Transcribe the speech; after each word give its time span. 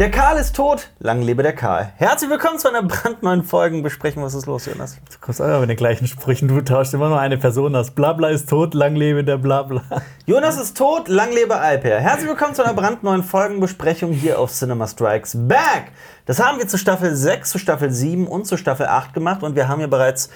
Der 0.00 0.10
Karl 0.10 0.38
ist 0.38 0.56
tot, 0.56 0.88
lang 0.98 1.20
lebe 1.20 1.42
der 1.42 1.54
Karl. 1.54 1.92
Herzlich 1.96 2.30
willkommen 2.30 2.58
zu 2.58 2.70
einer 2.70 2.82
brandneuen 2.82 3.44
Folgenbesprechung. 3.44 4.22
Was 4.22 4.32
ist 4.32 4.46
los, 4.46 4.64
Jonas? 4.64 4.94
Du 4.94 5.18
kommst 5.20 5.40
immer 5.40 5.60
mit 5.60 5.68
den 5.68 5.76
gleichen 5.76 6.06
Sprüchen, 6.06 6.48
du 6.48 6.58
tauschst 6.62 6.94
immer 6.94 7.10
nur 7.10 7.20
eine 7.20 7.36
Person 7.36 7.76
aus. 7.76 7.90
Blabla 7.90 8.30
ist 8.30 8.48
tot, 8.48 8.72
lang 8.72 8.96
lebe 8.96 9.24
der 9.24 9.36
Blabla. 9.36 9.82
Jonas 10.24 10.58
ist 10.58 10.74
tot, 10.78 11.08
lang 11.08 11.32
lebe 11.32 11.54
Alper. 11.54 12.00
Herzlich 12.00 12.30
willkommen 12.30 12.54
zu 12.54 12.64
einer 12.64 12.72
brandneuen 12.72 13.22
Folgenbesprechung 13.22 14.12
hier 14.12 14.38
auf 14.38 14.50
Cinema 14.50 14.86
Strikes 14.86 15.36
Back. 15.36 15.92
Das 16.24 16.42
haben 16.42 16.56
wir 16.56 16.66
zu 16.66 16.78
Staffel 16.78 17.14
6, 17.14 17.50
zu 17.50 17.58
Staffel 17.58 17.90
7 17.90 18.26
und 18.26 18.46
zu 18.46 18.56
Staffel 18.56 18.86
8 18.86 19.12
gemacht 19.12 19.42
und 19.42 19.54
wir 19.54 19.68
haben 19.68 19.80
hier 19.80 19.90
bereits 19.90 20.30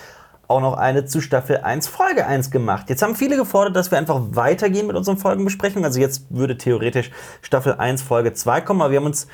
auch 0.47 0.61
noch 0.61 0.75
eine 0.75 1.07
zu 1.07 1.23
Staffel 1.23 1.57
1, 1.57 1.89
Folge 1.89 2.27
1 2.27 2.51
gemacht. 2.51 2.91
Jetzt 2.91 3.01
haben 3.01 3.17
viele 3.17 3.39
gefordert, 3.39 3.77
dass 3.77 3.91
wir 3.91 3.97
einfach 3.97 4.21
weitergehen 4.33 4.87
mit 4.87 4.95
unseren 4.95 5.17
Folgenbesprechungen. 5.17 5.87
Also 5.87 6.01
jetzt 6.01 6.27
würde 6.29 6.59
theoretisch 6.59 7.11
Staffel 7.41 7.77
1, 7.77 8.03
Folge 8.03 8.35
2 8.35 8.61
kommen, 8.61 8.83
aber 8.83 8.91
wir 8.91 8.99
haben 8.99 9.07
uns 9.07 9.27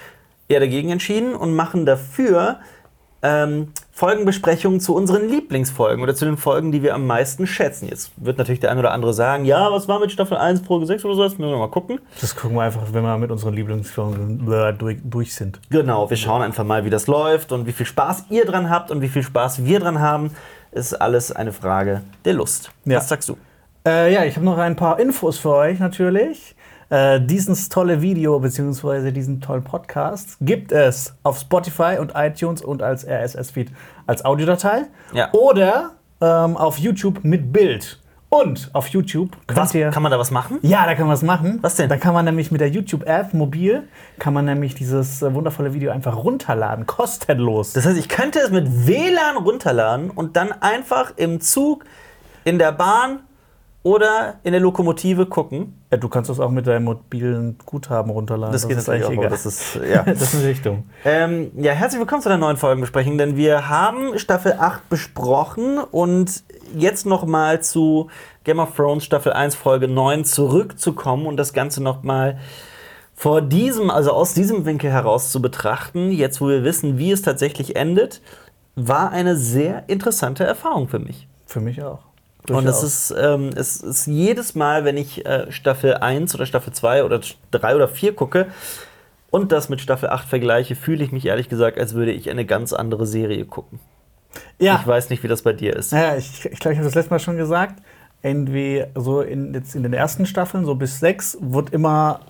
eher 0.50 0.60
dagegen 0.60 0.90
entschieden 0.90 1.34
und 1.34 1.54
machen 1.54 1.86
dafür 1.86 2.58
ähm, 3.22 3.72
Folgenbesprechungen 3.92 4.80
zu 4.80 4.94
unseren 4.94 5.28
Lieblingsfolgen 5.28 6.02
oder 6.02 6.14
zu 6.14 6.24
den 6.24 6.38
Folgen, 6.38 6.72
die 6.72 6.82
wir 6.82 6.94
am 6.94 7.06
meisten 7.06 7.46
schätzen. 7.46 7.86
Jetzt 7.86 8.12
wird 8.16 8.38
natürlich 8.38 8.60
der 8.60 8.70
eine 8.70 8.80
oder 8.80 8.92
andere 8.92 9.12
sagen, 9.12 9.44
ja, 9.44 9.70
was 9.70 9.88
war 9.88 10.00
mit 10.00 10.10
Staffel 10.10 10.38
1, 10.38 10.62
Folge 10.62 10.86
6 10.86 11.04
oder 11.04 11.14
so, 11.14 11.22
das 11.24 11.36
müssen 11.36 11.50
wir 11.50 11.58
mal 11.58 11.68
gucken. 11.68 12.00
Das 12.20 12.34
gucken 12.34 12.56
wir 12.56 12.62
einfach, 12.62 12.92
wenn 12.92 13.02
wir 13.02 13.18
mit 13.18 13.30
unseren 13.30 13.54
Lieblingsfolgen 13.54 14.46
durch, 14.78 14.98
durch 15.04 15.34
sind. 15.34 15.60
Genau, 15.68 16.08
wir 16.08 16.16
schauen 16.16 16.40
einfach 16.40 16.64
mal, 16.64 16.84
wie 16.86 16.90
das 16.90 17.06
läuft 17.06 17.52
und 17.52 17.66
wie 17.66 17.72
viel 17.72 17.86
Spaß 17.86 18.26
ihr 18.30 18.46
dran 18.46 18.70
habt 18.70 18.90
und 18.90 19.02
wie 19.02 19.08
viel 19.08 19.22
Spaß 19.22 19.64
wir 19.64 19.80
dran 19.80 20.00
haben. 20.00 20.30
Ist 20.72 20.94
alles 20.94 21.32
eine 21.32 21.52
Frage 21.52 22.02
der 22.24 22.34
Lust. 22.34 22.70
Ja. 22.84 22.98
Was 22.98 23.08
sagst 23.08 23.28
du? 23.28 23.36
Äh, 23.84 24.14
ja, 24.14 24.24
ich 24.24 24.36
habe 24.36 24.46
noch 24.46 24.56
ein 24.56 24.76
paar 24.76 25.00
Infos 25.00 25.36
für 25.38 25.50
euch 25.50 25.78
natürlich. 25.78 26.54
Äh, 26.90 27.20
dieses 27.20 27.68
tolle 27.68 28.02
Video 28.02 28.40
bzw. 28.40 29.12
diesen 29.12 29.40
tollen 29.40 29.62
Podcast 29.62 30.36
gibt 30.40 30.72
es 30.72 31.14
auf 31.22 31.38
Spotify 31.38 31.98
und 32.00 32.12
iTunes 32.16 32.62
und 32.62 32.82
als 32.82 33.06
RSS-Feed 33.06 33.70
als 34.08 34.24
Audiodatei. 34.24 34.86
Ja. 35.14 35.32
Oder 35.32 35.92
ähm, 36.20 36.56
auf 36.56 36.78
YouTube 36.78 37.22
mit 37.22 37.52
Bild. 37.52 38.00
Und 38.28 38.70
auf 38.74 38.86
YouTube 38.88 39.30
könnt 39.48 39.58
Was, 39.58 39.74
ihr. 39.74 39.90
kann 39.90 40.04
man 40.04 40.12
da 40.12 40.18
was 40.18 40.30
machen? 40.30 40.58
ja, 40.62 40.84
da 40.86 40.94
kann 40.94 41.06
man 41.06 41.14
was 41.14 41.22
machen. 41.22 41.58
Was 41.62 41.74
denn? 41.76 41.88
Da 41.88 41.96
kann 41.96 42.14
man 42.14 42.24
nämlich 42.24 42.52
mit 42.52 42.60
der 42.60 42.68
YouTube-App 42.68 43.34
mobil, 43.34 43.88
kann 44.20 44.32
man 44.34 44.44
nämlich 44.44 44.76
dieses 44.76 45.20
äh, 45.22 45.34
wundervolle 45.34 45.74
Video 45.74 45.90
einfach 45.90 46.16
runterladen, 46.16 46.86
kostenlos. 46.86 47.72
Das 47.72 47.86
heißt, 47.86 47.98
ich 47.98 48.08
könnte 48.08 48.38
es 48.38 48.50
mit 48.50 48.86
WLAN 48.86 49.36
runterladen 49.36 50.10
und 50.10 50.36
dann 50.36 50.52
einfach 50.52 51.12
im 51.16 51.40
Zug, 51.40 51.84
in 52.44 52.58
der 52.60 52.70
Bahn 52.70 53.20
oder 53.82 54.34
in 54.42 54.52
der 54.52 54.60
Lokomotive 54.60 55.26
gucken. 55.26 55.80
Ja, 55.90 55.96
du 55.96 56.08
kannst 56.08 56.28
das 56.28 56.38
auch 56.38 56.50
mit 56.50 56.66
deinem 56.66 56.84
mobilen 56.84 57.56
Guthaben 57.64 58.10
runterladen. 58.10 58.52
Das 58.52 58.68
geht 58.68 58.76
ist 58.76 58.86
natürlich 58.86 59.04
auch, 59.04 59.08
eigentlich 59.08 59.26
aber 59.26 59.36
egal. 59.36 59.38
das 59.42 59.46
ist, 59.46 59.80
ja. 59.90 60.02
das 60.06 60.22
ist 60.22 60.34
eine 60.34 60.44
Richtung. 60.44 60.84
Ähm, 61.04 61.50
ja, 61.56 61.72
herzlich 61.72 61.98
willkommen 61.98 62.20
zu 62.20 62.28
der 62.28 62.36
neuen 62.36 62.58
Folgenbesprechung, 62.58 63.16
denn 63.16 63.36
wir 63.36 63.70
haben 63.70 64.18
Staffel 64.18 64.54
8 64.58 64.88
besprochen 64.90 65.78
und 65.78 66.44
jetzt 66.76 67.06
nochmal 67.06 67.62
zu 67.62 68.08
Game 68.44 68.58
of 68.58 68.74
Thrones 68.76 69.04
Staffel 69.04 69.32
1 69.32 69.54
Folge 69.54 69.88
9 69.88 70.26
zurückzukommen 70.26 71.26
und 71.26 71.38
das 71.38 71.54
Ganze 71.54 71.82
nochmal 71.82 72.38
vor 73.14 73.40
diesem, 73.40 73.90
also 73.90 74.12
aus 74.12 74.34
diesem 74.34 74.66
Winkel 74.66 74.90
heraus 74.90 75.32
zu 75.32 75.40
betrachten, 75.40 76.10
jetzt 76.10 76.40
wo 76.40 76.48
wir 76.48 76.64
wissen, 76.64 76.98
wie 76.98 77.12
es 77.12 77.22
tatsächlich 77.22 77.76
endet, 77.76 78.20
war 78.76 79.10
eine 79.10 79.36
sehr 79.36 79.84
interessante 79.88 80.44
Erfahrung 80.44 80.88
für 80.88 80.98
mich. 80.98 81.28
Für 81.46 81.60
mich 81.60 81.82
auch. 81.82 82.09
Und 82.48 82.66
es 82.66 82.80
Durchaus. 82.80 83.10
ist, 83.10 83.14
ähm, 83.18 83.50
es 83.54 83.76
ist 83.76 84.06
jedes 84.06 84.54
Mal, 84.54 84.84
wenn 84.84 84.96
ich 84.96 85.26
äh, 85.26 85.50
Staffel 85.52 85.94
1 85.94 86.34
oder 86.34 86.46
Staffel 86.46 86.72
2 86.72 87.04
oder 87.04 87.20
3 87.50 87.76
oder 87.76 87.88
4 87.88 88.14
gucke 88.14 88.46
und 89.30 89.52
das 89.52 89.68
mit 89.68 89.80
Staffel 89.80 90.08
8 90.08 90.26
vergleiche, 90.28 90.74
fühle 90.74 91.04
ich 91.04 91.12
mich 91.12 91.26
ehrlich 91.26 91.48
gesagt, 91.48 91.78
als 91.78 91.94
würde 91.94 92.12
ich 92.12 92.30
eine 92.30 92.46
ganz 92.46 92.72
andere 92.72 93.06
Serie 93.06 93.44
gucken. 93.44 93.78
ja. 94.58 94.78
Ich 94.80 94.86
weiß 94.86 95.10
nicht, 95.10 95.22
wie 95.22 95.28
das 95.28 95.42
bei 95.42 95.52
dir 95.52 95.76
ist. 95.76 95.92
Ja, 95.92 96.16
ich, 96.16 96.44
ich 96.46 96.58
glaube, 96.58 96.72
ich 96.72 96.78
habe 96.78 96.86
das 96.86 96.94
letzte 96.94 97.10
Mal 97.10 97.20
schon 97.20 97.36
gesagt. 97.36 97.82
Irgendwie 98.22 98.84
so 98.94 99.22
in, 99.22 99.54
jetzt 99.54 99.74
in 99.74 99.82
den 99.82 99.92
ersten 99.92 100.26
Staffeln, 100.26 100.64
so 100.64 100.74
bis 100.74 101.00
sechs, 101.00 101.38
wird 101.40 101.70
immer 101.70 102.20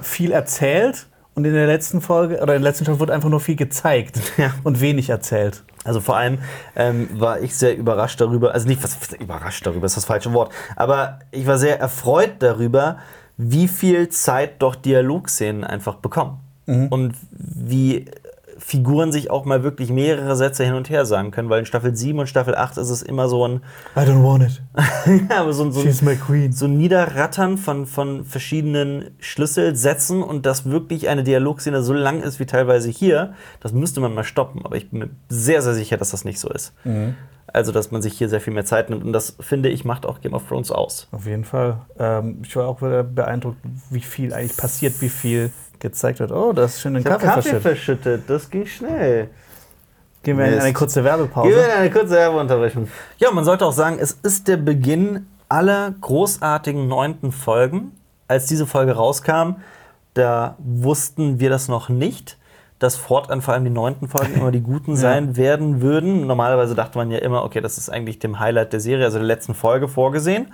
viel 0.00 0.32
erzählt. 0.32 1.06
Und 1.40 1.46
in 1.46 1.54
der 1.54 1.66
letzten 1.66 2.02
Folge 2.02 2.34
oder 2.42 2.54
in 2.54 2.60
der 2.60 2.70
letzten 2.70 2.84
Staffel 2.84 3.00
wird 3.00 3.10
einfach 3.10 3.30
nur 3.30 3.40
viel 3.40 3.56
gezeigt 3.56 4.20
Ja. 4.36 4.52
und 4.62 4.82
wenig 4.82 5.08
erzählt. 5.08 5.62
Also 5.84 6.00
vor 6.02 6.18
allem 6.18 6.36
ähm, 6.76 7.08
war 7.14 7.40
ich 7.40 7.56
sehr 7.56 7.74
überrascht 7.78 8.20
darüber, 8.20 8.52
also 8.52 8.68
nicht 8.68 8.84
was, 8.84 8.98
überrascht 9.18 9.66
darüber, 9.66 9.86
ist 9.86 9.96
das 9.96 10.04
falsche 10.04 10.34
Wort, 10.34 10.52
aber 10.76 11.20
ich 11.30 11.46
war 11.46 11.56
sehr 11.56 11.80
erfreut 11.80 12.32
darüber, 12.40 12.98
wie 13.38 13.68
viel 13.68 14.10
Zeit 14.10 14.60
doch 14.60 14.74
Dialogszenen 14.74 15.64
einfach 15.64 15.94
bekommen. 15.94 16.40
Und 16.66 17.14
wie 17.32 18.04
Figuren 18.62 19.10
sich 19.10 19.30
auch 19.30 19.46
mal 19.46 19.62
wirklich 19.62 19.90
mehrere 19.90 20.36
Sätze 20.36 20.64
hin 20.64 20.74
und 20.74 20.90
her 20.90 21.06
sagen 21.06 21.30
können, 21.30 21.48
weil 21.48 21.60
in 21.60 21.66
Staffel 21.66 21.96
7 21.96 22.18
und 22.18 22.26
Staffel 22.28 22.54
8 22.54 22.76
ist 22.76 22.90
es 22.90 23.00
immer 23.02 23.26
so 23.28 23.48
ein, 23.48 23.62
I 23.96 24.00
don't 24.00 24.22
want 24.22 24.44
it. 24.44 24.62
ja, 25.30 25.40
aber 25.40 25.52
so, 25.52 25.64
ein- 25.64 25.72
so, 25.72 25.80
She's 25.80 26.02
my 26.02 26.14
queen. 26.14 26.52
so 26.52 26.66
ein 26.66 26.76
Niederrattern 26.76 27.56
von, 27.58 27.86
von 27.86 28.24
verschiedenen 28.24 29.10
Schlüsselsätzen 29.18 30.22
und 30.22 30.46
dass 30.46 30.66
wirklich 30.66 31.08
eine 31.08 31.24
Dialogszene 31.24 31.82
so 31.82 31.92
lang 31.92 32.22
ist 32.22 32.38
wie 32.38 32.46
teilweise 32.46 32.90
hier, 32.90 33.32
das 33.60 33.72
müsste 33.72 34.00
man 34.00 34.14
mal 34.14 34.24
stoppen. 34.24 34.64
Aber 34.64 34.76
ich 34.76 34.90
bin 34.90 34.98
mir 35.00 35.10
sehr, 35.28 35.62
sehr 35.62 35.74
sicher, 35.74 35.96
dass 35.96 36.10
das 36.10 36.24
nicht 36.24 36.38
so 36.38 36.48
ist. 36.50 36.72
Also, 37.52 37.72
dass 37.72 37.90
man 37.90 38.00
sich 38.02 38.12
hier 38.16 38.28
sehr 38.28 38.40
viel 38.40 38.52
mehr 38.52 38.64
Zeit 38.64 38.90
nimmt 38.90 39.02
und 39.04 39.12
das, 39.12 39.36
finde 39.40 39.70
ich, 39.70 39.84
macht 39.84 40.06
auch 40.06 40.20
Game 40.20 40.34
of 40.34 40.46
Thrones 40.46 40.70
aus. 40.70 41.08
Auf 41.10 41.26
jeden 41.26 41.44
Fall. 41.44 41.78
Ähm, 41.98 42.42
ich 42.44 42.54
war 42.54 42.68
auch 42.68 42.80
wieder 42.80 43.02
beeindruckt, 43.02 43.56
wie 43.90 44.00
viel 44.00 44.32
eigentlich 44.32 44.56
passiert, 44.56 45.00
wie 45.00 45.08
viel 45.08 45.50
gezeigt 45.80 46.20
wird. 46.20 46.30
Oh, 46.32 46.52
da 46.52 46.64
ist 46.64 46.80
schon 46.80 46.96
ein 46.96 47.04
Kaffee, 47.04 47.26
verschüttet. 47.26 47.62
verschüttet, 47.62 48.22
das 48.28 48.48
ging 48.50 48.66
schnell. 48.66 49.30
Gehen 50.22 50.36
wir 50.36 50.44
in 50.44 50.50
Mist. 50.52 50.64
eine 50.64 50.72
kurze 50.74 51.00
Gehen 51.00 51.04
wir 51.04 51.10
Werbepause. 51.18 51.50
in 51.50 51.70
eine 51.70 51.90
kurze 51.90 52.10
Werbeunterbrechung. 52.10 52.88
Ja, 53.18 53.30
man 53.30 53.44
sollte 53.44 53.64
auch 53.64 53.72
sagen, 53.72 53.98
es 53.98 54.12
ist 54.22 54.48
der 54.48 54.58
Beginn 54.58 55.26
aller 55.48 55.94
großartigen 56.00 56.86
neunten 56.88 57.32
Folgen. 57.32 57.92
Als 58.28 58.46
diese 58.46 58.66
Folge 58.66 58.92
rauskam, 58.92 59.56
da 60.14 60.56
wussten 60.58 61.40
wir 61.40 61.50
das 61.50 61.66
noch 61.68 61.88
nicht, 61.88 62.36
dass 62.78 62.96
fortan 62.96 63.40
vor 63.42 63.54
allem 63.54 63.64
die 63.64 63.70
neunten 63.70 64.08
Folgen 64.08 64.34
immer 64.34 64.52
die 64.52 64.60
guten 64.60 64.94
sein 65.04 65.36
werden 65.36 65.80
würden. 65.80 66.26
Normalerweise 66.26 66.74
dachte 66.74 66.98
man 66.98 67.10
ja 67.10 67.18
immer, 67.18 67.42
okay, 67.42 67.60
das 67.60 67.78
ist 67.78 67.88
eigentlich 67.88 68.18
dem 68.18 68.38
Highlight 68.38 68.72
der 68.72 68.80
Serie, 68.80 69.04
also 69.06 69.18
der 69.18 69.26
letzten 69.26 69.54
Folge 69.54 69.88
vorgesehen. 69.88 70.52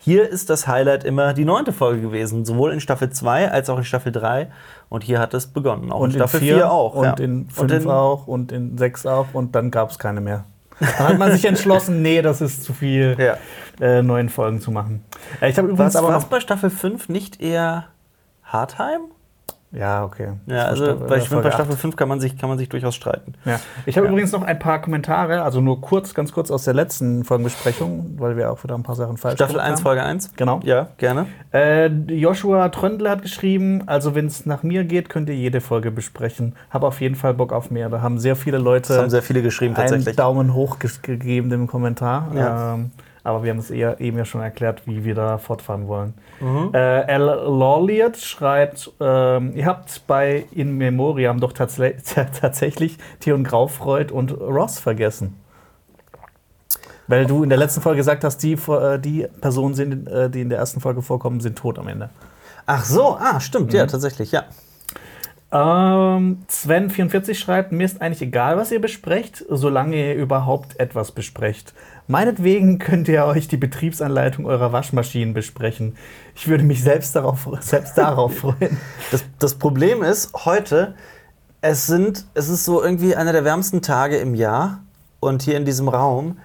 Hier 0.00 0.28
ist 0.28 0.48
das 0.48 0.66
Highlight 0.68 1.04
immer 1.04 1.34
die 1.34 1.44
neunte 1.44 1.72
Folge 1.72 2.00
gewesen, 2.00 2.44
sowohl 2.44 2.72
in 2.72 2.80
Staffel 2.80 3.10
2 3.10 3.50
als 3.50 3.68
auch 3.68 3.78
in 3.78 3.84
Staffel 3.84 4.12
3. 4.12 4.48
Und 4.88 5.02
hier 5.02 5.18
hat 5.18 5.34
es 5.34 5.48
begonnen. 5.48 5.90
Auch 5.90 6.00
Und 6.00 6.10
in 6.10 6.16
Staffel 6.16 6.40
vier 6.40 6.54
4 6.56 6.70
auch. 6.72 6.94
Und 6.94 7.04
ja. 7.04 7.14
in 7.18 7.48
fünf 7.50 7.86
auch 7.86 8.26
und 8.26 8.52
in 8.52 8.78
sechs 8.78 9.04
auch 9.06 9.26
und 9.32 9.54
dann 9.54 9.70
gab 9.70 9.90
es 9.90 9.98
keine 9.98 10.20
mehr. 10.20 10.44
Dann 10.80 11.08
hat 11.08 11.18
man 11.18 11.32
sich 11.32 11.44
entschlossen, 11.44 12.02
nee, 12.02 12.22
das 12.22 12.40
ist 12.40 12.62
zu 12.62 12.72
viel, 12.72 13.16
Ja. 13.18 13.36
äh, 13.84 14.00
neuen 14.00 14.28
Folgen 14.28 14.60
zu 14.60 14.70
machen. 14.70 15.04
Äh, 15.40 15.50
ich 15.50 15.58
habe 15.58 15.66
übrigens 15.66 15.94
Was 15.94 15.96
aber 15.96 16.14
war 16.14 16.20
bei 16.30 16.38
Staffel 16.38 16.70
5 16.70 17.08
nicht 17.08 17.40
eher 17.40 17.86
Hardheim? 18.44 19.00
Ja, 19.70 20.04
okay. 20.04 20.28
Ja, 20.46 20.64
also 20.64 20.96
bei, 20.96 21.18
ich 21.18 21.28
finde, 21.28 21.42
bei 21.42 21.50
Staffel 21.50 21.74
acht. 21.74 21.80
5 21.80 21.96
kann 21.96 22.08
man 22.08 22.20
sich, 22.20 22.38
kann 22.38 22.48
man 22.48 22.56
sich 22.56 22.70
durchaus 22.70 22.94
streiten. 22.94 23.34
Ja. 23.44 23.60
Ich 23.84 23.98
habe 23.98 24.08
übrigens 24.08 24.32
noch 24.32 24.42
ein 24.42 24.58
paar 24.58 24.80
Kommentare, 24.80 25.42
also 25.42 25.60
nur 25.60 25.80
kurz, 25.80 26.14
ganz 26.14 26.32
kurz 26.32 26.50
aus 26.50 26.64
der 26.64 26.72
letzten 26.72 27.24
Folgenbesprechung, 27.24 28.14
weil 28.18 28.36
wir 28.36 28.50
auch 28.50 28.64
wieder 28.64 28.74
ein 28.74 28.82
paar 28.82 28.94
Sachen 28.94 29.18
falsch 29.18 29.34
Staffel 29.34 29.54
gemacht 29.54 29.68
1, 29.68 29.76
haben. 29.78 29.82
Folge 29.82 30.02
1? 30.02 30.32
Genau. 30.36 30.60
Ja, 30.64 30.88
gerne. 30.96 31.26
Äh, 31.52 31.88
Joshua 31.88 32.70
Tröndle 32.70 33.10
hat 33.10 33.22
geschrieben, 33.22 33.82
also 33.86 34.14
wenn 34.14 34.26
es 34.26 34.46
nach 34.46 34.62
mir 34.62 34.84
geht, 34.84 35.10
könnt 35.10 35.28
ihr 35.28 35.36
jede 35.36 35.60
Folge 35.60 35.90
besprechen. 35.90 36.54
Habe 36.70 36.86
auf 36.86 37.00
jeden 37.02 37.14
Fall 37.14 37.34
Bock 37.34 37.52
auf 37.52 37.70
mehr. 37.70 37.90
Da 37.90 38.00
haben 38.00 38.18
sehr 38.18 38.36
viele 38.36 38.58
Leute 38.58 38.88
Das 38.88 38.98
haben 38.98 39.10
sehr 39.10 39.22
viele 39.22 39.42
geschrieben 39.42 39.76
einen 39.76 39.88
tatsächlich. 39.88 40.16
Daumen 40.16 40.54
hoch 40.54 40.78
ge 40.78 40.88
gegeben 41.02 41.52
im 41.52 41.66
Kommentar. 41.66 42.28
Ja. 42.34 42.74
Ähm, 42.74 42.90
aber 43.28 43.44
wir 43.44 43.50
haben 43.50 43.58
es 43.58 43.70
eben 43.70 44.16
ja 44.16 44.24
schon 44.24 44.40
erklärt, 44.40 44.86
wie 44.86 45.04
wir 45.04 45.14
da 45.14 45.38
fortfahren 45.38 45.86
wollen. 45.86 46.14
Mhm. 46.40 46.70
Äh, 46.72 47.02
L. 47.02 47.24
Lawliet 47.24 48.16
schreibt, 48.16 48.90
ähm, 49.00 49.52
ihr 49.54 49.66
habt 49.66 50.06
bei 50.06 50.46
In 50.52 50.76
Memoriam 50.78 51.38
doch 51.38 51.52
tatsächlich 51.52 52.98
Theon 53.20 53.44
Graufreud 53.44 54.12
und 54.12 54.32
Ross 54.32 54.78
vergessen. 54.80 55.34
Weil 57.06 57.26
du 57.26 57.42
in 57.42 57.48
der 57.48 57.58
letzten 57.58 57.80
Folge 57.80 57.98
gesagt 57.98 58.24
hast, 58.24 58.38
die, 58.42 58.52
äh, 58.52 58.98
die 58.98 59.26
Personen, 59.40 59.74
sind, 59.74 60.08
äh, 60.08 60.28
die 60.28 60.40
in 60.42 60.48
der 60.48 60.58
ersten 60.58 60.80
Folge 60.80 61.02
vorkommen, 61.02 61.40
sind 61.40 61.56
tot 61.56 61.78
am 61.78 61.88
Ende. 61.88 62.10
Ach 62.66 62.84
so, 62.84 63.16
ah, 63.18 63.40
stimmt, 63.40 63.72
Mhm. 63.72 63.78
ja, 63.78 63.86
tatsächlich, 63.86 64.32
ja. 64.32 64.44
Ähm, 65.50 66.40
Sven44 66.50 67.34
schreibt, 67.34 67.72
mir 67.72 67.84
ist 67.84 68.02
eigentlich 68.02 68.20
egal, 68.20 68.58
was 68.58 68.70
ihr 68.70 68.80
besprecht, 68.82 69.44
solange 69.48 69.96
ihr 69.96 70.14
überhaupt 70.14 70.78
etwas 70.78 71.12
besprecht. 71.12 71.72
Meinetwegen 72.10 72.78
könnt 72.78 73.06
ihr 73.08 73.26
euch 73.26 73.48
die 73.48 73.58
Betriebsanleitung 73.58 74.46
eurer 74.46 74.72
Waschmaschinen 74.72 75.34
besprechen. 75.34 75.94
Ich 76.34 76.48
würde 76.48 76.64
mich 76.64 76.82
selbst 76.82 77.14
darauf, 77.14 77.46
selbst 77.60 77.98
darauf 77.98 78.38
freuen. 78.38 78.78
Das, 79.10 79.24
das 79.38 79.56
Problem 79.56 80.02
ist, 80.02 80.32
heute, 80.46 80.94
es, 81.60 81.86
sind, 81.86 82.24
es 82.32 82.48
ist 82.48 82.64
so 82.64 82.82
irgendwie 82.82 83.14
einer 83.14 83.32
der 83.32 83.44
wärmsten 83.44 83.82
Tage 83.82 84.16
im 84.16 84.34
Jahr 84.34 84.80
und 85.20 85.42
hier 85.42 85.58
in 85.58 85.66
diesem 85.66 85.86
Raum 85.88 86.38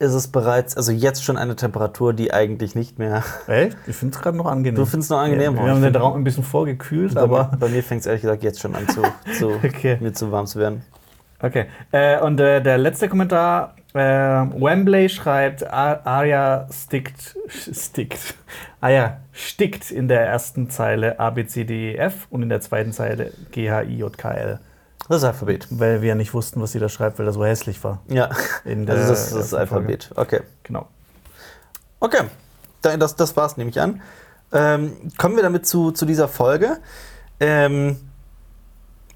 ist 0.00 0.14
es 0.14 0.26
bereits, 0.26 0.76
also 0.76 0.90
jetzt 0.90 1.22
schon 1.22 1.36
eine 1.36 1.54
Temperatur, 1.54 2.12
die 2.12 2.32
eigentlich 2.34 2.74
nicht 2.74 2.98
mehr. 2.98 3.22
Echt? 3.46 3.76
Ich 3.86 3.94
finde 3.94 4.16
es 4.16 4.20
gerade 4.20 4.36
noch 4.36 4.46
angenehm. 4.46 4.74
Du 4.74 4.84
findest 4.84 5.06
es 5.06 5.10
noch 5.10 5.22
angenehm? 5.22 5.54
Ja, 5.54 5.64
wir 5.64 5.70
haben 5.70 5.82
den 5.82 5.94
Raum 5.94 6.16
ein 6.16 6.24
bisschen 6.24 6.42
vorgekühlt, 6.42 7.16
aber. 7.16 7.52
bei 7.60 7.68
mir 7.68 7.84
fängt 7.84 8.00
es 8.00 8.06
ehrlich 8.08 8.22
gesagt 8.22 8.42
jetzt 8.42 8.60
schon 8.60 8.74
an 8.74 8.88
zu, 8.88 9.02
zu 9.38 9.52
Okay. 9.64 9.96
mir 10.00 10.12
zu 10.12 10.32
warm 10.32 10.46
zu 10.46 10.58
werden. 10.58 10.82
Okay. 11.40 11.66
Äh, 11.92 12.18
und 12.20 12.40
äh, 12.40 12.60
der 12.60 12.78
letzte 12.78 13.08
Kommentar: 13.08 13.76
äh, 13.94 14.00
Wembley 14.00 15.08
schreibt, 15.08 15.64
A- 15.66 16.00
Arya 16.04 16.68
stickt, 16.72 17.36
stickt. 17.48 18.34
Arya 18.80 19.18
stickt 19.32 19.90
in 19.90 20.08
der 20.08 20.26
ersten 20.26 20.68
Zeile 20.70 21.18
A, 21.20 21.30
B, 21.30 21.46
C, 21.46 21.64
D, 21.64 21.92
E, 21.92 21.96
F 21.96 22.26
und 22.30 22.42
in 22.42 22.48
der 22.48 22.60
zweiten 22.60 22.92
Zeile 22.92 23.32
G, 23.52 23.70
H, 23.70 23.82
I, 23.82 23.98
J, 23.98 24.16
K, 24.18 24.30
L. 24.32 24.60
Das 25.08 25.18
ist 25.18 25.24
Alphabet. 25.24 25.66
Weil 25.70 26.00
wir 26.02 26.08
ja 26.10 26.14
nicht 26.14 26.34
wussten, 26.34 26.60
was 26.60 26.72
sie 26.72 26.78
da 26.78 26.88
schreibt, 26.88 27.18
weil 27.18 27.26
das 27.26 27.34
so 27.34 27.44
hässlich 27.44 27.82
war. 27.84 28.00
Ja, 28.08 28.30
also 28.64 28.84
das, 28.86 29.08
das 29.08 29.32
ist 29.32 29.34
ersten 29.36 29.56
Alphabet. 29.56 30.10
Okay. 30.16 30.40
Genau. 30.62 30.88
Okay, 32.00 32.22
Da- 32.82 32.96
das, 32.96 33.14
das 33.16 33.36
war's, 33.36 33.56
nehme 33.56 33.70
ich 33.70 33.80
an. 33.80 34.02
Ähm, 34.52 34.92
kommen 35.18 35.36
wir 35.36 35.42
damit 35.42 35.66
zu, 35.66 35.90
zu 35.92 36.04
dieser 36.06 36.28
Folge. 36.28 36.78
Ähm, 37.40 37.96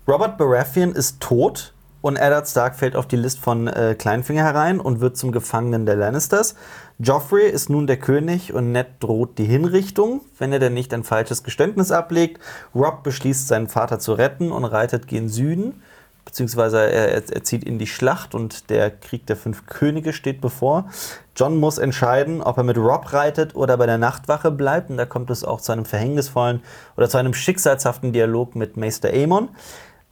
Robert 0.07 0.37
Baratheon 0.39 0.93
ist 0.93 1.21
tot 1.21 1.73
und 2.09 2.17
Eddard 2.17 2.49
Stark 2.49 2.75
fällt 2.75 2.97
auf 2.97 3.07
die 3.07 3.17
List 3.17 3.39
von 3.39 3.69
äh, 3.69 3.95
Kleinfinger 3.97 4.43
herein 4.43 4.81
und 4.81 5.01
wird 5.01 5.19
zum 5.19 5.31
Gefangenen 5.31 5.85
der 5.85 5.97
Lannisters. 5.97 6.55
Joffrey 6.99 7.49
ist 7.49 7.69
nun 7.69 7.87
der 7.87 7.99
König 7.99 8.55
und 8.55 8.73
Ned 8.73 8.87
droht 9.01 9.37
die 9.37 9.45
Hinrichtung, 9.45 10.23
wenn 10.39 10.51
er 10.51 10.59
denn 10.59 10.73
nicht 10.73 10.95
ein 10.95 11.05
falsches 11.05 11.43
Geständnis 11.43 11.93
ablegt. 11.93 12.43
Rob 12.75 13.03
beschließt, 13.03 13.47
seinen 13.47 13.69
Vater 13.69 13.99
zu 13.99 14.15
retten 14.15 14.51
und 14.53 14.65
reitet 14.65 15.07
gen 15.07 15.29
Süden, 15.29 15.83
beziehungsweise 16.25 16.79
er, 16.79 17.31
er, 17.31 17.45
zieht 17.45 17.63
in 17.63 17.79
die 17.79 17.87
Schlacht 17.87 18.35
und 18.35 18.71
der 18.71 18.91
Krieg 18.91 19.27
der 19.27 19.37
fünf 19.37 19.67
Könige 19.67 20.15
steht 20.15 20.41
bevor. 20.41 20.89
John 21.37 21.59
muss 21.59 21.77
entscheiden, 21.77 22.41
ob 22.41 22.57
er 22.57 22.65
mit 22.65 22.79
Rob 22.79 23.13
reitet 23.13 23.55
oder 23.55 23.77
bei 23.77 23.85
der 23.85 23.99
Nachtwache 23.99 24.51
bleibt. 24.51 24.89
Und 24.89 24.97
da 24.97 25.05
kommt 25.05 25.29
es 25.29 25.45
auch 25.45 25.61
zu 25.61 25.73
einem 25.73 25.85
verhängnisvollen 25.85 26.63
oder 26.97 27.11
zu 27.11 27.19
einem 27.19 27.35
schicksalshaften 27.35 28.15
Dialog 28.15 28.57
mit 28.57 28.79
Meister 28.79 29.11
Aemon. 29.11 29.51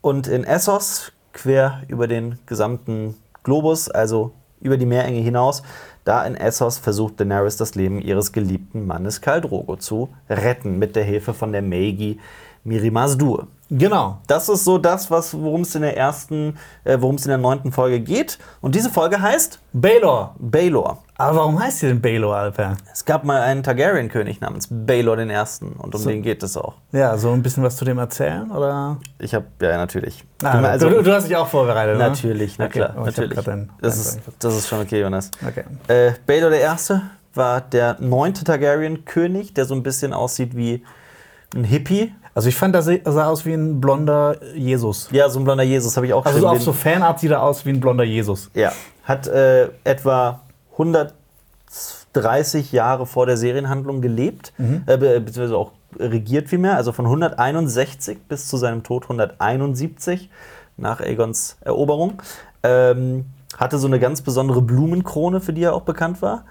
Und 0.02 0.28
in 0.28 0.44
Essos, 0.44 1.10
quer 1.36 1.82
über 1.88 2.08
den 2.08 2.38
gesamten 2.46 3.14
Globus, 3.44 3.90
also 3.90 4.32
über 4.60 4.78
die 4.78 4.86
Meerenge 4.86 5.20
hinaus, 5.20 5.62
da 6.04 6.24
in 6.24 6.34
Essos 6.34 6.78
versucht 6.78 7.20
Daenerys 7.20 7.56
das 7.56 7.74
Leben 7.74 8.00
ihres 8.00 8.32
geliebten 8.32 8.86
Mannes 8.86 9.20
Khal 9.20 9.42
Drogo 9.42 9.76
zu 9.76 10.08
retten, 10.30 10.78
mit 10.78 10.96
der 10.96 11.04
Hilfe 11.04 11.34
von 11.34 11.52
der 11.52 11.62
Maegi 11.62 12.18
Miri 12.66 12.90
Mazdur. 12.90 13.46
Genau. 13.68 14.18
Das 14.28 14.48
ist 14.48 14.62
so 14.64 14.78
das, 14.78 15.10
worum 15.10 15.62
es 15.62 15.74
in 15.74 15.82
der 15.82 15.96
ersten, 15.96 16.56
äh, 16.84 16.96
worum 17.00 17.16
es 17.16 17.24
in 17.24 17.30
der 17.30 17.38
neunten 17.38 17.72
Folge 17.72 17.98
geht. 18.00 18.38
Und 18.60 18.74
diese 18.76 18.90
Folge 18.90 19.20
heißt 19.20 19.58
Baelor. 19.72 20.36
Baelor. 20.38 20.98
Aber 21.16 21.38
warum 21.38 21.58
heißt 21.60 21.80
sie 21.80 21.88
denn 21.88 22.00
Baelor, 22.00 22.36
Alper? 22.36 22.76
Es 22.92 23.04
gab 23.04 23.24
mal 23.24 23.40
einen 23.40 23.64
Targaryen-König 23.64 24.40
namens 24.40 24.68
den 25.16 25.30
Ersten 25.30 25.72
und 25.72 25.94
um 25.96 26.00
So. 26.00 26.08
den 26.10 26.22
geht 26.22 26.42
es 26.44 26.56
auch. 26.56 26.74
Ja, 26.92 27.16
so 27.18 27.32
ein 27.32 27.42
bisschen 27.42 27.64
was 27.64 27.76
zu 27.76 27.84
dem 27.84 27.98
erzählen, 27.98 28.50
oder? 28.52 28.98
Ich 29.18 29.34
habe 29.34 29.46
ja 29.60 29.76
natürlich. 29.78 30.22
Ah, 30.44 30.60
also, 30.62 30.88
du, 30.88 31.02
du 31.02 31.12
hast 31.12 31.26
dich 31.26 31.36
auch 31.36 31.48
vorbereitet, 31.48 31.98
ne? 31.98 32.04
natürlich, 32.08 32.58
na 32.58 32.66
Okay, 32.66 32.78
klar, 32.80 32.94
oh, 32.96 33.04
natürlich. 33.04 33.40
dein- 33.40 33.70
Das 33.80 33.96
ist, 33.96 34.20
das 34.38 34.54
ist 34.56 34.68
schon 34.68 34.80
okay, 34.80 35.00
Jonas. 35.00 35.30
Okay. 35.44 35.64
Äh, 35.88 36.12
der 36.50 36.60
Erste 36.60 37.02
war 37.34 37.60
der 37.62 37.96
neunte 37.98 38.44
Targaryen-König, 38.44 39.54
der 39.54 39.64
so 39.64 39.74
ein 39.74 39.82
bisschen 39.82 40.12
aussieht 40.12 40.54
wie 40.56 40.84
ein 41.54 41.64
Hippie. 41.64 42.12
Also 42.36 42.50
ich 42.50 42.56
fand, 42.56 42.74
er 42.76 42.82
sah 42.82 43.28
aus 43.28 43.46
wie 43.46 43.54
ein 43.54 43.80
blonder 43.80 44.36
Jesus. 44.54 45.08
Ja, 45.10 45.30
so 45.30 45.38
ein 45.40 45.44
blonder 45.44 45.62
Jesus 45.64 45.96
habe 45.96 46.06
ich 46.06 46.12
auch 46.12 46.26
Also 46.26 46.38
so 46.38 46.44
geschrieben. 46.44 46.58
auf 46.58 46.64
so 46.64 46.72
Fanart 46.74 47.18
sieht 47.20 47.30
er 47.30 47.42
aus 47.42 47.64
wie 47.64 47.70
ein 47.70 47.80
blonder 47.80 48.04
Jesus. 48.04 48.50
Ja, 48.52 48.72
hat 49.04 49.26
äh, 49.26 49.70
etwa 49.84 50.40
130 50.72 52.72
Jahre 52.72 53.06
vor 53.06 53.26
der 53.26 53.36
Serienhandlung 53.36 54.00
gelebt, 54.02 54.52
äh, 54.58 54.96
be- 54.98 55.20
beziehungsweise 55.20 55.56
auch 55.56 55.72
regiert 55.98 56.48
vielmehr, 56.48 56.76
also 56.76 56.92
von 56.92 57.06
161 57.06 58.18
bis 58.28 58.48
zu 58.48 58.58
seinem 58.58 58.82
Tod 58.82 59.04
171 59.04 60.28
nach 60.76 61.00
Aegons 61.00 61.56
Eroberung. 61.62 62.20
Ähm, 62.62 63.24
hatte 63.56 63.78
so 63.78 63.86
eine 63.86 63.98
ganz 63.98 64.20
besondere 64.20 64.60
Blumenkrone, 64.60 65.40
für 65.40 65.54
die 65.54 65.62
er 65.62 65.74
auch 65.74 65.82
bekannt 65.82 66.20
war. 66.20 66.44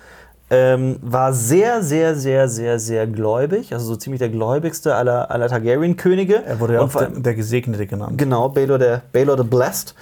Ähm, 0.51 0.97
war 1.01 1.33
sehr, 1.33 1.81
sehr, 1.81 2.15
sehr, 2.15 2.47
sehr, 2.47 2.77
sehr 2.79 3.07
gläubig, 3.07 3.73
also 3.73 3.85
so 3.87 3.95
ziemlich 3.95 4.19
der 4.19 4.29
gläubigste 4.29 4.93
aller, 4.93 5.31
aller 5.31 5.47
Targaryen-Könige. 5.47 6.43
Er 6.45 6.59
wurde 6.59 6.75
ja 6.75 6.81
auch 6.81 6.93
der, 6.93 7.09
der 7.09 7.33
Gesegnete 7.33 7.87
genannt. 7.87 8.19
Genau, 8.19 8.49
Baelor, 8.49 8.77
der, 8.77 9.01
Baelor 9.11 9.37
the 9.37 9.43
Blessed 9.43 9.95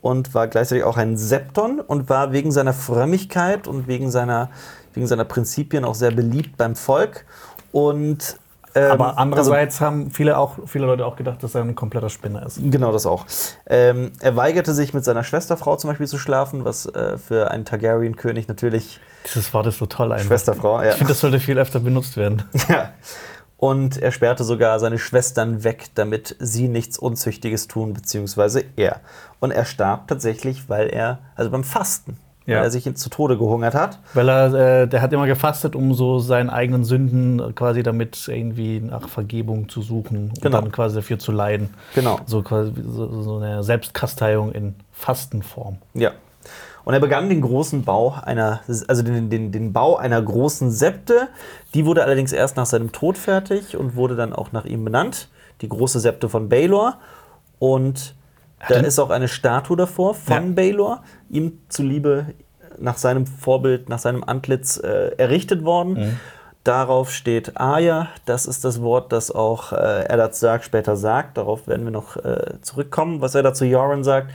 und 0.00 0.34
war 0.34 0.48
gleichzeitig 0.48 0.84
auch 0.84 0.96
ein 0.96 1.16
Septon 1.16 1.80
und 1.80 2.08
war 2.08 2.32
wegen 2.32 2.50
seiner 2.50 2.72
Frömmigkeit 2.72 3.68
und 3.68 3.86
wegen 3.88 4.10
seiner, 4.10 4.50
wegen 4.94 5.06
seiner 5.06 5.24
Prinzipien 5.24 5.84
auch 5.84 5.94
sehr 5.94 6.10
beliebt 6.10 6.56
beim 6.56 6.76
Volk. 6.76 7.26
Und, 7.72 8.38
ähm, 8.74 8.92
Aber 8.92 9.18
andererseits 9.18 9.80
haben 9.80 10.10
viele, 10.10 10.38
auch, 10.38 10.58
viele 10.66 10.86
Leute 10.86 11.04
auch 11.06 11.16
gedacht, 11.16 11.42
dass 11.42 11.54
er 11.54 11.62
ein 11.62 11.74
kompletter 11.74 12.08
Spinner 12.08 12.40
ist. 12.40 12.58
Also, 12.58 12.70
genau 12.70 12.92
das 12.92 13.06
auch. 13.06 13.26
Ähm, 13.66 14.12
er 14.20 14.36
weigerte 14.36 14.74
sich 14.74 14.94
mit 14.94 15.04
seiner 15.04 15.24
Schwesterfrau 15.24 15.76
zum 15.76 15.90
Beispiel 15.90 16.06
zu 16.06 16.18
schlafen, 16.18 16.64
was 16.64 16.86
äh, 16.86 17.18
für 17.18 17.50
einen 17.50 17.64
Targaryen-König 17.64 18.48
natürlich 18.48 19.00
Dieses 19.26 19.52
Wort 19.54 19.66
ist 19.66 19.78
so 19.78 19.86
toll 19.86 20.12
einfach. 20.12 20.26
Schwesterfrau, 20.26 20.82
ja. 20.82 20.90
Ich 20.90 20.96
finde, 20.96 21.12
das 21.12 21.20
sollte 21.20 21.40
viel 21.40 21.58
öfter 21.58 21.80
benutzt 21.80 22.16
werden. 22.16 22.44
Ja. 22.68 22.92
Und 23.56 24.00
er 24.00 24.10
sperrte 24.10 24.42
sogar 24.42 24.80
seine 24.80 24.98
Schwestern 24.98 25.64
weg, 25.64 25.88
damit 25.94 26.34
sie 26.38 26.66
nichts 26.66 26.96
Unzüchtiges 26.96 27.68
tun, 27.68 27.92
beziehungsweise 27.92 28.64
er. 28.76 29.00
Und 29.38 29.50
er 29.50 29.66
starb 29.66 30.08
tatsächlich, 30.08 30.70
weil 30.70 30.88
er, 30.88 31.18
also 31.36 31.50
beim 31.50 31.62
Fasten, 31.62 32.16
Ja. 32.50 32.56
weil 32.58 32.64
er 32.64 32.70
sich 32.70 32.94
zu 32.96 33.08
Tode 33.10 33.38
gehungert 33.38 33.74
hat. 33.74 33.98
Weil 34.14 34.28
er, 34.28 34.54
äh, 34.82 34.88
der 34.88 35.02
hat 35.02 35.12
immer 35.12 35.26
gefastet, 35.26 35.74
um 35.76 35.94
so 35.94 36.18
seinen 36.18 36.50
eigenen 36.50 36.84
Sünden 36.84 37.54
quasi 37.54 37.82
damit 37.82 38.28
irgendwie 38.28 38.80
nach 38.80 39.08
Vergebung 39.08 39.68
zu 39.68 39.82
suchen 39.82 40.30
und 40.30 40.42
Genau. 40.42 40.60
dann 40.60 40.72
quasi 40.72 40.96
dafür 40.96 41.18
zu 41.18 41.32
leiden. 41.32 41.70
Genau. 41.94 42.18
So 42.26 42.42
quasi 42.42 42.72
so, 42.86 43.22
so 43.22 43.36
eine 43.36 43.62
Selbstkasteiung 43.62 44.52
in 44.52 44.74
Fastenform. 44.92 45.78
Ja. 45.94 46.12
Und 46.84 46.94
er 46.94 47.00
begann 47.00 47.28
den 47.28 47.42
großen 47.42 47.82
Bau 47.84 48.14
einer, 48.22 48.60
also 48.88 49.02
den, 49.02 49.28
den, 49.30 49.52
den 49.52 49.72
Bau 49.72 49.96
einer 49.96 50.20
großen 50.20 50.70
Septe. 50.70 51.28
Die 51.74 51.84
wurde 51.84 52.02
allerdings 52.04 52.32
erst 52.32 52.56
nach 52.56 52.66
seinem 52.66 52.90
Tod 52.90 53.18
fertig 53.18 53.76
und 53.76 53.96
wurde 53.96 54.16
dann 54.16 54.32
auch 54.32 54.52
nach 54.52 54.64
ihm 54.64 54.84
benannt. 54.84 55.28
Die 55.60 55.68
große 55.68 56.00
Septe 56.00 56.28
von 56.28 56.48
Baelor. 56.48 56.94
Und 57.58 58.14
da 58.68 58.76
ist 58.76 58.98
auch 58.98 59.10
eine 59.10 59.28
Statue 59.28 59.76
davor 59.76 60.14
von 60.14 60.48
Ja. 60.48 60.54
Baelor, 60.54 61.02
ihm 61.28 61.60
zuliebe 61.68 62.26
nach 62.78 62.98
seinem 62.98 63.26
Vorbild, 63.26 63.88
nach 63.88 63.98
seinem 63.98 64.24
Antlitz 64.24 64.78
äh, 64.78 65.14
errichtet 65.16 65.64
worden. 65.64 65.92
Mhm. 65.94 66.20
Darauf 66.64 67.10
steht 67.10 67.58
Aya. 67.58 68.08
Das 68.26 68.46
ist 68.46 68.64
das 68.64 68.82
Wort, 68.82 69.12
das 69.12 69.30
auch 69.30 69.72
äh, 69.72 70.04
Eddard 70.04 70.36
Stark 70.36 70.62
später 70.64 70.96
sagt. 70.96 71.38
Darauf 71.38 71.66
werden 71.66 71.84
wir 71.84 71.90
noch 71.90 72.16
äh, 72.16 72.60
zurückkommen, 72.60 73.20
was 73.20 73.34
er 73.34 73.42
dazu 73.42 73.64
Joran 73.64 74.04
sagt. 74.04 74.32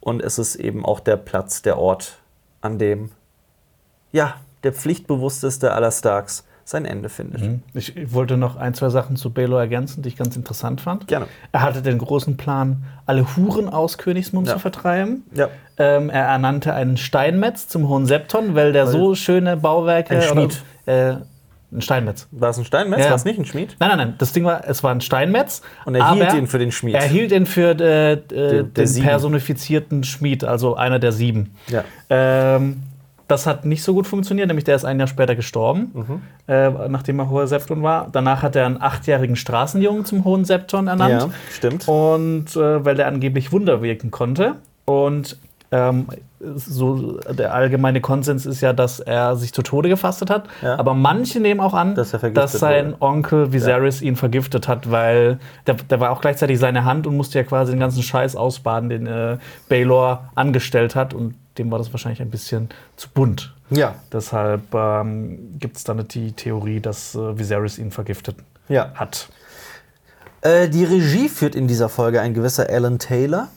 Und 0.00 0.22
es 0.22 0.38
ist 0.38 0.56
eben 0.56 0.84
auch 0.84 0.98
der 0.98 1.16
Platz, 1.16 1.62
der 1.62 1.78
Ort, 1.78 2.18
an 2.60 2.78
dem 2.78 3.12
ja, 4.10 4.34
der 4.64 4.72
pflichtbewussteste 4.72 5.72
aller 5.72 5.90
Starks 5.90 6.44
sein 6.64 6.84
Ende 6.84 7.08
findet. 7.08 7.60
Ich, 7.74 7.96
ich 7.96 8.12
wollte 8.12 8.36
noch 8.36 8.56
ein, 8.56 8.74
zwei 8.74 8.88
Sachen 8.88 9.16
zu 9.16 9.30
Baelor 9.30 9.60
ergänzen, 9.60 10.02
die 10.02 10.08
ich 10.08 10.16
ganz 10.16 10.36
interessant 10.36 10.80
fand. 10.80 11.06
Gerne. 11.08 11.26
Er 11.52 11.62
hatte 11.62 11.82
den 11.82 11.98
großen 11.98 12.36
Plan, 12.36 12.84
alle 13.06 13.36
Huren 13.36 13.68
aus 13.68 13.98
Königsmund 13.98 14.46
Ja. 14.46 14.54
zu 14.54 14.58
vertreiben. 14.60 15.24
Ja. 15.34 15.48
Ähm, 15.78 16.10
er 16.10 16.24
ernannte 16.24 16.72
einen 16.74 16.96
Steinmetz 16.96 17.68
zum 17.68 17.88
Hohen 17.88 18.06
Septon, 18.06 18.54
weil 18.54 18.72
der 18.72 18.86
so 18.86 19.14
schöne 19.14 19.56
Bauwerke. 19.56 20.14
Ein 20.16 20.22
Schmied. 20.22 20.62
Oder, 20.86 21.10
äh, 21.10 21.16
ein 21.72 21.80
Steinmetz. 21.80 22.28
War 22.30 22.50
es 22.50 22.58
ein 22.58 22.66
Steinmetz? 22.66 23.00
Ja. 23.00 23.06
War 23.08 23.16
es 23.16 23.24
nicht 23.24 23.38
ein 23.38 23.46
Schmied? 23.46 23.76
Nein, 23.80 23.88
nein, 23.88 23.98
nein. 23.98 24.14
Das 24.18 24.32
Ding 24.32 24.44
war, 24.44 24.68
es 24.68 24.82
war 24.84 24.90
ein 24.94 25.00
Steinmetz. 25.00 25.62
Und 25.86 25.94
er 25.94 26.12
hielt 26.12 26.34
ihn 26.34 26.46
für 26.46 26.58
den 26.58 26.70
Schmied. 26.70 26.94
Er 26.94 27.02
hielt 27.04 27.32
ihn 27.32 27.46
für 27.46 27.70
äh, 27.80 28.12
äh, 28.12 28.64
den 28.64 28.86
Sieben. 28.86 29.06
personifizierten 29.06 30.04
Schmied, 30.04 30.44
also 30.44 30.76
einer 30.76 30.98
der 30.98 31.12
sieben. 31.12 31.54
Ja. 31.68 31.84
Ähm, 32.10 32.82
das 33.32 33.46
hat 33.46 33.64
nicht 33.64 33.82
so 33.82 33.94
gut 33.94 34.06
funktioniert, 34.06 34.46
nämlich 34.48 34.64
der 34.64 34.76
ist 34.76 34.84
ein 34.84 34.98
Jahr 34.98 35.08
später 35.08 35.34
gestorben, 35.34 35.90
Mhm. 35.94 36.22
äh, 36.46 36.70
nachdem 36.88 37.18
er 37.18 37.30
hoher 37.30 37.46
Septon 37.46 37.82
war. 37.82 38.08
Danach 38.12 38.42
hat 38.42 38.54
er 38.54 38.66
einen 38.66 38.80
achtjährigen 38.80 39.36
Straßenjungen 39.36 40.04
zum 40.04 40.24
hohen 40.24 40.44
Septon 40.44 40.86
ernannt. 40.86 41.22
Ja, 41.22 41.30
stimmt. 41.50 41.88
Und 41.88 42.54
äh, 42.54 42.84
weil 42.84 42.94
der 42.94 43.06
angeblich 43.08 43.50
Wunder 43.50 43.82
wirken 43.82 44.10
konnte. 44.10 44.56
Und 44.84 45.38
ähm, 45.70 46.06
so 46.40 47.18
der 47.30 47.54
allgemeine 47.54 48.00
Konsens 48.02 48.44
ist 48.44 48.60
ja, 48.60 48.72
dass 48.72 49.00
er 49.00 49.36
sich 49.36 49.52
zu 49.54 49.62
Tode 49.62 49.88
gefastet 49.88 50.28
hat. 50.28 50.44
Ja. 50.60 50.78
Aber 50.78 50.92
manche 50.92 51.40
nehmen 51.40 51.60
auch 51.60 51.72
an, 51.72 51.94
Dass 51.94 52.12
er 52.12 52.30
dass 52.30 52.52
sein 52.52 52.86
wurde. 52.92 52.96
Onkel 53.02 53.52
Viserys 53.52 54.02
ihn 54.02 54.16
vergiftet 54.16 54.68
hat, 54.68 54.90
weil 54.90 55.38
der, 55.66 55.74
der 55.74 56.00
war 56.00 56.10
auch 56.10 56.20
gleichzeitig 56.20 56.58
seine 56.58 56.84
Hand 56.84 57.06
und 57.06 57.16
musste 57.16 57.38
ja 57.38 57.44
quasi 57.44 57.72
den 57.72 57.80
ganzen 57.80 58.02
Scheiß 58.02 58.36
ausbaden, 58.36 58.90
den 58.90 59.06
äh, 59.06 59.38
Baelor 59.68 60.30
angestellt 60.34 60.94
hat. 60.94 61.14
Und 61.14 61.34
dem 61.58 61.70
war 61.70 61.78
das 61.78 61.92
wahrscheinlich 61.92 62.20
ein 62.22 62.30
bisschen 62.30 62.68
zu 62.96 63.08
bunt. 63.10 63.54
Ja. 63.70 63.94
Deshalb 64.12 64.74
ähm, 64.74 65.56
gibt 65.58 65.76
es 65.76 65.84
dann 65.84 66.06
die 66.08 66.32
Theorie, 66.32 66.80
dass 66.80 67.14
äh, 67.14 67.38
Viserys 67.38 67.78
ihn 67.78 67.90
vergiftet 67.90 68.36
Ja. 68.68 68.92
hat. 68.94 69.28
Äh, 70.42 70.68
die 70.68 70.84
Regie 70.84 71.28
führt 71.28 71.54
in 71.54 71.68
dieser 71.68 71.88
Folge 71.88 72.20
ein 72.20 72.34
gewisser 72.34 72.68
Alan 72.68 72.98
Taylor. 72.98 73.48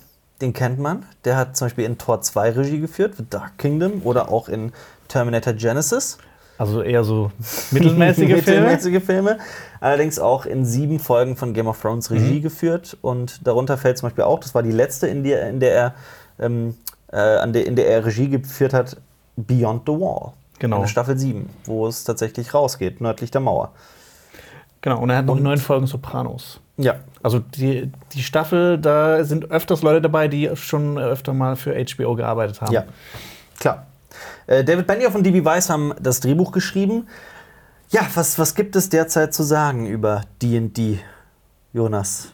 Den 0.41 0.53
kennt 0.53 0.79
man. 0.79 1.05
Der 1.23 1.37
hat 1.37 1.55
zum 1.57 1.65
Beispiel 1.65 1.85
in 1.85 1.97
Tor 1.97 2.21
2 2.21 2.51
Regie 2.51 2.79
geführt, 2.79 3.15
The 3.17 3.25
Dark 3.29 3.57
Kingdom, 3.57 4.01
oder 4.03 4.29
auch 4.29 4.49
in 4.49 4.71
Terminator 5.07 5.53
Genesis. 5.53 6.17
Also 6.57 6.81
eher 6.81 7.03
so 7.03 7.31
mittelmäßige 7.71 8.17
Filme. 8.27 8.35
mittelmäßige 8.37 9.03
Filme. 9.03 9.37
Allerdings 9.79 10.19
auch 10.19 10.45
in 10.45 10.65
sieben 10.65 10.99
Folgen 10.99 11.35
von 11.35 11.53
Game 11.53 11.67
of 11.67 11.81
Thrones 11.81 12.11
Regie 12.11 12.39
Mhm. 12.39 12.43
geführt. 12.43 12.97
Und 13.01 13.45
darunter 13.47 13.77
fällt 13.77 13.97
zum 13.97 14.07
Beispiel 14.07 14.23
auch, 14.25 14.39
das 14.39 14.53
war 14.53 14.63
die 14.63 14.71
letzte, 14.71 15.07
in 15.07 15.23
der, 15.23 15.49
in 15.49 15.59
der 15.59 15.73
er 15.75 15.95
ähm, 16.39 16.75
äh, 17.11 17.17
an 17.17 17.53
der, 17.53 17.65
in 17.65 17.75
der 17.75 17.87
er 17.89 18.05
Regie 18.05 18.29
geführt 18.29 18.73
hat, 18.73 18.97
Beyond 19.37 19.83
the 19.87 19.93
Wall. 19.93 20.31
Genau. 20.59 20.77
Eine 20.77 20.87
Staffel 20.87 21.17
7, 21.17 21.49
wo 21.65 21.87
es 21.87 22.03
tatsächlich 22.05 22.53
rausgeht, 22.53 23.01
nördlich 23.01 23.31
der 23.31 23.41
Mauer. 23.41 23.71
Genau, 24.81 24.99
und 25.01 25.09
er 25.09 25.17
hat 25.17 25.25
noch 25.25 25.35
Und- 25.35 25.43
neun 25.43 25.57
Folgen 25.57 25.87
Sopranos. 25.87 26.59
Ja. 26.77 26.95
Also 27.23 27.39
die, 27.39 27.91
die 28.13 28.21
Staffel, 28.21 28.77
da 28.77 29.23
sind 29.23 29.49
öfters 29.49 29.81
Leute 29.81 30.01
dabei, 30.01 30.27
die 30.27 30.49
schon 30.55 30.97
öfter 30.99 31.33
mal 31.33 31.55
für 31.55 31.73
HBO 31.73 32.15
gearbeitet 32.15 32.61
haben. 32.61 32.71
Ja, 32.73 32.83
klar. 33.59 33.87
Äh, 34.47 34.63
David 34.63 34.85
Benioff 34.87 35.15
und 35.15 35.23
D.B. 35.23 35.43
Weiss 35.43 35.69
haben 35.69 35.93
das 35.99 36.19
Drehbuch 36.19 36.51
geschrieben. 36.51 37.07
Ja, 37.89 38.01
was, 38.15 38.37
was 38.39 38.55
gibt 38.55 38.75
es 38.75 38.89
derzeit 38.89 39.33
zu 39.33 39.43
sagen 39.43 39.87
über 39.87 40.21
D&D, 40.41 40.99
Jonas? 41.73 42.29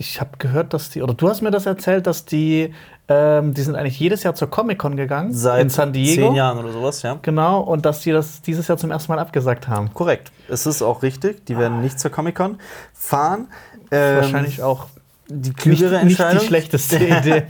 Ich 0.00 0.20
habe 0.20 0.30
gehört, 0.38 0.72
dass 0.74 0.90
die, 0.90 1.02
oder 1.02 1.12
du 1.14 1.28
hast 1.28 1.42
mir 1.42 1.50
das 1.50 1.66
erzählt, 1.66 2.06
dass 2.06 2.24
die, 2.24 2.72
ähm, 3.08 3.52
die 3.52 3.62
sind 3.62 3.74
eigentlich 3.74 3.98
jedes 3.98 4.22
Jahr 4.22 4.34
zur 4.34 4.48
Comic-Con 4.48 4.96
gegangen 4.96 5.32
Seit 5.34 5.60
in 5.62 5.70
San 5.70 5.92
Diego. 5.92 6.28
zehn 6.28 6.34
Jahren 6.36 6.58
oder 6.58 6.72
sowas, 6.72 7.02
ja. 7.02 7.18
Genau, 7.22 7.60
und 7.62 7.84
dass 7.84 8.00
die 8.00 8.12
das 8.12 8.40
dieses 8.42 8.68
Jahr 8.68 8.78
zum 8.78 8.92
ersten 8.92 9.10
Mal 9.12 9.18
abgesagt 9.18 9.66
haben. 9.66 9.92
Korrekt. 9.92 10.30
Es 10.48 10.66
ist 10.66 10.82
auch 10.82 11.02
richtig. 11.02 11.44
Die 11.46 11.58
werden 11.58 11.80
nicht 11.80 11.98
zur 11.98 12.12
Comic-Con 12.12 12.58
fahren. 12.94 13.48
Ähm, 13.90 14.16
Wahrscheinlich 14.16 14.62
auch 14.62 14.86
die 15.28 15.48
nicht, 15.50 15.58
klügere 15.58 16.04
nicht 16.04 16.18
Entscheidung. 16.20 16.40
die 16.40 16.46
schlechteste 16.46 16.96
Idee. 17.04 17.42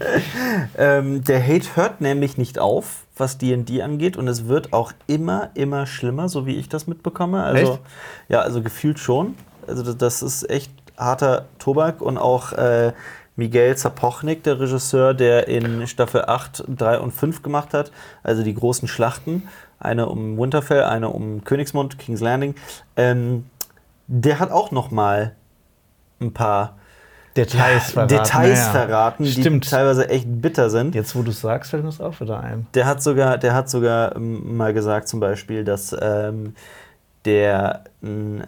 Ähm, 0.77 1.23
der 1.23 1.41
Hate 1.45 1.75
hört 1.75 2.01
nämlich 2.01 2.37
nicht 2.37 2.57
auf, 2.59 3.05
was 3.15 3.37
D&D 3.37 3.81
angeht 3.81 4.17
und 4.17 4.27
es 4.27 4.47
wird 4.47 4.73
auch 4.73 4.91
immer, 5.07 5.49
immer 5.53 5.85
schlimmer, 5.85 6.29
so 6.29 6.45
wie 6.45 6.55
ich 6.55 6.67
das 6.67 6.87
mitbekomme. 6.87 7.43
Also, 7.43 7.73
Echt? 7.73 7.79
ja, 8.29 8.39
also 8.41 8.61
gefühlt 8.61 8.97
schon. 8.99 9.35
Also 9.67 9.93
das 9.93 10.23
ist 10.23 10.49
echt 10.49 10.71
harter 10.99 11.45
Tobak 11.57 12.01
und 12.01 12.17
auch 12.17 12.51
äh, 12.53 12.93
Miguel 13.35 13.75
Zapochnik, 13.75 14.43
der 14.43 14.59
Regisseur, 14.59 15.13
der 15.13 15.47
in 15.47 15.87
Staffel 15.87 16.25
8, 16.25 16.65
3 16.67 16.99
und 16.99 17.11
5 17.11 17.41
gemacht 17.41 17.73
hat, 17.73 17.91
also 18.21 18.43
die 18.43 18.53
großen 18.53 18.87
Schlachten, 18.87 19.47
eine 19.79 20.07
um 20.07 20.37
Winterfell, 20.37 20.83
eine 20.83 21.09
um 21.09 21.43
Königsmund, 21.43 21.97
King's 21.97 22.19
Landing, 22.19 22.55
ähm, 22.97 23.45
der 24.07 24.39
hat 24.39 24.51
auch 24.51 24.71
noch 24.71 24.91
mal 24.91 25.35
ein 26.19 26.33
paar 26.33 26.75
Details 27.37 27.91
verraten. 27.91 28.17
Details 28.17 28.59
ja. 28.59 28.71
verraten, 28.71 29.23
die 29.23 29.31
Stimmt. 29.31 29.69
teilweise 29.69 30.09
echt 30.09 30.25
bitter 30.27 30.69
sind. 30.69 30.95
Jetzt, 30.95 31.15
wo 31.15 31.21
du 31.21 31.31
es 31.31 31.39
sagst, 31.39 31.69
fällt 31.69 31.83
mir 31.83 31.89
das 31.89 32.01
auch 32.01 32.19
wieder 32.19 32.41
ein. 32.41 32.67
Der 32.73 32.85
hat 32.85 33.01
sogar, 33.01 33.37
der 33.37 33.53
hat 33.53 33.69
sogar 33.69 34.15
ähm, 34.15 34.57
mal 34.57 34.73
gesagt, 34.73 35.07
zum 35.07 35.19
Beispiel, 35.19 35.63
dass 35.63 35.95
ähm, 35.99 36.55
der. 37.25 37.83
mh, 38.01 38.45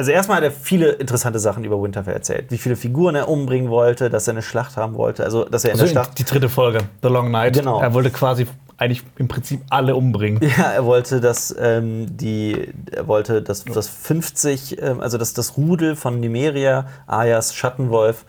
also 0.00 0.12
erstmal 0.12 0.38
hat 0.38 0.44
er 0.44 0.50
viele 0.50 0.92
interessante 0.92 1.38
Sachen 1.38 1.62
über 1.62 1.82
Winterfell 1.82 2.14
erzählt. 2.14 2.46
Wie 2.48 2.56
viele 2.56 2.74
Figuren 2.74 3.14
er 3.16 3.28
umbringen 3.28 3.68
wollte, 3.68 4.08
dass 4.08 4.26
er 4.26 4.32
eine 4.32 4.40
Schlacht 4.40 4.78
haben 4.78 4.94
wollte. 4.94 5.24
Also, 5.24 5.44
dass 5.44 5.62
er 5.62 5.72
in 5.72 5.74
Also 5.74 5.84
der 5.84 5.90
Schlacht. 5.90 6.18
die 6.18 6.24
dritte 6.24 6.48
Folge, 6.48 6.78
The 7.02 7.08
Long 7.08 7.30
Night. 7.30 7.56
Genau. 7.56 7.82
Er 7.82 7.92
wollte 7.92 8.08
quasi 8.08 8.46
eigentlich 8.78 9.02
im 9.18 9.28
Prinzip 9.28 9.60
alle 9.68 9.94
umbringen. 9.94 10.40
Ja, 10.56 10.70
er 10.70 10.86
wollte, 10.86 11.20
dass 11.20 11.54
ähm, 11.60 12.16
die, 12.16 12.72
er 12.92 13.08
wollte, 13.08 13.42
dass 13.42 13.66
das 13.66 13.88
50, 13.88 14.80
ähm, 14.80 15.02
also 15.02 15.18
dass 15.18 15.34
das 15.34 15.58
Rudel 15.58 15.96
von 15.96 16.18
Nimeria, 16.18 16.86
Ayas 17.06 17.54
Schattenwolf, 17.54 18.24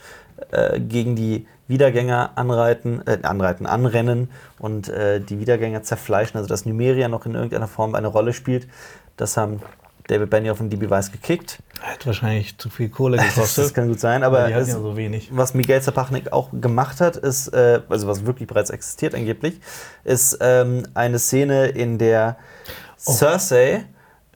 äh, 0.51 0.77
gegen 0.81 1.15
die 1.15 1.47
Wiedergänger 1.69 2.31
anreiten, 2.35 3.01
äh, 3.07 3.19
anreiten, 3.23 3.65
anrennen 3.65 4.29
und 4.59 4.89
äh, 4.89 5.21
die 5.21 5.39
Wiedergänger 5.39 5.83
zerfleischen, 5.83 6.35
also 6.35 6.49
dass 6.49 6.65
Numeria 6.65 7.07
noch 7.07 7.25
in 7.25 7.33
irgendeiner 7.33 7.69
Form 7.69 7.95
eine 7.95 8.07
Rolle 8.07 8.33
spielt. 8.33 8.67
Das 9.15 9.37
haben 9.37 9.61
David 10.11 10.29
Benioff 10.29 10.59
und 10.59 10.69
DB 10.69 10.89
Weiss 10.89 11.11
gekickt. 11.11 11.59
Hat 11.81 12.05
wahrscheinlich 12.05 12.57
zu 12.57 12.69
viel 12.69 12.89
Kohle 12.89 13.17
gekostet. 13.23 13.65
das 13.65 13.73
kann 13.73 13.87
gut 13.87 13.99
sein, 13.99 14.23
aber 14.23 14.47
die 14.47 14.53
hatten 14.55 14.67
ja 14.67 14.73
so 14.73 14.95
wenig. 14.97 15.29
was 15.31 15.53
Miguel 15.53 15.81
Zapachnik 15.81 16.31
auch 16.33 16.49
gemacht 16.51 17.01
hat, 17.01 17.15
ist, 17.15 17.47
äh, 17.49 17.81
also 17.89 18.07
was 18.07 18.25
wirklich 18.25 18.47
bereits 18.47 18.69
existiert 18.69 19.15
angeblich, 19.15 19.59
ist 20.03 20.37
ähm, 20.41 20.83
eine 20.93 21.17
Szene, 21.19 21.67
in 21.67 21.97
der 21.97 22.37
Oh. 23.05 23.13
Cersei 23.13 23.85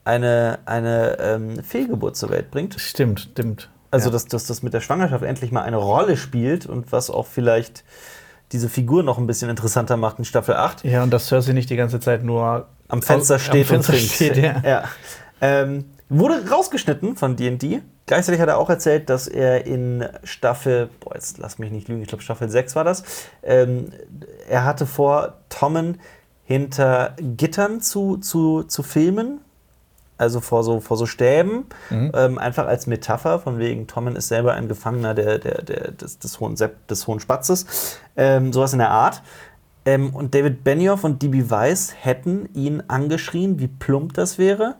eine, 0.03 0.59
eine 0.65 1.17
ähm, 1.19 1.63
Fehlgeburt 1.63 2.15
zur 2.15 2.29
Welt 2.29 2.51
bringt. 2.51 2.79
Stimmt, 2.79 3.29
stimmt. 3.31 3.69
Also, 3.91 4.07
ja. 4.07 4.13
dass, 4.13 4.25
dass 4.25 4.47
das 4.47 4.63
mit 4.63 4.73
der 4.73 4.81
Schwangerschaft 4.81 5.23
endlich 5.23 5.51
mal 5.51 5.61
eine 5.61 5.77
Rolle 5.77 6.17
spielt 6.17 6.65
und 6.65 6.91
was 6.91 7.09
auch 7.09 7.27
vielleicht 7.27 7.83
diese 8.51 8.69
Figur 8.69 9.03
noch 9.03 9.17
ein 9.17 9.27
bisschen 9.27 9.49
interessanter 9.49 9.97
macht 9.97 10.19
in 10.19 10.25
Staffel 10.25 10.55
8. 10.55 10.83
ja, 10.83 11.03
und 11.03 11.11
dass 11.11 11.27
Cersei 11.27 11.53
nicht 11.53 11.69
die 11.69 11.75
ganze 11.75 11.99
Zeit 11.99 12.23
nur 12.23 12.67
Am 12.87 13.01
Fenster 13.01 13.35
am 13.35 13.39
steht 13.39 13.67
Fenster 13.67 13.93
und 13.93 13.99
trinkt. 13.99 14.13
steht, 14.13 14.37
ja. 14.37 14.61
ja. 14.63 14.83
Ähm, 15.41 15.85
wurde 16.09 16.49
rausgeschnitten 16.49 17.15
von 17.15 17.35
D&D. 17.35 17.81
Gleichzeitig 18.05 18.39
hat 18.39 18.49
er 18.49 18.57
auch 18.59 18.69
erzählt, 18.69 19.09
dass 19.09 19.27
er 19.27 19.65
in 19.65 20.07
Staffel, 20.23 20.89
boah, 20.99 21.15
jetzt 21.15 21.39
lass 21.39 21.57
mich 21.57 21.71
nicht 21.71 21.87
lügen, 21.87 22.01
ich 22.03 22.07
glaube 22.07 22.23
Staffel 22.23 22.49
6 22.49 22.75
war 22.75 22.83
das, 22.83 23.03
ähm, 23.41 23.91
er 24.47 24.63
hatte 24.63 24.85
vor, 24.85 25.33
Tommen 25.49 25.99
hinter 26.43 27.15
Gittern 27.17 27.81
zu, 27.81 28.17
zu, 28.17 28.63
zu 28.63 28.83
filmen, 28.83 29.39
also 30.19 30.39
vor 30.39 30.63
so, 30.63 30.79
vor 30.79 30.97
so 30.97 31.07
Stäben, 31.07 31.65
Mhm. 31.89 32.11
ähm, 32.13 32.37
einfach 32.37 32.67
als 32.67 32.85
Metapher, 32.85 33.39
von 33.39 33.57
wegen 33.57 33.87
Tommen 33.87 34.15
ist 34.15 34.27
selber 34.27 34.53
ein 34.53 34.67
Gefangener 34.67 35.15
der, 35.15 35.39
der, 35.39 35.63
der, 35.63 35.91
des, 35.91 36.19
des, 36.19 36.39
hohen, 36.39 36.55
Sepp, 36.55 36.87
des 36.87 37.07
hohen 37.07 37.19
Spatzes, 37.19 37.97
ähm, 38.15 38.53
sowas 38.53 38.73
in 38.73 38.79
der 38.79 38.91
Art. 38.91 39.23
Ähm, 39.85 40.15
und 40.15 40.35
David 40.35 40.63
Benioff 40.63 41.03
und 41.03 41.21
DB 41.23 41.49
Weiss 41.49 41.93
hätten 41.99 42.49
ihn 42.53 42.83
angeschrien, 42.87 43.59
wie 43.59 43.67
plump 43.67 44.13
das 44.13 44.37
wäre, 44.37 44.75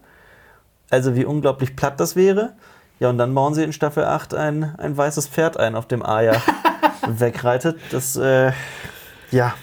also 0.96 1.16
wie 1.16 1.26
unglaublich 1.26 1.76
platt 1.76 2.00
das 2.00 2.16
wäre. 2.16 2.54
Ja, 3.00 3.10
und 3.10 3.18
dann 3.18 3.36
bauen 3.36 3.54
sie 3.54 3.64
in 3.64 3.74
Staffel 3.74 4.06
8 4.06 4.34
ein, 4.34 4.76
ein 4.78 4.96
weißes 4.96 5.28
Pferd 5.28 5.58
ein, 5.58 5.76
auf 5.76 5.88
dem 5.88 6.04
Aya 6.04 6.42
wegreitet. 7.08 7.78
Das, 7.92 8.16
äh, 8.16 8.54
ja, 9.30 9.54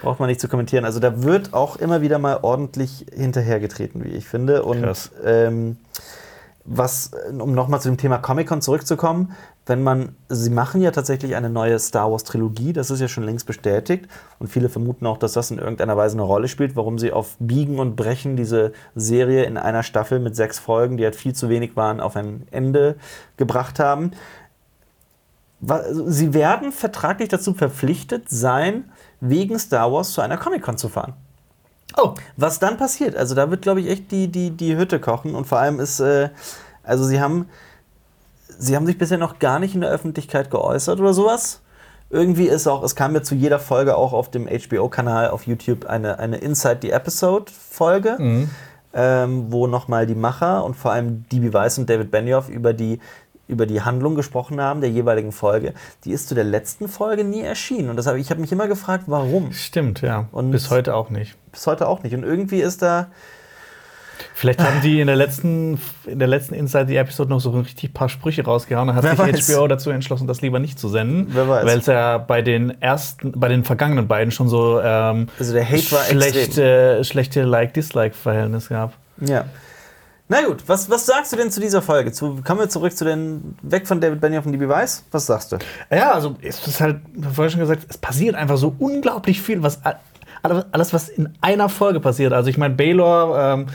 braucht 0.00 0.18
man 0.18 0.30
nicht 0.30 0.40
zu 0.40 0.48
kommentieren. 0.48 0.86
Also 0.86 0.98
da 0.98 1.22
wird 1.22 1.52
auch 1.52 1.76
immer 1.76 2.00
wieder 2.00 2.18
mal 2.18 2.38
ordentlich 2.40 3.04
hinterhergetreten, 3.14 4.02
wie 4.02 4.08
ich 4.08 4.26
finde. 4.26 4.62
Und 4.62 5.10
ähm, 5.22 5.76
was, 6.64 7.10
um 7.38 7.52
nochmal 7.52 7.82
zu 7.82 7.90
dem 7.90 7.98
Thema 7.98 8.16
Comic-Con 8.16 8.62
zurückzukommen, 8.62 9.34
wenn 9.66 9.82
man, 9.82 10.14
sie 10.28 10.50
machen 10.50 10.80
ja 10.80 10.92
tatsächlich 10.92 11.34
eine 11.34 11.50
neue 11.50 11.78
Star 11.80 12.10
Wars-Trilogie, 12.10 12.72
das 12.72 12.90
ist 12.90 13.00
ja 13.00 13.08
schon 13.08 13.24
längst 13.24 13.46
bestätigt 13.46 14.06
und 14.38 14.46
viele 14.46 14.68
vermuten 14.68 15.06
auch, 15.06 15.18
dass 15.18 15.32
das 15.32 15.50
in 15.50 15.58
irgendeiner 15.58 15.96
Weise 15.96 16.14
eine 16.14 16.22
Rolle 16.22 16.46
spielt, 16.46 16.76
warum 16.76 16.98
sie 16.98 17.12
auf 17.12 17.36
Biegen 17.40 17.80
und 17.80 17.96
Brechen 17.96 18.36
diese 18.36 18.72
Serie 18.94 19.44
in 19.44 19.56
einer 19.56 19.82
Staffel 19.82 20.20
mit 20.20 20.36
sechs 20.36 20.60
Folgen, 20.60 20.96
die 20.96 21.04
halt 21.04 21.16
viel 21.16 21.34
zu 21.34 21.48
wenig 21.48 21.76
waren, 21.76 22.00
auf 22.00 22.14
ein 22.14 22.46
Ende 22.52 22.94
gebracht 23.36 23.80
haben. 23.80 24.12
Also 25.66 26.08
Sie 26.08 26.32
werden 26.32 26.70
vertraglich 26.70 27.28
dazu 27.28 27.52
verpflichtet 27.52 28.28
sein, 28.28 28.84
wegen 29.20 29.58
Star 29.58 29.92
Wars 29.92 30.12
zu 30.12 30.20
einer 30.20 30.36
Comic-Con 30.36 30.78
zu 30.78 30.88
fahren. 30.88 31.14
Oh, 31.96 32.14
Was 32.36 32.58
dann 32.58 32.76
passiert, 32.76 33.16
also 33.16 33.34
da 33.34 33.50
wird, 33.50 33.62
glaube 33.62 33.80
ich, 33.80 33.88
echt 33.88 34.12
die, 34.12 34.28
die, 34.28 34.50
die 34.50 34.76
Hütte 34.76 35.00
kochen 35.00 35.34
und 35.34 35.46
vor 35.46 35.58
allem 35.58 35.80
ist, 35.80 35.98
äh, 35.98 36.28
also 36.82 37.04
sie 37.04 37.20
haben, 37.20 37.48
sie 38.58 38.76
haben 38.76 38.86
sich 38.86 38.98
bisher 38.98 39.18
noch 39.18 39.38
gar 39.38 39.58
nicht 39.58 39.74
in 39.74 39.80
der 39.80 39.90
Öffentlichkeit 39.90 40.50
geäußert 40.50 41.00
oder 41.00 41.12
sowas. 41.14 41.60
Irgendwie 42.08 42.46
ist 42.46 42.66
auch, 42.68 42.82
es 42.84 42.94
kam 42.94 43.14
ja 43.14 43.22
zu 43.22 43.34
jeder 43.34 43.58
Folge 43.58 43.96
auch 43.96 44.12
auf 44.12 44.30
dem 44.30 44.46
HBO-Kanal 44.46 45.30
auf 45.30 45.46
YouTube 45.46 45.86
eine, 45.86 46.18
eine 46.20 46.36
Inside 46.36 46.78
the 46.82 46.90
Episode-Folge, 46.90 48.16
Mhm. 48.18 48.50
ähm, 48.94 49.46
wo 49.50 49.66
nochmal 49.66 50.06
die 50.06 50.14
Macher 50.14 50.64
und 50.64 50.74
vor 50.76 50.92
allem 50.92 51.24
DB 51.32 51.52
Weiss 51.52 51.78
und 51.78 51.90
David 51.90 52.10
Benioff 52.10 52.48
über 52.48 52.72
die, 52.72 53.00
über 53.48 53.66
die 53.66 53.82
Handlung 53.82 54.14
gesprochen 54.14 54.60
haben 54.60 54.80
der 54.80 54.90
jeweiligen 54.90 55.32
Folge. 55.32 55.74
Die 56.04 56.12
ist 56.12 56.28
zu 56.28 56.34
der 56.34 56.44
letzten 56.44 56.88
Folge 56.88 57.24
nie 57.24 57.40
erschienen 57.42 57.90
und 57.90 57.96
das 57.96 58.06
hab, 58.06 58.16
ich 58.16 58.30
habe 58.30 58.40
mich 58.40 58.52
immer 58.52 58.68
gefragt, 58.68 59.04
warum. 59.08 59.52
stimmt, 59.52 60.00
ja. 60.02 60.26
Und- 60.32 60.50
Bis 60.52 60.70
heute 60.70 60.94
auch 60.94 61.10
nicht. 61.10 61.36
Bis 61.52 61.66
heute 61.66 61.88
auch 61.88 62.02
nicht. 62.04 62.14
Und 62.14 62.22
irgendwie 62.22 62.60
ist 62.60 62.82
da, 62.82 63.08
Vielleicht 64.38 64.62
haben 64.62 64.82
die 64.82 65.00
in 65.00 65.06
der 65.06 65.16
letzten, 65.16 65.80
in 66.04 66.18
der 66.18 66.28
letzten 66.28 66.52
Inside 66.52 66.88
the 66.88 66.96
Episode 66.96 67.30
noch 67.30 67.40
so 67.40 67.52
richtig 67.52 67.94
paar 67.94 68.10
Sprüche 68.10 68.44
rausgehauen. 68.44 68.88
Dann 68.88 68.96
hat 68.96 69.02
Wer 69.02 69.16
sich 69.34 69.48
weiß. 69.48 69.56
HBO 69.56 69.66
dazu 69.66 69.88
entschlossen, 69.88 70.26
das 70.26 70.42
lieber 70.42 70.58
nicht 70.58 70.78
zu 70.78 70.90
senden. 70.90 71.28
Wer 71.30 71.48
weiß. 71.48 71.64
Weil 71.64 71.78
es 71.78 71.86
ja 71.86 72.18
bei 72.18 72.42
den 72.42 72.82
ersten, 72.82 73.32
bei 73.32 73.48
den 73.48 73.64
vergangenen 73.64 74.08
beiden 74.08 74.30
schon 74.30 74.50
so 74.50 74.78
ähm, 74.78 75.28
Also 75.38 75.54
der 75.54 75.66
Hate 75.66 75.90
war 75.90 76.04
schlechte, 76.04 77.02
schlechte 77.02 77.44
Like-Dislike-Verhältnis 77.44 78.68
gab. 78.68 78.92
Ja. 79.22 79.46
Na 80.28 80.44
gut, 80.44 80.64
was, 80.66 80.90
was 80.90 81.06
sagst 81.06 81.32
du 81.32 81.36
denn 81.36 81.50
zu 81.50 81.60
dieser 81.60 81.80
Folge? 81.80 82.12
Zu, 82.12 82.42
kommen 82.44 82.60
wir 82.60 82.68
zurück 82.68 82.94
zu 82.94 83.06
den, 83.06 83.56
weg 83.62 83.86
von 83.86 84.02
David 84.02 84.20
Benioff 84.20 84.44
und 84.44 84.52
DB 84.52 84.68
Weiss? 84.68 85.02
Was 85.12 85.24
sagst 85.24 85.52
du? 85.52 85.58
Ja, 85.90 86.12
also 86.12 86.36
es 86.42 86.66
ist 86.66 86.82
halt, 86.82 86.98
vorhin 87.32 87.52
schon 87.52 87.60
gesagt, 87.60 87.86
es 87.88 87.96
passiert 87.96 88.34
einfach 88.34 88.58
so 88.58 88.74
unglaublich 88.78 89.40
viel, 89.40 89.62
was 89.62 89.80
alles, 90.72 90.92
was 90.92 91.08
in 91.08 91.30
einer 91.40 91.68
Folge 91.68 92.00
passiert. 92.00 92.32
Also 92.32 92.48
ich 92.50 92.58
meine, 92.58 92.74
Baylor 92.74 93.54
ähm, 93.54 93.66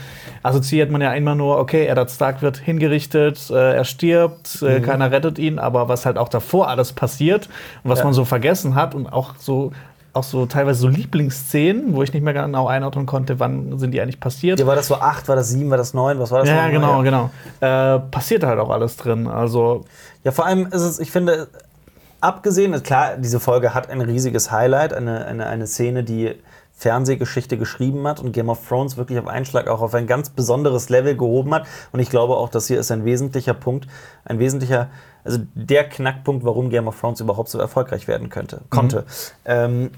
assoziiert 0.42 0.90
man 0.90 1.00
ja 1.00 1.12
immer 1.12 1.34
nur, 1.34 1.58
okay, 1.58 1.86
Eddard 1.86 2.10
Stark 2.10 2.42
wird 2.42 2.56
hingerichtet, 2.58 3.50
äh, 3.50 3.74
er 3.76 3.84
stirbt, 3.84 4.62
äh, 4.62 4.80
keiner 4.80 5.10
rettet 5.10 5.38
ihn, 5.38 5.58
aber 5.58 5.88
was 5.88 6.06
halt 6.06 6.18
auch 6.18 6.28
davor 6.28 6.68
alles 6.68 6.92
passiert 6.92 7.48
und 7.84 7.90
was 7.90 8.00
Ja. 8.00 8.04
man 8.06 8.14
so 8.14 8.24
vergessen 8.24 8.74
hat 8.74 8.94
und 8.94 9.06
auch 9.12 9.34
so 9.38 9.72
auch 10.14 10.24
so 10.24 10.44
teilweise 10.44 10.78
so 10.78 10.88
Lieblingsszenen, 10.88 11.94
wo 11.94 12.02
ich 12.02 12.12
nicht 12.12 12.22
mehr 12.22 12.34
genau 12.34 12.66
einordnen 12.66 13.06
konnte, 13.06 13.40
wann 13.40 13.78
sind 13.78 13.92
die 13.92 14.00
eigentlich 14.02 14.20
passiert. 14.20 14.60
Ja, 14.60 14.66
war 14.66 14.76
das 14.76 14.88
so 14.88 14.96
8, 14.96 15.26
war 15.26 15.36
das 15.36 15.48
7, 15.48 15.70
war 15.70 15.78
das 15.78 15.94
9, 15.94 16.18
was 16.18 16.30
war 16.30 16.40
das? 16.40 16.50
Ja, 16.50 16.68
genau, 16.68 17.00
genau. 17.02 17.30
Äh, 17.60 17.98
passiert 18.10 18.44
halt 18.44 18.58
auch 18.60 18.68
alles 18.68 18.98
drin. 18.98 19.26
Also, 19.26 19.86
Ja, 20.22 20.30
vor 20.32 20.44
allem 20.44 20.66
ist 20.66 20.82
es, 20.82 20.98
ich 21.00 21.10
finde, 21.10 21.48
abgesehen, 22.20 22.80
klar, 22.82 23.16
diese 23.18 23.40
Folge 23.40 23.74
hat 23.74 23.90
ein 23.90 24.00
riesiges 24.00 24.50
Highlight, 24.50 24.92
eine, 24.92 25.24
eine, 25.26 25.46
eine 25.46 25.66
Szene, 25.66 26.04
die 26.04 26.34
Fernsehgeschichte 26.82 27.56
geschrieben 27.58 28.06
hat 28.08 28.18
und 28.18 28.32
Game 28.32 28.48
of 28.48 28.66
Thrones 28.68 28.96
wirklich 28.96 29.18
auf 29.18 29.28
einen 29.28 29.44
Schlag 29.44 29.68
auch 29.68 29.80
auf 29.80 29.94
ein 29.94 30.08
ganz 30.08 30.30
besonderes 30.30 30.88
Level 30.88 31.16
gehoben 31.16 31.54
hat. 31.54 31.66
Und 31.92 32.00
ich 32.00 32.10
glaube 32.10 32.36
auch, 32.36 32.48
dass 32.48 32.66
hier 32.66 32.80
ist 32.80 32.90
ein 32.90 33.04
wesentlicher 33.04 33.54
Punkt, 33.54 33.86
ein 34.24 34.40
wesentlicher, 34.40 34.88
also 35.24 35.38
der 35.54 35.88
Knackpunkt, 35.88 36.44
warum 36.44 36.70
Game 36.70 36.88
of 36.88 37.00
Thrones 37.00 37.20
überhaupt 37.20 37.48
so 37.50 37.58
erfolgreich 37.58 38.08
werden 38.08 38.30
könnte, 38.30 38.62
konnte. 38.68 39.04
Ähm, 39.44 39.90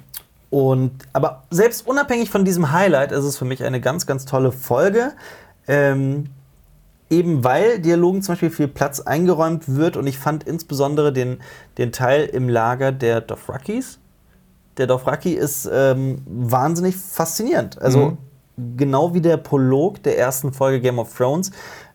und, 0.50 0.92
aber 1.14 1.44
selbst 1.50 1.86
unabhängig 1.86 2.30
von 2.30 2.44
diesem 2.44 2.70
Highlight 2.70 3.12
ist 3.12 3.24
es 3.24 3.38
für 3.38 3.46
mich 3.46 3.64
eine 3.64 3.80
ganz, 3.80 4.06
ganz 4.06 4.26
tolle 4.26 4.52
Folge. 4.52 5.12
Ähm, 5.66 6.26
eben 7.08 7.44
weil 7.44 7.78
Dialogen 7.78 8.22
zum 8.22 8.34
Beispiel 8.34 8.50
viel 8.50 8.68
Platz 8.68 9.00
eingeräumt 9.00 9.74
wird 9.74 9.96
und 9.96 10.06
ich 10.06 10.18
fand 10.18 10.44
insbesondere 10.44 11.12
den, 11.12 11.40
den 11.78 11.92
Teil 11.92 12.26
im 12.26 12.48
Lager 12.48 12.92
der 12.92 13.22
Dothrakis. 13.22 13.98
Der 14.76 14.86
Dothraki 14.86 15.32
ist 15.32 15.68
ähm, 15.72 16.22
wahnsinnig 16.26 16.96
faszinierend. 16.96 17.80
Also 17.80 18.16
genau 18.76 19.14
wie 19.14 19.20
der 19.20 19.36
Prolog 19.36 20.02
der 20.02 20.18
ersten 20.18 20.52
Folge 20.52 20.80
Game 20.80 20.98
of 20.98 21.16
Thrones 21.16 21.50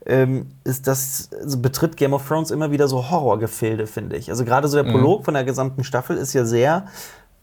ähm, 0.06 0.48
ist 0.64 0.88
das 0.88 1.30
also 1.34 1.60
betritt 1.60 1.98
Game 1.98 2.14
of 2.14 2.28
Thrones 2.28 2.52
immer 2.52 2.72
wieder 2.72 2.88
so 2.88 3.10
Horrorgefilde, 3.10 3.88
finde 3.88 4.18
ich. 4.18 4.30
Also 4.30 4.46
gerade 4.46 4.68
so 4.68 4.82
der 4.82 4.90
Prolog 4.90 5.26
von 5.26 5.34
der 5.34 5.44
gesamten 5.44 5.84
Staffel 5.84 6.18
ist 6.18 6.34
ja 6.34 6.46
sehr 6.46 6.86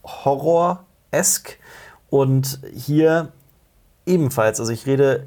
horror-esk 0.05 1.59
und 2.11 2.61
hier 2.75 3.33
ebenfalls. 4.07 4.61
Also 4.61 4.73
ich 4.73 4.87
rede 4.87 5.27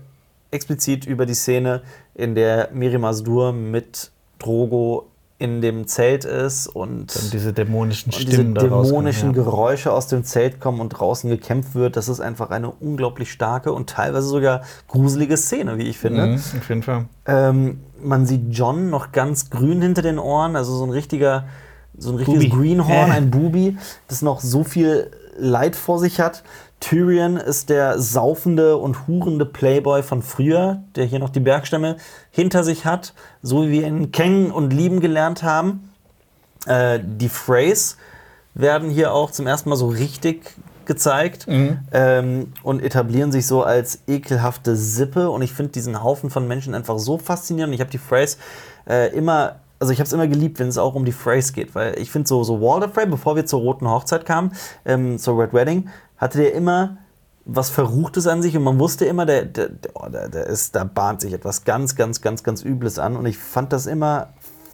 explizit 0.52 1.06
über 1.06 1.26
die 1.26 1.34
Szene, 1.36 1.82
in 2.16 2.36
der 2.36 2.70
Miri 2.74 2.98
Masdur 2.98 3.54
mit 3.54 4.12
Drogo 4.40 5.08
in 5.40 5.62
dem 5.62 5.88
Zelt 5.88 6.26
ist 6.26 6.68
und, 6.68 7.16
dann 7.16 7.30
diese 7.32 7.54
dämonischen 7.54 8.12
und 8.12 8.20
diese 8.22 8.34
Stimmen 8.34 8.58
rauskommen, 8.58 8.84
dämonischen 8.84 9.30
ja. 9.30 9.42
Geräusche 9.42 9.94
aus 9.94 10.08
dem 10.08 10.26
Zelt 10.26 10.60
kommen 10.60 10.82
und 10.82 10.90
draußen 10.90 11.30
gekämpft 11.30 11.76
wird. 11.76 11.96
Das 11.96 12.10
ist 12.10 12.20
einfach 12.20 12.50
eine 12.50 12.70
unglaublich 12.70 13.32
starke 13.32 13.72
und 13.72 13.90
teilweise 13.90 14.28
sogar 14.28 14.64
gruselige 14.90 15.38
Szene, 15.38 15.78
wie 15.78 15.84
ich 15.84 15.98
finde. 15.98 16.28
Mhm, 16.28 16.36
auf 16.36 16.70
jeden 16.70 16.84
Fall. 16.84 17.06
Ähm, 17.26 17.80
man 18.04 18.26
sieht 18.26 18.50
John 18.50 18.90
noch 18.90 19.14
ganz 19.14 19.50
grün 19.50 19.82
hinter 19.82 20.02
den 20.02 20.20
Ohren, 20.20 20.58
also 20.58 20.76
so 20.76 20.84
ein 20.84 20.92
richtiger, 20.92 21.46
so 21.98 22.12
ein 22.12 22.18
richtiges 22.18 22.50
Bubi. 22.50 22.62
Greenhorn, 22.62 23.10
Äh. 23.10 23.14
ein 23.14 23.32
Bubi, 23.32 23.78
das 24.10 24.22
noch 24.22 24.42
so 24.42 24.66
viel 24.66 25.10
Leid 25.38 25.78
vor 25.78 26.00
sich 26.00 26.20
hat. 26.20 26.44
Tyrion 26.80 27.38
ist 27.38 27.70
der 27.70 28.00
saufende 28.00 28.78
und 28.78 29.08
hurende 29.08 29.46
Playboy 29.46 30.02
von 30.04 30.22
früher, 30.22 30.82
der 30.96 31.06
hier 31.06 31.20
noch 31.20 31.30
die 31.30 31.40
Bergstämme 31.40 31.98
hinter 32.32 32.64
sich 32.64 32.86
hat, 32.86 33.14
so 33.42 33.64
wie 33.64 33.72
wir 33.72 33.88
ihn 33.88 34.12
kennen 34.12 34.52
und 34.52 34.72
lieben 34.72 35.00
gelernt 35.00 35.44
haben. 35.44 35.92
Äh, 36.66 37.00
die 37.04 37.30
Freys 37.30 37.98
werden 38.54 38.90
hier 38.90 39.14
auch 39.14 39.32
zum 39.32 39.48
ersten 39.48 39.70
Mal 39.70 39.76
so 39.76 39.88
richtig 39.88 40.56
gezeigt 40.86 41.46
ähm, 41.92 42.52
und 42.64 42.82
etablieren 42.82 43.32
sich 43.32 43.46
so 43.46 43.64
als 43.64 44.00
ekelhafte 44.08 44.76
Sippe. 44.76 45.30
Und 45.30 45.44
ich 45.44 45.54
finde 45.54 45.72
diesen 45.72 46.04
Haufen 46.04 46.30
von 46.32 46.48
Menschen 46.48 46.74
einfach 46.74 46.98
so 46.98 47.18
faszinierend. 47.18 47.76
Ich 47.76 47.80
habe 47.80 47.92
die 47.92 48.00
Freys 48.00 48.40
äh, 48.90 49.16
immer, 49.16 49.58
also 49.80 49.94
ich 49.94 50.00
habe 50.00 50.08
es 50.08 50.14
immer 50.14 50.28
geliebt, 50.28 50.58
wenn 50.58 50.68
es 50.68 50.80
auch 50.80 50.96
um 50.96 51.06
die 51.06 51.12
Freys 51.12 51.54
geht, 51.54 51.76
weil 51.76 51.98
ich 52.00 52.10
finde 52.10 52.28
so, 52.28 52.44
so 52.44 52.60
Walder 52.60 52.90
Frey, 52.90 53.06
bevor 53.06 53.36
wir 53.36 53.46
zur 53.46 53.60
Roten 53.60 53.88
Hochzeit 53.88 54.26
kamen, 54.26 54.52
ähm, 54.84 55.20
zur 55.20 55.40
Red 55.40 55.54
Wedding, 55.54 55.90
hatte 56.20 56.38
der 56.38 56.54
immer 56.54 56.98
was 57.46 57.72
Verruchtes 57.72 58.28
an 58.28 58.44
sich 58.44 58.56
und 58.56 58.64
man 58.64 58.78
wusste 58.78 59.06
immer, 59.06 59.26
der, 59.26 59.46
der, 59.46 59.70
der, 59.70 59.92
oh, 59.96 60.08
der, 60.08 60.30
der 60.30 60.46
ist, 60.46 60.76
da 60.76 60.84
bahnt 60.84 61.22
sich 61.22 61.34
etwas 61.34 61.64
ganz, 61.64 61.96
ganz, 61.96 62.22
ganz, 62.22 62.44
ganz 62.44 62.64
Übles 62.64 63.00
an. 63.00 63.16
Und 63.16 63.26
ich 63.26 63.40
fand 63.40 63.74
das 63.74 63.88
immer 63.88 64.28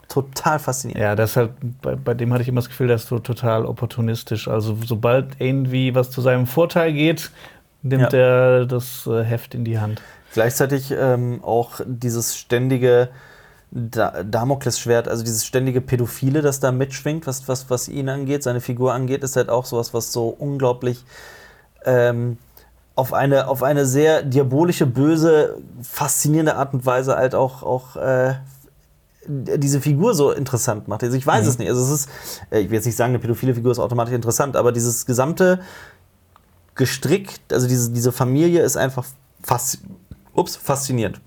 total 0.09 0.59
faszinierend. 0.59 1.01
Ja, 1.01 1.15
das 1.15 1.37
halt, 1.37 1.51
bei, 1.81 1.95
bei 1.95 2.13
dem 2.13 2.33
hatte 2.33 2.41
ich 2.41 2.49
immer 2.49 2.59
das 2.59 2.67
Gefühl, 2.67 2.87
der 2.87 2.97
ist 2.97 3.07
so 3.07 3.19
total 3.19 3.65
opportunistisch. 3.65 4.47
Also 4.49 4.77
sobald 4.85 5.39
irgendwie 5.39 5.95
was 5.95 6.11
zu 6.11 6.21
seinem 6.21 6.47
Vorteil 6.47 6.91
geht, 6.91 7.31
nimmt 7.81 8.11
Ja. 8.11 8.19
er 8.19 8.65
das 8.65 9.07
äh, 9.07 9.23
Heft 9.23 9.55
in 9.55 9.63
die 9.63 9.79
Hand. 9.79 10.01
Gleichzeitig 10.33 10.93
ähm, 10.97 11.39
auch 11.43 11.79
dieses 11.85 12.35
ständige 12.35 13.09
da 13.71 14.23
Damoklesschwert, 14.23 15.07
also 15.07 15.23
dieses 15.23 15.45
ständige 15.45 15.81
Pädophile, 15.81 16.41
das 16.41 16.59
da 16.59 16.71
mitschwingt, 16.71 17.27
was, 17.27 17.47
was, 17.47 17.69
was 17.69 17.89
ihn 17.89 18.09
angeht, 18.09 18.43
seine 18.43 18.61
Figur 18.61 18.93
angeht, 18.93 19.23
ist 19.23 19.35
halt 19.35 19.49
auch 19.49 19.65
sowas, 19.65 19.93
was 19.93 20.13
so 20.13 20.27
unglaublich 20.29 21.03
ähm, 21.85 22.37
auf, 22.95 23.13
eine, 23.13 23.47
auf 23.47 23.63
eine 23.63 23.85
sehr 23.85 24.23
diabolische, 24.23 24.85
böse, 24.85 25.57
faszinierende 25.81 26.55
Art 26.55 26.73
und 26.73 26.85
Weise 26.85 27.15
halt 27.15 27.35
auch, 27.35 27.63
auch 27.63 27.95
äh, 27.97 28.35
diese 29.27 29.81
Figur 29.81 30.13
so 30.13 30.31
interessant 30.31 30.87
macht. 30.87 31.03
Also 31.03 31.17
ich 31.17 31.25
weiß 31.25 31.47
es 31.47 31.57
nicht. 31.57 31.69
Also 31.69 31.81
es 31.81 32.01
ist, 32.01 32.09
äh, 32.51 32.59
ich 32.59 32.69
will 32.69 32.75
jetzt 32.75 32.85
nicht 32.85 32.95
sagen, 32.95 33.11
eine 33.11 33.19
pädophile 33.19 33.55
Figur 33.55 33.71
ist 33.71 33.79
automatisch 33.79 34.13
interessant, 34.13 34.55
aber 34.55 34.71
dieses 34.71 35.05
gesamte 35.05 35.59
Gestrick, 36.75 37.39
also 37.51 37.67
diese, 37.67 37.91
diese 37.91 38.11
Familie 38.11 38.61
ist 38.61 38.77
einfach 38.77 39.05
fas 39.41 39.79
ups, 40.33 40.57
faszinierend, 40.57 41.21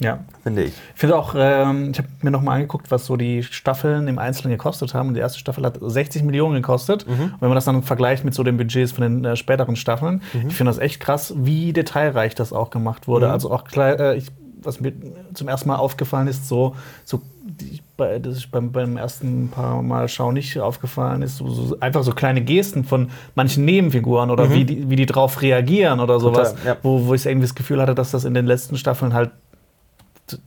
Ja. 0.00 0.18
finde 0.42 0.62
ich. 0.64 0.72
Ich 0.94 1.00
finde 1.00 1.16
auch, 1.16 1.34
ähm, 1.36 1.90
ich 1.92 1.98
habe 1.98 2.08
mir 2.22 2.30
noch 2.30 2.42
mal 2.42 2.54
angeguckt, 2.54 2.90
was 2.90 3.06
so 3.06 3.16
die 3.16 3.42
Staffeln 3.42 4.08
im 4.08 4.18
Einzelnen 4.18 4.52
gekostet 4.56 4.94
haben. 4.94 5.08
Und 5.08 5.14
die 5.14 5.20
erste 5.20 5.38
Staffel 5.38 5.64
hat 5.64 5.78
60 5.80 6.22
Millionen 6.22 6.54
gekostet. 6.54 7.06
Mhm. 7.06 7.12
Und 7.24 7.40
wenn 7.40 7.48
man 7.48 7.54
das 7.56 7.66
dann 7.66 7.82
vergleicht 7.82 8.24
mit 8.24 8.34
so 8.34 8.42
den 8.42 8.56
Budgets 8.56 8.92
von 8.92 9.02
den 9.02 9.24
äh, 9.24 9.36
späteren 9.36 9.76
Staffeln, 9.76 10.22
Mhm. 10.32 10.48
ich 10.48 10.54
finde 10.56 10.70
das 10.70 10.78
echt 10.78 11.00
krass, 11.00 11.34
wie 11.36 11.72
detailreich 11.72 12.34
das 12.34 12.52
auch 12.52 12.70
gemacht 12.70 13.06
wurde. 13.08 13.30
Also 13.30 13.50
auch 13.52 13.64
äh, 13.76 14.16
ich, 14.16 14.26
was 14.62 14.80
mir 14.80 14.92
zum 15.34 15.48
ersten 15.48 15.68
Mal 15.68 15.76
aufgefallen 15.76 16.28
ist, 16.28 16.48
so, 16.48 16.74
so 17.04 17.20
die, 17.42 17.80
bei, 17.96 18.18
das 18.18 18.36
ist 18.38 18.50
beim, 18.50 18.72
beim 18.72 18.96
ersten 18.96 19.48
paar 19.48 19.82
Mal 19.82 20.08
schauen 20.08 20.34
nicht 20.34 20.58
aufgefallen 20.58 21.20
ist, 21.22 21.36
so, 21.38 21.48
so, 21.48 21.76
einfach 21.80 22.02
so 22.04 22.12
kleine 22.12 22.40
Gesten 22.42 22.84
von 22.84 23.10
manchen 23.34 23.64
Nebenfiguren 23.66 24.30
oder 24.30 24.50
wie, 24.52 24.64
die, 24.64 24.88
wie 24.88 24.96
die 24.96 25.06
drauf 25.06 25.42
reagieren 25.42 26.00
oder 26.00 26.20
sowas, 26.20 26.54
Mhm. 26.54 26.58
ja. 26.66 26.76
wo, 26.82 27.06
wo 27.06 27.14
ich 27.14 27.26
irgendwie 27.26 27.46
das 27.46 27.54
Gefühl 27.54 27.80
hatte, 27.82 27.94
dass 27.94 28.10
das 28.12 28.24
in 28.24 28.32
den 28.34 28.46
letzten 28.46 28.76
Staffeln 28.76 29.12
halt 29.14 29.30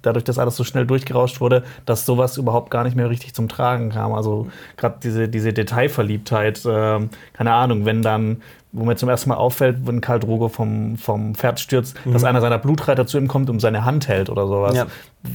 dadurch, 0.01 0.23
dass 0.23 0.39
alles 0.39 0.55
so 0.55 0.63
schnell 0.63 0.85
durchgerauscht 0.85 1.41
wurde, 1.41 1.63
dass 1.85 2.05
sowas 2.05 2.37
überhaupt 2.37 2.69
gar 2.71 2.83
nicht 2.83 2.95
mehr 2.95 3.09
richtig 3.09 3.33
zum 3.33 3.49
Tragen 3.49 3.89
kam. 3.89 4.13
Also 4.13 4.47
gerade 4.77 4.95
diese, 5.03 5.27
diese 5.29 5.53
Detailverliebtheit, 5.53 6.61
ähm, 6.65 7.09
keine 7.33 7.53
Ahnung, 7.53 7.85
wenn 7.85 8.01
dann, 8.01 8.41
wo 8.71 8.85
mir 8.85 8.95
zum 8.95 9.07
ersten 9.09 9.29
Mal 9.29 9.35
auffällt, 9.35 9.85
wenn 9.85 10.01
Karl 10.01 10.19
Drogo 10.19 10.49
vom, 10.49 10.97
vom 10.97 11.35
Pferd 11.35 11.59
stürzt, 11.59 11.95
dass 12.11 12.23
einer 12.23 12.41
seiner 12.41 12.57
Blutreiter 12.57 13.05
zu 13.05 13.19
ihm 13.19 13.27
kommt 13.27 13.49
und 13.51 13.59
seine 13.59 13.85
Hand 13.85 14.07
hält 14.07 14.29
oder 14.31 14.47
sowas. 14.47 14.71
Mhm. 14.71 14.77
Ja. 14.77 14.85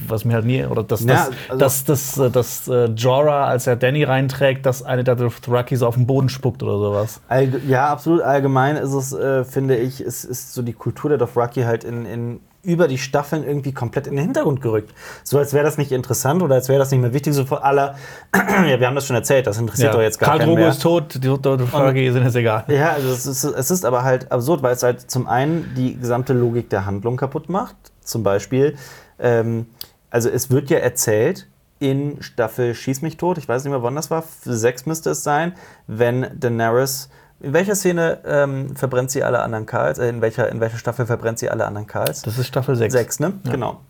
Was 0.09 0.25
mir 0.25 0.35
halt 0.35 0.45
nie, 0.45 0.65
oder 0.65 0.83
dass 0.83 1.05
Ja, 1.05 1.29
das, 1.29 1.31
also- 1.49 1.59
dass, 1.59 1.85
dass, 1.85 2.19
äh, 2.19 2.31
dass 2.31 2.69
äh, 2.69 2.87
Jorah, 2.97 3.47
als 3.47 3.67
er 3.69 3.77
Danny 3.77 4.03
reinträgt, 4.05 4.67
dass 4.67 4.83
eine 4.83 5.05
der 5.05 5.15
Dothraki 5.15 5.77
so 5.77 5.87
auf 5.87 5.95
den 5.95 6.07
Boden 6.07 6.29
spuckt 6.29 6.63
oder 6.65 6.79
sowas. 6.79 7.21
Allge 7.29 7.61
ja, 7.67 7.87
absolut. 7.89 8.23
Allgemein 8.23 8.77
ist 8.77 8.93
es, 8.93 9.13
äh, 9.13 9.45
finde 9.45 9.77
ich, 9.77 10.01
ist, 10.01 10.25
ist 10.25 10.53
so 10.53 10.63
die 10.63 10.73
Kultur 10.75 11.09
der 11.11 11.19
Dothraki 11.19 11.63
halt 11.63 11.85
in, 11.85 12.05
in 12.07 12.41
über 12.69 12.87
die 12.87 12.99
Staffeln 12.99 13.45
irgendwie 13.45 13.73
komplett 13.73 14.07
in 14.07 14.15
den 14.15 14.27
Hintergrund 14.27 14.61
gerückt. 14.61 14.93
So 15.25 15.39
als 15.39 15.55
wäre 15.55 15.65
das 15.65 15.79
nicht 15.79 15.91
interessant 15.91 16.43
oder 16.43 16.57
als 16.57 16.69
wäre 16.69 16.79
das 16.79 16.91
nicht 16.91 17.01
mehr 17.01 17.15
wichtig. 17.15 17.33
So 17.33 17.47
vor 17.47 17.65
aller, 17.65 17.97
ja, 18.35 18.79
wir 18.79 18.87
haben 18.87 18.95
das 18.95 19.07
schon 19.07 19.17
erzählt, 19.17 19.47
das 19.47 19.59
interessiert 19.59 19.95
doch 19.95 20.03
jetzt 20.03 20.19
gar 20.19 20.29
Karl 20.29 20.39
keinen 20.41 20.49
Drogo 20.49 20.61
mehr. 20.61 20.69
ist 20.69 20.83
tot, 20.83 21.15
die 21.15 21.21
Dothraki 21.21 22.13
sind 22.13 22.25
jetzt 22.25 22.37
egal. 22.37 22.65
Ja, 22.69 22.93
also 22.93 23.09
es 23.09 23.25
ist, 23.25 23.45
es 23.45 23.71
ist 23.71 23.87
aber 23.87 24.05
halt 24.05 24.31
absurd, 24.31 24.63
weil 24.63 24.75
es 24.75 24.83
halt 24.83 25.11
zum 25.11 25.27
einen 25.27 25.73
die 25.77 25.99
gesamte 25.99 26.35
Logik 26.35 26.69
der 26.69 26.85
Handlung 26.85 27.17
kaputt 27.17 27.49
macht. 27.49 27.77
Zum 28.03 28.23
Beispiel, 28.23 28.77
ähm, 29.19 29.67
also 30.11 30.29
es 30.29 30.51
wird 30.51 30.69
ja 30.69 30.79
erzählt 30.79 31.47
in 31.81 32.21
Staffel 32.21 32.75
Schieß 32.75 33.03
mich 33.03 33.17
tot, 33.17 33.39
ich 33.39 33.49
weiß 33.49 33.65
nicht 33.65 33.71
mehr, 33.71 33.83
wann 33.83 33.95
das 33.95 34.11
war, 34.11 34.25
sechs 34.43 34.85
müsste 34.85 35.11
es 35.11 35.23
sein, 35.23 35.55
wenn 35.87 36.27
Daenerys, 36.39 37.09
in 37.41 37.53
welcher 37.53 37.75
Szene 37.75 38.19
ähm, 38.25 38.75
verbrennt 38.75 39.11
sie 39.11 39.23
alle 39.23 39.41
anderen 39.41 39.67
Karls, 39.67 39.99
äh, 39.99 40.09
in, 40.09 40.21
welcher, 40.21 40.49
in 40.49 40.61
welcher 40.61 40.79
Staffel 40.79 41.07
verbrennt 41.07 41.39
sie 41.39 41.51
alle 41.51 41.67
anderen 41.67 41.87
Karls? 41.87 42.23
Das 42.23 42.39
ist 42.39 42.47
Staffel 42.47 42.77
6. 42.77 42.93
Sechs, 42.93 43.21
ne? 43.21 43.35
Genau. 43.45 43.81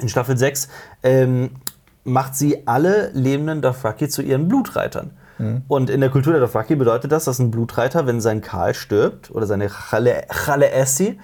In 0.00 0.08
Staffel 0.08 0.36
6 0.36 0.68
ähm, 1.02 1.50
macht 2.04 2.34
sie 2.34 2.66
alle 2.66 3.10
lebenden 3.12 3.62
Dothraki 3.62 4.08
zu 4.08 4.22
ihren 4.22 4.48
Blutreitern. 4.48 5.10
Und 5.66 5.90
in 5.90 6.00
der 6.00 6.10
Kultur 6.10 6.32
der 6.32 6.40
Dothraki 6.40 6.76
bedeutet 6.76 7.10
das, 7.10 7.24
dass 7.24 7.38
ein 7.38 7.50
Blutreiter, 7.50 8.06
wenn 8.06 8.20
sein 8.20 8.42
Karl 8.42 8.74
stirbt 8.74 9.30
oder 9.30 9.46
seine 9.46 9.68
Chale, 9.68 10.26
Chale 10.28 10.70
Essi, 10.70 11.18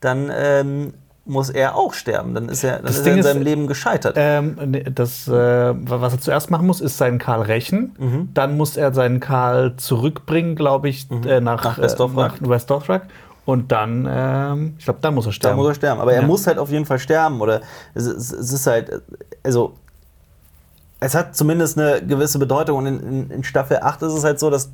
dann 0.00 0.30
ähm, 0.34 0.94
muss 1.30 1.48
er 1.50 1.76
auch 1.76 1.94
sterben. 1.94 2.34
Dann 2.34 2.48
ist 2.48 2.62
er, 2.64 2.76
dann 2.76 2.86
Das 2.86 2.96
ist 2.98 3.04
Ding 3.06 3.12
er 3.12 3.14
in 3.14 3.20
ist, 3.20 3.26
seinem 3.26 3.42
Leben 3.42 3.66
gescheitert. 3.66 4.14
Ähm, 4.16 4.56
nee, 4.66 4.82
das, 4.84 5.26
äh, 5.28 5.32
was 5.32 6.12
er 6.12 6.20
zuerst 6.20 6.50
machen 6.50 6.66
muss, 6.66 6.80
ist 6.80 6.98
seinen 6.98 7.18
Karl 7.18 7.42
rächen. 7.42 7.94
Mhm. 7.98 8.28
Dann 8.34 8.56
muss 8.56 8.76
er 8.76 8.92
seinen 8.92 9.20
Karl 9.20 9.76
zurückbringen, 9.76 10.56
glaube 10.56 10.88
ich, 10.88 11.08
äh, 11.26 11.40
nach, 11.40 11.64
Nach 11.64 11.78
West 11.78 11.98
Dothrak. 12.00 12.32
äh, 12.40 12.42
nach 12.42 12.48
West. 12.50 12.70
Und 13.46 13.72
dann, 13.72 14.06
ähm, 14.10 14.74
ich 14.78 14.84
glaube, 14.84 14.98
dann 15.02 15.14
muss 15.14 15.24
er 15.24 15.28
Da 15.30 15.32
sterben. 15.32 15.56
muss 15.56 15.68
er 15.68 15.74
sterben. 15.74 16.00
Aber 16.00 16.12
er 16.12 16.20
Ja. 16.20 16.26
muss 16.26 16.46
halt 16.46 16.58
auf 16.58 16.70
jeden 16.70 16.84
Fall 16.86 16.98
sterben. 16.98 17.40
Oder 17.40 17.62
es, 17.94 18.04
es, 18.06 18.32
es 18.32 18.52
ist 18.52 18.66
halt, 18.66 19.02
also 19.42 19.74
es 21.00 21.14
hat 21.14 21.34
zumindest 21.34 21.78
eine 21.78 22.04
gewisse 22.04 22.38
Bedeutung. 22.38 22.78
Und 22.78 22.86
in, 22.86 23.00
in, 23.00 23.30
in 23.30 23.44
Staffel 23.44 23.78
8 23.80 24.02
ist 24.02 24.12
es 24.12 24.24
halt 24.24 24.38
so, 24.38 24.50
dass 24.50 24.70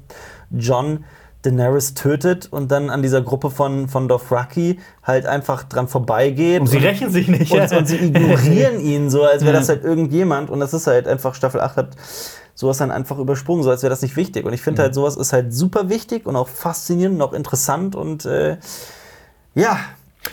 John 0.50 1.04
Daenerys 1.46 1.94
tötet 1.94 2.48
und 2.50 2.70
dann 2.70 2.90
an 2.90 3.02
dieser 3.02 3.22
Gruppe 3.22 3.50
von, 3.50 3.88
von 3.88 4.08
Dothraki 4.08 4.78
halt 5.02 5.26
einfach 5.26 5.62
dran 5.62 5.88
vorbeigeht. 5.88 6.60
Und 6.60 6.66
sie 6.66 6.78
rächen 6.78 7.10
sich 7.10 7.28
nicht. 7.28 7.52
Und, 7.52 7.72
und 7.72 7.86
sie 7.86 7.96
ignorieren 8.04 8.80
ihn 8.80 9.08
so, 9.08 9.22
als 9.22 9.44
wäre 9.44 9.54
das 9.54 9.68
halt 9.68 9.84
irgendjemand. 9.84 10.50
Und 10.50 10.60
das 10.60 10.74
ist 10.74 10.86
halt 10.86 11.08
einfach, 11.08 11.34
Staffel 11.34 11.60
8 11.60 11.76
hat 11.76 11.88
sowas 12.54 12.78
dann 12.78 12.90
einfach 12.90 13.18
übersprungen, 13.18 13.62
so 13.62 13.70
als 13.70 13.82
wäre 13.82 13.90
das 13.90 14.02
nicht 14.02 14.16
wichtig. 14.16 14.44
Und 14.44 14.52
ich 14.52 14.62
finde 14.62 14.82
halt, 14.82 14.94
sowas 14.94 15.16
ist 15.16 15.32
halt 15.32 15.54
super 15.54 15.88
wichtig 15.88 16.26
und 16.26 16.36
auch 16.36 16.48
faszinierend 16.48 17.16
und 17.16 17.22
auch 17.22 17.32
interessant 17.32 17.94
und 17.94 18.24
äh, 18.24 18.56
ja. 19.54 19.78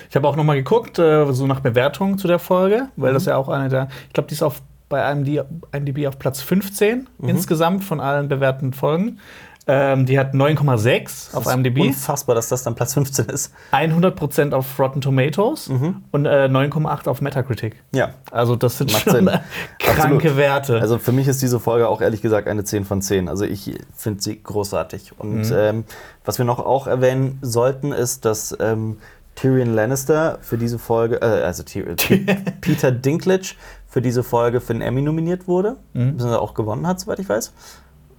Ich 0.10 0.16
habe 0.16 0.28
auch 0.28 0.36
noch 0.36 0.44
mal 0.44 0.56
geguckt, 0.56 0.98
äh, 0.98 1.32
so 1.34 1.46
nach 1.46 1.60
Bewertungen 1.60 2.18
zu 2.18 2.28
der 2.28 2.40
Folge, 2.40 2.88
weil 2.96 3.14
das 3.14 3.26
ja 3.26 3.38
auch 3.38 3.48
eine 3.48 3.70
der, 3.70 3.90
ich 4.08 4.14
glaube, 4.14 4.28
die 4.28 4.34
ist 4.34 4.42
auf 4.42 4.62
bei 4.90 5.12
IMD, 5.12 5.44
IMDb 5.72 6.06
auf 6.08 6.20
Platz 6.20 6.42
15 6.42 7.10
insgesamt 7.20 7.84
von 7.84 8.00
allen 8.00 8.28
bewerteten 8.28 8.74
Folgen. 8.74 9.20
Ähm, 9.66 10.06
die 10.06 10.20
hat 10.20 10.34
9,6 10.34 11.34
auf 11.34 11.46
ist 11.46 11.54
IMDb, 11.54 11.80
Unfassbar, 11.80 12.36
dass 12.36 12.50
das 12.50 12.64
dann 12.64 12.76
Platz 12.76 12.94
15 12.96 13.28
ist. 13.28 13.54
100% 13.72 14.52
auf 14.54 14.78
Rotten 14.78 15.00
Tomatoes 15.00 15.70
und 16.12 16.26
äh, 16.26 16.46
9,8 16.46 17.08
auf 17.08 17.22
Metacritic. 17.22 17.82
Ja. 17.94 18.10
Also 18.30 18.58
das 18.58 18.78
sind 18.78 18.92
Macht 18.92 19.04
schon 19.04 19.14
Sinn. 19.14 19.26
kranke 19.80 20.16
Absolut. 20.16 20.36
Werte. 20.38 20.82
Also 20.82 20.98
für 20.98 21.14
mich 21.14 21.30
ist 21.30 21.42
diese 21.42 21.62
Folge 21.62 21.88
auch 21.88 22.02
ehrlich 22.02 22.22
gesagt 22.22 22.50
eine 22.50 22.66
10 22.66 22.84
von 22.84 23.02
10. 23.02 23.30
Also 23.30 23.46
ich 23.46 23.80
finde 23.96 24.22
sie 24.22 24.42
großartig. 24.44 25.18
Und 25.18 25.50
ähm, 25.56 25.86
was 26.26 26.38
wir 26.38 26.46
noch 26.46 26.60
auch 26.60 26.88
erwähnen 26.88 27.40
sollten, 27.42 27.94
ist, 27.94 28.26
dass 28.26 28.56
ähm, 28.60 28.98
Tyrion 29.36 29.74
Lannister 29.74 30.40
für 30.42 30.58
diese 30.58 30.78
Folge, 30.78 31.22
äh, 31.22 31.44
also 31.44 31.64
Tyrion, 31.64 31.96
Peter 32.62 32.92
Dinklage 32.92 33.56
für 33.88 34.02
diese 34.02 34.24
Folge 34.24 34.60
für 34.60 34.74
einen 34.74 34.82
Emmy 34.82 35.02
nominiert 35.02 35.48
wurde. 35.48 35.78
Mhm. 35.94 36.20
auch 36.20 36.54
gewonnen 36.54 36.86
hat, 36.86 37.00
soweit 37.00 37.20
ich 37.20 37.30
weiß. 37.30 37.54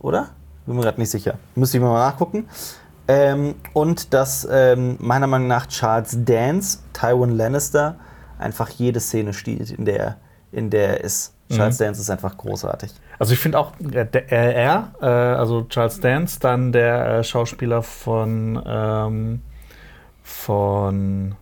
Oder? 0.00 0.30
Bin 0.66 0.76
mir 0.76 0.82
gerade 0.82 1.00
nicht 1.00 1.10
sicher. 1.10 1.38
Müsste 1.54 1.76
ich 1.78 1.82
mal 1.82 1.92
nachgucken. 1.92 2.48
Ähm, 3.06 3.54
und 3.74 4.14
dass 4.14 4.48
ähm, 4.50 4.96
meiner 4.98 5.26
Meinung 5.26 5.46
nach 5.46 5.66
Charles 5.66 6.16
Dance, 6.24 6.78
Tywin 6.92 7.36
Lannister, 7.36 7.96
einfach 8.38 8.70
jede 8.70 9.00
Szene 9.00 9.34
stiehlt, 9.34 9.70
in 9.70 9.84
der, 9.84 10.16
in 10.52 10.70
der 10.70 11.00
er 11.00 11.04
ist. 11.04 11.34
Charles 11.50 11.76
Dance 11.76 12.00
ist 12.00 12.10
einfach 12.10 12.36
großartig. 12.36 12.90
Also 13.18 13.34
ich 13.34 13.38
finde 13.38 13.58
auch 13.58 13.72
äh, 13.80 14.06
der, 14.06 14.32
äh, 14.32 14.54
er, 14.54 14.92
äh, 15.00 15.06
also 15.06 15.64
Charles 15.64 16.00
Dance, 16.00 16.40
dann 16.40 16.72
der 16.72 17.06
äh, 17.06 17.24
Schauspieler 17.24 17.82
von 17.82 18.60
ähm, 18.66 19.42
von 20.22 21.36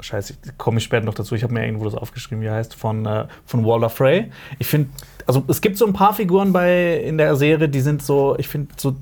Scheiße, 0.00 0.34
komme 0.58 0.78
ich 0.78 0.84
später 0.84 1.06
noch 1.06 1.14
dazu. 1.14 1.34
Ich 1.34 1.44
habe 1.44 1.54
mir 1.54 1.64
irgendwo 1.64 1.84
das 1.84 1.94
aufgeschrieben, 1.94 2.42
wie 2.42 2.48
er 2.48 2.54
heißt, 2.54 2.74
von, 2.74 3.06
äh, 3.06 3.26
von 3.46 3.64
Waller 3.64 3.88
Frey. 3.88 4.30
Ich 4.58 4.66
finde, 4.66 4.90
also 5.26 5.42
es 5.48 5.60
gibt 5.60 5.78
so 5.78 5.86
ein 5.86 5.92
paar 5.92 6.14
Figuren 6.14 6.52
bei 6.52 6.96
in 6.98 7.18
der 7.18 7.34
Serie, 7.36 7.68
die 7.68 7.80
sind 7.80 8.02
so, 8.02 8.34
ich 8.38 8.48
finde 8.48 8.68
so 8.76 8.94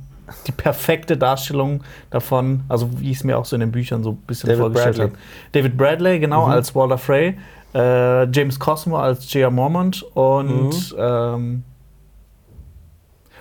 die 0.46 0.52
perfekte 0.52 1.16
Darstellung 1.16 1.82
davon, 2.10 2.62
also 2.68 2.88
wie 3.00 3.10
ich 3.10 3.18
es 3.18 3.24
mir 3.24 3.36
auch 3.38 3.44
so 3.44 3.56
in 3.56 3.60
den 3.60 3.72
Büchern 3.72 4.02
so 4.02 4.10
ein 4.12 4.16
bisschen 4.26 4.48
David 4.48 4.60
vorgestellt 4.60 4.98
habe. 5.00 5.12
David 5.52 5.76
Bradley, 5.76 6.18
genau, 6.20 6.46
Mhm. 6.46 6.52
als 6.52 6.74
Waller 6.74 6.96
Frey. 6.98 7.36
Äh, 7.74 8.24
James 8.30 8.58
Cosmo 8.58 8.98
als 8.98 9.32
J.R. 9.32 9.50
Mormont 9.50 10.02
und 10.14 10.92
Mhm. 10.92 10.96
ähm, 10.98 11.62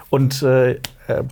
und 0.10 0.41
äh, 0.44 0.72
äh, 0.72 0.80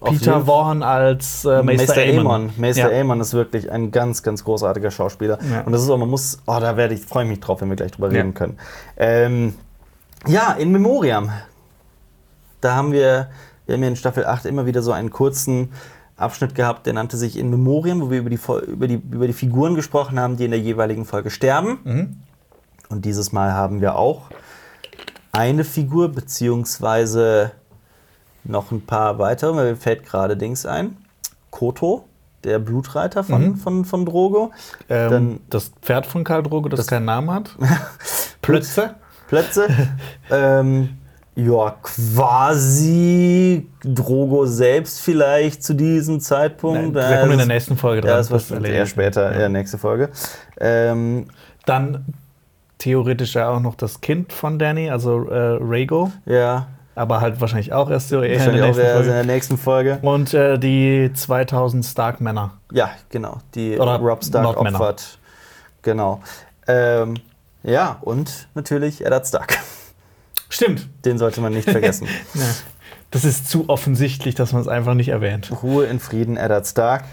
Peter 0.03 0.47
Vaughan 0.47 0.83
als 0.83 1.43
äh, 1.43 1.61
Meister. 1.63 1.95
Aemon. 2.01 2.51
Meister 2.57 2.89
Ja. 2.91 2.97
Aemon 2.99 3.19
ist 3.19 3.33
wirklich 3.33 3.69
ein 3.71 3.91
ganz, 3.91 4.23
ganz 4.23 4.43
großartiger 4.43 4.89
Schauspieler. 4.91 5.37
Ja. 5.51 5.61
Und 5.61 5.73
das 5.73 5.81
ist 5.83 5.89
auch, 5.89 5.97
man 5.97 6.09
muss, 6.09 6.39
oh, 6.45 6.57
da 6.59 6.77
werde 6.77 6.93
ich, 6.93 7.01
freue 7.01 7.23
ich 7.25 7.29
mich 7.29 7.39
drauf, 7.41 7.59
wenn 7.61 7.69
wir 7.69 7.75
gleich 7.75 7.91
drüber 7.91 8.07
Ja. 8.11 8.19
reden 8.21 8.33
können. 8.33 8.57
Ähm, 8.97 9.55
ja, 10.27 10.53
in 10.53 10.71
Memoriam. 10.71 11.31
Da 12.61 12.75
haben 12.75 12.91
wir, 12.91 13.29
wir 13.65 13.75
haben 13.75 13.83
ja 13.83 13.89
in 13.89 13.95
Staffel 13.95 14.25
8 14.25 14.45
immer 14.45 14.65
wieder 14.65 14.81
so 14.81 14.91
einen 14.91 15.09
kurzen 15.11 15.71
Abschnitt 16.17 16.53
gehabt, 16.55 16.85
der 16.85 16.93
nannte 16.93 17.15
sich 17.15 17.37
In 17.37 17.49
Memoriam, 17.49 18.01
wo 18.01 18.11
wir 18.11 18.19
über 18.19 18.29
die, 18.29 18.39
über 18.67 18.87
die, 18.87 18.95
über 18.95 19.27
die 19.27 19.33
Figuren 19.33 19.75
gesprochen 19.75 20.19
haben, 20.19 20.35
die 20.35 20.45
in 20.45 20.51
der 20.51 20.59
jeweiligen 20.59 21.05
Folge 21.05 21.29
sterben. 21.29 21.79
Mhm. 21.83 22.17
Und 22.89 23.05
dieses 23.05 23.31
Mal 23.31 23.53
haben 23.53 23.79
wir 23.81 23.95
auch 23.95 24.23
eine 25.31 25.63
Figur, 25.63 26.09
beziehungsweise 26.09 27.51
noch 28.43 28.71
ein 28.71 28.81
paar 28.81 29.19
weitere, 29.19 29.55
weil 29.55 29.69
mir 29.71 29.77
fällt 29.77 30.05
gerade 30.05 30.35
Dings 30.35 30.65
ein. 30.65 30.97
Koto, 31.51 32.05
der 32.43 32.59
Blutreiter 32.59 33.23
von, 33.23 33.49
Mhm. 33.49 33.55
von, 33.57 33.85
von 33.85 34.05
Drogo. 34.05 34.51
Ähm, 34.89 35.11
Dann- 35.11 35.39
das 35.49 35.71
Pferd 35.81 36.05
von 36.05 36.23
Karl 36.23 36.43
Drogo, 36.43 36.67
das, 36.67 36.79
Das- 36.79 36.87
keinen 36.87 37.05
Namen 37.05 37.31
hat. 37.31 37.55
Plötze. 38.41 38.95
Plätze. 39.29 39.67
ähm, 40.31 40.89
ja, 41.35 41.75
quasi 41.81 43.67
Drogo 43.83 44.45
selbst 44.45 44.99
vielleicht 45.01 45.63
zu 45.63 45.73
diesem 45.73 46.19
Zeitpunkt. 46.19 46.95
Der 46.95 47.19
kommt 47.21 47.31
in 47.31 47.37
der 47.37 47.47
nächsten 47.47 47.77
Folge 47.77 48.01
dran. 48.01 48.11
Ja, 48.11 48.17
das 48.17 48.27
das 48.29 48.51
eher 48.51 48.85
später, 48.85 49.31
Ja. 49.31 49.39
eher 49.41 49.49
nächste 49.49 49.77
Folge. 49.77 50.09
Ähm, 50.59 51.27
Dann 51.65 52.05
theoretisch 52.77 53.35
ja 53.35 53.49
auch 53.49 53.59
noch 53.59 53.75
das 53.75 54.01
Kind 54.01 54.33
von 54.33 54.59
Danny, 54.59 54.89
also 54.89 55.27
äh, 55.29 55.57
Rhaego. 55.61 56.11
ja, 56.25 56.67
Aber 56.95 57.21
halt 57.21 57.39
wahrscheinlich 57.39 57.71
auch 57.71 57.89
erst 57.89 58.09
so 58.09 58.21
eher 58.21 58.45
in 58.47 58.53
der 58.55 58.63
auch 58.63 58.67
nächsten 58.67 58.81
erst 58.81 58.89
in 58.89 58.95
Folge. 58.95 59.09
der 59.11 59.23
nächsten 59.23 59.57
Folge. 59.57 59.99
Und 60.01 60.33
äh, 60.33 60.57
die 60.57 61.11
2000 61.13 61.85
Stark-Männer. 61.85 62.51
Ja, 62.71 62.89
genau. 63.09 63.37
Die 63.55 63.77
Oder 63.77 63.97
Rob 63.97 64.23
Stark 64.25 64.57
opfert. 64.57 65.19
Genau. 65.83 66.21
Ähm, 66.67 67.15
ja, 67.63 67.97
und 68.01 68.47
natürlich 68.55 69.05
Eddard 69.05 69.27
Stark. 69.27 69.57
Stimmt. 70.49 70.87
Den 71.05 71.17
sollte 71.17 71.41
man 71.41 71.53
nicht 71.53 71.69
vergessen. 71.69 72.07
Ja. 72.33 72.43
Das 73.11 73.25
ist 73.25 73.49
zu 73.49 73.69
offensichtlich, 73.69 74.35
dass 74.35 74.53
man 74.53 74.61
es 74.61 74.67
einfach 74.67 74.93
nicht 74.93 75.09
erwähnt. 75.09 75.51
Ruhe 75.63 75.85
in 75.87 75.99
Frieden, 75.99 76.37
Eddard 76.37 76.67
Stark. 76.67 77.05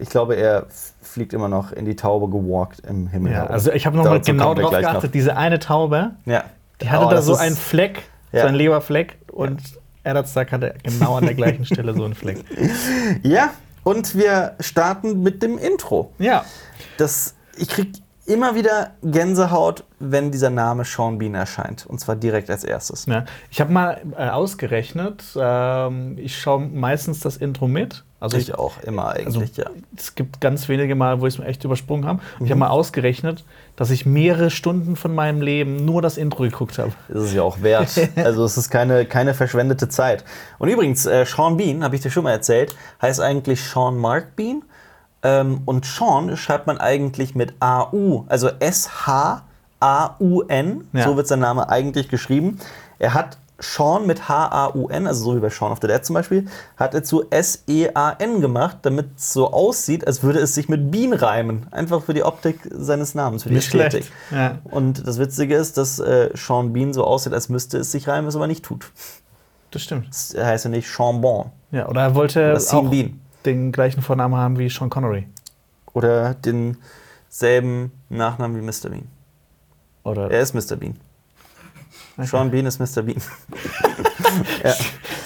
Ich 0.00 0.08
glaube, 0.08 0.34
er 0.34 0.66
fliegt 1.00 1.32
immer 1.32 1.48
noch 1.48 1.70
in 1.72 1.84
die 1.84 1.94
Taube 1.94 2.28
gewalkt 2.28 2.80
im 2.80 3.06
Himmel. 3.06 3.32
Ja, 3.32 3.46
also 3.46 3.70
ich 3.70 3.86
habe 3.86 3.96
nochmal 3.96 4.20
genau 4.20 4.54
drauf 4.54 4.70
gleich 4.70 4.82
noch. 4.82 4.92
geachtet, 4.92 5.14
diese 5.14 5.36
eine 5.36 5.58
Taube, 5.60 6.12
Ja. 6.24 6.44
die 6.80 6.90
hatte 6.90 7.06
Oh, 7.06 7.10
da 7.10 7.22
so 7.22 7.36
einen 7.36 7.54
Fleck, 7.54 8.02
Ja. 8.32 8.42
so 8.42 8.46
einen 8.48 8.56
Leberfleck 8.56 9.18
und 9.30 9.60
Eddard 10.02 10.28
Stark 10.28 10.50
hatte 10.52 10.74
genau 10.82 11.16
an 11.16 11.24
der 11.26 11.34
gleichen 11.34 11.64
Stelle 11.66 11.94
so 11.94 12.02
einen 12.04 12.14
Fleck. 12.14 12.44
Ja, 13.22 13.50
und 13.84 14.16
wir 14.16 14.56
starten 14.60 15.22
mit 15.22 15.42
dem 15.42 15.56
Intro. 15.58 16.12
Ja. 16.18 16.44
Das, 16.96 17.34
ich 17.56 17.68
krieg 17.68 17.92
immer 18.30 18.54
wieder 18.54 18.92
Gänsehaut, 19.02 19.84
wenn 19.98 20.30
dieser 20.30 20.50
Name 20.50 20.84
Sean 20.84 21.18
Bean 21.18 21.34
erscheint. 21.34 21.84
Und 21.86 21.98
zwar 21.98 22.16
direkt 22.16 22.48
als 22.48 22.64
erstes. 22.64 23.06
Ja, 23.06 23.24
ich 23.50 23.60
habe 23.60 23.72
mal 23.72 24.00
äh, 24.16 24.28
ausgerechnet, 24.28 25.24
ähm, 25.36 26.16
ich 26.18 26.38
schaue 26.38 26.60
meistens 26.60 27.20
das 27.20 27.36
Intro 27.36 27.66
mit. 27.66 28.04
Also 28.20 28.36
Ich 28.36 28.54
auch, 28.54 28.74
immer 28.82 29.08
also, 29.08 29.40
eigentlich, 29.40 29.56
ja. 29.56 29.70
Es 29.96 30.14
gibt 30.14 30.42
ganz 30.42 30.68
wenige 30.68 30.94
Mal, 30.94 31.22
wo 31.22 31.26
ich 31.26 31.34
es 31.34 31.38
mir 31.40 31.46
echt 31.46 31.64
übersprungen 31.64 32.06
habe. 32.06 32.20
Mhm. 32.38 32.44
Ich 32.44 32.50
habe 32.50 32.58
mal 32.58 32.68
ausgerechnet, 32.68 33.44
dass 33.76 33.90
ich 33.90 34.04
mehrere 34.04 34.50
Stunden 34.50 34.94
von 34.94 35.14
meinem 35.14 35.40
Leben 35.40 35.86
nur 35.86 36.02
das 36.02 36.18
Intro 36.18 36.42
geguckt 36.42 36.78
habe. 36.78 36.92
Ist 37.08 37.22
es 37.22 37.34
ja 37.34 37.42
auch 37.42 37.62
wert. 37.62 37.88
Also 38.16 38.44
es 38.44 38.58
ist 38.58 38.70
keine, 38.70 39.06
keine 39.06 39.32
verschwendete 39.32 39.88
Zeit. 39.88 40.24
Und 40.58 40.68
übrigens, 40.68 41.06
äh, 41.06 41.24
Sean 41.24 41.56
Bean, 41.56 41.82
habe 41.82 41.96
ich 41.96 42.02
dir 42.02 42.10
schon 42.10 42.24
mal 42.24 42.32
erzählt, 42.32 42.76
heißt 43.00 43.20
eigentlich 43.20 43.62
Sean 43.62 43.96
Mark 43.96 44.36
Bean. 44.36 44.62
Ähm, 45.22 45.62
und 45.64 45.84
Sean 45.84 46.36
schreibt 46.36 46.66
man 46.66 46.78
eigentlich 46.78 47.34
mit 47.34 47.54
A-U, 47.60 48.24
also 48.28 48.48
S-H-A-U-N. 48.58 49.44
Ja. 50.92 51.04
So 51.04 51.16
wird 51.16 51.28
sein 51.28 51.40
Name 51.40 51.68
eigentlich 51.68 52.08
geschrieben. 52.08 52.58
Er 52.98 53.14
hat 53.14 53.38
Sean 53.60 54.06
mit 54.06 54.28
H-A-U-N, 54.28 55.06
also 55.06 55.24
so 55.24 55.36
wie 55.36 55.40
bei 55.40 55.50
Shaun 55.50 55.70
of 55.70 55.78
the 55.82 55.86
Dead 55.86 56.02
zum 56.04 56.14
Beispiel, 56.14 56.46
hat 56.76 56.94
er 56.94 57.04
zu 57.04 57.28
S-E-A-N 57.30 58.40
gemacht, 58.40 58.78
damit 58.82 59.08
es 59.16 59.32
so 59.34 59.52
aussieht, 59.52 60.06
als 60.06 60.22
würde 60.22 60.38
es 60.40 60.54
sich 60.54 60.68
mit 60.70 60.90
Bean 60.90 61.12
reimen. 61.12 61.66
Einfach 61.70 62.02
für 62.02 62.14
die 62.14 62.22
Optik 62.24 62.60
seines 62.72 63.14
Namens, 63.14 63.42
für 63.42 63.50
die 63.50 63.56
Nicht 63.56 63.74
Ästhetik. 63.74 64.10
Ja. 64.30 64.58
Und 64.64 65.06
das 65.06 65.18
Witzige 65.18 65.56
ist, 65.56 65.76
dass 65.76 65.98
äh, 65.98 66.30
Sean 66.34 66.72
Bean 66.72 66.94
so 66.94 67.04
aussieht, 67.04 67.34
als 67.34 67.50
müsste 67.50 67.78
es 67.78 67.92
sich 67.92 68.08
reimen, 68.08 68.28
es 68.28 68.36
aber 68.36 68.46
nicht 68.46 68.64
tut. 68.64 68.90
Das 69.70 69.82
stimmt. 69.82 70.08
Es 70.10 70.34
heißt 70.36 70.64
ja 70.64 70.70
nicht 70.70 70.88
Sean 70.88 71.20
Bon 71.20 71.50
Ja, 71.70 71.88
oder 71.88 72.02
er 72.02 72.14
wollte 72.14 72.50
oder 72.50 72.60
Sean 72.60 72.86
auch 72.86 72.90
Bean. 72.90 73.20
Den 73.44 73.72
gleichen 73.72 74.02
Vornamen 74.02 74.36
haben 74.36 74.58
wie 74.58 74.68
Sean 74.68 74.90
Connery. 74.90 75.26
Oder 75.92 76.34
denselben 76.34 77.92
Nachnamen 78.08 78.56
wie 78.56 78.62
Mr. 78.62 78.90
Bean. 78.90 79.08
Oder 80.02 80.30
Er 80.30 80.40
ist 80.40 80.54
Mr. 80.54 80.76
Bean. 80.76 80.96
Sean 82.18 82.50
Bean 82.50 82.66
ist 82.66 82.78
Mr. 82.78 83.02
Bean. 83.02 83.20
ja. 84.64 84.74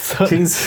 so, 0.00 0.24
Kings, 0.24 0.59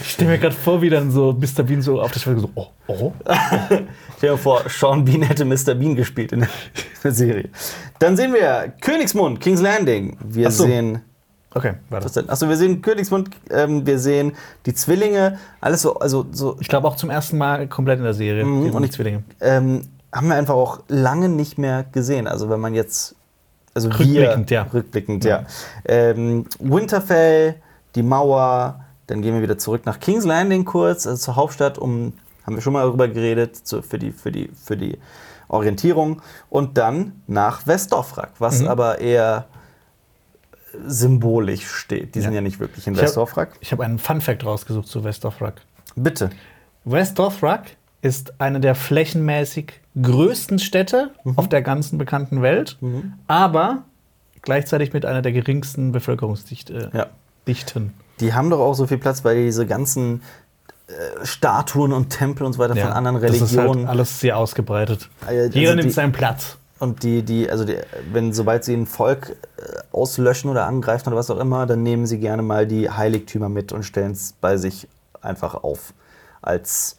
ich 0.00 0.10
stelle 0.10 0.30
mir 0.30 0.38
gerade 0.38 0.54
vor, 0.54 0.80
wie 0.82 0.90
dann 0.90 1.10
so 1.10 1.32
Mr. 1.32 1.62
Bean 1.64 1.82
so 1.82 2.00
auf 2.00 2.12
der 2.12 2.20
Schwelle 2.20 2.40
so, 2.40 2.50
oh, 2.54 2.68
oh. 2.86 3.12
stell 4.18 4.30
dir 4.30 4.38
vor, 4.38 4.62
Sean 4.68 5.04
Bean 5.04 5.22
hätte 5.22 5.44
Mr. 5.44 5.74
Bean 5.74 5.94
gespielt 5.94 6.32
in 6.32 6.46
der, 7.02 7.12
Serie. 7.12 7.48
Dann 7.98 8.16
sehen 8.16 8.32
wir 8.32 8.72
Königsmund, 8.80 9.40
King's 9.40 9.60
Landing. 9.60 10.16
Wir 10.20 10.50
so. 10.50 10.64
sehen 10.64 11.00
Okay, 11.58 11.74
warte. 11.90 12.24
Achso, 12.28 12.48
wir 12.48 12.56
sehen 12.56 12.82
Königsmund, 12.82 13.30
ähm, 13.50 13.84
wir 13.84 13.98
sehen 13.98 14.32
die 14.66 14.74
Zwillinge, 14.74 15.38
alles 15.60 15.82
so, 15.82 15.96
also 15.98 16.24
so, 16.30 16.56
Ich 16.60 16.68
glaube 16.68 16.86
auch 16.86 16.94
zum 16.96 17.10
ersten 17.10 17.36
Mal 17.36 17.66
komplett 17.66 17.98
in 17.98 18.04
der 18.04 18.14
Serie. 18.14 18.44
Mhm, 18.44 18.70
und 18.74 18.84
ich- 18.84 18.92
Zwillinge. 18.92 19.24
ähm, 19.40 19.82
haben 20.12 20.28
wir 20.28 20.36
einfach 20.36 20.54
auch 20.54 20.80
lange 20.88 21.28
nicht 21.28 21.58
mehr 21.58 21.84
gesehen. 21.92 22.26
Also 22.28 22.48
wenn 22.48 22.60
man 22.60 22.74
jetzt, 22.74 23.14
also 23.74 23.88
Rückblickend, 23.88 24.50
wir, 24.50 24.54
ja. 24.56 24.66
rückblickend, 24.72 25.24
ja. 25.24 25.44
Ähm, 25.84 26.46
Winterfell, 26.60 27.56
die 27.94 28.02
Mauer, 28.02 28.80
dann 29.08 29.20
gehen 29.22 29.34
wir 29.34 29.42
wieder 29.42 29.58
zurück 29.58 29.84
nach 29.84 29.98
King's 30.00 30.24
Landing 30.24 30.64
kurz, 30.64 31.06
also 31.06 31.18
zur 31.20 31.36
Hauptstadt, 31.36 31.76
um 31.78 32.12
haben 32.46 32.54
wir 32.54 32.62
schon 32.62 32.72
mal 32.72 32.84
darüber 32.86 33.08
geredet, 33.08 33.56
zu, 33.56 33.82
für, 33.82 33.98
die, 33.98 34.12
für, 34.12 34.30
die, 34.32 34.48
für 34.54 34.76
die 34.76 34.96
Orientierung. 35.48 36.22
Und 36.50 36.78
dann 36.78 37.20
nach 37.26 37.66
Westdorfrak, 37.66 38.30
was 38.38 38.60
Mhm. 38.62 38.68
aber 38.68 39.00
eher 39.00 39.46
symbolisch 40.86 41.66
steht. 41.66 42.14
Die 42.14 42.20
sind 42.20 42.32
Ja. 42.32 42.36
ja 42.36 42.40
nicht 42.42 42.60
wirklich 42.60 42.86
in 42.86 42.94
Ich 42.94 42.98
hab- 43.00 43.06
Westdorfrak. 43.06 43.50
Ich 43.60 43.72
habe 43.72 43.84
einen 43.84 43.98
Fun-Fact 43.98 44.44
rausgesucht 44.44 44.88
zu 44.88 45.04
Westdorfrak. 45.04 45.60
Bitte. 45.96 46.30
Westdorfrak 46.84 47.62
ist 48.02 48.40
eine 48.40 48.60
der 48.60 48.74
flächenmäßig 48.74 49.72
größten 50.00 50.58
Städte 50.58 51.10
Mhm. 51.24 51.36
auf 51.38 51.48
der 51.48 51.62
ganzen 51.62 51.98
bekannten 51.98 52.42
Welt, 52.42 52.78
aber 53.26 53.82
gleichzeitig 54.42 54.92
mit 54.92 55.04
einer 55.04 55.22
der 55.22 55.32
geringsten 55.32 55.90
Bevölkerungsdichten. 55.92 56.90
Ja. 56.92 57.06
Dichten. 57.48 57.92
Die 58.20 58.34
haben 58.34 58.50
doch 58.50 58.60
auch 58.60 58.74
so 58.74 58.86
viel 58.86 58.98
Platz, 58.98 59.24
weil 59.24 59.44
diese 59.44 59.66
ganzen 59.66 60.22
äh, 60.86 61.26
Statuen 61.26 61.92
und 61.92 62.08
Tempel 62.10 62.46
und 62.46 62.54
so 62.54 62.58
weiter 62.60 62.74
von 62.76 62.90
anderen 62.92 63.20
Das 63.20 63.32
ist 63.34 63.42
Religionen. 63.56 63.80
halt 63.80 63.88
alles 63.90 64.20
sehr 64.20 64.38
ausgebreitet. 64.38 65.10
Äh, 65.26 65.40
also 65.40 65.58
Jeder 65.58 65.74
nimmt 65.74 65.92
seinen 65.92 66.12
Platz. 66.12 66.56
Und 66.78 67.02
die, 67.02 67.22
die, 67.22 67.50
also 67.50 67.64
die, 67.64 67.76
wenn 68.12 68.32
sobald 68.32 68.64
sie 68.64 68.74
ein 68.74 68.86
Volk 68.86 69.36
äh, 69.56 69.78
auslöschen 69.90 70.50
oder 70.50 70.66
angreifen 70.66 71.08
oder 71.08 71.16
was 71.16 71.30
auch 71.30 71.40
immer, 71.40 71.66
dann 71.66 71.82
nehmen 71.82 72.06
sie 72.06 72.18
gerne 72.18 72.42
mal 72.42 72.66
die 72.66 72.90
Heiligtümer 72.90 73.48
mit 73.48 73.72
und 73.72 73.82
stellen 73.82 74.12
es 74.12 74.34
bei 74.40 74.56
sich 74.56 74.88
einfach 75.20 75.54
auf. 75.54 75.92
Als, 76.40 76.96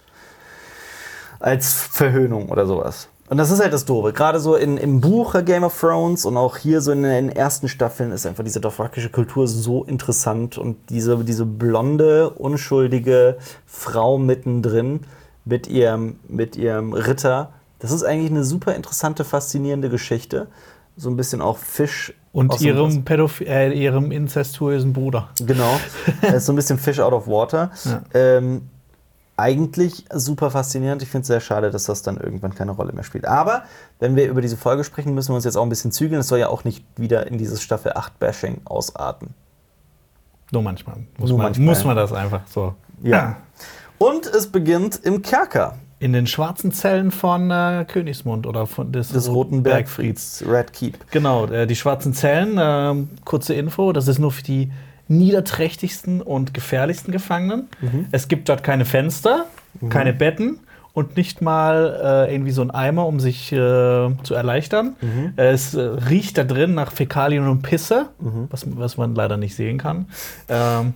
als 1.39 1.72
Verhöhnung 1.72 2.50
oder 2.50 2.65
sowas. 2.65 3.08
Und 3.30 3.38
das 3.38 3.52
ist 3.52 3.62
halt 3.62 3.72
das 3.72 3.86
Doofe. 3.86 4.12
Gerade 4.12 4.39
so 4.39 4.56
in, 4.56 4.78
im 4.78 5.02
Buch 5.02 5.36
Game 5.46 5.63
of 5.63 5.80
Thrones 5.80 6.26
und 6.26 6.36
auch 6.36 6.58
hier 6.58 6.82
so 6.82 6.92
in 6.92 7.04
den 7.04 7.30
ersten 7.30 7.68
Staffeln 7.68 8.12
ist 8.12 8.26
einfach 8.26 8.44
diese 8.44 8.60
dothrakische 8.60 9.12
Kultur 9.12 9.48
so 9.48 9.84
interessant 9.84 10.58
und 10.58 10.89
diese, 10.89 11.24
diese 11.24 11.46
blonde, 11.46 12.32
unschuldige 12.32 13.38
Frau 13.68 14.18
mittendrin 14.18 15.02
mit 15.46 15.68
ihrem, 15.68 16.20
mit 16.28 16.56
ihrem 16.56 16.94
Ritter. 16.94 17.54
Das 17.80 17.92
ist 17.92 18.04
eigentlich 18.04 18.32
eine 18.32 18.44
super 18.44 18.76
interessante, 18.76 19.24
faszinierende 19.26 19.89
Geschichte. 19.89 20.48
So 20.96 21.10
ein 21.10 21.15
bisschen 21.15 21.42
auch 21.42 21.58
Fisch. 21.58 22.13
Und 22.32 22.62
ihrem, 22.62 23.06
Pädoph 23.06 23.42
äh, 23.42 23.72
ihrem 23.72 24.12
inzestuösen 24.12 24.94
Bruder. 24.94 25.30
Genau. 25.39 25.80
So 26.39 26.52
ein 26.52 26.56
bisschen 26.56 26.78
Fish 26.78 27.00
out 27.00 27.13
of 27.13 27.28
water. 27.28 27.72
Ja. 27.86 28.02
Ähm, 28.13 28.70
eigentlich 29.38 30.06
super 30.13 30.52
faszinierend. 30.52 31.02
Ich 31.02 31.10
finde 31.10 31.22
es 31.22 31.28
sehr 31.28 31.39
schade, 31.39 31.72
dass 31.72 31.86
das 31.86 32.02
dann 32.02 32.18
irgendwann 32.18 32.54
keine 32.54 32.72
Rolle 32.72 32.92
mehr 32.92 33.04
spielt. 33.04 33.26
Aber 33.26 33.63
wenn 34.00 34.18
wir 34.18 34.28
über 34.28 34.42
diese 34.42 34.58
Folge 34.58 34.84
sprechen, 34.84 35.13
müssen 35.15 35.30
wir 35.30 35.36
uns 35.36 35.46
jetzt 35.46 35.56
auch 35.56 35.63
ein 35.63 35.70
bisschen 35.70 35.94
zügeln. 35.94 36.20
Es 36.20 36.28
soll 36.28 36.39
ja 36.39 36.50
auch 36.50 36.65
nicht 36.65 36.84
wieder 36.98 37.26
in 37.28 37.38
dieses 37.38 37.62
Staffel 37.62 37.94
8 37.96 38.20
Bashing 38.20 38.62
ausarten. 38.65 39.34
Nur 40.52 40.62
manchmal. 40.62 40.98
Muss, 41.18 41.30
Nur 41.30 41.38
man, 41.38 41.48
manchmal. 41.48 41.65
muss 41.68 41.84
man 41.86 41.96
das 41.96 42.12
einfach 42.12 42.42
so. 42.48 42.76
Und 43.98 44.26
es 44.26 44.48
beginnt 44.48 45.00
im 45.04 45.22
Kerker 45.22 45.76
In 46.00 46.14
den 46.14 46.28
schwarzen 46.28 46.72
Zellen 46.72 47.12
von 47.12 47.52
äh, 47.52 47.86
Königsmund 47.88 48.48
oder 48.48 48.66
von 48.68 48.92
des, 48.92 49.10
des 49.10 49.30
Roten 49.30 49.64
Bergfrieds, 49.64 50.44
Red 50.48 50.72
Keep. 50.72 51.12
Genau, 51.12 51.46
äh, 51.48 51.68
die 51.68 51.76
schwarzen 51.76 52.14
Zellen, 52.14 52.58
ähm, 52.60 53.10
kurze 53.26 53.54
Info, 53.54 53.92
das 53.92 54.08
ist 54.08 54.18
nur 54.20 54.32
für 54.32 54.44
die 54.44 54.72
niederträchtigsten 55.10 56.22
und 56.22 56.54
gefährlichsten 56.54 57.12
Gefangenen. 57.12 57.68
Es 58.12 58.28
gibt 58.28 58.48
dort 58.48 58.64
keine 58.64 58.86
Fenster, 58.86 59.46
keine 59.90 60.14
Betten 60.14 60.60
und 60.94 61.18
nicht 61.18 61.42
mal 61.42 62.28
äh, 62.28 62.34
irgendwie 62.34 62.52
so 62.52 62.62
ein 62.62 62.72
Eimer, 62.72 63.08
um 63.08 63.20
sich 63.20 63.52
äh, 63.52 63.56
zu 63.56 64.34
erleichtern. 64.36 64.96
Es 65.36 65.74
äh, 65.74 65.82
riecht 65.82 66.38
da 66.38 66.44
drin 66.44 66.76
nach 66.76 66.92
Fäkalien 66.92 67.48
und 67.48 67.64
Pisse, 67.64 68.10
was, 68.52 68.66
was 68.78 68.98
man 68.98 69.16
leider 69.16 69.38
nicht 69.38 69.56
sehen 69.56 69.80
kann. 69.80 70.06
Ähm, 70.48 70.94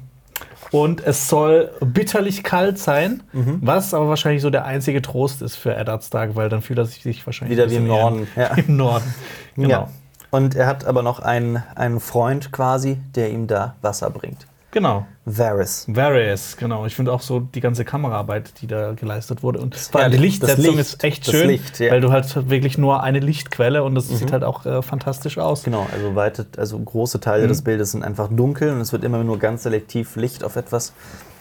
und 0.71 1.05
es 1.05 1.27
soll 1.27 1.71
bitterlich 1.81 2.43
kalt 2.43 2.79
sein, 2.79 3.23
was 3.31 3.93
aber 3.93 4.09
wahrscheinlich 4.09 4.41
so 4.41 4.49
der 4.49 4.65
einzige 4.65 5.01
Trost 5.01 5.41
ist 5.41 5.55
für 5.55 5.75
Eddard 5.75 6.03
Stark, 6.03 6.35
weil 6.35 6.49
dann 6.49 6.61
fühlt 6.61 6.79
er 6.79 6.85
sich 6.85 7.25
wahrscheinlich 7.25 7.57
Wieder 7.57 7.69
wie 7.69 7.75
im 7.77 7.87
Norden. 7.87 8.27
Ja. 8.35 8.47
Im 8.55 8.77
Norden. 8.77 9.13
Genau. 9.55 9.69
Ja. 9.69 9.89
Und 10.31 10.55
er 10.55 10.65
hat 10.65 10.85
aber 10.85 11.03
noch 11.03 11.19
einen, 11.19 11.61
einen 11.75 11.99
Freund 11.99 12.51
quasi, 12.51 12.97
der 13.13 13.29
ihm 13.29 13.45
da 13.45 13.75
Wasser 13.81 14.09
bringt. 14.09 14.47
Genau. 14.73 15.05
Varys. 15.25 15.85
Varys, 15.87 16.57
genau. 16.57 16.87
Ich 16.87 16.95
finde 16.95 17.13
auch 17.13 17.21
so 17.21 17.39
die 17.39 17.61
ganze 17.61 17.85
Kameraarbeit, 17.85 18.59
die 18.59 18.65
da 18.65 18.93
geleistet 18.93 19.43
wurde. 19.43 19.59
Und 19.59 19.75
vor 19.75 20.01
allem 20.01 20.11
die 20.11 20.17
Lichtsetzung 20.17 20.63
Licht, 20.63 20.79
ist 20.79 21.03
echt 21.03 21.29
schön, 21.29 21.47
Licht, 21.47 21.79
ja. 21.79 21.91
weil 21.91 22.01
du 22.01 22.11
halt 22.11 22.49
wirklich 22.49 22.79
nur 22.79 23.03
eine 23.03 23.19
Lichtquelle 23.19 23.83
und 23.83 23.93
das 23.93 24.09
sieht 24.09 24.31
halt 24.31 24.43
auch 24.43 24.65
äh, 24.65 24.81
fantastisch 24.81 25.37
aus. 25.37 25.63
Genau, 25.63 25.85
also, 25.93 26.15
weite, 26.15 26.47
also 26.57 26.79
große 26.79 27.19
Teile 27.19 27.45
des 27.47 27.61
Bildes 27.61 27.91
sind 27.91 28.03
einfach 28.03 28.29
dunkel 28.29 28.71
und 28.71 28.81
es 28.81 28.91
wird 28.91 29.03
immer 29.03 29.23
nur 29.23 29.37
ganz 29.37 29.61
selektiv 29.61 30.15
Licht 30.15 30.43
auf 30.43 30.55
etwas 30.55 30.93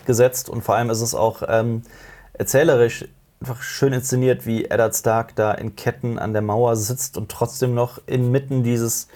gesetzt. 0.05 0.51
Und 0.51 0.63
vor 0.63 0.75
allem 0.75 0.91
ist 0.91 1.01
es 1.01 1.15
auch 1.15 1.43
ähm, 1.49 1.83
erzählerisch 2.35 3.07
einfach 3.41 3.63
schön 3.63 3.95
inszeniert, 3.95 4.45
wie 4.45 4.67
Eddard 4.67 4.95
Stark 4.95 5.35
da 5.37 5.53
in 5.53 5.75
Ketten 5.75 6.19
an 6.19 6.35
der 6.35 6.43
Mauer 6.43 6.77
sitzt 6.77 7.17
und 7.17 7.31
trotzdem 7.31 7.73
noch 7.73 7.99
inmitten 8.07 8.63
dieses, 8.63 9.09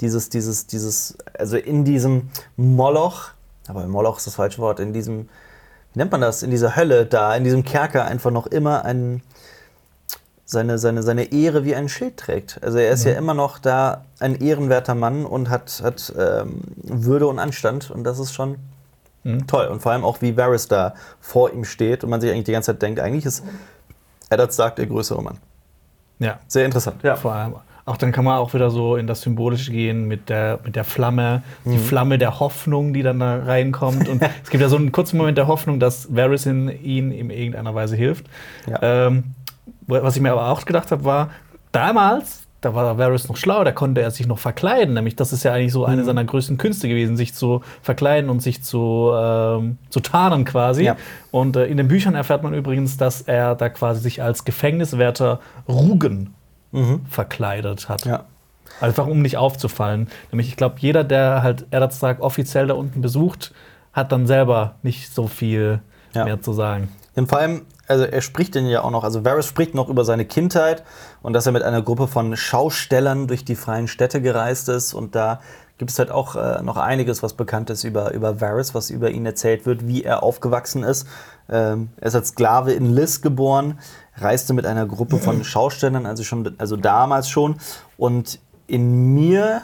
dieses, 0.00 0.28
dieses, 0.28 0.66
dieses, 0.66 1.16
also 1.38 1.56
in 1.56 1.84
diesem 1.84 2.30
Moloch, 2.56 3.30
aber 3.70 3.86
Moloch 3.86 4.18
ist 4.18 4.26
das 4.26 4.34
falsche 4.34 4.58
Wort, 4.58 4.80
in 4.80 4.92
diesem, 4.92 5.28
wie 5.92 5.98
nennt 5.98 6.12
man 6.12 6.20
das, 6.20 6.42
in 6.42 6.50
dieser 6.50 6.76
Hölle 6.76 7.06
da, 7.06 7.34
in 7.34 7.44
diesem 7.44 7.64
Kerker 7.64 8.04
einfach 8.04 8.30
noch 8.30 8.46
immer 8.46 8.84
ein, 8.84 9.22
seine, 10.44 10.78
seine, 10.78 11.02
seine 11.02 11.32
Ehre 11.32 11.64
wie 11.64 11.74
ein 11.74 11.88
Schild 11.88 12.16
trägt. 12.16 12.58
Also 12.62 12.78
er 12.78 12.90
ist 12.90 13.04
ja 13.04 13.12
immer 13.12 13.34
noch 13.34 13.58
da 13.58 14.04
ein 14.18 14.34
ehrenwerter 14.40 14.94
Mann 14.94 15.24
und 15.24 15.48
hat, 15.48 15.80
hat 15.82 16.12
ähm, 16.18 16.60
Würde 16.82 17.28
und 17.28 17.38
Anstand 17.38 17.90
und 17.90 18.04
das 18.04 18.18
ist 18.18 18.34
schon 18.34 18.56
Mhm. 19.22 19.46
toll. 19.46 19.66
Und 19.66 19.82
vor 19.82 19.92
allem 19.92 20.04
auch, 20.04 20.22
wie 20.22 20.36
Varys 20.36 20.68
da 20.68 20.94
vor 21.20 21.52
ihm 21.52 21.64
steht 21.64 22.04
und 22.04 22.10
man 22.10 22.20
sich 22.20 22.30
eigentlich 22.30 22.44
die 22.44 22.52
ganze 22.52 22.72
Zeit 22.72 22.82
denkt, 22.82 23.00
eigentlich 23.00 23.26
ist 23.26 23.44
Eddard 24.30 24.52
Stark 24.52 24.76
der 24.76 24.86
größere 24.86 25.22
Mann. 25.22 25.38
Ja. 26.18 26.38
Sehr 26.48 26.64
interessant. 26.64 27.02
Ja. 27.02 27.16
Vor 27.16 27.32
allem. 27.32 27.56
Auch 27.90 27.96
dann 27.96 28.12
kann 28.12 28.24
man 28.24 28.38
auch 28.38 28.54
wieder 28.54 28.70
so 28.70 28.94
in 28.94 29.08
das 29.08 29.22
Symbolische 29.22 29.72
gehen 29.72 30.06
mit 30.06 30.28
der, 30.28 30.60
mit 30.64 30.76
der 30.76 30.84
Flamme, 30.84 31.42
die 31.64 31.70
Mhm. 31.70 31.78
Flamme 31.80 32.18
der 32.18 32.38
Hoffnung, 32.38 32.92
die 32.92 33.02
dann 33.02 33.18
da 33.18 33.38
reinkommt. 33.42 34.08
Und 34.08 34.22
es 34.44 34.48
gibt 34.50 34.62
ja 34.62 34.68
so 34.68 34.76
einen 34.76 34.92
kurzen 34.92 35.16
Moment 35.16 35.36
der 35.36 35.48
Hoffnung, 35.48 35.80
dass 35.80 36.14
Varys 36.14 36.46
in 36.46 36.68
ihn 36.84 37.10
in 37.10 37.30
irgendeiner 37.30 37.74
Weise 37.74 37.96
hilft. 37.96 38.26
Ja. 38.68 38.78
Ähm, 39.06 39.24
was 39.88 40.14
ich 40.14 40.22
mir 40.22 40.30
aber 40.30 40.48
auch 40.50 40.64
gedacht 40.66 40.92
habe, 40.92 41.04
war, 41.04 41.30
damals, 41.72 42.42
da 42.60 42.74
war 42.74 42.96
Varys 42.98 43.28
noch 43.28 43.36
schlau, 43.36 43.64
da 43.64 43.72
konnte 43.72 44.02
er 44.02 44.10
sich 44.12 44.26
noch 44.28 44.38
verkleiden. 44.38 44.94
Nämlich, 44.94 45.16
das 45.16 45.32
ist 45.32 45.42
ja 45.42 45.52
eigentlich 45.52 45.72
so 45.72 45.80
Mhm. 45.80 45.86
eine 45.92 46.04
seiner 46.04 46.24
größten 46.24 46.58
Künste 46.58 46.88
gewesen, 46.88 47.16
sich 47.16 47.34
zu 47.34 47.62
verkleiden 47.82 48.30
und 48.30 48.40
sich 48.40 48.62
zu, 48.62 49.10
ähm, 49.16 49.78
zu 49.88 49.98
tarnen 50.00 50.44
quasi. 50.44 50.84
Ja. 50.84 50.96
Und 51.32 51.56
äh, 51.56 51.66
in 51.66 51.76
den 51.76 51.88
Büchern 51.88 52.14
erfährt 52.14 52.42
man 52.44 52.54
übrigens, 52.54 52.96
dass 52.98 53.22
er 53.22 53.56
da 53.56 53.68
quasi 53.68 54.00
sich 54.00 54.22
als 54.22 54.44
Gefängniswärter 54.44 55.40
Rugen 55.68 56.34
verkleidet 57.08 57.88
hat. 57.88 58.04
Mhm. 58.06 58.10
Ja. 58.12 58.24
Einfach 58.80 59.06
um 59.06 59.20
nicht 59.20 59.36
aufzufallen. 59.36 60.08
Nämlich, 60.30 60.48
ich 60.48 60.56
glaube, 60.56 60.76
jeder, 60.78 61.02
der 61.04 61.42
halt 61.42 61.66
Eddard 61.70 61.92
Stark 61.92 62.20
offiziell 62.20 62.68
da 62.68 62.74
unten 62.74 63.00
besucht, 63.00 63.52
hat 63.92 64.12
dann 64.12 64.26
selber 64.26 64.76
nicht 64.82 65.12
so 65.12 65.26
viel 65.26 65.80
Ja. 66.14 66.24
mehr 66.24 66.40
zu 66.40 66.52
sagen. 66.52 66.88
Und 67.16 67.28
vor 67.28 67.38
allem, 67.38 67.62
also 67.88 68.04
er 68.04 68.20
spricht 68.22 68.54
denn 68.54 68.66
ja 68.68 68.82
auch 68.82 68.90
noch, 68.92 69.02
also 69.04 69.24
Varys 69.24 69.46
spricht 69.46 69.74
noch 69.74 69.88
über 69.88 70.04
seine 70.04 70.24
Kindheit 70.24 70.84
und 71.22 71.32
dass 71.32 71.46
er 71.46 71.52
mit 71.52 71.62
einer 71.64 71.82
Gruppe 71.82 72.06
von 72.06 72.36
Schaustellern 72.36 73.26
durch 73.26 73.44
die 73.44 73.56
freien 73.56 73.88
Städte 73.88 74.22
gereist 74.22 74.68
ist 74.68 74.94
und 74.94 75.14
da 75.16 75.40
gibt 75.80 75.92
es 75.92 75.98
halt 75.98 76.10
auch 76.10 76.36
äh, 76.36 76.62
noch 76.62 76.76
einiges, 76.76 77.22
was 77.22 77.32
bekannt 77.32 77.70
ist 77.70 77.84
über, 77.84 78.12
über 78.12 78.42
Varys, 78.42 78.74
was 78.74 78.90
über 78.90 79.10
ihn 79.10 79.24
erzählt 79.24 79.64
wird, 79.64 79.88
wie 79.88 80.04
er 80.04 80.22
aufgewachsen 80.22 80.82
ist. 80.82 81.06
Ähm, 81.48 81.88
er 81.96 82.08
ist 82.08 82.14
als 82.14 82.28
Sklave 82.28 82.74
in 82.74 82.92
Lis 82.92 83.22
geboren, 83.22 83.78
reiste 84.18 84.52
mit 84.52 84.66
einer 84.66 84.84
Gruppe 84.84 85.16
von 85.16 85.42
Schaustellern, 85.44 86.04
also 86.04 86.22
schon, 86.22 86.54
also 86.58 86.76
damals 86.76 87.30
schon. 87.30 87.56
Und 87.96 88.40
in 88.66 89.14
mir, 89.14 89.62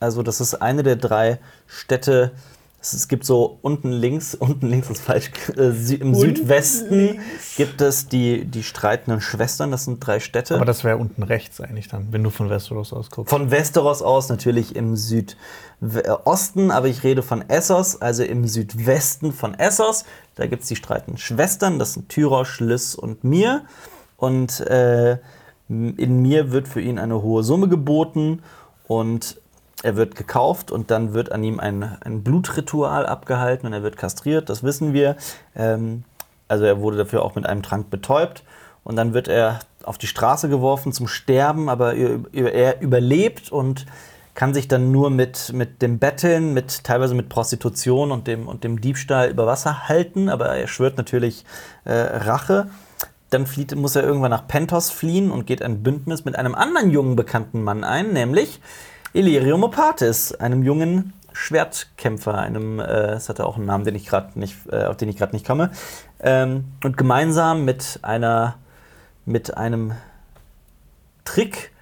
also 0.00 0.22
das 0.22 0.40
ist 0.40 0.54
eine 0.54 0.82
der 0.82 0.96
drei 0.96 1.38
Städte, 1.66 2.32
es, 2.80 3.08
gibt 3.08 3.24
so 3.24 3.58
unten 3.62 3.90
links, 3.90 4.34
unten 4.38 4.68
links 4.68 4.90
ist 4.90 5.02
falsch, 5.02 5.30
äh, 5.56 5.72
Sü 5.72 5.96
im 5.96 6.14
Südwesten 6.14 7.20
gibt 7.56 7.80
es 7.80 8.08
die, 8.08 8.44
die 8.44 8.62
streitenden 8.62 9.20
Schwestern, 9.20 9.70
das 9.70 9.84
sind 9.84 10.04
drei 10.04 10.20
Städte. 10.20 10.54
Aber 10.54 10.64
das 10.64 10.84
wäre 10.84 10.96
unten 10.96 11.22
rechts 11.22 11.60
eigentlich 11.60 11.88
dann, 11.88 12.08
wenn 12.12 12.22
du 12.22 12.30
von 12.30 12.50
Westeros 12.50 12.92
aus 12.92 13.10
guckst. 13.10 13.30
Von 13.30 13.50
Westeros 13.50 14.02
aus 14.02 14.28
natürlich 14.28 14.76
im 14.76 14.96
Südosten, 14.96 16.70
aber 16.70 16.86
ich 16.88 17.02
rede 17.02 17.22
von 17.22 17.48
Essos, 17.48 18.00
also 18.00 18.22
im 18.22 18.46
Südwesten 18.46 19.32
von 19.32 19.54
Essos. 19.54 20.04
Da 20.36 20.46
gibt 20.46 20.62
es 20.62 20.68
die 20.68 20.76
streitenden 20.76 21.18
Schwestern, 21.18 21.78
das 21.78 21.94
sind 21.94 22.08
Tyrosh, 22.08 22.60
Liz 22.60 22.94
und 22.94 23.24
Mir. 23.24 23.64
Und 24.16 24.60
äh, 24.60 25.18
in 25.68 26.22
Mir 26.22 26.50
wird 26.50 26.66
für 26.66 26.80
ihn 26.80 26.98
eine 26.98 27.22
hohe 27.22 27.42
Summe 27.42 27.68
geboten 27.68 28.42
und 28.86 29.40
er 29.82 29.96
wird 29.96 30.16
gekauft 30.16 30.70
und 30.70 30.90
dann 30.90 31.14
wird 31.14 31.32
an 31.32 31.44
ihm 31.44 31.60
ein, 31.60 31.96
ein 32.00 32.22
Blutritual 32.22 33.06
abgehalten 33.06 33.66
und 33.66 33.72
er 33.72 33.82
wird 33.82 33.96
kastriert, 33.96 34.48
das 34.48 34.62
wissen 34.62 34.92
wir. 34.92 35.16
Ähm, 35.54 36.04
also 36.48 36.64
er 36.64 36.80
wurde 36.80 36.96
dafür 36.96 37.22
auch 37.22 37.34
mit 37.34 37.46
einem 37.46 37.62
Trank 37.62 37.90
betäubt 37.90 38.42
und 38.84 38.96
dann 38.96 39.14
wird 39.14 39.28
er 39.28 39.60
auf 39.84 39.98
die 39.98 40.06
Straße 40.06 40.48
geworfen 40.48 40.92
zum 40.92 41.06
Sterben, 41.06 41.68
aber 41.68 41.94
er, 41.94 42.20
er 42.32 42.80
überlebt 42.80 43.52
und 43.52 43.86
kann 44.34 44.54
sich 44.54 44.68
dann 44.68 44.92
nur 44.92 45.10
mit, 45.10 45.52
mit 45.52 45.82
dem 45.82 45.98
Betteln, 45.98 46.54
mit, 46.54 46.84
teilweise 46.84 47.14
mit 47.14 47.28
Prostitution 47.28 48.12
und 48.12 48.26
dem, 48.26 48.46
und 48.46 48.64
dem 48.64 48.80
Diebstahl 48.80 49.30
über 49.30 49.46
Wasser 49.46 49.88
halten, 49.88 50.28
aber 50.28 50.46
er 50.46 50.68
schwört 50.68 50.96
natürlich 50.96 51.44
äh, 51.84 51.92
Rache. 51.92 52.70
dann 53.30 53.46
flieht, 53.46 53.74
muss 53.74 53.96
er 53.96 54.04
irgendwann 54.04 54.30
nach 54.30 54.46
Pentos 54.46 54.90
fliehen 54.90 55.30
und 55.30 55.46
geht 55.46 55.60
ein 55.60 55.82
Bündnis 55.82 56.24
mit 56.24 56.36
einem 56.36 56.54
anderen 56.54 56.90
jungen 56.90 57.16
bekannten 57.16 57.62
Mann 57.62 57.84
ein, 57.84 58.12
nämlich 58.12 58.60
Illyrio 59.12 59.56
Mopatis, 59.56 60.32
einem 60.34 60.62
jungen 60.62 61.14
Schwertkämpfer, 61.32 62.36
einem, 62.36 62.80
äh, 62.80 63.18
hatte 63.18 63.46
auch 63.46 63.56
einen 63.56 63.66
Namen, 63.66 63.84
den 63.84 63.94
ich 63.94 64.10
nicht, 64.34 64.56
äh, 64.70 64.84
auf 64.84 64.96
den 64.96 65.08
ich 65.08 65.16
gerade 65.16 65.34
nicht 65.34 65.46
komme. 65.46 65.70
Ähm, 66.20 66.64
und 66.82 66.96
gemeinsam 66.96 67.64
mit 67.64 68.00
einer, 68.02 68.56
mit 69.24 69.56
einem 69.56 69.92
Trick 71.24 71.72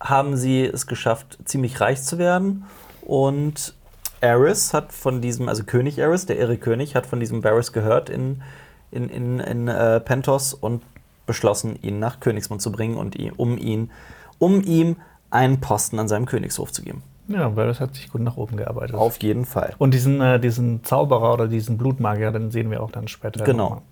haben 0.00 0.36
sie 0.36 0.64
es 0.64 0.86
geschafft, 0.86 1.38
ziemlich 1.44 1.80
reich 1.80 2.02
zu 2.02 2.18
werden. 2.18 2.64
Und 3.02 3.74
Eris 4.20 4.72
hat 4.72 4.92
von 4.92 5.20
diesem, 5.20 5.48
also 5.48 5.64
König 5.64 5.98
Eris, 5.98 6.26
der 6.26 6.38
irre 6.38 6.58
König, 6.58 6.94
hat 6.94 7.06
von 7.06 7.18
diesem 7.18 7.42
Varys 7.42 7.72
gehört 7.72 8.08
in, 8.08 8.42
in, 8.90 9.08
in, 9.08 9.40
in 9.40 9.68
äh, 9.68 10.00
Pentos 10.00 10.54
und 10.54 10.82
beschlossen, 11.26 11.78
ihn 11.82 11.98
nach 11.98 12.20
Königsmund 12.20 12.60
zu 12.62 12.70
bringen 12.70 12.96
und 12.96 13.16
ihn, 13.16 13.32
um 13.32 13.56
ihn, 13.58 13.90
um 14.38 14.62
ihm 14.62 14.96
einen 15.32 15.60
Posten 15.60 15.98
an 15.98 16.08
seinem 16.08 16.26
Königshof 16.26 16.72
zu 16.72 16.82
geben. 16.82 17.02
Ja, 17.28 17.54
Varys 17.56 17.80
hat 17.80 17.94
sich 17.94 18.10
gut 18.10 18.20
nach 18.20 18.36
oben 18.36 18.56
gearbeitet. 18.56 18.96
Auf 18.96 19.22
jeden 19.22 19.44
Fall. 19.46 19.74
Und 19.78 19.94
diesen, 19.94 20.20
äh, 20.20 20.40
diesen 20.40 20.84
Zauberer 20.84 21.32
oder 21.32 21.48
diesen 21.48 21.78
Blutmagier, 21.78 22.32
den 22.32 22.50
sehen 22.50 22.70
wir 22.70 22.82
auch 22.82 22.90
dann 22.90 23.08
später. 23.08 23.44
Genau. 23.44 23.82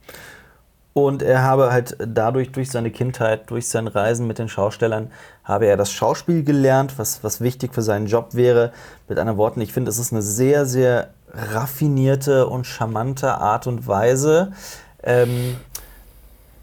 Und 0.93 1.23
er 1.23 1.45
habe 1.45 1.71
halt 1.71 1.97
dadurch, 2.05 2.51
durch 2.51 2.71
seine 2.71 2.91
Kindheit, 2.91 3.49
durch 3.51 3.69
sein 3.69 3.87
Reisen 3.87 4.27
mit 4.27 4.39
den 4.39 4.49
Schaustellern, 4.49 5.11
habe 5.45 5.67
er 5.67 5.77
das 5.77 5.93
Schauspiel 5.93 6.43
gelernt, 6.43 6.99
was, 6.99 7.23
was 7.23 7.41
wichtig 7.41 7.73
für 7.73 7.83
seinen 7.83 8.07
Job 8.07 8.35
wäre. 8.35 8.73
Mit 9.09 9.19
anderen 9.19 9.39
Worten, 9.39 9.61
ich 9.61 9.73
finde, 9.73 9.91
es 9.91 9.99
ist 9.99 10.13
eine 10.13 10.23
sehr, 10.23 10.67
sehr 10.67 11.11
raffinierte 11.33 12.49
und 12.49 12.67
charmante 12.67 13.35
Art 13.35 13.69
und 13.69 13.87
Weise, 13.87 14.53
ähm, 15.05 15.57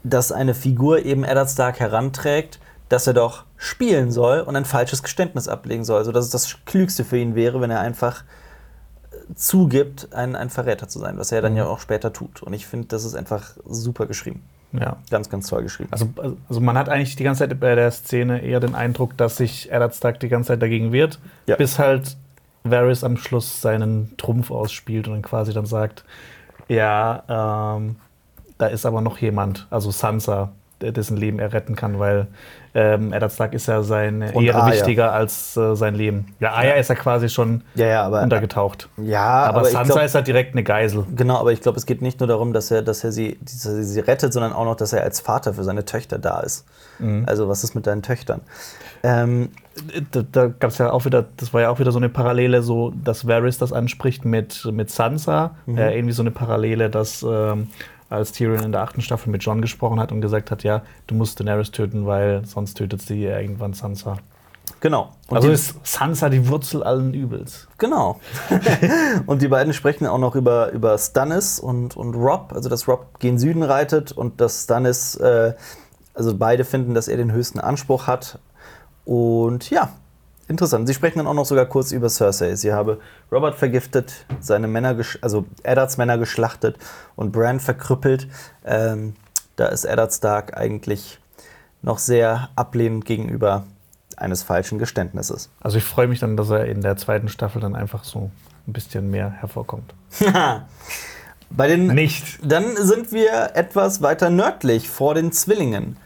dass 0.04 0.30
eine 0.30 0.54
Figur 0.54 1.04
eben 1.04 1.24
Eddard 1.24 1.48
Stark 1.48 1.80
heranträgt, 1.80 2.60
dass 2.90 3.06
er 3.06 3.14
doch 3.14 3.44
spielen 3.58 4.10
soll 4.12 4.40
und 4.40 4.56
ein 4.56 4.64
falsches 4.64 5.02
Geständnis 5.02 5.48
ablegen 5.48 5.84
soll. 5.84 5.98
Also 5.98 6.12
dass 6.12 6.24
es 6.24 6.30
das 6.30 6.56
Klügste 6.64 7.04
für 7.04 7.18
ihn 7.18 7.34
wäre, 7.34 7.60
wenn 7.60 7.70
er 7.70 7.80
einfach 7.80 8.24
zugibt, 9.34 10.14
ein, 10.14 10.36
ein 10.36 10.48
Verräter 10.48 10.88
zu 10.88 10.98
sein, 10.98 11.18
was 11.18 11.32
er 11.32 11.42
dann 11.42 11.52
mhm. 11.52 11.58
ja 11.58 11.66
auch 11.66 11.80
später 11.80 12.12
tut. 12.12 12.42
Und 12.42 12.52
ich 12.52 12.66
finde, 12.66 12.88
das 12.88 13.04
ist 13.04 13.14
einfach 13.14 13.56
super 13.66 14.06
geschrieben. 14.06 14.42
Ja. 14.72 14.98
Ganz, 15.10 15.30
ganz 15.30 15.48
toll 15.48 15.62
geschrieben. 15.62 15.88
Also, 15.92 16.08
also 16.48 16.60
man 16.60 16.76
hat 16.76 16.88
eigentlich 16.88 17.16
die 17.16 17.24
ganze 17.24 17.48
Zeit 17.48 17.58
bei 17.58 17.74
der 17.74 17.90
Szene 17.90 18.42
eher 18.42 18.60
den 18.60 18.74
Eindruck, 18.74 19.16
dass 19.16 19.36
sich 19.36 19.70
Eddard 19.72 19.94
Stark 19.94 20.20
die 20.20 20.28
ganze 20.28 20.48
Zeit 20.48 20.62
dagegen 20.62 20.92
wehrt, 20.92 21.18
ja. 21.46 21.56
bis 21.56 21.78
halt 21.78 22.16
Varys 22.64 23.02
am 23.02 23.16
Schluss 23.16 23.62
seinen 23.62 24.14
Trumpf 24.18 24.50
ausspielt 24.50 25.08
und 25.08 25.14
dann 25.14 25.22
quasi 25.22 25.52
dann 25.52 25.66
sagt, 25.66 26.04
ja, 26.68 27.76
ähm, 27.78 27.96
da 28.58 28.66
ist 28.66 28.84
aber 28.84 29.00
noch 29.00 29.18
jemand, 29.18 29.66
also 29.70 29.90
Sansa, 29.90 30.52
dessen 30.80 31.16
Leben 31.16 31.38
er 31.38 31.52
retten 31.52 31.74
kann, 31.76 31.98
weil 31.98 32.26
ähm, 32.74 33.12
Eddard 33.12 33.32
Stark 33.32 33.54
ist 33.54 33.66
ja 33.66 33.82
seine 33.82 34.32
Und 34.32 34.44
Ehre 34.44 34.58
Arya. 34.62 34.74
wichtiger 34.74 35.12
als 35.12 35.56
äh, 35.56 35.74
sein 35.74 35.94
Leben. 35.94 36.34
Ja, 36.38 36.52
Arya 36.52 36.74
ist 36.74 36.88
ja 36.88 36.94
quasi 36.94 37.28
schon 37.28 37.62
Ja, 37.74 37.86
ja, 37.86 38.02
aber, 38.04 38.22
untergetaucht. 38.22 38.88
ja, 38.98 39.24
Aber, 39.24 39.60
aber, 39.60 39.68
Sansa 39.68 39.94
glaub, 39.94 40.04
ist 40.04 40.14
halt 40.14 40.26
direkt 40.26 40.52
eine 40.54 40.62
Geisel. 40.62 41.04
genau, 41.16 41.38
aber 41.38 41.52
ich 41.52 41.60
glaube, 41.60 41.78
es 41.78 41.86
geht 41.86 42.02
nicht 42.02 42.20
nur 42.20 42.26
darum, 42.28 42.52
dass 42.52 42.70
er, 42.70 42.82
dass 42.82 43.02
er 43.04 43.10
sie, 43.12 43.38
dass 43.42 43.64
er 43.66 43.82
sie 43.82 44.00
rettet, 44.00 44.32
sondern 44.32 44.52
auch 44.52 44.64
noch, 44.64 44.76
dass 44.76 44.92
er 44.92 45.02
als 45.02 45.20
Vater 45.20 45.54
für 45.54 45.64
seine 45.64 45.84
Töchter 45.84 46.18
da 46.18 46.40
ist. 46.40 46.66
Mhm. 46.98 47.24
Also 47.26 47.48
was 47.48 47.64
ist 47.64 47.74
mit 47.74 47.86
deinen 47.86 48.02
Töchtern? 48.02 48.42
Ähm, 49.02 49.50
Da, 50.12 50.22
da 50.30 50.46
gab 50.48 50.70
es 50.70 50.78
ja 50.78 50.90
auch 50.92 51.04
wieder, 51.04 51.24
das 51.36 51.54
war 51.54 51.60
ja 51.62 51.70
auch 51.70 51.78
wieder 51.78 51.92
so 51.92 51.98
eine 51.98 52.08
Parallele, 52.08 52.62
so 52.62 52.92
dass 53.04 53.26
Varys 53.28 53.58
das 53.58 53.72
anspricht 53.72 54.24
mit, 54.24 54.64
mit 54.72 54.90
Sansa. 54.90 55.52
Mhm. 55.66 55.78
Äh, 55.78 55.94
irgendwie 55.96 56.14
so 56.14 56.22
eine 56.22 56.32
Parallele, 56.32 56.90
dass 56.90 57.24
ähm, 57.28 57.68
als 58.10 58.32
Tyrion 58.32 58.64
in 58.64 58.72
der 58.72 58.82
achten 58.82 59.02
Staffel 59.02 59.30
mit 59.30 59.42
John 59.42 59.60
gesprochen 59.60 60.00
hat 60.00 60.12
und 60.12 60.20
gesagt 60.20 60.50
hat, 60.50 60.62
ja, 60.62 60.82
du 61.06 61.14
musst 61.14 61.38
Daenerys 61.40 61.70
töten, 61.70 62.06
weil 62.06 62.44
sonst 62.46 62.74
tötet 62.74 63.02
sie 63.02 63.24
irgendwann 63.24 63.74
Sansa. 63.74 64.16
genau. 64.80 65.12
Und 65.28 65.36
also 65.36 65.50
ist 65.50 65.74
Sansa 65.86 66.30
die 66.30 66.48
Wurzel 66.48 66.82
allen 66.82 67.12
Übels. 67.12 67.68
Genau. 67.76 68.18
und 69.26 69.42
die 69.42 69.48
beiden 69.48 69.72
sprechen 69.74 70.06
auch 70.06 70.18
noch 70.18 70.34
über, 70.34 70.72
über 70.72 70.96
Stannis 70.96 71.60
und, 71.60 71.96
und 71.96 72.14
Rob, 72.14 72.52
also 72.54 72.68
dass 72.68 72.88
Rob 72.88 73.18
gen 73.18 73.38
Süden 73.38 73.62
reitet 73.62 74.12
und 74.12 74.40
dass 74.40 74.64
Stannis, 74.64 75.16
äh, 75.16 75.54
also 76.14 76.36
beide 76.36 76.64
finden, 76.64 76.94
dass 76.94 77.08
er 77.08 77.18
den 77.18 77.32
höchsten 77.32 77.60
Anspruch 77.60 78.06
hat. 78.06 78.38
Und 79.04 79.70
ja, 79.70 79.90
interessant. 80.48 80.86
Sie 80.86 80.94
sprechen 80.94 81.18
dann 81.18 81.26
auch 81.26 81.34
noch 81.34 81.46
sogar 81.46 81.66
kurz 81.66 81.92
über 81.92 82.08
Cersei. 82.08 82.54
Sie 82.54 82.72
habe 82.72 83.00
Robert 83.30 83.56
vergiftet, 83.56 84.12
seine 84.40 84.68
Männer, 84.68 84.96
also 85.20 85.44
Eddards 85.62 85.96
Männer 85.96 86.18
geschlachtet 86.18 86.76
und 87.16 87.32
Bran 87.32 87.60
verkrüppelt. 87.60 88.28
Ähm, 88.64 89.14
da 89.56 89.66
ist 89.66 89.84
Eddard 89.84 90.12
Stark 90.12 90.56
eigentlich 90.56 91.18
noch 91.82 91.98
sehr 91.98 92.48
ablehnend 92.56 93.04
gegenüber 93.04 93.64
eines 94.16 94.42
falschen 94.42 94.78
Geständnisses. 94.78 95.50
Also 95.60 95.78
ich 95.78 95.84
freue 95.84 96.08
mich 96.08 96.20
dann, 96.20 96.36
dass 96.36 96.50
er 96.50 96.66
in 96.66 96.80
der 96.80 96.96
zweiten 96.96 97.28
Staffel 97.28 97.60
dann 97.60 97.76
einfach 97.76 98.04
so 98.04 98.30
ein 98.66 98.72
bisschen 98.72 99.10
mehr 99.10 99.30
hervorkommt. 99.30 99.94
Bei 101.50 101.66
den 101.66 101.86
Nicht. 101.86 102.38
Dann 102.42 102.76
sind 102.76 103.12
wir 103.12 103.52
etwas 103.54 104.02
weiter 104.02 104.28
nördlich 104.28 104.88
vor 104.88 105.14
den 105.14 105.32
Zwillingen. 105.32 105.96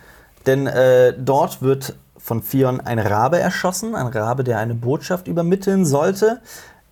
Denn 0.47 0.67
äh, 0.67 1.15
dort 1.19 1.63
wird 1.63 1.95
von 2.23 2.41
Fion 2.41 2.81
ein 2.81 3.01
Rabe 3.01 3.41
erschossen, 3.41 3.97
ein 3.97 4.07
Rabe, 4.07 4.45
der 4.45 4.59
eine 4.59 4.75
Botschaft 4.75 5.27
übermitteln 5.27 5.85
sollte, 5.85 6.41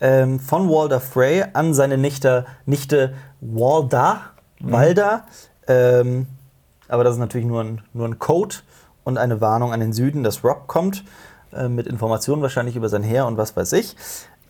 ähm, 0.00 0.40
von 0.40 0.68
Walder 0.68 1.00
Frey 1.00 1.44
an 1.52 1.72
seine 1.72 1.96
Nichte, 1.96 2.46
Nichte 2.66 3.14
Walda, 3.40 4.22
Walda. 4.58 5.24
Ähm, 5.68 6.26
aber 6.88 7.04
das 7.04 7.14
ist 7.14 7.20
natürlich 7.20 7.46
nur 7.46 7.62
ein, 7.62 7.80
nur 7.92 8.08
ein 8.08 8.18
Code 8.18 8.56
und 9.04 9.18
eine 9.18 9.40
Warnung 9.40 9.72
an 9.72 9.78
den 9.78 9.92
Süden, 9.92 10.24
dass 10.24 10.42
Rob 10.42 10.66
kommt, 10.66 11.04
äh, 11.52 11.68
mit 11.68 11.86
Informationen 11.86 12.42
wahrscheinlich 12.42 12.74
über 12.74 12.88
sein 12.88 13.04
Heer 13.04 13.26
und 13.26 13.36
was 13.36 13.56
weiß 13.56 13.72
ich. 13.74 13.94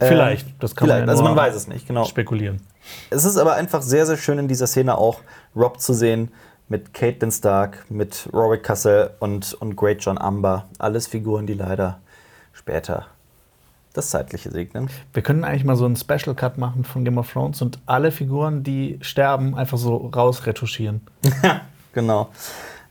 Ähm, 0.00 0.08
Vielleicht, 0.08 0.62
das 0.62 0.74
kann 0.74 0.88
man 0.88 0.96
vielleicht, 0.96 1.08
ja 1.08 1.12
also 1.12 1.22
man 1.22 1.36
weiß 1.36 1.54
es 1.54 1.68
nicht, 1.68 1.86
genau. 1.86 2.04
Spekulieren. 2.04 2.62
Es 3.10 3.26
ist 3.26 3.36
aber 3.36 3.54
einfach 3.54 3.82
sehr, 3.82 4.06
sehr 4.06 4.16
schön 4.16 4.38
in 4.38 4.48
dieser 4.48 4.66
Szene 4.66 4.96
auch 4.96 5.20
Rob 5.54 5.78
zu 5.78 5.92
sehen 5.92 6.30
mit 6.70 6.94
Caitlin 6.94 7.32
Stark, 7.32 7.84
mit 7.90 8.28
Rorik 8.32 8.62
Castle 8.62 9.14
und, 9.18 9.52
und 9.54 9.76
Great 9.76 10.02
John 10.02 10.16
Amber. 10.16 10.66
Alles 10.78 11.08
Figuren, 11.08 11.46
die 11.46 11.54
leider 11.54 11.98
später 12.52 13.08
das 13.92 14.10
Zeitliche 14.10 14.52
segnen. 14.52 14.88
Wir 15.12 15.22
können 15.22 15.42
eigentlich 15.42 15.64
mal 15.64 15.74
so 15.74 15.84
einen 15.84 15.96
Special 15.96 16.34
Cut 16.36 16.58
machen 16.58 16.84
von 16.84 17.04
Game 17.04 17.18
of 17.18 17.30
Thrones 17.30 17.60
und 17.60 17.80
alle 17.86 18.12
Figuren, 18.12 18.62
die 18.62 18.98
sterben, 19.02 19.56
einfach 19.56 19.78
so 19.78 19.96
rausretuschieren. 19.96 21.00
genau. 21.92 22.30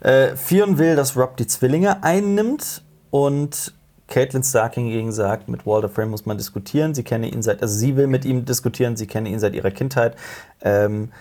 Äh, 0.01 0.35
Fionn 0.35 0.77
will, 0.77 0.97
dass 0.97 1.15
Rob 1.15 1.37
die 1.37 1.47
Zwillinge 1.47 2.03
einnimmt 2.03 2.83
und 3.11 3.73
Caitlin 4.07 4.43
Stark 4.43 4.73
hingegen 4.73 5.13
sagt, 5.13 5.47
mit 5.47 5.65
Walder 5.65 5.87
Frame 5.87 6.09
muss 6.09 6.25
man 6.25 6.37
diskutieren. 6.37 6.93
Sie 6.93 7.03
kenne 7.03 7.29
ihn 7.29 7.41
seit, 7.43 7.61
also 7.61 7.73
sie 7.77 7.95
will 7.95 8.07
mit 8.07 8.25
ihm 8.25 8.43
diskutieren, 8.43 8.97
sie 8.97 9.07
kenne 9.07 9.29
ihn 9.29 9.39
seit 9.39 9.53
ihrer 9.53 9.71
Kindheit. 9.71 10.17
Ähm, 10.61 11.11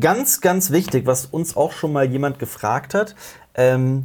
ganz, 0.00 0.40
ganz 0.40 0.70
wichtig, 0.70 1.06
was 1.06 1.26
uns 1.26 1.56
auch 1.56 1.72
schon 1.72 1.92
mal 1.92 2.10
jemand 2.10 2.38
gefragt 2.38 2.94
hat. 2.94 3.14
Ähm, 3.54 4.04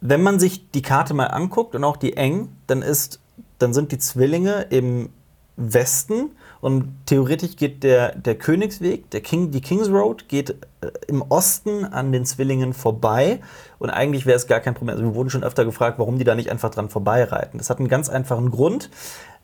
wenn 0.00 0.22
man 0.22 0.40
sich 0.40 0.70
die 0.70 0.82
Karte 0.82 1.14
mal 1.14 1.26
anguckt 1.26 1.74
und 1.74 1.84
auch 1.84 1.96
die 1.96 2.16
eng, 2.16 2.48
dann 2.66 2.82
ist, 2.82 3.20
dann 3.58 3.74
sind 3.74 3.92
die 3.92 3.98
Zwillinge 3.98 4.66
im 4.70 5.10
Westen 5.56 6.30
und 6.60 6.94
theoretisch 7.06 7.56
geht 7.56 7.82
der, 7.82 8.14
der 8.14 8.34
Königsweg, 8.34 9.10
der 9.10 9.20
King, 9.20 9.50
die 9.50 9.60
Kings 9.60 9.90
Road 9.90 10.28
geht 10.28 10.50
äh, 10.80 10.90
im 11.06 11.22
Osten 11.22 11.84
an 11.84 12.12
den 12.12 12.24
Zwillingen 12.24 12.72
vorbei 12.72 13.40
und 13.78 13.90
eigentlich 13.90 14.24
wäre 14.24 14.36
es 14.36 14.46
gar 14.46 14.60
kein 14.60 14.74
Problem. 14.74 14.96
Also 14.96 15.04
wir 15.04 15.14
wurden 15.14 15.30
schon 15.30 15.44
öfter 15.44 15.64
gefragt, 15.64 15.98
warum 15.98 16.18
die 16.18 16.24
da 16.24 16.34
nicht 16.34 16.50
einfach 16.50 16.70
dran 16.70 16.88
vorbeireiten. 16.88 17.58
Das 17.58 17.70
hat 17.70 17.78
einen 17.78 17.88
ganz 17.88 18.08
einfachen 18.08 18.50
Grund. 18.50 18.90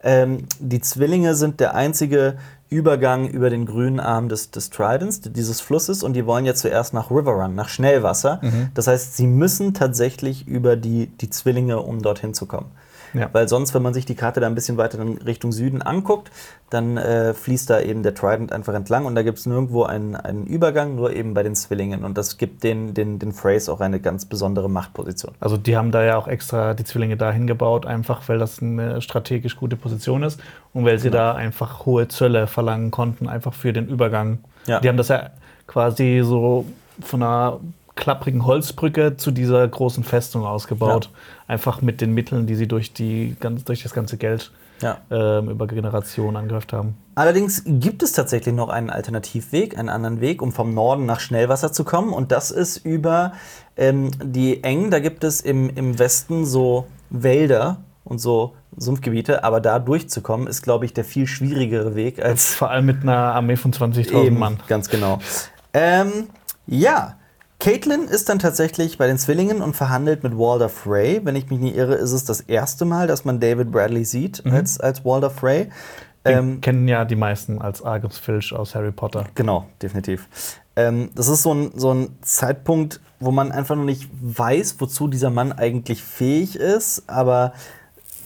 Ähm, 0.02 0.46
die 0.58 0.80
Zwillinge 0.80 1.34
sind 1.34 1.60
der 1.60 1.74
einzige 1.74 2.36
Übergang 2.68 3.28
über 3.28 3.50
den 3.50 3.66
grünen 3.66 4.00
Arm 4.00 4.28
des, 4.28 4.50
des 4.50 4.70
Tridents, 4.70 5.20
dieses 5.20 5.60
Flusses, 5.60 6.02
und 6.02 6.14
die 6.14 6.26
wollen 6.26 6.44
ja 6.46 6.54
zuerst 6.54 6.94
nach 6.94 7.10
Riverrun, 7.10 7.54
nach 7.54 7.68
Schnellwasser. 7.68 8.40
Das 8.74 8.86
heißt, 8.86 9.16
sie 9.16 9.26
müssen 9.26 9.72
tatsächlich 9.74 10.46
über 10.48 10.76
die, 10.76 11.06
die 11.06 11.30
Zwillinge, 11.30 11.80
um 11.80 12.02
dorthin 12.02 12.34
zu 12.34 12.46
kommen. 12.46 12.70
Ja. 13.18 13.28
Weil 13.32 13.48
sonst, 13.48 13.74
wenn 13.74 13.82
man 13.82 13.94
sich 13.94 14.04
die 14.06 14.14
Karte 14.14 14.40
da 14.40 14.46
ein 14.46 14.54
bisschen 14.54 14.76
weiter 14.76 14.98
in 15.00 15.18
Richtung 15.18 15.52
Süden 15.52 15.82
anguckt, 15.82 16.30
dann 16.70 16.96
äh, 16.96 17.34
fließt 17.34 17.70
da 17.70 17.80
eben 17.80 18.02
der 18.02 18.14
Trident 18.14 18.52
einfach 18.52 18.74
entlang 18.74 19.04
und 19.06 19.14
da 19.14 19.22
gibt 19.22 19.38
es 19.38 19.46
nirgendwo 19.46 19.84
einen, 19.84 20.16
einen 20.16 20.46
Übergang, 20.46 20.96
nur 20.96 21.12
eben 21.14 21.34
bei 21.34 21.42
den 21.42 21.54
Zwillingen. 21.54 22.04
Und 22.04 22.18
das 22.18 22.38
gibt 22.38 22.64
den, 22.64 22.94
den, 22.94 23.18
den 23.18 23.32
Phrase 23.32 23.72
auch 23.72 23.80
eine 23.80 24.00
ganz 24.00 24.26
besondere 24.26 24.68
Machtposition. 24.68 25.34
Also 25.40 25.56
die 25.56 25.76
haben 25.76 25.92
da 25.92 26.04
ja 26.04 26.16
auch 26.16 26.28
extra 26.28 26.74
die 26.74 26.84
Zwillinge 26.84 27.16
dahin 27.16 27.46
gebaut, 27.46 27.86
einfach 27.86 28.28
weil 28.28 28.38
das 28.38 28.60
eine 28.60 29.00
strategisch 29.00 29.56
gute 29.56 29.76
Position 29.76 30.22
ist 30.22 30.40
und 30.72 30.84
weil 30.84 30.98
sie 30.98 31.10
da 31.10 31.34
einfach 31.34 31.86
hohe 31.86 32.08
Zölle 32.08 32.46
verlangen 32.46 32.90
konnten, 32.90 33.28
einfach 33.28 33.54
für 33.54 33.72
den 33.72 33.88
Übergang. 33.88 34.38
Ja. 34.66 34.80
Die 34.80 34.88
haben 34.88 34.96
das 34.96 35.08
ja 35.08 35.30
quasi 35.66 36.22
so 36.24 36.64
von 37.00 37.22
einer 37.22 37.60
klapprigen 37.96 38.44
Holzbrücke 38.44 39.16
zu 39.16 39.30
dieser 39.30 39.66
großen 39.66 40.04
Festung 40.04 40.44
ausgebaut. 40.44 41.10
Einfach 41.48 41.80
mit 41.82 42.00
den 42.00 42.12
Mitteln, 42.12 42.46
die 42.46 42.54
sie 42.56 42.66
durch, 42.66 42.92
die, 42.92 43.36
ganz, 43.38 43.64
durch 43.64 43.82
das 43.82 43.94
ganze 43.94 44.16
Geld 44.16 44.50
Ja. 44.82 44.98
ähm, 45.10 45.48
über 45.48 45.66
Generationen 45.68 46.36
angehäuft 46.36 46.72
haben. 46.72 46.96
Allerdings 47.14 47.62
gibt 47.64 48.02
es 48.02 48.12
tatsächlich 48.12 48.54
noch 48.54 48.68
einen 48.68 48.90
Alternativweg, 48.90 49.78
einen 49.78 49.88
anderen 49.88 50.20
Weg, 50.20 50.42
um 50.42 50.52
vom 50.52 50.74
Norden 50.74 51.06
nach 51.06 51.20
Schnellwasser 51.20 51.72
zu 51.72 51.84
kommen. 51.84 52.12
Und 52.12 52.32
das 52.32 52.50
ist 52.50 52.78
über 52.78 53.32
ähm, 53.76 54.10
die 54.22 54.64
Engen. 54.64 54.90
Da 54.90 54.98
gibt 54.98 55.22
es 55.24 55.40
im, 55.40 55.70
im 55.70 55.98
Westen 55.98 56.44
so 56.44 56.86
Wälder 57.10 57.78
und 58.04 58.18
so 58.18 58.54
Sumpfgebiete. 58.76 59.44
Aber 59.44 59.60
da 59.60 59.78
durchzukommen, 59.78 60.46
ist, 60.48 60.62
glaube 60.62 60.84
ich, 60.84 60.92
der 60.94 61.04
viel 61.04 61.26
schwierigere 61.26 61.94
Weg 61.94 62.22
als 62.22 62.54
Vor 62.54 62.70
allem 62.70 62.86
mit 62.86 63.02
einer 63.02 63.34
Armee 63.34 63.56
von 63.56 63.72
20.000 63.72 64.24
Eben, 64.26 64.38
Mann. 64.38 64.58
Ganz 64.68 64.88
genau. 64.90 65.20
Ähm, 65.72 66.28
ja, 66.66 67.16
Caitlin 67.58 68.04
ist 68.04 68.28
dann 68.28 68.38
tatsächlich 68.38 68.98
bei 68.98 69.06
den 69.06 69.18
Zwillingen 69.18 69.62
und 69.62 69.74
verhandelt 69.74 70.22
mit 70.22 70.36
Walder 70.36 70.68
Frey. 70.68 71.20
Wenn 71.24 71.36
ich 71.36 71.48
mich 71.48 71.58
nicht 71.58 71.76
irre, 71.76 71.94
ist 71.94 72.12
es 72.12 72.24
das 72.24 72.40
erste 72.40 72.84
Mal, 72.84 73.06
dass 73.06 73.24
man 73.24 73.40
David 73.40 73.72
Bradley 73.72 74.04
sieht 74.04 74.44
als, 74.46 74.78
als 74.78 75.04
Walder 75.04 75.30
Frey. 75.30 75.70
Den 76.26 76.38
Ähm, 76.38 76.60
kennen 76.60 76.88
ja 76.88 77.04
die 77.04 77.16
meisten 77.16 77.60
als 77.60 77.82
Argus 77.82 78.18
Filch 78.18 78.52
aus 78.52 78.74
Harry 78.74 78.92
Potter. 78.92 79.26
Genau, 79.34 79.66
definitiv. 79.80 80.28
Ähm, 80.74 81.10
das 81.14 81.28
ist 81.28 81.42
so 81.42 81.54
ein, 81.54 81.72
so 81.76 81.94
ein 81.94 82.16
Zeitpunkt, 82.20 83.00
wo 83.20 83.30
man 83.30 83.52
einfach 83.52 83.76
noch 83.76 83.84
nicht 83.84 84.10
weiß, 84.12 84.76
wozu 84.78 85.08
dieser 85.08 85.30
Mann 85.30 85.52
eigentlich 85.52 86.02
fähig 86.02 86.56
ist, 86.56 87.04
aber 87.06 87.52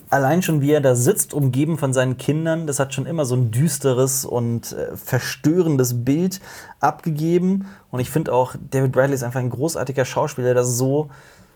allein 0.09 0.41
schon 0.41 0.61
wie 0.61 0.71
er 0.71 0.81
da 0.81 0.95
sitzt, 0.95 1.33
umgeben 1.33 1.77
von 1.77 1.93
seinen 1.93 2.17
Kindern, 2.17 2.67
das 2.67 2.79
hat 2.79 2.93
schon 2.93 3.05
immer 3.05 3.23
so 3.25 3.35
ein 3.35 3.51
düsteres 3.51 4.25
und 4.25 4.73
äh, 4.73 4.97
verstörendes 4.97 6.03
Bild 6.03 6.41
abgegeben. 6.81 7.67
Und 7.91 7.99
ich 7.99 8.09
finde 8.09 8.33
auch, 8.33 8.55
David 8.71 8.91
Bradley 8.93 9.13
ist 9.15 9.23
einfach 9.23 9.39
ein 9.41 9.49
großartiger 9.49 10.05
Schauspieler, 10.05 10.53
der 10.53 10.63
so, 10.63 11.09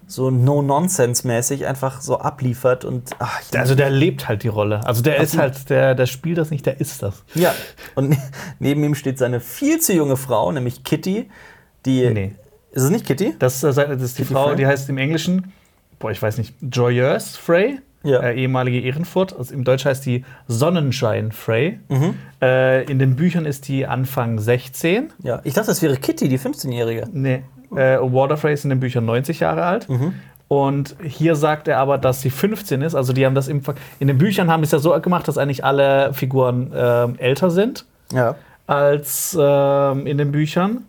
so 0.05 0.29
no-nonsense-mäßig 0.29 1.65
einfach 1.65 2.01
so 2.01 2.19
abliefert. 2.19 2.85
Und 2.85 3.11
ach, 3.19 3.41
Also 3.55 3.73
der 3.75 3.89
lebt 3.89 4.27
halt 4.27 4.43
die 4.43 4.49
Rolle. 4.49 4.85
Also 4.85 5.01
der 5.01 5.17
ist 5.17 5.37
halt, 5.37 5.69
der, 5.69 5.95
der 5.95 6.05
spielt 6.05 6.37
das 6.37 6.51
nicht, 6.51 6.65
der 6.65 6.79
ist 6.81 7.01
das. 7.01 7.23
Ja, 7.35 7.53
und 7.95 8.09
ne- 8.09 8.17
neben 8.59 8.83
ihm 8.83 8.95
steht 8.95 9.17
seine 9.17 9.39
viel 9.39 9.79
zu 9.79 9.93
junge 9.93 10.17
Frau, 10.17 10.51
nämlich 10.51 10.83
Kitty, 10.83 11.29
die. 11.85 12.09
Nee. 12.09 12.35
Ist 12.71 12.83
es 12.83 12.89
nicht 12.89 13.05
Kitty? 13.05 13.33
Das, 13.39 13.61
das 13.61 13.77
ist 13.77 14.17
die 14.17 14.23
Kitty 14.23 14.33
Frau, 14.33 14.47
Frey? 14.47 14.57
die 14.57 14.67
heißt 14.67 14.89
im 14.89 14.97
Englischen, 14.97 15.53
boah, 15.99 16.11
ich 16.11 16.21
weiß 16.21 16.37
nicht, 16.37 16.53
Joyeuse 16.61 17.37
Frey, 17.39 17.79
Ja. 18.05 18.21
äh, 18.21 18.35
ehemalige 18.41 18.79
Ehrenfurt. 18.81 19.37
Also 19.37 19.53
Im 19.53 19.63
Deutsch 19.65 19.83
heißt 19.85 20.05
die 20.05 20.23
Sonnenschein 20.47 21.31
Frey. 21.31 21.79
Mhm. 21.89 22.15
Äh, 22.41 22.83
in 22.89 22.99
den 22.99 23.15
Büchern 23.15 23.45
ist 23.45 23.67
die 23.67 23.85
Anfang 23.85 24.39
16. 24.39 25.11
Ja. 25.23 25.41
Ich 25.43 25.53
dachte, 25.53 25.67
das 25.67 25.81
wäre 25.81 25.97
Kitty, 25.97 26.29
die 26.29 26.39
15-Jährige. 26.39 27.07
Nee. 27.11 27.43
Äh, 27.75 27.97
Water 27.99 28.37
Frey 28.37 28.53
ist 28.53 28.63
in 28.63 28.69
den 28.69 28.79
Büchern 28.79 29.05
90 29.05 29.39
Jahre 29.41 29.65
alt. 29.65 29.89
Mhm. 29.89 30.13
Und 30.47 30.95
hier 31.03 31.35
sagt 31.35 31.67
er 31.67 31.79
aber, 31.79 31.97
dass 31.97 32.21
sie 32.21 32.29
15 32.29 32.83
ist. 32.83 32.93
Also 32.93 33.11
die 33.13 33.25
haben 33.25 33.33
das 33.33 33.47
im 33.47 33.63
Ver 33.63 33.73
in 33.99 34.07
den 34.07 34.19
Büchern 34.19 34.51
haben 34.51 34.61
es 34.61 34.69
ja 34.71 34.77
so 34.79 34.91
gemacht, 35.01 35.27
dass 35.27 35.39
eigentlich 35.39 35.65
alle 35.65 36.13
Figuren 36.13 36.71
ähm, 36.75 37.15
älter 37.17 37.49
sind 37.49 37.85
Ja. 38.13 38.35
als 38.67 39.35
ähm, 39.39 40.05
in 40.05 40.17
den 40.19 40.31
Büchern. 40.31 40.85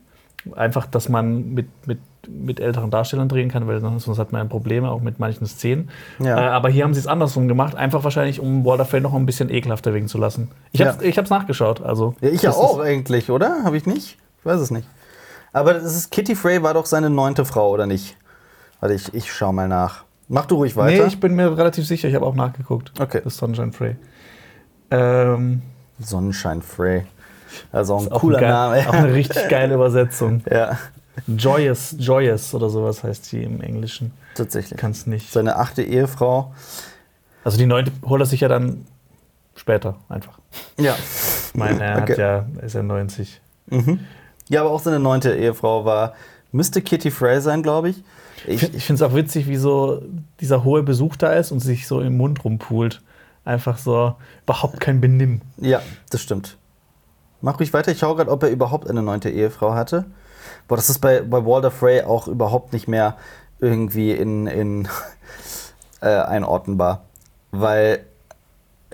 Einfach, 0.54 0.86
dass 0.86 1.08
man 1.08 1.54
mit, 1.54 1.66
mit, 1.86 1.98
mit 2.28 2.60
älteren 2.60 2.90
Darstellern 2.90 3.28
drehen 3.28 3.48
kann, 3.50 3.66
weil 3.66 3.80
sonst 3.80 4.06
hat 4.18 4.32
man 4.32 4.42
ein 4.42 4.48
Problem, 4.48 4.84
auch 4.84 5.00
mit 5.00 5.18
manchen 5.18 5.46
Szenen. 5.46 5.90
Ja. 6.18 6.38
Äh, 6.38 6.48
aber 6.50 6.68
hier 6.68 6.84
haben 6.84 6.94
sie 6.94 7.00
es 7.00 7.06
andersrum 7.06 7.48
gemacht, 7.48 7.74
einfach 7.74 8.04
wahrscheinlich, 8.04 8.40
um 8.40 8.64
Walter 8.64 8.84
Frey 8.84 9.00
noch 9.00 9.14
ein 9.14 9.26
bisschen 9.26 9.50
ekelhafter 9.50 9.92
wirken 9.94 10.08
zu 10.08 10.18
lassen. 10.18 10.50
Ich 10.72 10.80
habe 10.82 11.06
Ja. 11.06 11.22
nachgeschaut. 11.30 11.82
Also, 11.82 12.14
ja 12.20 12.28
ich 12.30 12.42
ja 12.42 12.50
auch 12.50 12.78
eigentlich, 12.80 13.30
oder? 13.30 13.64
Habe 13.64 13.76
ich 13.76 13.86
nicht? 13.86 14.18
Ich 14.40 14.44
weiß 14.46 14.60
es 14.60 14.70
nicht. 14.70 14.86
Aber 15.52 15.74
das 15.74 15.84
ist, 15.96 16.10
Kitty 16.10 16.34
Frey 16.36 16.62
war 16.62 16.74
doch 16.74 16.86
seine 16.86 17.08
neunte 17.10 17.44
Frau, 17.44 17.70
oder 17.70 17.86
nicht? 17.86 18.16
Warte, 18.80 18.94
ich, 18.94 19.14
ich 19.14 19.32
schau 19.32 19.52
mal 19.52 19.68
nach. 19.68 20.04
Mach 20.28 20.46
du 20.46 20.56
ruhig 20.56 20.74
Nee, 20.76 20.82
weiter. 20.82 21.06
ich 21.06 21.18
bin 21.20 21.34
mir 21.34 21.56
relativ 21.56 21.86
sicher, 21.86 22.08
ich 22.08 22.14
habe 22.14 22.26
auch 22.26 22.34
nachgeguckt. 22.34 22.92
Okay. 23.00 23.20
Das 23.24 23.34
ist 23.34 23.38
Sunshine 23.38 23.72
Frey. 23.72 23.96
Ähm, 24.90 25.62
Sonnenschein 25.98 26.62
Frey. 26.62 27.06
Also 27.72 27.96
ein 27.96 28.10
cooler 28.10 28.38
ein 28.38 28.48
Name. 28.48 28.88
Auch 28.88 28.92
eine 28.92 29.14
richtig 29.14 29.48
geile 29.48 29.74
Übersetzung. 29.74 30.42
ja, 30.50 30.76
Joyous, 31.26 31.94
Joyous 31.98 32.54
oder 32.54 32.68
sowas 32.68 33.02
heißt 33.02 33.24
sie 33.24 33.42
im 33.42 33.60
Englischen. 33.60 34.12
tatsächlich. 34.34 34.78
Kannst 34.78 35.06
nicht. 35.06 35.32
Seine 35.32 35.56
achte 35.56 35.82
Ehefrau. 35.82 36.54
Also 37.44 37.58
die 37.58 37.66
neunte 37.66 37.92
holt 38.04 38.20
er 38.20 38.26
sich 38.26 38.40
ja 38.40 38.48
dann 38.48 38.86
später 39.54 39.96
einfach. 40.08 40.38
Ja. 40.78 40.94
Ich 40.98 41.54
meine, 41.54 41.82
er 41.82 42.02
Okay. 42.02 42.12
hat 42.12 42.18
ja, 42.18 42.46
ist 42.62 42.74
ja 42.74 42.82
90. 42.82 43.40
Mhm. 43.68 44.00
Ja, 44.48 44.60
aber 44.60 44.70
auch 44.70 44.80
seine 44.80 44.98
neunte 45.00 45.34
Ehefrau 45.34 45.84
war, 45.84 46.14
müsste 46.52 46.82
Kitty 46.82 47.10
Frey 47.10 47.40
sein, 47.40 47.62
glaube 47.62 47.88
ich. 47.90 48.02
Ich, 48.46 48.62
Ich, 48.62 48.74
ich 48.74 48.84
finde 48.84 49.02
es 49.04 49.10
auch 49.10 49.14
witzig, 49.16 49.48
wie 49.48 49.56
so 49.56 50.02
dieser 50.40 50.64
hohe 50.64 50.82
Besuch 50.82 51.16
da 51.16 51.32
ist 51.32 51.50
und 51.50 51.60
sich 51.60 51.86
so 51.86 52.00
im 52.00 52.16
Mund 52.16 52.44
rumpult. 52.44 53.00
Einfach 53.44 53.78
so 53.78 54.14
überhaupt 54.44 54.80
kein 54.80 55.00
Benimm. 55.00 55.40
ja, 55.56 55.80
das 56.10 56.20
stimmt. 56.20 56.56
Mach 57.40 57.58
ruhig 57.60 57.72
weiter. 57.72 57.92
Ich 57.92 57.98
schaue 58.00 58.16
gerade, 58.16 58.30
ob 58.30 58.42
er 58.42 58.50
überhaupt 58.50 58.88
eine 58.90 59.02
neunte 59.02 59.30
Ehefrau 59.30 59.72
hatte. 59.74 60.04
Boah, 60.68 60.76
das 60.76 60.90
ist 60.90 60.98
bei, 60.98 61.20
bei 61.20 61.44
Walter 61.44 61.70
Frey 61.70 62.02
auch 62.02 62.28
überhaupt 62.28 62.72
nicht 62.72 62.88
mehr 62.88 63.16
irgendwie 63.60 64.12
in, 64.12 64.46
in 64.46 64.88
äh, 66.00 66.08
einordnbar. 66.08 67.04
Weil 67.50 68.04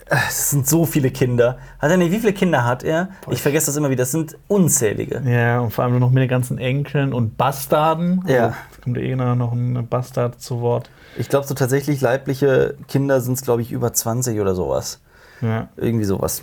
äh, 0.07 0.17
es 0.29 0.51
sind 0.51 0.69
so 0.69 0.85
viele 0.85 1.11
Kinder. 1.11 1.59
Hat 1.79 1.91
er 1.91 1.97
nicht, 1.97 2.13
wie 2.13 2.21
viele 2.21 2.33
Kinder 2.33 2.65
hat 2.65 2.85
er? 2.85 3.09
Ich 3.31 3.43
vergesse 3.43 3.67
das 3.67 3.77
immer 3.77 3.91
wieder. 3.91 4.03
Das 4.03 4.13
sind 4.13 4.37
unzählige. 4.49 5.23
Ja, 5.25 5.61
und 5.61 5.73
vor 5.73 5.85
allem 5.85 5.99
noch 5.99 6.11
mit 6.11 6.23
den 6.23 6.29
ganzen 6.29 6.59
Enkeln 6.59 7.13
und 7.13 7.37
Bastarden. 7.37 8.25
Ja. 8.27 8.47
Also, 8.47 8.57
kommt 8.83 8.99
eh 8.99 9.15
noch 9.15 9.53
ein 9.53 9.87
Bastard 9.89 10.41
zu 10.41 10.61
Wort. 10.61 10.91
Ich 11.17 11.29
glaube, 11.29 11.47
so 11.47 11.55
tatsächlich 11.55 12.01
leibliche 12.01 12.75
Kinder 12.89 13.21
sind 13.21 13.35
es, 13.35 13.43
glaube 13.43 13.63
ich, 13.63 13.71
über 13.71 13.93
20 13.93 14.41
oder 14.41 14.55
sowas. 14.55 15.01
Ja. 15.41 15.69
Irgendwie 15.77 16.05
sowas. 16.05 16.43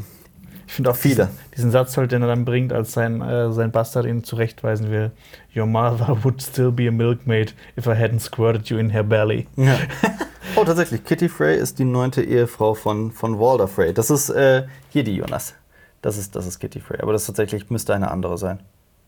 Ich 0.69 0.75
finde 0.75 0.91
auch 0.91 0.95
Viele. 0.95 1.25
Diesen, 1.25 1.51
diesen 1.57 1.71
Satz, 1.71 1.97
halt, 1.97 2.11
den 2.11 2.21
er 2.21 2.27
dann 2.27 2.45
bringt, 2.45 2.73
als 2.73 2.91
sein, 2.91 3.21
äh, 3.21 3.51
sein 3.51 3.71
Bastard 3.71 4.05
ihn 4.05 4.23
zurechtweisen 4.23 4.91
will. 4.91 5.09
Your 5.55 5.65
mother 5.65 6.23
would 6.23 6.43
still 6.43 6.71
be 6.71 6.87
a 6.87 6.91
milkmaid 6.91 7.55
if 7.75 7.87
I 7.87 7.93
hadn't 7.93 8.19
squirted 8.19 8.69
you 8.69 8.77
in 8.77 8.91
her 8.91 9.03
belly. 9.03 9.47
Ja. 9.55 9.79
oh, 10.55 10.63
tatsächlich. 10.63 11.03
Kitty 11.03 11.27
Frey 11.27 11.57
ist 11.57 11.79
die 11.79 11.85
neunte 11.85 12.21
Ehefrau 12.21 12.75
von, 12.75 13.11
von 13.11 13.39
Walter 13.39 13.67
Frey. 13.67 13.95
Das 13.95 14.11
ist 14.11 14.29
äh, 14.29 14.67
hier 14.89 15.03
die 15.03 15.15
Jonas. 15.15 15.55
Das 16.03 16.19
ist, 16.19 16.35
das 16.35 16.45
ist 16.45 16.59
Kitty 16.59 16.81
Frey. 16.81 17.01
Aber 17.01 17.13
das 17.13 17.25
tatsächlich 17.25 17.71
müsste 17.71 17.95
eine 17.95 18.11
andere 18.11 18.37
sein. 18.37 18.59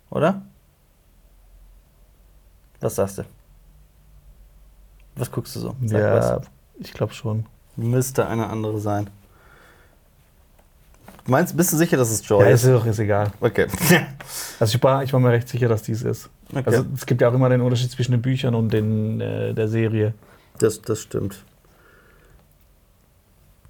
Oder? 0.09 0.41
Was 2.79 2.95
sagst 2.95 3.19
du? 3.19 3.23
Was 5.15 5.31
guckst 5.31 5.55
du 5.55 5.59
so? 5.59 5.75
Sag 5.85 6.01
ja, 6.01 6.39
was. 6.39 6.47
ich 6.79 6.91
glaube 6.91 7.13
schon. 7.13 7.45
Müsste 7.75 8.25
eine 8.25 8.49
andere 8.49 8.79
sein. 8.79 9.11
Meinst, 11.27 11.55
bist 11.55 11.71
du 11.71 11.77
sicher, 11.77 11.97
dass 11.97 12.09
es 12.09 12.27
Ja, 12.27 12.37
Joy 12.37 12.51
ist, 12.51 12.63
ist? 12.63 12.71
doch 12.71 12.85
ist 12.85 12.99
egal. 12.99 13.31
Okay. 13.39 13.67
Also 14.59 14.75
ich 14.77 14.83
war, 14.83 15.03
ich 15.03 15.11
war 15.11 15.19
mir 15.19 15.29
recht 15.31 15.49
sicher, 15.49 15.67
dass 15.67 15.81
dies 15.81 16.03
ist. 16.03 16.29
okay. 16.51 16.61
Also 16.65 16.85
es 16.95 17.05
gibt 17.05 17.19
ja 17.21 17.29
auch 17.29 17.33
immer 17.33 17.49
den 17.49 17.61
Unterschied 17.61 17.89
zwischen 17.91 18.11
den 18.11 18.21
Büchern 18.21 18.53
und 18.55 18.71
den, 18.71 19.19
äh, 19.19 19.53
der 19.55 19.67
Serie. 19.67 20.13
Das, 20.59 20.81
das 20.81 20.99
stimmt. 21.01 21.43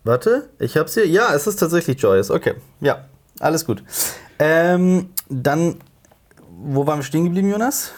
Warte, 0.04 0.50
ich 0.60 0.78
hab's 0.78 0.94
hier. 0.96 1.08
Ja, 1.08 1.34
es 1.34 1.48
ist 1.48 1.58
tatsächlich 1.58 2.00
Joyous. 2.02 2.32
Okay, 2.32 2.56
ja, 2.82 3.06
alles 3.40 3.66
gut. 3.66 3.84
Ähm, 4.40 5.10
dann, 5.30 5.76
wo 6.64 6.86
waren 6.88 7.00
wir 7.00 7.04
stehen 7.04 7.24
geblieben, 7.26 7.50
Jonas? 7.52 7.92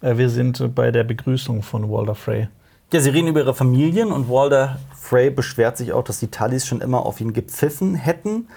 Äh, 0.00 0.16
wir 0.16 0.30
sind 0.30 0.74
bei 0.74 0.90
der 0.90 1.04
Begrüßung 1.04 1.62
von 1.62 1.90
Walter 1.90 2.14
Frey. 2.14 2.48
Ja, 2.92 3.00
sie 3.00 3.10
reden 3.10 3.28
über 3.28 3.40
ihre 3.40 3.54
Familien 3.54 4.10
und 4.10 4.28
Walter 4.28 4.80
Frey 4.98 5.30
beschwert 5.30 5.76
sich 5.76 5.92
auch, 5.92 6.02
dass 6.02 6.18
die 6.18 6.28
Tullys 6.28 6.66
schon 6.66 6.80
immer 6.80 7.04
auf 7.06 7.20
ihn 7.20 7.32
gepfiffen 7.32 7.94
hätten. 7.94 8.48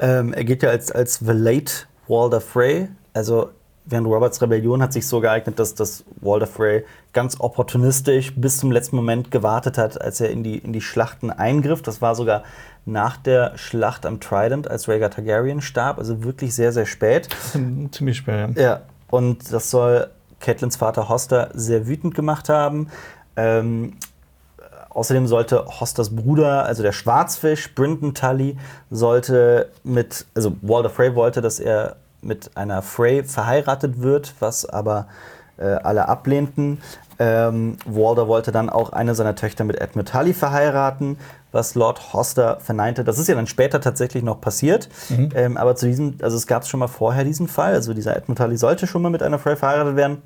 Ähm, 0.00 0.32
er 0.32 0.44
gilt 0.44 0.62
ja 0.62 0.70
als, 0.70 0.90
als 0.90 1.18
the 1.18 1.32
late 1.32 1.72
Walter 2.08 2.40
Frey. 2.40 2.88
Also 3.12 3.50
während 3.84 4.06
Roberts 4.06 4.40
Rebellion 4.40 4.82
hat 4.82 4.92
sich 4.92 5.06
so 5.06 5.20
geeignet, 5.20 5.58
dass, 5.58 5.74
dass 5.74 6.04
Walter 6.20 6.46
Frey 6.46 6.84
ganz 7.12 7.40
opportunistisch 7.40 8.34
bis 8.34 8.58
zum 8.58 8.70
letzten 8.72 8.96
Moment 8.96 9.30
gewartet 9.30 9.78
hat, 9.78 10.00
als 10.00 10.20
er 10.20 10.30
in 10.30 10.42
die, 10.42 10.58
in 10.58 10.72
die 10.72 10.80
Schlachten 10.80 11.30
eingriff. 11.30 11.82
Das 11.82 12.00
war 12.00 12.14
sogar 12.14 12.44
nach 12.86 13.16
der 13.16 13.52
Schlacht 13.56 14.06
am 14.06 14.20
Trident, 14.20 14.68
als 14.68 14.88
Rhaegar 14.88 15.10
Targaryen 15.10 15.60
starb. 15.60 15.98
Also 15.98 16.24
wirklich 16.24 16.54
sehr, 16.54 16.72
sehr 16.72 16.86
spät. 16.86 17.28
Ziemlich 17.90 18.18
schwer. 18.18 18.50
Ja. 18.56 18.62
Ja, 18.62 18.80
und 19.10 19.52
das 19.52 19.70
soll 19.70 20.08
Catelyn's 20.40 20.76
Vater 20.76 21.08
Hoster 21.08 21.50
sehr 21.52 21.86
wütend 21.86 22.14
gemacht 22.14 22.48
haben. 22.48 22.88
Ähm, 23.36 23.94
außerdem 24.90 25.26
sollte 25.26 25.64
Hosters 25.80 26.14
Bruder, 26.14 26.64
also 26.64 26.82
der 26.82 26.92
Schwarzfisch, 26.92 27.74
Brinton 27.74 28.14
Tully, 28.14 28.56
sollte 28.90 29.70
mit, 29.82 30.26
also 30.34 30.56
Walter 30.62 30.90
Frey 30.90 31.14
wollte, 31.14 31.40
dass 31.40 31.60
er 31.60 31.96
mit 32.22 32.56
einer 32.56 32.82
Frey 32.82 33.24
verheiratet 33.24 34.02
wird, 34.02 34.34
was 34.40 34.68
aber 34.68 35.06
äh, 35.56 35.64
alle 35.64 36.08
ablehnten. 36.08 36.80
Ähm, 37.18 37.76
Walter 37.84 38.28
wollte 38.28 38.50
dann 38.50 38.70
auch 38.70 38.92
eine 38.92 39.14
seiner 39.14 39.34
Töchter 39.34 39.64
mit 39.64 39.80
Edmund 39.80 40.08
Tully 40.08 40.32
verheiraten, 40.34 41.18
was 41.52 41.74
Lord 41.74 42.12
Hoster 42.12 42.58
verneinte. 42.60 43.04
Das 43.04 43.18
ist 43.18 43.28
ja 43.28 43.34
dann 43.34 43.46
später 43.46 43.80
tatsächlich 43.80 44.22
noch 44.22 44.40
passiert. 44.40 44.88
Ähm, 45.34 45.56
aber 45.56 45.76
zu 45.76 45.86
diesem, 45.86 46.16
also 46.22 46.36
es 46.36 46.46
gab 46.46 46.66
schon 46.66 46.80
mal 46.80 46.88
vorher 46.88 47.24
diesen 47.24 47.48
Fall. 47.48 47.74
Also 47.74 47.94
dieser 47.94 48.16
Edmund 48.16 48.38
Tully 48.38 48.56
sollte 48.56 48.86
schon 48.86 49.02
mal 49.02 49.10
mit 49.10 49.22
einer 49.22 49.38
Frey 49.38 49.56
verheiratet 49.56 49.96
werden. 49.96 50.22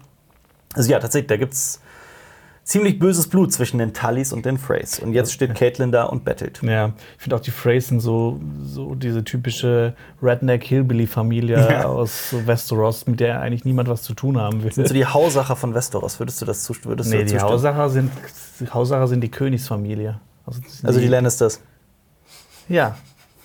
Also 0.75 0.91
ja, 0.91 0.99
tatsächlich, 0.99 1.29
da 1.29 1.37
gibt 1.37 1.55
es 1.55 1.81
ziemlich 2.65 2.99
böses 2.99 3.29
Blut 3.29 3.53
zwischen 3.53 3.79
den 3.79 3.93
Tullys 3.93 4.33
und 4.33 4.47
den 4.47 4.57
Freys. 4.59 4.99
Und 4.99 5.13
jetzt 5.13 5.33
steht 5.33 5.55
Caitlin 5.55 5.93
da 5.93 6.05
und 6.05 6.25
bettelt. 6.25 6.61
Ja, 6.63 6.93
ich 7.17 7.23
finde 7.23 7.37
auch 7.37 7.41
die 7.41 7.51
Freys 7.51 7.89
sind 7.89 8.01
so, 8.01 8.41
so 8.65 8.95
diese 8.95 9.23
typische 9.23 9.95
Redneck-Hillbilly-Familie 10.23 11.57
Ja. 11.71 11.85
aus 11.85 12.31
so 12.31 12.47
Westeros, 12.47 13.07
mit 13.07 13.21
der 13.21 13.41
eigentlich 13.41 13.65
niemand 13.65 13.89
was 13.89 14.03
zu 14.03 14.15
tun 14.15 14.39
haben 14.39 14.63
will. 14.65 14.73
So 14.73 14.83
die 14.83 15.07
Hausacher 15.07 15.57
von 15.57 15.75
Westeros, 15.75 16.19
würdest 16.19 16.41
du 16.41 16.47
das 16.47 16.63
zu, 16.65 16.75
würdest 16.85 17.13
du 17.13 17.17
nee, 17.19 17.25
die? 17.25 17.39
Hausacher 17.39 17.91
sind, 17.91 18.11
die 18.61 18.69
Hausacher 18.69 19.09
sind 19.09 19.21
die 19.21 19.31
Königsfamilie. 19.31 20.19
Also, 20.47 20.61
Also 20.83 21.01
die 21.01 21.09
Lannisters. 21.09 21.61
Ja. 22.69 22.97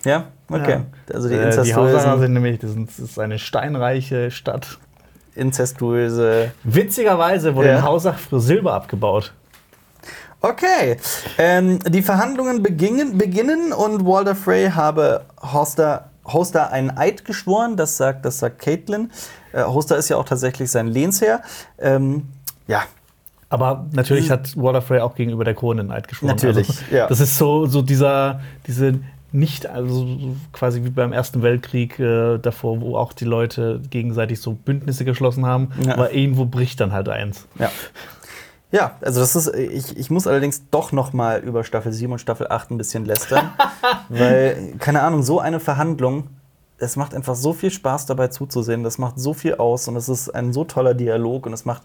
Ja? 0.04 0.28
Okay. 0.48 0.80
Also 1.12 1.28
die 1.28 1.34
Äh, 1.34 1.62
die 1.62 1.74
Hausacher 1.74 2.18
sind 2.18 2.32
nämlich, 2.32 2.60
sind, 2.62 2.88
das 2.88 2.98
ist 2.98 3.18
eine 3.18 3.38
steinreiche 3.38 4.30
Stadt. 4.30 4.78
Inzestuöse. 5.40 6.52
Witzigerweise 6.64 7.54
wurde 7.56 7.68
Ja. 7.70 7.78
in 7.78 7.82
Hausach 7.82 8.18
früher 8.18 8.40
Silber 8.40 8.74
abgebaut. 8.74 9.32
Okay. 10.42 10.96
Ähm, 11.38 11.78
die 11.86 12.02
Verhandlungen 12.02 12.62
beginnen, 12.62 13.18
beginnen 13.18 13.72
und 13.72 14.06
Walter 14.06 14.34
Frey 14.34 14.70
habe 14.70 15.22
Hoster, 15.42 16.10
Hoster 16.24 16.70
einen 16.70 16.96
Eid 16.96 17.24
geschworen. 17.24 17.76
Das 17.76 17.96
sagt, 17.96 18.24
das 18.24 18.38
sagt 18.38 18.58
Caitlin. 18.60 19.10
Äh, 19.52 19.64
Hoster 19.64 19.96
ist 19.96 20.08
ja 20.08 20.16
auch 20.16 20.24
tatsächlich 20.24 20.70
sein 20.70 20.86
Lehnsherr. 20.86 21.42
Ähm, 21.78 22.28
ja, 22.66 22.82
Aber 23.50 23.86
natürlich 23.92 24.30
hat 24.30 24.56
Walter 24.56 24.80
Frey 24.80 25.00
auch 25.00 25.14
gegenüber 25.14 25.44
der 25.44 25.54
Krone 25.54 25.80
einen 25.82 25.90
Eid 25.90 26.08
geschworen. 26.08 26.30
Natürlich, 26.30 26.68
Also, 26.68 26.82
ja. 26.96 27.06
Das 27.08 27.20
ist 27.20 27.36
so, 27.36 27.66
so 27.66 27.82
dieser, 27.82 28.40
diese 28.66 28.94
nicht, 29.32 29.66
also 29.66 29.94
so 30.06 30.36
quasi 30.52 30.84
wie 30.84 30.90
beim 30.90 31.12
Ersten 31.12 31.42
Weltkrieg 31.42 31.98
äh, 31.98 32.38
davor, 32.38 32.80
wo 32.80 32.96
auch 32.96 33.12
die 33.12 33.24
Leute 33.24 33.80
gegenseitig 33.90 34.40
so 34.40 34.52
Bündnisse 34.52 35.04
geschlossen 35.04 35.46
haben, 35.46 35.70
Ja. 35.84 35.94
aber 35.94 36.12
irgendwo 36.12 36.44
bricht 36.46 36.80
dann 36.80 36.92
halt 36.92 37.08
eins. 37.08 37.46
Ja. 37.58 37.70
Ja, 38.72 38.92
also 39.00 39.18
das 39.18 39.34
ist, 39.34 39.52
ich, 39.52 39.96
ich 39.96 40.10
muss 40.10 40.28
allerdings 40.28 40.62
doch 40.70 40.92
noch 40.92 41.12
mal 41.12 41.40
über 41.40 41.64
Staffel 41.64 41.92
7 41.92 42.12
und 42.12 42.20
Staffel 42.20 42.46
8 42.48 42.70
ein 42.70 42.78
bisschen 42.78 43.04
lästern, 43.04 43.50
weil, 44.08 44.74
keine 44.78 45.02
Ahnung, 45.02 45.24
so 45.24 45.40
eine 45.40 45.58
Verhandlung, 45.58 46.28
es 46.78 46.94
macht 46.96 47.12
einfach 47.14 47.34
so 47.34 47.52
viel 47.52 47.72
Spaß 47.72 48.06
dabei 48.06 48.28
zuzusehen, 48.28 48.84
das 48.84 48.96
macht 48.96 49.18
so 49.18 49.34
viel 49.34 49.56
aus 49.56 49.88
und 49.88 49.96
es 49.96 50.08
ist 50.08 50.30
ein 50.30 50.52
so 50.52 50.62
toller 50.64 50.94
Dialog 50.94 51.46
und 51.46 51.52
es 51.52 51.64
macht, 51.64 51.82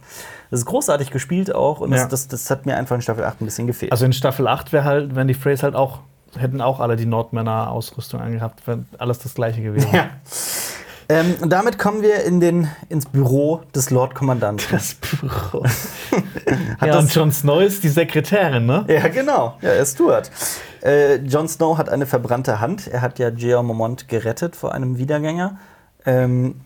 es 0.51 0.59
ist 0.59 0.65
großartig 0.67 1.09
gespielt 1.09 1.53
auch 1.55 1.79
und 1.79 1.91
Ja. 1.91 1.97
das, 2.03 2.09
das, 2.09 2.27
das 2.27 2.49
hat 2.51 2.67
mir 2.67 2.77
einfach 2.77 2.95
in 2.95 3.01
Staffel 3.01 3.23
8 3.23 3.41
ein 3.41 3.45
bisschen 3.45 3.65
gefehlt. 3.65 3.91
Also 3.91 4.05
in 4.05 4.13
Staffel 4.13 4.47
8 4.47 4.71
wäre 4.71 4.83
halt, 4.83 5.15
wenn 5.15 5.27
die 5.27 5.33
Freys 5.33 5.63
halt 5.63 5.73
auch, 5.75 5.99
hätten 6.37 6.61
auch 6.61 6.79
alle 6.79 6.95
die 6.95 7.05
Nordmänner 7.05 7.71
Ausrüstung 7.71 8.21
angehabt, 8.21 8.65
wäre 8.67 8.85
alles 8.97 9.19
das 9.19 9.33
gleiche 9.33 9.61
gewesen. 9.61 9.89
ja. 9.93 10.09
Ähm, 11.07 11.35
und 11.39 11.51
damit 11.51 11.77
kommen 11.77 12.01
wir 12.01 12.23
in 12.23 12.39
den, 12.39 12.67
ins 12.89 13.05
Büro 13.05 13.61
des 13.75 13.91
Lord 13.91 14.15
Kommandanten. 14.15 14.65
Das 14.71 14.95
Büro. 14.95 15.63
Hat 16.79 16.87
ja, 16.87 16.97
und 16.97 17.13
Jon 17.13 17.31
Snow 17.31 17.61
ist 17.61 17.83
die 17.83 17.89
Sekretärin, 17.89 18.65
ne? 18.65 18.85
Ja, 18.87 19.07
genau. 19.09 19.57
Ja, 19.61 19.69
er 19.69 19.81
ist 19.81 19.95
Stuart. 19.95 20.31
Äh, 20.83 21.17
Jon 21.17 21.47
Snow 21.47 21.77
hat 21.77 21.89
eine 21.89 22.07
verbrannte 22.07 22.59
Hand. 22.59 22.87
Er 22.87 23.01
hat 23.01 23.19
ja 23.19 23.29
Jeor 23.29 23.61
Mormont 23.61 24.07
gerettet 24.07 24.55
vor 24.55 24.73
einem 24.73 24.97
Wiedergänger. 24.97 25.57
Ähm, 26.07 26.61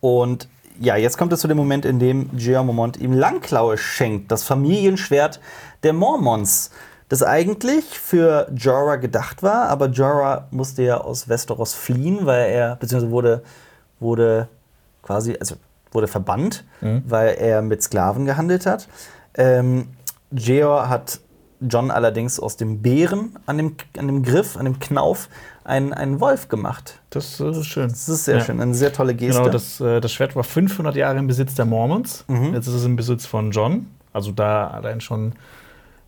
und 0.00 0.48
ja, 0.80 0.96
jetzt 0.96 1.16
kommt 1.16 1.32
es 1.32 1.40
zu 1.40 1.48
dem 1.48 1.56
Moment, 1.56 1.84
in 1.84 2.00
dem 2.00 2.30
Jeor 2.36 2.64
Mormont 2.64 2.96
ihm 2.96 3.12
Langklaue 3.12 3.78
schenkt, 3.78 4.32
das 4.32 4.42
Familienschwert 4.42 5.40
der 5.84 5.92
Mormons. 5.92 6.70
Das 7.14 7.22
eigentlich 7.22 7.84
für 7.84 8.48
Jorah 8.56 8.96
gedacht 8.96 9.44
war, 9.44 9.68
aber 9.68 9.86
Jorah 9.86 10.48
musste 10.50 10.82
ja 10.82 10.96
aus 10.98 11.28
Westeros 11.28 11.72
fliehen, 11.72 12.26
weil 12.26 12.50
er, 12.50 12.74
beziehungsweise 12.74 13.12
wurde, 13.12 13.42
wurde 14.00 14.48
quasi, 15.02 15.36
also 15.38 15.54
wurde 15.92 16.08
verbannt, 16.08 16.64
weil 16.80 17.36
er 17.38 17.62
mit 17.62 17.84
Sklaven 17.84 18.24
gehandelt 18.26 18.66
hat. 18.66 18.88
Ähm, 19.34 19.90
Jeor 20.32 20.88
hat 20.88 21.20
John 21.60 21.92
allerdings 21.92 22.40
aus 22.40 22.56
dem 22.56 22.82
Bären 22.82 23.38
an 23.46 23.58
dem, 23.58 23.76
an 23.96 24.08
dem 24.08 24.24
Griff, 24.24 24.56
an 24.56 24.64
dem 24.64 24.80
Knauf, 24.80 25.28
einen, 25.62 25.92
einen 25.94 26.18
Wolf 26.20 26.48
gemacht. 26.48 26.98
Das 27.10 27.38
ist 27.38 27.66
schön. 27.66 27.90
Das 27.90 28.08
ist 28.08 28.24
sehr 28.24 28.38
Ja. 28.38 28.44
schön, 28.44 28.60
eine 28.60 28.74
sehr 28.74 28.92
tolle 28.92 29.14
Geste. 29.14 29.40
Genau, 29.40 29.52
das, 29.52 29.80
äh, 29.80 30.00
das 30.00 30.12
Schwert 30.12 30.34
war 30.34 30.42
500 30.42 30.96
Jahre 30.96 31.18
im 31.18 31.28
Besitz 31.28 31.54
der 31.54 31.64
Mormons. 31.64 32.24
Mhm. 32.26 32.54
Jetzt 32.54 32.66
ist 32.66 32.74
es 32.74 32.84
im 32.84 32.96
Besitz 32.96 33.24
von 33.24 33.52
John. 33.52 33.86
Also 34.12 34.32
da 34.32 34.66
allein 34.68 35.00
schon, 35.00 35.34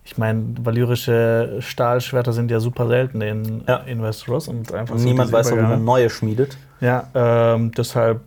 ich 0.09 0.17
meine, 0.17 0.41
valyrische 0.63 1.57
Stahlschwerter 1.59 2.31
sind 2.31 2.49
ja 2.49 2.61
super 2.61 2.87
selten 2.87 3.19
in, 3.19 3.63
Ja. 3.67 3.77
in 3.85 4.01
Westeros. 4.01 4.47
Und 4.47 4.73
einfach 4.73 4.95
niemand 4.95 5.33
weiß, 5.33 5.51
ob 5.51 5.61
man 5.61 5.83
neue 5.83 6.09
schmiedet. 6.09 6.57
Ja, 6.79 7.07
ähm, 7.13 7.71
deshalb 7.77 8.21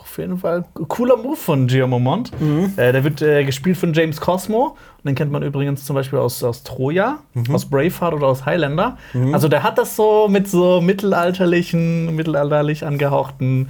auf 0.00 0.16
jeden 0.16 0.38
Fall 0.38 0.64
cooler 0.88 1.18
Move 1.18 1.36
von 1.36 1.66
Gio 1.66 1.86
Momont. 1.86 2.30
Mhm. 2.40 2.72
Äh, 2.78 2.92
der 2.92 3.04
wird 3.04 3.20
äh, 3.20 3.44
gespielt 3.44 3.76
von 3.76 3.92
James 3.92 4.18
Cosmo. 4.18 4.68
Und 4.96 5.04
den 5.04 5.14
kennt 5.14 5.30
man 5.30 5.42
übrigens 5.42 5.84
zum 5.84 5.94
Beispiel 5.94 6.18
aus, 6.18 6.42
aus 6.42 6.62
Troja, 6.62 7.18
Mhm. 7.34 7.54
aus 7.54 7.66
Braveheart 7.66 8.14
oder 8.14 8.28
aus 8.28 8.46
Highlander. 8.46 8.96
Also 9.34 9.48
der 9.48 9.62
hat 9.62 9.76
das 9.76 9.94
so 9.96 10.28
mit 10.28 10.48
so 10.48 10.80
mittelalterlichen, 10.80 12.16
mittelalterlich 12.16 12.86
angehauchten 12.86 13.68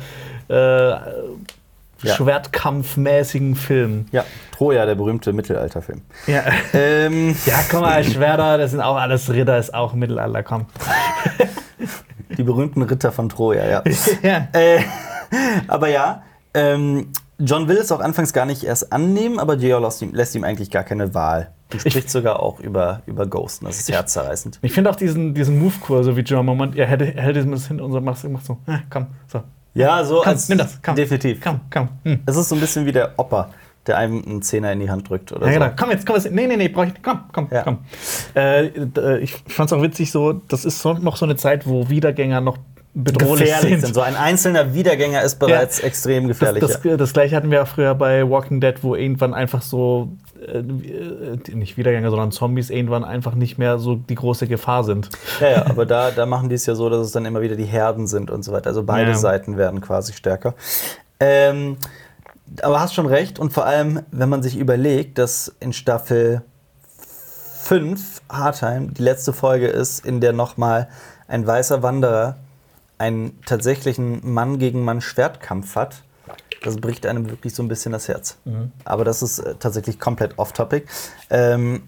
äh, 0.49 0.93
Schwertkampfmäßigen 2.07 3.55
Filmen. 3.55 4.09
Ja, 4.13 4.25
Troja, 4.53 4.87
der 4.87 4.95
berühmte 4.95 5.33
Mittelalterfilm. 5.33 6.03
Ja. 6.27 6.43
Ähm, 6.73 7.37
ja, 7.47 7.55
komm 7.71 7.83
mal, 7.83 8.03
Schwerter, 8.05 8.59
das 8.59 8.71
sind 8.71 8.81
auch 8.81 8.97
alles 8.97 9.31
Ritter, 9.31 9.59
ist 9.59 9.75
auch 9.75 9.95
Mittelalter, 9.95 10.43
komm. 10.43 10.67
die 12.37 12.43
berühmten 12.43 12.83
Ritter 12.83 13.13
von 13.13 13.29
Troja, 13.29 13.67
ja. 13.67 13.83
ja. 14.23 14.49
Äh, 14.53 14.81
aber 15.69 15.89
ja, 15.89 16.23
ähm, 16.55 17.09
John 17.39 17.69
will 17.69 17.77
es 17.77 17.93
auch 17.93 18.01
anfangs 18.01 18.33
gar 18.33 18.47
nicht 18.47 18.65
erst 18.65 18.93
annehmen, 18.93 19.39
aber 19.39 19.57
Jeor 19.57 19.81
lässt 19.81 20.35
ihm, 20.35 20.45
eigentlich 20.45 20.71
gar 20.71 20.85
keine 20.85 21.15
Wahl. 21.15 21.53
Und 21.73 21.81
spricht 21.81 22.09
sogar 22.11 22.41
auch 22.41 22.61
über, 22.61 23.03
über 23.07 23.27
Ghosten. 23.27 23.67
Das 23.67 23.79
ist 23.79 23.91
herzzerreißend. 23.91 24.61
Ich 24.63 24.73
finde 24.73 24.89
auch 24.89 24.97
diesen, 24.97 25.35
diesen 25.35 25.59
Move-Kur, 25.59 26.05
so 26.05 26.17
wie 26.17 26.21
John 26.21 26.47
Moment, 26.47 26.77
er 26.77 26.87
hält, 26.87 27.03
hält 27.03 27.37
es 27.37 27.69
hin 27.69 27.81
und 27.81 27.93
so 27.93 28.01
macht, 28.01 28.25
macht 28.25 28.47
so, 28.47 28.59
äh, 28.67 28.79
komm, 28.89 29.09
so. 29.27 29.43
Ja, 29.77 30.05
so 30.05 30.17
Komm, 30.21 30.29
als 30.29 30.49
nimm 30.49 30.59
das, 30.59 30.81
komm. 30.83 30.97
definitiv. 30.97 31.41
Komm, 31.43 31.61
komm. 31.71 31.89
Hm. 32.05 32.21
Es 32.27 32.37
ist 32.37 32.49
so 32.49 32.55
ein 32.55 32.61
bisschen 32.61 32.87
wie 32.87 32.93
der 32.93 33.13
Opa, 33.19 33.51
der 33.87 33.99
einem 33.99 34.23
einen 34.25 34.43
Zehner 34.43 34.73
in 34.73 34.81
die 34.81 34.89
Hand 34.91 35.09
drückt 35.09 35.33
oder 35.33 35.47
Ja, 35.47 35.53
so. 35.53 35.59
genau. 35.61 35.73
Komm 35.79 35.91
jetzt, 35.91 36.07
komm 36.07 36.17
jetzt. 36.17 36.31
Nee, 36.33 36.47
nee, 36.47 36.57
nee, 36.57 36.69
brauch 36.69 36.85
ich 36.85 36.93
nicht. 36.95 37.03
Komm, 37.03 37.21
komm, 37.33 37.49
Ja. 37.53 37.63
komm. 37.63 37.79
Äh, 38.35 38.71
d- 38.75 39.19
ich 39.19 39.33
fand's 39.49 39.73
auch 39.73 39.83
witzig 39.83 40.11
so, 40.11 40.33
das 40.33 40.65
ist 40.65 40.81
so, 40.81 40.95
noch 40.95 41.17
so 41.17 41.25
eine 41.27 41.37
Zeit, 41.37 41.67
wo 41.67 41.89
Wiedergänger 41.91 42.41
noch 42.41 42.59
bedrohlich 42.97 43.51
Gefährlich 43.51 43.81
sind. 43.83 43.95
So 43.95 44.01
ein 44.01 44.17
einzelner 44.17 44.73
Wiedergänger 44.73 45.23
ist 45.23 45.39
bereits 45.39 45.81
extrem 45.81 46.29
gefährlich. 46.29 46.63
Das, 46.63 46.81
das, 46.81 46.97
das 46.97 47.13
gleiche 47.13 47.37
hatten 47.37 47.51
wir 47.51 47.63
auch 47.63 47.67
früher 47.67 47.95
bei 47.95 48.29
Walking 48.29 48.61
Dead, 48.61 48.75
wo 48.83 48.95
irgendwann 48.95 49.35
einfach 49.35 49.61
so, 49.61 50.09
äh, 50.41 50.59
äh, 50.59 51.55
nicht 51.55 51.77
Wiedergänger, 51.77 52.09
sondern 52.09 52.33
Zombies 52.33 52.71
irgendwann 52.71 53.05
einfach 53.05 53.35
nicht 53.35 53.59
mehr 53.59 53.79
so 53.79 53.97
die 53.97 54.15
große 54.15 54.47
Gefahr 54.47 54.83
sind. 54.83 55.11
ja, 55.41 55.51
ja, 55.51 55.67
aber 55.67 55.85
da, 55.85 56.11
da 56.11 56.25
machen 56.25 56.49
die 56.49 56.55
es 56.55 56.65
ja 56.65 56.75
so, 56.75 56.89
dass 56.89 57.01
es 57.01 57.13
dann 57.13 57.27
immer 57.27 57.43
wieder 57.43 57.55
die 57.57 57.65
Herden 57.65 58.07
sind 58.07 58.31
und 58.31 58.43
so 58.45 58.53
weiter. 58.53 58.69
Also 58.69 58.83
beide 58.83 59.11
Ja. 59.11 59.17
Seiten 59.17 59.59
werden 59.59 59.83
quasi 59.83 60.15
stärker. 60.15 60.55
Ähm, 61.21 61.77
aber 62.63 62.81
hast 62.81 62.95
schon 62.95 63.07
recht. 63.07 63.39
Und 63.39 63.53
vor 63.53 63.67
allem, 63.67 64.01
wenn 64.11 64.31
man 64.31 64.43
sich 64.43 64.57
überlegt, 64.57 65.19
dass 65.19 65.55
in 65.61 65.75
Staffel 65.75 66.41
5 67.63 68.23
Hardtime 68.31 68.89
die 68.93 69.03
letzte 69.03 69.35
Folge 69.35 69.67
ist, 69.67 70.07
in 70.07 70.21
der 70.23 70.33
nochmal 70.33 70.89
ein 71.29 71.47
weißer 71.47 71.83
Wanderer 71.83 72.37
einen 72.99 73.41
tatsächlichen 73.45 74.21
Mann 74.33 74.59
gegen 74.59 74.85
Mann 74.85 75.01
Schwertkampf 75.01 75.77
hat. 75.77 76.03
Das 76.63 76.77
bricht 76.77 77.07
einem 77.07 77.31
wirklich 77.31 77.55
so 77.55 77.63
ein 77.63 77.69
bisschen 77.69 77.93
das 77.93 78.09
Herz. 78.09 78.39
Aber 78.85 79.05
das 79.05 79.23
ist 79.23 79.39
äh, 79.39 79.55
tatsächlich 79.59 80.01
komplett 80.01 80.39
off-topic. 80.39 80.87
Ähm, 81.31 81.83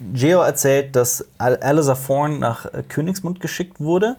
Geo 0.00 0.40
erzählt, 0.40 0.96
dass 0.96 1.26
Al 1.38 1.58
Thorne 2.06 2.38
nach 2.38 2.66
äh, 2.66 2.82
Königsmund 2.88 3.40
geschickt 3.40 3.80
wurde. 3.80 4.16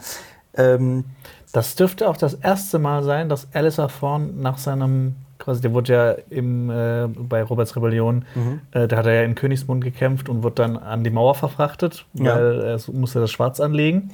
Ähm, 0.55 1.05
Das 1.51 1.75
dürfte 1.75 2.09
auch 2.09 2.17
das 2.17 2.33
erste 2.33 2.79
Mal 2.79 3.03
sein, 3.03 3.29
dass 3.29 3.47
Alistair 3.53 3.87
Thorne 3.87 4.27
nach 4.33 4.57
seinem, 4.57 5.15
quasi, 5.39 5.61
der 5.61 5.73
wurde 5.73 5.93
ja 5.93 6.11
im, 6.29 6.69
äh, 6.69 7.07
bei 7.07 7.41
Roberts 7.43 7.75
Rebellion, 7.77 8.25
Mhm. 8.35 8.59
äh, 8.71 8.87
da 8.89 8.97
hat 8.97 9.05
er 9.05 9.13
ja 9.13 9.21
in 9.23 9.35
Königsmund 9.35 9.83
gekämpft 9.83 10.27
und 10.29 10.43
wurde 10.43 10.55
dann 10.55 10.75
an 10.77 11.03
die 11.05 11.09
Mauer 11.11 11.33
verfrachtet, 11.35 12.05
Ja. 12.13 12.35
weil 12.35 12.61
er 12.61 12.79
so- 12.79 12.91
musste 12.91 13.19
das 13.21 13.31
Schwarz 13.31 13.59
anlegen. 13.61 14.11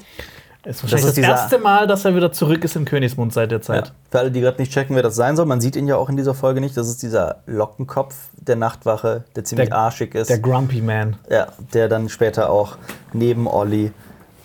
Es 0.64 0.78
ist 0.78 0.84
wahrscheinlich 0.84 1.07
ist 1.09 1.18
das, 1.18 1.41
erste 1.41 1.57
Mal, 1.59 1.88
dass 1.88 2.05
er 2.05 2.16
wieder 2.16 2.32
zurück 2.32 2.64
ist 2.64 2.76
in 2.76 2.86
Königsmund 2.86 3.34
seit 3.34 3.49
der 3.51 3.62
Zeit. 3.62 3.88
ja. 3.88 3.93
Für 4.12 4.20
alle, 4.20 4.32
die 4.32 4.41
gerade 4.41 4.59
nicht 4.62 4.72
checken, 4.72 4.95
wer 4.95 5.01
das 5.03 5.16
sein 5.16 5.36
soll, 5.36 5.45
man 5.47 5.59
sieht 5.59 5.76
ihn 5.76 5.88
ja 5.88 5.95
auch 5.95 6.07
in 6.09 6.18
dieser 6.18 6.34
Folge 6.36 6.62
nicht. 6.62 6.78
Das 6.78 6.88
ist 6.88 7.01
dieser 7.01 7.38
Lockenkopf 7.47 8.16
der 8.38 8.55
Nachtwache, 8.57 9.24
der 9.36 9.43
ziemlich 9.43 9.70
Der- 9.70 9.78
arschig 9.78 10.14
ist. 10.14 10.30
Der 10.30 10.39
Grumpy 10.39 10.82
Man. 10.82 11.16
Ja, 11.30 11.47
der 11.74 11.89
dann 11.89 12.09
später 12.09 12.49
auch 12.51 12.78
neben 13.14 13.47
Olli 13.47 13.91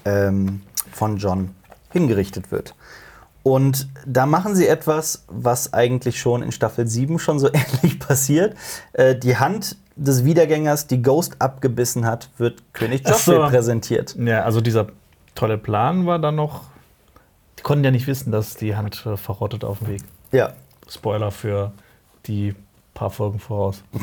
ähm, 0.06 0.62
von 0.92 1.18
John 1.18 1.50
hingerichtet 1.90 2.50
wird. 2.50 2.74
Und 3.42 3.88
da 4.06 4.26
machen 4.26 4.54
sie 4.56 4.66
etwas, 4.66 5.24
was 5.28 5.72
eigentlich 5.72 6.18
schon 6.18 6.42
in 6.42 6.50
Staffel 6.50 6.86
7 6.88 7.18
schon 7.18 7.38
so 7.38 7.48
ähnlich 7.52 8.00
passiert. 8.00 8.56
Äh, 8.94 9.14
die 9.16 9.36
Hand 9.36 9.76
des 9.96 10.24
Wiedergängers, 10.24 10.86
die 10.86 11.00
Ghost 11.02 11.36
abgebissen 11.40 12.06
hat, 12.06 12.28
wird 12.38 12.62
König 12.72 13.02
Ach 13.04 13.14
so. 13.18 13.32
Joffrey 13.34 13.50
präsentiert. 13.50 14.16
Ja, 14.18 14.42
also 14.44 14.60
dieser 14.60 14.86
tolle 15.36 15.58
Plan 15.58 16.06
war 16.06 16.18
dann 16.18 16.34
noch. 16.34 16.62
Die 17.58 17.62
konnten 17.62 17.84
ja 17.84 17.92
nicht 17.92 18.08
wissen, 18.08 18.32
dass 18.32 18.54
die 18.56 18.74
Hand 18.74 19.06
äh, 19.06 19.16
verrottet 19.16 19.64
auf 19.64 19.78
dem 19.78 19.88
Weg. 19.88 20.02
Ja, 20.32 20.52
Spoiler 20.88 21.30
für 21.30 21.72
die 22.26 22.54
paar 22.94 23.10
Folgen 23.10 23.38
voraus. 23.38 23.82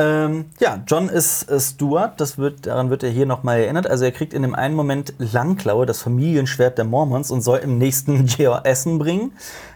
Ähm, 0.00 0.44
ja, 0.60 0.80
John 0.86 1.08
ist 1.08 1.50
äh, 1.50 1.58
Stuart, 1.58 2.20
das 2.20 2.38
wird, 2.38 2.66
daran 2.66 2.88
wird 2.88 3.02
er 3.02 3.10
hier 3.10 3.26
nochmal 3.26 3.58
erinnert. 3.58 3.88
Also 3.88 4.04
er 4.04 4.12
kriegt 4.12 4.32
in 4.32 4.42
dem 4.42 4.54
einen 4.54 4.76
Moment 4.76 5.12
Langklaue, 5.18 5.86
das 5.86 6.02
Familienschwert 6.02 6.78
der 6.78 6.84
Mormons, 6.84 7.32
und 7.32 7.40
soll 7.40 7.58
im 7.58 7.78
nächsten 7.78 8.24
Jeor 8.38 8.64
Essen 8.64 9.00
bringen. 9.00 9.32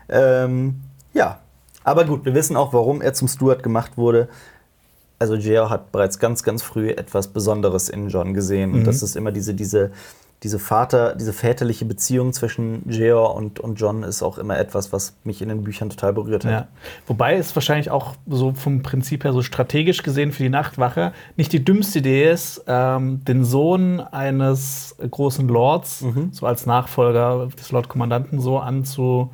Ähm, 0.09 0.81
ja, 1.13 1.41
aber 1.83 2.05
gut, 2.05 2.25
wir 2.25 2.35
wissen 2.35 2.57
auch, 2.57 2.73
warum 2.73 3.03
er 3.03 3.15
zum 3.15 3.27
Stuart 3.27 3.65
gemacht 3.65 3.97
wurde. 3.97 4.29
Also 5.23 5.37
Jeor 5.37 5.71
hat 5.71 5.93
bereits 5.93 6.19
ganz, 6.19 6.43
ganz 6.43 6.65
früh 6.65 6.91
etwas 6.91 7.29
Besonderes 7.29 7.89
in 7.89 8.09
John 8.09 8.35
gesehen. 8.35 8.73
Und 8.75 8.85
das 8.89 9.05
ist 9.05 9.15
immer 9.15 9.31
diese, 9.31 9.55
diese, 9.55 9.93
diese 10.43 10.59
Vater, 10.59 11.15
diese 11.15 11.33
väterliche 11.33 11.85
Beziehung 11.85 12.33
zwischen 12.33 12.83
Jeor 12.91 13.37
und, 13.37 13.61
und 13.61 13.77
John 13.77 14.03
ist 14.03 14.25
auch 14.25 14.37
immer 14.37 14.59
etwas, 14.59 14.93
was 14.93 15.15
mich 15.23 15.41
in 15.41 15.49
den 15.49 15.63
Büchern 15.63 15.91
total 15.91 16.13
berührt 16.13 16.45
hat. 16.45 16.51
Ja. 16.51 16.69
Wobei 17.07 17.37
es 17.37 17.55
wahrscheinlich 17.55 17.93
auch 17.93 18.17
so 18.27 18.53
vom 18.53 18.83
Prinzip 18.83 19.23
her 19.23 19.33
so 19.33 19.43
strategisch 19.43 20.03
gesehen 20.03 20.33
für 20.33 20.43
die 20.43 20.49
Nachtwache 20.49 21.13
nicht 21.37 21.53
die 21.53 21.65
dümmste 21.65 22.01
Idee 22.01 22.29
ist, 22.33 22.65
ähm, 22.67 23.25
den 23.25 23.45
Sohn 23.45 24.01
eines 24.01 24.97
großen 25.09 25.47
Lords, 25.47 26.01
Mhm. 26.01 26.31
so 26.33 26.47
als 26.47 26.67
Nachfolger 26.67 27.49
des 27.57 27.71
Lordkommandanten, 27.71 28.41
so 28.41 28.59
anzu, 28.59 29.31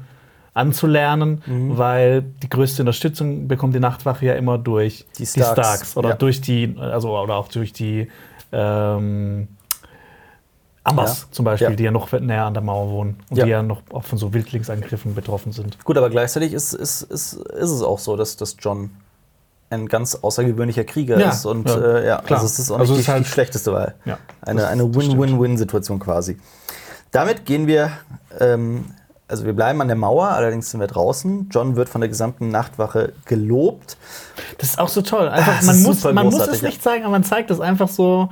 anzulernen, 0.59 1.43
Mhm. 1.47 1.79
weil 1.79 2.23
die 2.43 2.49
größte 2.49 2.83
Unterstützung 2.83 3.49
bekommt 3.49 3.75
die 3.75 3.81
Nachtwache 3.81 4.27
ja 4.27 4.35
immer 4.35 4.59
durch 4.59 5.07
Die 5.19 5.25
Starks. 5.27 5.97
oder 5.97 6.11
Ja. 6.11 6.15
durch 6.17 6.41
die, 6.41 6.77
also 6.79 7.19
oder 7.19 7.37
auch 7.37 7.49
durch 7.49 7.73
die 7.73 8.09
ähm, 8.53 9.49
Ambers 10.85 11.23
Ja. 11.23 11.27
zum 11.33 11.45
Beispiel, 11.45 11.71
Ja. 11.71 11.77
die 11.77 11.83
ja 11.85 11.91
noch 11.91 12.11
näher 12.13 12.45
an 12.45 12.55
der 12.55 12.63
Mauer 12.63 12.91
wohnen 12.91 13.17
und 13.29 13.37
Ja. 13.37 13.45
die 13.45 13.51
ja 13.51 13.63
noch 13.63 13.83
auch 13.93 14.05
von 14.05 14.17
so 14.19 14.33
Wildlingsangriffen 14.33 15.15
betroffen 15.15 15.53
sind. 15.53 15.83
Gut, 15.85 15.99
aber 15.99 16.09
gleichzeitig 16.09 16.53
ist, 16.55 16.73
ist, 16.73 17.03
ist, 17.03 17.35
ist 17.35 17.71
es 17.71 17.83
auch 17.83 17.99
so, 17.99 18.17
dass, 18.17 18.37
dass 18.37 18.57
John 18.59 18.91
ein 19.71 19.87
ganz 19.87 20.15
außergewöhnlicher 20.15 20.85
Krieger 20.85 21.17
ist. 21.29 21.45
Und 21.45 21.69
ja, 21.69 21.77
äh, 21.77 22.07
ja, 22.07 22.19
klar. 22.23 22.39
also 22.39 22.47
es 22.47 22.59
ist 22.59 22.71
auch 22.71 22.79
Also 22.79 22.93
nicht 22.95 23.01
es 23.01 23.07
die, 23.07 23.13
halt- 23.13 23.27
die 23.27 23.31
schlechteste 23.31 23.71
Wahl. 23.73 23.95
Eine, 24.41 24.67
eine. 24.67 24.95
Win-Win-Win-Situation 24.95 25.99
quasi. 25.99 26.39
Damit 27.11 27.45
gehen 27.45 27.67
wir, 27.67 27.91
ähm, 28.41 28.87
also 29.29 29.45
wir 29.45 29.53
bleiben 29.53 29.81
an 29.83 29.89
der 29.89 29.97
Mauer, 29.97 30.29
allerdings 30.29 30.71
sind 30.71 30.81
wir 30.81 30.87
draußen. 30.87 31.49
John 31.51 31.77
wird 31.77 31.89
von 31.89 32.01
der 32.01 32.09
gesamten 32.09 32.49
Nachtwache 32.49 33.13
gelobt. 33.27 33.97
Das 34.57 34.71
ist 34.71 34.79
auch 34.79 34.89
so 34.89 35.03
toll. 35.03 35.29
Einfach, 35.29 35.63
man 35.63 35.83
muss, 35.83 36.03
man 36.05 36.27
muss 36.27 36.47
es 36.49 36.63
nicht 36.63 36.83
zeigen, 36.83 37.05
aber 37.05 37.13
man 37.13 37.25
zeigt 37.25 37.51
es 37.51 37.61
einfach 37.61 37.89
so. 37.89 38.31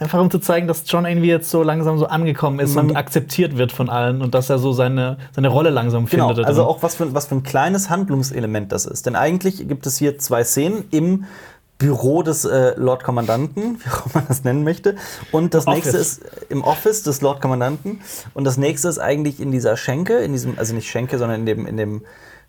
Einfach 0.00 0.20
um 0.20 0.30
zu 0.30 0.38
zeigen, 0.38 0.68
dass 0.68 0.84
John 0.86 1.04
irgendwie 1.06 1.26
jetzt 1.26 1.50
so 1.50 1.64
langsam 1.64 1.98
so 1.98 2.06
angekommen 2.06 2.60
ist 2.60 2.76
Man- 2.76 2.90
und 2.90 2.96
akzeptiert 2.96 3.58
wird 3.58 3.72
von 3.72 3.90
allen 3.90 4.22
und 4.22 4.32
dass 4.32 4.48
er 4.48 4.58
so 4.60 4.72
seine, 4.72 5.18
seine 5.32 5.48
Rolle 5.48 5.70
langsam 5.70 6.06
Genau, 6.06 6.28
findet. 6.28 6.46
also 6.46 6.64
auch 6.64 6.84
was 6.84 6.94
für, 6.94 7.12
was 7.14 7.26
für 7.26 7.34
ein 7.34 7.42
kleines 7.42 7.90
Handlungselement 7.90 8.70
das 8.70 8.86
ist. 8.86 9.06
Denn 9.06 9.16
eigentlich 9.16 9.66
gibt 9.66 9.86
es 9.86 9.98
hier 9.98 10.16
zwei 10.20 10.44
Szenen 10.44 10.84
im 10.92 11.24
Büro 11.78 12.22
des 12.22 12.44
äh, 12.44 12.74
Lord 12.76 13.04
Kommandanten, 13.04 13.80
wie 13.84 13.88
auch 13.88 14.12
man 14.12 14.26
das 14.26 14.44
nennen 14.44 14.64
möchte. 14.64 14.96
Und 15.32 15.54
das 15.54 15.66
Office. 15.66 15.84
nächste 15.84 15.98
ist 15.98 16.22
im 16.48 16.62
Office 16.64 17.04
des 17.04 17.20
Lord 17.20 17.40
Kommandanten. 17.40 18.00
Und 18.34 18.44
das 18.44 18.56
nächste 18.56 18.88
ist 18.88 18.98
eigentlich 18.98 19.40
in 19.40 19.52
dieser 19.52 19.76
Schenke, 19.76 20.18
in 20.18 20.32
diesem, 20.32 20.58
also 20.58 20.74
nicht 20.74 20.90
Schenke, 20.90 21.18
sondern 21.18 21.40
in 21.40 21.46
dem, 21.46 21.66
in 21.66 21.76
dem, 21.76 22.00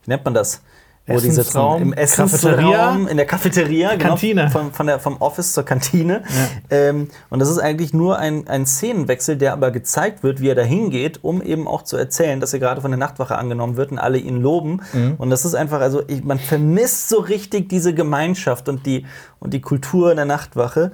wie 0.04 0.10
nennt 0.10 0.26
man 0.26 0.34
das? 0.34 0.62
Wo 1.08 1.20
die 1.20 1.32
sitzen? 1.32 1.82
Im 1.82 1.94
Essensraum, 1.94 3.08
in 3.08 3.18
der 3.18 3.26
Cafeteria, 3.26 3.98
Kantine. 3.98 4.42
Genau, 4.42 4.52
von, 4.52 4.74
von 4.74 4.88
der, 4.88 5.00
vom 5.00 5.18
Office 5.18 5.54
zur 5.54 5.64
Kantine. 5.64 6.24
Ähm, 6.70 7.10
und 7.30 7.40
das 7.40 7.50
ist 7.50 7.58
eigentlich 7.58 7.94
nur 7.94 8.20
ein, 8.20 8.48
ein 8.48 8.66
Szenenwechsel, 8.66 9.36
der 9.36 9.54
aber 9.54 9.72
gezeigt 9.72 10.22
wird, 10.22 10.40
wie 10.40 10.50
er 10.50 10.56
da 10.56 10.62
hingeht, 10.62 11.24
um 11.24 11.42
eben 11.42 11.68
auch 11.68 11.82
zu 11.82 11.98
erzählen, 11.98 12.40
dass 12.40 12.54
er 12.54 12.60
gerade 12.60 12.82
von 12.82 12.92
der 12.92 13.00
Nachtwache 13.00 13.38
angenommen 13.38 13.76
wird 13.76 13.92
und 13.92 13.98
alle 13.98 14.20
ihn 14.20 14.42
loben. 14.42 14.82
Mhm. 14.94 15.16
Und 15.18 15.32
das 15.32 15.46
ist 15.46 15.56
einfach, 15.56 15.82
also 15.82 16.04
ich, 16.08 16.24
man 16.24 16.38
vermisst 16.38 17.10
so 17.10 17.20
richtig 17.20 17.70
diese 17.70 17.94
Gemeinschaft 17.94 18.70
und 18.70 18.86
die, 18.86 19.06
und 19.40 19.54
die 19.54 19.62
Kultur 19.62 20.14
der 20.14 20.26
Nachtwache. 20.26 20.92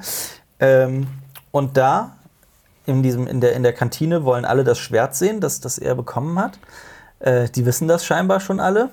Ähm, 0.60 1.08
und 1.52 1.76
da, 1.76 2.16
in, 2.86 3.04
diesem, 3.04 3.28
in, 3.28 3.42
der, 3.42 3.54
in 3.54 3.64
der 3.64 3.74
Kantine, 3.74 4.24
wollen 4.24 4.46
alle 4.46 4.64
das 4.64 4.80
Schwert 4.80 5.16
sehen, 5.16 5.42
das, 5.42 5.60
das 5.60 5.78
er 5.78 5.96
bekommen 5.96 6.40
hat. 6.40 6.58
Äh, 7.20 7.50
die 7.50 7.66
wissen 7.66 7.88
das 7.88 8.06
scheinbar 8.06 8.40
schon 8.40 8.60
alle. 8.60 8.90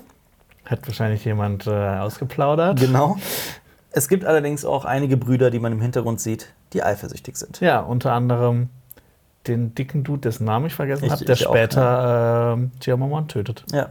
Hat 0.65 0.87
wahrscheinlich 0.87 1.25
jemand 1.25 1.67
äh, 1.67 1.71
ausgeplaudert. 1.71 2.79
Genau. 2.79 3.17
Es 3.91 4.07
gibt 4.07 4.25
allerdings 4.25 4.65
auch 4.65 4.85
einige 4.85 5.17
Brüder, 5.17 5.51
die 5.51 5.59
man 5.59 5.71
im 5.71 5.81
Hintergrund 5.81 6.19
sieht, 6.19 6.53
die 6.73 6.83
eifersüchtig 6.83 7.37
sind. 7.37 7.59
Ja, 7.59 7.79
unter 7.79 8.13
anderem 8.13 8.69
den 9.47 9.75
dicken 9.75 10.03
Dude, 10.03 10.21
dessen 10.21 10.45
Namen 10.45 10.67
ich 10.67 10.73
vergessen 10.73 11.11
habe, 11.11 11.23
der 11.25 11.35
ich 11.35 11.47
auch, 11.47 11.51
später 11.51 12.53
ähm, 12.53 12.71
Giamamon 12.79 13.27
tötet. 13.27 13.65
Ja. 13.71 13.89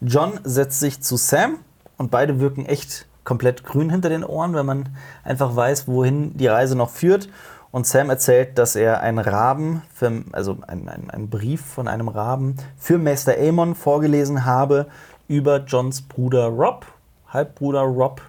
John 0.00 0.40
setzt 0.44 0.80
sich 0.80 1.02
zu 1.02 1.16
Sam 1.16 1.58
und 1.96 2.10
beide 2.10 2.40
wirken 2.40 2.64
echt 2.64 3.06
komplett 3.24 3.64
grün 3.64 3.90
hinter 3.90 4.08
den 4.08 4.24
Ohren, 4.24 4.54
wenn 4.54 4.66
man 4.66 4.88
einfach 5.22 5.54
weiß, 5.54 5.86
wohin 5.86 6.36
die 6.36 6.46
Reise 6.46 6.76
noch 6.76 6.90
führt. 6.90 7.28
Und 7.70 7.86
Sam 7.86 8.10
erzählt, 8.10 8.58
dass 8.58 8.74
er 8.74 9.00
einen 9.00 9.20
Raben, 9.20 9.82
für, 9.94 10.24
also 10.32 10.58
einen, 10.66 10.88
einen, 10.88 11.10
einen 11.10 11.30
Brief 11.30 11.60
von 11.60 11.86
einem 11.86 12.08
Raben 12.08 12.56
für 12.76 12.98
Meister 12.98 13.34
Amon 13.38 13.76
vorgelesen 13.76 14.44
habe 14.44 14.86
über 15.30 15.58
Johns 15.58 16.02
Bruder 16.02 16.48
Rob, 16.48 16.84
Halbbruder 17.28 17.82
Rob, 17.82 18.20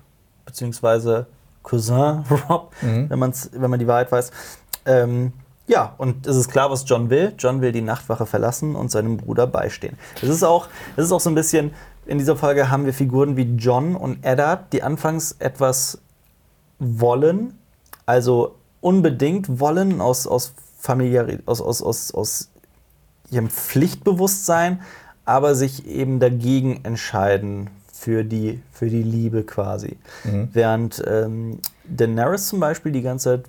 beziehungsweise 0.45 1.25
Cousin 1.63 2.23
Rob, 2.49 2.71
wenn, 3.09 3.17
man's, 3.17 3.49
wenn 3.53 3.71
man 3.71 3.79
die 3.79 3.87
Wahrheit 3.87 4.11
weiß. 4.11 4.31
Ähm, 4.85 5.33
ja, 5.65 5.95
und 5.97 6.27
es 6.27 6.35
ist 6.35 6.49
klar, 6.49 6.69
was 6.69 6.87
John 6.87 7.09
will. 7.09 7.33
John 7.39 7.61
will 7.61 7.71
die 7.71 7.81
Nachtwache 7.81 8.27
verlassen 8.27 8.75
und 8.75 8.91
seinem 8.91 9.17
Bruder 9.17 9.47
beistehen. 9.47 9.97
Es 10.21 10.29
ist 10.29 10.43
auch, 10.43 10.67
es 10.95 11.05
ist 11.05 11.11
auch 11.11 11.19
so 11.19 11.31
ein 11.31 11.35
bisschen, 11.35 11.73
in 12.05 12.19
dieser 12.19 12.35
Folge 12.35 12.69
haben 12.69 12.85
wir 12.85 12.93
Figuren 12.93 13.35
wie 13.35 13.55
John 13.55 13.95
und 13.95 14.23
Eddard, 14.23 14.71
die 14.71 14.83
anfangs 14.83 15.35
etwas 15.39 15.97
wollen, 16.77 17.57
also 18.05 18.55
unbedingt 18.79 19.59
wollen 19.59 20.01
aus, 20.01 20.27
aus, 20.27 20.53
aus, 20.87 21.81
aus, 21.81 22.13
aus 22.13 22.49
ihrem 23.31 23.49
Pflichtbewusstsein, 23.49 24.81
aber 25.31 25.55
sich 25.55 25.87
eben 25.87 26.19
dagegen 26.19 26.81
entscheiden 26.83 27.69
für 27.93 28.25
die, 28.25 28.61
für 28.73 28.89
die 28.89 29.03
Liebe 29.03 29.43
quasi. 29.43 29.97
Während 30.53 31.01
ähm, 31.07 31.59
Daenerys 31.85 32.47
zum 32.47 32.59
Beispiel 32.59 32.91
die 32.91 33.01
ganze 33.01 33.37
Zeit 33.37 33.45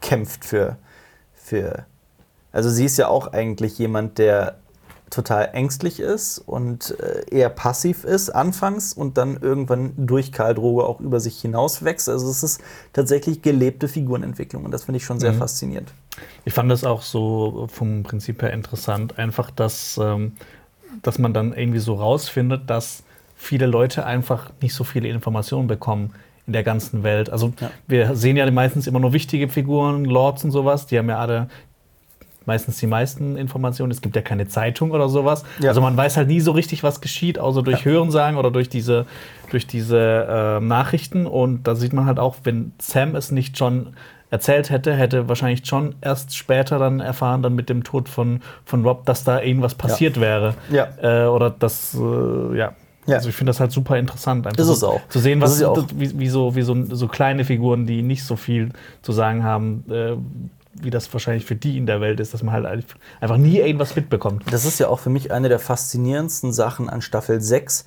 kämpft 0.00 0.44
für, 0.44 0.78
für. 1.34 1.84
Also 2.50 2.70
sie 2.70 2.86
ist 2.86 2.96
ja 2.96 3.08
auch 3.08 3.32
eigentlich 3.32 3.78
jemand, 3.78 4.16
der 4.16 4.56
total 5.10 5.50
ängstlich 5.52 6.00
ist 6.00 6.38
und 6.38 6.98
äh, 7.00 7.24
eher 7.30 7.48
passiv 7.48 8.04
ist 8.04 8.30
anfangs 8.30 8.92
und 8.92 9.18
dann 9.18 9.38
irgendwann 9.38 9.92
durch 9.96 10.32
Karl 10.32 10.54
Drogo 10.54 10.84
auch 10.84 11.00
über 11.00 11.20
sich 11.20 11.40
hinaus 11.40 11.82
wächst. 11.82 12.08
Also 12.08 12.30
es 12.30 12.42
ist 12.42 12.60
tatsächlich 12.92 13.42
gelebte 13.42 13.88
Figurenentwicklung 13.88 14.64
und 14.64 14.70
das 14.70 14.84
finde 14.84 14.98
ich 14.98 15.04
schon 15.04 15.20
sehr 15.20 15.34
faszinierend. 15.34 15.92
Ich 16.44 16.52
fand 16.52 16.70
das 16.70 16.84
auch 16.84 17.02
so 17.02 17.68
vom 17.72 18.02
Prinzip 18.02 18.42
her 18.42 18.52
interessant, 18.52 19.18
einfach, 19.18 19.50
dass, 19.50 19.98
ähm, 20.02 20.32
dass 21.02 21.18
man 21.18 21.32
dann 21.32 21.52
irgendwie 21.52 21.78
so 21.78 21.94
rausfindet, 21.94 22.62
dass 22.68 23.02
viele 23.36 23.66
Leute 23.66 24.04
einfach 24.04 24.50
nicht 24.60 24.74
so 24.74 24.84
viele 24.84 25.08
Informationen 25.08 25.68
bekommen 25.68 26.12
in 26.46 26.52
der 26.52 26.62
ganzen 26.64 27.02
Welt. 27.02 27.30
Also 27.30 27.52
Ja. 27.60 27.70
wir 27.86 28.16
sehen 28.16 28.36
ja 28.36 28.50
meistens 28.50 28.86
immer 28.86 28.98
nur 29.00 29.12
wichtige 29.12 29.48
Figuren, 29.48 30.04
Lords 30.04 30.44
und 30.44 30.50
sowas, 30.50 30.86
die 30.86 30.98
haben 30.98 31.08
ja 31.08 31.18
alle 31.18 31.48
meistens 32.46 32.78
die 32.78 32.86
meisten 32.86 33.36
Informationen. 33.36 33.92
Es 33.92 34.00
gibt 34.00 34.16
ja 34.16 34.22
keine 34.22 34.48
Zeitung 34.48 34.90
oder 34.92 35.10
sowas. 35.10 35.44
Ja. 35.60 35.68
Also 35.68 35.82
man 35.82 35.94
weiß 35.96 36.16
halt 36.16 36.28
nie 36.28 36.40
so 36.40 36.52
richtig, 36.52 36.82
was 36.82 37.02
geschieht, 37.02 37.38
außer 37.38 37.62
durch 37.62 37.84
Hörensagen 37.84 38.38
oder 38.38 38.50
durch 38.50 38.70
diese, 38.70 39.04
durch 39.50 39.66
diese 39.66 40.58
äh, 40.58 40.60
Nachrichten. 40.64 41.26
Und 41.26 41.64
da 41.64 41.74
sieht 41.74 41.92
man 41.92 42.06
halt 42.06 42.18
auch, 42.18 42.36
wenn 42.44 42.72
Sam 42.78 43.14
es 43.14 43.30
nicht 43.30 43.58
schon 43.58 43.88
erzählt 44.30 44.70
hätte, 44.70 44.94
hätte 44.94 45.28
wahrscheinlich 45.28 45.62
John 45.64 45.94
erst 46.00 46.36
später 46.36 46.78
dann 46.78 47.00
erfahren, 47.00 47.42
dann 47.42 47.54
mit 47.54 47.68
dem 47.68 47.84
Tod 47.84 48.08
von, 48.08 48.40
von 48.64 48.84
Rob, 48.84 49.06
dass 49.06 49.24
da 49.24 49.40
irgendwas 49.40 49.74
passiert 49.74 50.20
wäre. 50.20 50.54
Ja. 50.70 50.88
Äh, 51.02 51.26
oder 51.28 51.50
das, 51.50 51.94
äh, 51.94 52.56
ja. 52.58 52.72
Ja. 53.06 53.16
Also 53.16 53.30
ich 53.30 53.34
finde 53.34 53.50
das 53.50 53.58
halt 53.60 53.72
super 53.72 53.96
interessant, 53.96 54.46
einfach 54.46 54.60
Ist 54.60 54.68
es 54.68 54.84
auch. 54.84 55.00
zu 55.08 55.18
sehen, 55.18 55.40
Das 55.40 55.48
was 55.50 55.56
ist 55.56 55.62
ja 55.62 55.68
auch. 55.68 55.82
wie, 55.94 56.18
wie, 56.18 56.28
so, 56.28 56.54
wie 56.54 56.60
so, 56.62 56.76
so 56.94 57.08
kleine 57.08 57.46
Figuren, 57.46 57.86
die 57.86 58.02
nicht 58.02 58.22
so 58.22 58.36
viel 58.36 58.68
zu 59.00 59.12
sagen 59.12 59.44
haben, 59.44 59.84
äh, 59.90 60.16
wie 60.74 60.90
das 60.90 61.10
wahrscheinlich 61.14 61.46
für 61.46 61.56
die 61.56 61.78
in 61.78 61.86
der 61.86 62.02
Welt 62.02 62.20
ist, 62.20 62.34
dass 62.34 62.42
man 62.42 62.52
halt 62.54 62.66
einfach 63.20 63.38
nie 63.38 63.58
irgendwas 63.60 63.96
mitbekommt. 63.96 64.44
Das 64.50 64.66
ist 64.66 64.78
ja 64.78 64.88
auch 64.88 64.98
für 65.00 65.08
mich 65.08 65.32
eine 65.32 65.48
der 65.48 65.58
faszinierendsten 65.58 66.52
Sachen 66.52 66.90
an 66.90 67.00
Staffel 67.00 67.40
6, 67.40 67.86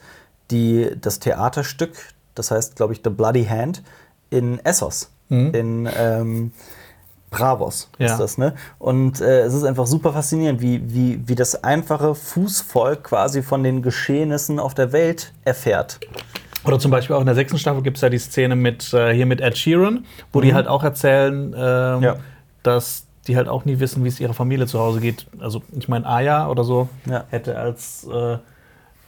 die 0.50 0.90
das 1.00 1.20
Theaterstück, 1.20 1.92
das 2.34 2.50
heißt, 2.50 2.76
glaube 2.76 2.94
ich, 2.94 3.02
The 3.04 3.12
Bloody 3.12 3.46
Hand, 3.46 3.84
in 4.32 4.60
Essos, 4.66 5.11
in 5.32 5.90
ähm, 5.98 6.52
Bravos 7.30 7.90
Ja. 7.98 8.08
ist 8.08 8.18
das, 8.20 8.38
ne? 8.38 8.54
Und 8.78 9.22
äh, 9.22 9.42
es 9.42 9.54
ist 9.54 9.64
einfach 9.64 9.88
super 9.88 10.12
faszinierend, 10.12 10.60
wie, 10.62 10.82
wie, 10.94 11.22
wie 11.26 11.36
das 11.36 11.64
einfache 11.64 12.14
Fußvolk 12.14 13.06
quasi 13.06 13.42
von 13.42 13.64
den 13.64 13.82
Geschehnissen 13.82 14.60
auf 14.60 14.74
der 14.74 14.92
Welt 14.92 15.32
erfährt. 15.46 16.00
Oder 16.66 16.78
zum 16.78 16.92
Beispiel 16.92 17.16
auch 17.16 17.22
in 17.22 17.26
der 17.26 17.36
sechsten 17.36 17.58
Staffel 17.58 17.82
gibt 17.84 17.98
es 17.98 18.02
ja 18.02 18.10
die 18.10 18.20
Szene 18.20 18.56
mit 18.58 18.94
äh, 18.94 19.14
hier 19.14 19.26
mit 19.26 19.40
Ed 19.42 19.58
Sheeran, 19.58 20.06
wo 20.34 20.42
die 20.42 20.54
halt 20.54 20.68
auch 20.68 20.84
erzählen, 20.84 21.56
ähm, 21.58 21.98
Mhm. 22.00 22.04
Ja. 22.04 22.16
dass 22.64 23.06
die 23.28 23.38
halt 23.38 23.48
auch 23.48 23.64
nie 23.66 23.80
wissen, 23.80 24.04
wie 24.04 24.10
es 24.10 24.20
ihrer 24.20 24.34
Familie 24.34 24.66
zu 24.68 24.80
Hause 24.80 25.00
geht. 25.00 25.26
Also 25.40 25.62
ich 25.72 25.88
meine, 25.88 26.06
Aya 26.06 26.50
oder 26.50 26.64
so 26.66 26.90
Ja. 27.10 27.24
hätte 27.30 27.58
als, 27.58 28.06
äh, 28.12 28.38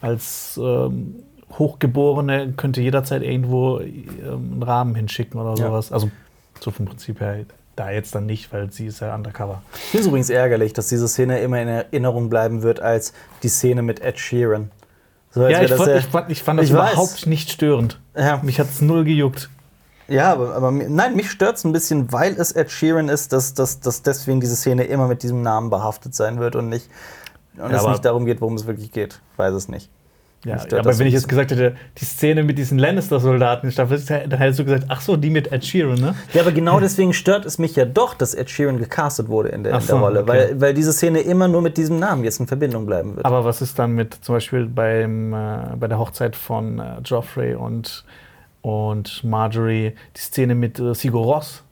als 0.01 0.57
ähm, 0.63 1.15
Hochgeborene 1.59 2.53
könnte 2.53 2.81
jederzeit 2.81 3.21
irgendwo 3.23 3.79
ähm, 3.79 3.99
einen 4.53 4.63
Rahmen 4.63 4.95
hinschicken 4.95 5.39
oder 5.39 5.51
Ja. 5.59 5.67
sowas. 5.67 5.91
Also 5.91 6.09
so 6.59 6.71
vom 6.71 6.85
Prinzip 6.85 7.19
her 7.19 7.45
da 7.75 7.89
jetzt 7.89 8.13
dann 8.13 8.25
nicht, 8.27 8.53
weil 8.53 8.71
sie 8.71 8.85
ist 8.87 8.99
ja 8.99 9.15
undercover. 9.15 9.61
Ich 9.73 9.79
finde 9.81 10.01
es 10.01 10.07
übrigens 10.07 10.29
ärgerlich, 10.29 10.73
dass 10.73 10.87
diese 10.87 11.07
Szene 11.07 11.39
immer 11.39 11.59
in 11.61 11.67
Erinnerung 11.67 12.29
bleiben 12.29 12.61
wird 12.61 12.79
als 12.79 13.13
die 13.41 13.47
Szene 13.49 13.81
mit 13.81 13.99
Ed 14.01 14.19
Sheeran. 14.19 14.69
So, 15.31 15.47
Ja, 15.47 15.61
ich 15.63 15.73
fand, 15.73 15.89
ja- 15.89 15.97
ich, 15.97 16.05
fand, 16.05 16.29
ich 16.31 16.43
fand 16.43 16.59
das 16.59 16.67
Ich 16.67 16.73
weiß. 16.75 16.93
überhaupt 16.93 17.25
nicht 17.25 17.49
störend. 17.49 17.99
Ja. 18.15 18.39
Mich 18.43 18.59
hat 18.59 18.67
es 18.69 18.81
null 18.81 19.03
gejuckt. 19.03 19.49
Ja, 20.07 20.31
aber, 20.33 20.53
aber 20.53 20.69
nein, 20.71 21.15
mich 21.15 21.31
stört 21.31 21.55
es 21.57 21.63
ein 21.63 21.71
bisschen, 21.71 22.11
weil 22.11 22.33
es 22.33 22.51
Ed 22.51 22.69
Sheeran 22.69 23.09
ist, 23.09 23.33
dass, 23.33 23.53
dass, 23.55 23.79
dass 23.79 24.03
deswegen 24.03 24.39
diese 24.41 24.55
Szene 24.55 24.83
immer 24.83 25.07
mit 25.07 25.23
diesem 25.23 25.41
Namen 25.41 25.69
behaftet 25.71 26.13
sein 26.13 26.39
wird 26.39 26.55
und 26.55 26.69
nicht 26.69 26.87
und 27.57 27.71
Ja, 27.71 27.77
es 27.77 27.87
nicht 27.87 28.05
darum 28.05 28.25
geht, 28.25 28.41
worum 28.41 28.53
es 28.55 28.67
wirklich 28.67 28.91
geht. 28.91 29.19
Weiß 29.37 29.53
es 29.53 29.67
nicht. 29.69 29.89
Ja, 30.45 30.59
stört 30.59 30.85
aber 30.85 30.99
wenn 30.99 31.07
ich 31.07 31.13
jetzt 31.13 31.29
gesagt 31.29 31.51
hätte, 31.51 31.75
die 31.97 32.05
Szene 32.05 32.43
mit 32.43 32.57
diesen 32.57 32.77
Lannister-Soldaten 32.77 33.67
in 33.67 33.71
Staffel, 33.71 34.01
dann 34.01 34.39
hättest 34.39 34.59
du 34.59 34.65
gesagt, 34.65 34.85
ach 34.89 34.99
so, 34.99 35.15
die 35.15 35.29
mit 35.29 35.51
Ed 35.51 35.63
Sheeran, 35.63 35.99
ne? 35.99 36.15
Ja, 36.33 36.41
aber 36.41 36.51
genau 36.51 36.79
deswegen 36.79 37.13
stört 37.13 37.45
es 37.45 37.59
mich 37.59 37.75
ja 37.75 37.85
doch, 37.85 38.13
dass 38.13 38.33
Ed 38.33 38.49
Sheeran 38.49 38.77
gecastet 38.77 39.29
wurde 39.29 39.49
in 39.49 39.63
der, 39.63 39.73
in 39.73 39.79
der 39.79 39.87
so, 39.87 39.97
Rolle, 39.97 40.21
okay. 40.21 40.29
weil, 40.29 40.61
weil 40.61 40.73
diese 40.73 40.91
Szene 40.91 41.21
immer 41.21 41.47
nur 41.47 41.61
mit 41.61 41.77
diesem 41.77 41.97
Namen 41.97 42.25
jetzt 42.25 42.39
in 42.39 42.47
Verbindung 42.47 42.85
bleiben 42.85 43.15
wird. 43.15 43.25
Aber 43.25 43.45
was 43.45 43.61
ist 43.61 43.79
dann 43.79 43.93
mit 43.93 44.15
zum 44.15 44.35
Beispiel 44.35 44.65
beim, 44.65 45.33
äh, 45.33 45.75
bei 45.79 45.87
der 45.87 45.97
Hochzeit 45.97 46.35
von 46.35 46.79
äh, 46.79 46.99
Joffrey 47.05 47.55
und, 47.55 48.03
und 48.61 49.23
Marjorie, 49.23 49.93
die 50.15 50.19
Szene 50.19 50.55
mit 50.55 50.77
äh, 50.79 50.93
Sigur 50.93 51.23
Ross? 51.23 51.63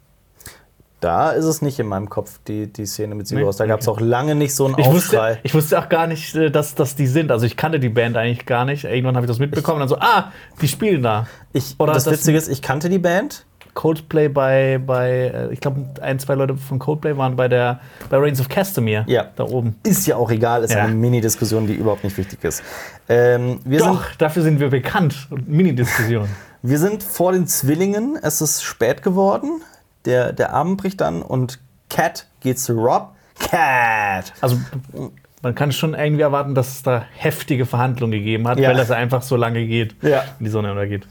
Da 1.02 1.32
ist 1.32 1.46
es 1.46 1.62
nicht 1.64 1.80
in 1.80 1.88
meinem 1.88 2.10
Kopf, 2.10 2.40
die, 2.48 2.72
die 2.72 2.86
Szene 2.86 3.16
mit 3.16 3.26
Nee? 3.30 3.38
Sigur 3.38 3.50
Rós. 3.52 3.58
Da 3.58 3.66
gab 3.66 3.82
es 3.82 3.88
auch 3.88 4.00
lange 4.00 4.36
nicht 4.36 4.56
so 4.56 4.68
einen 4.68 4.76
Ich 4.78 4.86
Aufschrei. 4.88 5.30
wusste, 5.32 5.40
ich 5.44 5.54
wusste 5.56 5.80
auch 5.80 5.90
gar 5.90 6.06
nicht, 6.08 6.36
äh, 6.36 6.50
dass, 6.52 6.76
dass 6.76 6.96
die 6.96 7.08
sind. 7.08 7.32
Also 7.32 7.46
ich 7.48 7.58
kannte 7.58 7.80
die 7.80 7.90
Band 7.90 8.16
eigentlich 8.18 8.46
gar 8.46 8.66
nicht. 8.66 8.84
Irgendwann 8.86 9.16
habe 9.16 9.26
ich 9.26 9.30
das 9.30 9.40
mitbekommen 9.40 9.82
und 9.82 9.90
dann 9.92 10.00
so, 10.00 10.06
ah, 10.06 10.32
die 10.62 10.68
spielen 10.68 11.02
da. 11.02 11.28
Ich, 11.54 11.76
Oder 11.80 11.94
das, 11.94 12.04
das- 12.06 12.14
Witzige 12.14 12.38
ist, 12.38 12.48
ich 12.50 12.62
kannte 12.62 12.88
die 12.88 13.00
Band. 13.00 13.46
Coldplay 13.74 14.28
bei, 14.28 14.80
bei 14.86 15.10
äh, 15.34 15.54
ich 15.54 15.62
glaube, 15.62 15.86
ein, 16.02 16.20
zwei 16.20 16.36
Leute 16.36 16.58
von 16.58 16.78
Coldplay 16.78 17.16
waren 17.16 17.38
bei 17.38 17.48
der 17.48 17.80
bei 18.10 18.18
Reigns 18.18 18.42
of 18.42 18.50
Castamere. 18.50 19.06
Ja. 19.08 19.28
Da 19.38 19.46
oben. 19.46 19.78
Ist 19.84 20.06
ja 20.08 20.18
auch 20.18 20.30
egal, 20.30 20.64
ist 20.66 20.74
Ja. 20.74 20.84
eine 20.84 20.94
Mini-Diskussion, 20.94 21.68
die 21.68 21.76
überhaupt 21.76 22.04
nicht 22.04 22.18
wichtig 22.18 22.44
ist. 22.44 22.62
Ähm, 23.08 23.60
wir, 23.64 23.80
Doch, 23.80 24.04
sind, 24.06 24.22
dafür 24.22 24.44
sind 24.44 24.60
wir 24.60 24.70
bekannt. 24.70 25.28
Mini-Diskussion. 25.48 26.28
wir 26.62 26.78
sind 26.80 27.02
vor 27.02 27.32
den 27.32 27.48
Zwillingen. 27.48 28.20
Es 28.22 28.42
ist 28.42 28.62
spät 28.62 29.02
geworden. 29.04 29.62
Der, 30.06 30.34
der 30.34 30.54
Abend 30.54 30.78
bricht 30.78 31.02
an 31.02 31.22
und 31.22 31.60
Cat 31.90 32.28
geht 32.40 32.60
zu 32.60 32.74
Rob. 32.74 33.10
Cat! 33.40 34.34
Also 34.42 34.58
man 35.42 35.56
kann 35.56 35.72
schon 35.72 35.94
irgendwie 35.94 36.22
erwarten, 36.22 36.56
dass 36.56 36.70
es 36.70 36.84
da 36.84 37.04
heftige 37.16 37.66
Verhandlungen 37.66 38.12
gegeben 38.14 38.48
hat, 38.48 38.60
Ja. 38.60 38.70
weil 38.70 38.78
das 38.78 38.92
einfach 38.92 39.22
so 39.22 39.36
lange 39.36 39.66
geht, 39.66 39.96
Ja. 40.04 40.24
die 40.40 40.50
Sonne 40.50 40.72
untergeht. 40.72 41.08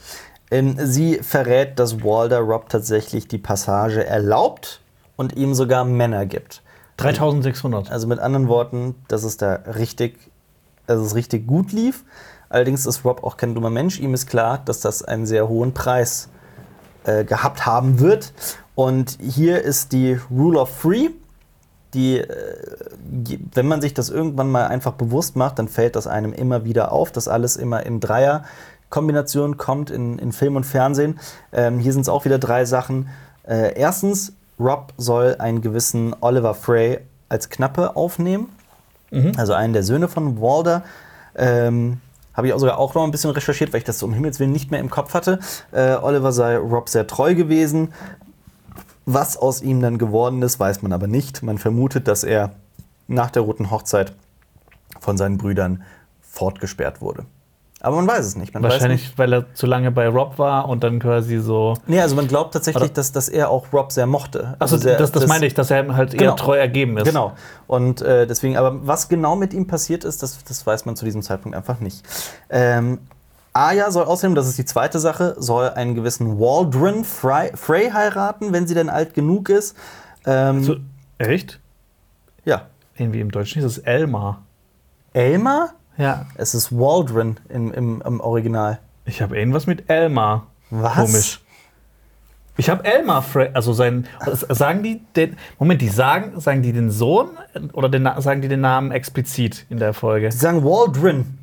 Ähm, 0.51 0.77
sie 0.79 1.17
verrät, 1.23 1.79
dass 1.79 2.03
Walder 2.03 2.39
Rob 2.41 2.69
tatsächlich 2.69 3.29
die 3.29 3.39
Passage 3.39 4.05
erlaubt 4.05 4.81
und 5.17 5.37
ihm 5.37 5.55
sogar 5.55 5.85
Männer 5.85 6.27
gibt. 6.27 6.63
3600. 6.97 7.91
Also 7.91 8.07
mit 8.07 8.19
anderen 8.19 8.49
Worten, 8.49 8.95
dass 9.09 9.23
es 9.25 9.37
da 9.37 9.55
richtig, 9.55 10.19
dass 10.87 11.01
es 11.01 11.15
richtig 11.15 11.47
gut 11.47 11.73
lief. 11.73 12.05
Allerdings 12.49 12.85
ist 12.85 13.05
Rob 13.05 13.23
auch 13.25 13.37
kein 13.37 13.55
dummer 13.55 13.71
Mensch. 13.71 14.01
Ihm 14.01 14.13
ist 14.13 14.27
klar, 14.27 14.61
dass 14.65 14.81
das 14.81 15.03
einen 15.03 15.25
sehr 15.25 15.49
hohen 15.49 15.73
Preis 15.73 16.29
äh, 17.05 17.25
gehabt 17.25 17.67
haben 17.67 18.01
wird. 18.01 18.33
Und 18.75 19.19
hier 19.21 19.63
ist 19.63 19.93
die 19.93 20.19
Rule 20.31 20.61
of 20.61 20.81
Three. 20.81 21.11
Die, 21.95 22.19
äh, 22.19 22.27
wenn 23.55 23.67
man 23.67 23.81
sich 23.81 23.95
das 23.95 24.11
irgendwann 24.11 24.51
mal 24.51 24.67
einfach 24.69 24.93
bewusst 24.93 25.35
macht, 25.37 25.59
dann 25.59 25.69
fällt 25.69 25.97
das 25.97 26.07
einem 26.07 26.33
immer 26.33 26.65
wieder 26.65 26.93
auf, 26.93 27.11
dass 27.11 27.27
alles 27.27 27.57
immer 27.57 27.85
in 27.85 28.01
Dreier-Kombinationen 28.01 29.57
kommt 29.57 29.91
in, 29.91 30.19
in 30.19 30.33
Film 30.33 30.57
und 30.57 30.65
Fernsehen. 30.65 31.19
Ähm, 31.53 31.79
hier 31.79 31.93
sind 31.93 32.03
es 32.03 32.09
auch 32.09 32.25
wieder 32.25 32.39
drei 32.39 32.65
Sachen. 32.65 33.09
Äh, 33.43 33.75
erstens, 33.75 34.33
Rob 34.59 34.93
soll 34.99 35.37
einen 35.39 35.63
gewissen 35.63 36.15
Oliver 36.21 36.55
Frey 36.55 37.01
als 37.29 37.49
Knappe 37.49 37.97
aufnehmen, 37.97 38.49
also 39.37 39.55
einen 39.55 39.73
der 39.73 39.83
Söhne 39.83 40.07
von 40.09 40.41
Walder. 40.41 40.83
Ähm, 41.35 42.01
habe 42.41 42.49
ich 42.49 42.55
auch 42.55 42.59
sogar 42.59 42.79
auch 42.79 42.95
noch 42.95 43.05
ein 43.05 43.11
bisschen 43.11 43.29
recherchiert, 43.29 43.75
weil 43.75 43.79
ich 43.79 43.85
das 43.85 43.99
so 43.99 44.07
um 44.07 44.15
Himmels 44.15 44.41
Willen 44.41 44.51
nicht 44.51 44.71
mehr 44.71 44.81
im 44.81 44.89
Kopf 44.89 45.13
hatte. 45.13 45.41
Äh, 45.73 45.97
Oliver 45.97 46.33
sei 46.33 46.57
Rob 46.57 46.89
sehr 46.89 47.07
treu 47.07 47.35
gewesen. 47.35 47.93
Was 49.05 49.37
aus 49.37 49.61
ihm 49.61 49.83
dann 49.83 49.99
geworden 49.99 50.41
ist, 50.41 50.59
weiß 50.59 50.81
man 50.81 50.95
aber 50.95 51.07
nicht. 51.07 51.43
Man 51.43 51.59
vermutet, 51.59 52.09
dass 52.09 52.25
er 52.25 52.53
nach 53.09 53.31
der 53.31 53.43
Roten 53.43 53.71
Hochzeit 53.71 54.15
von 55.01 55.19
seinen 55.19 55.37
Brüdern 55.37 55.83
fortgesperrt 56.23 57.03
wurde. 57.03 57.27
Aber 57.83 57.97
man 57.97 58.07
weiß 58.07 58.27
es 58.27 58.37
nicht. 58.37 58.53
Wahrscheinlich, 58.55 59.03
nicht. 59.05 59.19
weil 59.19 59.33
er 59.33 59.55
zu 59.55 59.67
lange 59.67 59.91
bei 59.91 60.07
Rob 60.09 60.39
war 60.39 60.69
und 60.69 60.85
dann 60.85 60.99
quasi 61.01 61.39
so. 61.39 61.75
Nee, 61.87 62.01
also 62.01 62.15
man 62.15 62.29
glaubt 62.29 62.53
tatsächlich, 62.53 62.93
dass, 62.93 63.11
dass 63.13 63.29
er 63.31 63.49
auch 63.49 63.73
Rob 63.73 63.91
sehr 63.91 64.07
mochte. 64.07 64.55
Achso, 64.59 64.77
sehr, 64.77 64.99
das, 64.99 65.13
das 65.13 65.27
meine 65.27 65.47
ich, 65.47 65.55
dass 65.55 65.71
er 65.71 65.83
ihm 65.83 65.97
halt 65.97 66.13
Genau. 66.13 66.33
eher 66.33 66.37
treu 66.37 66.59
ergeben 66.59 66.99
ist. 66.99 67.05
Genau. 67.05 67.33
Und 67.67 68.03
äh, 68.03 68.27
deswegen, 68.27 68.59
aber 68.59 68.87
was 68.87 69.09
genau 69.09 69.35
mit 69.35 69.55
ihm 69.55 69.67
passiert 69.67 70.05
ist, 70.05 70.23
das, 70.23 70.45
das 70.45 70.67
weiß 70.67 70.85
man 70.85 70.95
zu 70.97 71.07
diesem 71.07 71.23
Zeitpunkt 71.23 71.57
einfach 71.57 71.81
nicht. 71.81 72.05
Ähm, 72.51 72.99
Arya 73.55 73.91
soll 73.91 74.05
außerdem, 74.05 74.35
das 74.35 74.47
ist 74.47 74.59
die 74.59 74.65
zweite 74.67 74.99
Sache, 75.01 75.35
soll 75.39 75.71
einen 75.71 75.95
gewissen 75.95 76.39
Waldron 76.39 77.03
Frey, 77.05 77.51
Frey 77.57 77.91
heiraten, 77.91 78.53
wenn 78.53 78.67
sie 78.67 78.75
denn 78.75 78.91
alt 78.91 79.15
genug 79.15 79.49
ist. 79.49 79.75
Ähm, 80.27 80.63
So, 80.63 80.77
echt? 81.19 81.59
ja. 82.45 82.67
Irgendwie 82.97 83.21
im 83.21 83.31
Deutschen 83.31 83.61
ist 83.63 83.65
es 83.65 83.79
Elmar. 83.79 84.43
Elmar? 85.15 85.71
Ja. 86.01 86.27
Es 86.37 86.55
ist 86.55 86.73
Waldron 86.73 87.37
im, 87.49 87.73
im, 87.73 88.03
im 88.05 88.21
Original. 88.21 88.79
Ich 89.05 89.21
habe 89.23 89.39
irgendwas 89.39 89.67
mit 89.67 89.91
Elmar. 89.91 90.47
Was? 90.71 90.95
Komisch. 90.95 91.41
Ich 92.57 92.69
habe 92.69 92.85
Elmar, 92.85 93.23
Frey, 93.23 93.51
also 93.55 93.73
sein, 93.73 94.07
sagen 94.51 94.83
die 94.83 95.01
den, 95.17 95.37
Moment, 95.59 95.81
die 95.81 95.89
sagen, 95.89 96.39
sagen 96.41 96.63
die 96.63 96.73
den 96.73 96.91
Sohn 96.91 97.31
oder 97.73 97.89
den, 97.89 98.09
sagen 98.19 98.43
die 98.43 98.49
den 98.49 98.61
Namen 98.61 98.93
explizit 98.93 99.65
in 99.71 99.79
der 99.79 99.95
Folge? 99.95 100.31
Sie 100.31 100.39
sagen 100.39 100.63
Waldron. 100.65 101.39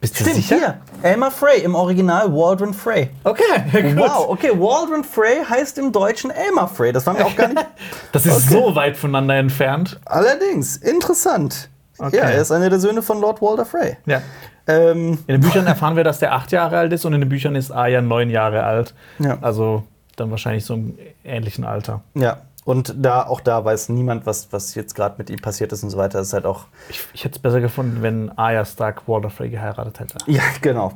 Bist 0.00 0.18
du 0.18 0.24
Stimmt, 0.24 0.38
hier. 0.44 0.78
Elmar 1.02 1.30
Frey, 1.30 1.60
im 1.60 1.74
Original 1.74 2.32
Waldron 2.32 2.72
Frey. 2.72 3.10
Okay, 3.24 3.42
gut. 3.72 3.96
Wow, 3.96 4.28
okay, 4.28 4.50
Waldron 4.52 5.02
Frey 5.04 5.44
heißt 5.44 5.76
im 5.78 5.92
Deutschen 5.92 6.30
Elmar 6.30 6.68
Frey. 6.68 6.92
Das 6.92 7.04
war 7.06 7.14
mir 7.14 7.26
auch 7.26 7.36
gar 7.36 7.48
nicht. 7.48 7.66
Das 8.12 8.24
ist 8.24 8.48
Okay. 8.48 8.62
so 8.62 8.74
weit 8.74 8.96
voneinander 8.96 9.34
entfernt. 9.36 10.00
Allerdings, 10.04 10.76
interessant. 10.76 11.68
Okay. 12.00 12.16
Ja, 12.16 12.22
er 12.24 12.40
ist 12.42 12.50
einer 12.50 12.70
der 12.70 12.80
Söhne 12.80 13.02
von 13.02 13.20
Lord 13.20 13.40
Walder 13.42 13.64
Frey. 13.66 13.96
Ja. 14.06 14.22
Ähm, 14.66 15.18
In 15.26 15.34
den 15.34 15.40
Büchern 15.40 15.66
erfahren 15.66 15.96
wir, 15.96 16.04
dass 16.04 16.18
der 16.18 16.32
acht 16.34 16.52
Jahre 16.52 16.78
alt 16.78 16.92
ist 16.92 17.04
und 17.04 17.12
in 17.12 17.20
den 17.20 17.28
Büchern 17.28 17.54
ist 17.56 17.70
Arya 17.70 18.00
neun 18.00 18.30
Jahre 18.30 18.62
alt. 18.64 18.94
Ja. 19.18 19.38
Also 19.40 19.84
dann 20.16 20.30
wahrscheinlich 20.30 20.64
so 20.64 20.74
im 20.74 20.98
ähnlichen 21.24 21.64
Alter. 21.64 22.02
ja, 22.14 22.38
und 22.66 22.94
da, 22.98 23.26
auch 23.26 23.40
da 23.40 23.64
weiß 23.64 23.88
niemand, 23.88 24.26
was, 24.26 24.52
was 24.52 24.74
jetzt 24.74 24.94
gerade 24.94 25.14
mit 25.18 25.30
ihm 25.30 25.40
passiert 25.40 25.72
ist 25.72 25.82
und 25.82 25.88
so 25.90 25.96
weiter. 25.96 26.18
Das 26.18 26.28
ist 26.28 26.32
halt 26.34 26.44
auch. 26.44 26.66
Ich, 26.90 27.00
ich 27.14 27.24
hätte 27.24 27.36
es 27.36 27.42
besser 27.42 27.60
gefunden, 27.60 28.02
wenn 28.02 28.30
Arya 28.36 28.64
Stark 28.66 29.08
Walder 29.08 29.30
Frey 29.30 29.48
geheiratet 29.48 29.98
hätte. 29.98 30.18
Ja, 30.26 30.42
genau. 30.60 30.92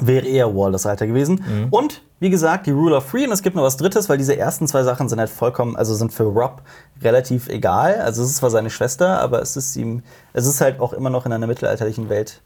Wäre 0.00 0.24
eher 0.26 0.54
Walders 0.54 0.86
Alter 0.86 1.06
gewesen. 1.08 1.44
Mhm. 1.46 1.66
Und 1.70 2.00
wie 2.24 2.30
gesagt, 2.30 2.66
die 2.66 2.70
Rule 2.70 2.96
of 2.96 3.10
Three. 3.10 3.26
Und 3.26 3.32
es 3.32 3.42
gibt 3.42 3.54
noch 3.54 3.64
was 3.64 3.76
Drittes, 3.76 4.08
weil 4.08 4.16
diese 4.16 4.34
ersten 4.34 4.66
zwei 4.66 4.82
Sachen 4.82 5.10
sind 5.10 5.18
halt 5.18 5.28
vollkommen, 5.28 5.76
also 5.76 5.94
sind 5.94 6.10
für 6.10 6.22
Rob 6.22 6.62
relativ 7.02 7.50
egal. 7.50 8.00
Also 8.00 8.22
es 8.22 8.30
ist 8.30 8.36
zwar 8.36 8.48
seine 8.48 8.70
Schwester, 8.70 9.20
aber 9.20 9.42
es 9.42 9.58
ist 9.58 9.76
ihm, 9.76 10.02
es 10.32 10.46
ist 10.46 10.62
halt 10.62 10.80
auch 10.80 10.94
immer 10.94 11.10
noch 11.10 11.26
in 11.26 11.34
einer 11.34 11.46
mittelalterlichen 11.46 12.08
Welt 12.08 12.40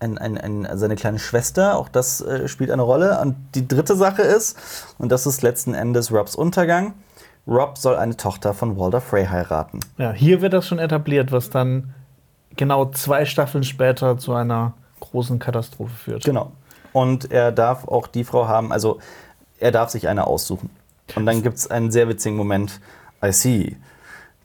ein, 0.00 0.16
ein, 0.16 0.38
ein, 0.38 0.66
seine 0.78 0.96
kleine 0.96 1.18
Schwester. 1.18 1.76
Auch 1.76 1.90
das 1.90 2.22
äh, 2.22 2.48
spielt 2.48 2.70
eine 2.70 2.80
Rolle. 2.80 3.20
Und 3.20 3.36
die 3.54 3.68
dritte 3.68 3.94
Sache 3.94 4.22
ist, 4.22 4.56
und 4.96 5.12
das 5.12 5.26
ist 5.26 5.42
letzten 5.42 5.74
Endes 5.74 6.10
Robs 6.10 6.34
Untergang. 6.34 6.94
Rob 7.46 7.76
soll 7.76 7.96
eine 7.96 8.16
Tochter 8.16 8.54
von 8.54 8.78
Walder 8.78 9.02
Frey 9.02 9.26
heiraten. 9.26 9.80
Ja, 9.98 10.12
hier 10.12 10.40
wird 10.40 10.54
das 10.54 10.66
schon 10.66 10.78
etabliert, 10.78 11.30
was 11.30 11.50
dann 11.50 11.92
genau 12.56 12.86
zwei 12.86 13.26
Staffeln 13.26 13.64
später 13.64 14.16
zu 14.16 14.32
einer 14.32 14.72
großen 15.00 15.38
Katastrophe 15.38 15.92
führt. 15.92 16.24
Genau. 16.24 16.52
Und 16.92 17.30
er 17.32 17.52
darf 17.52 17.86
auch 17.88 18.06
die 18.06 18.24
Frau 18.24 18.46
haben, 18.48 18.72
also 18.72 18.98
er 19.58 19.70
darf 19.70 19.90
sich 19.90 20.08
eine 20.08 20.26
aussuchen. 20.26 20.70
Und 21.14 21.26
dann 21.26 21.42
gibt 21.42 21.56
es 21.58 21.70
einen 21.70 21.90
sehr 21.90 22.08
witzigen 22.08 22.36
Moment. 22.36 22.80
I 23.24 23.32
see. 23.32 23.76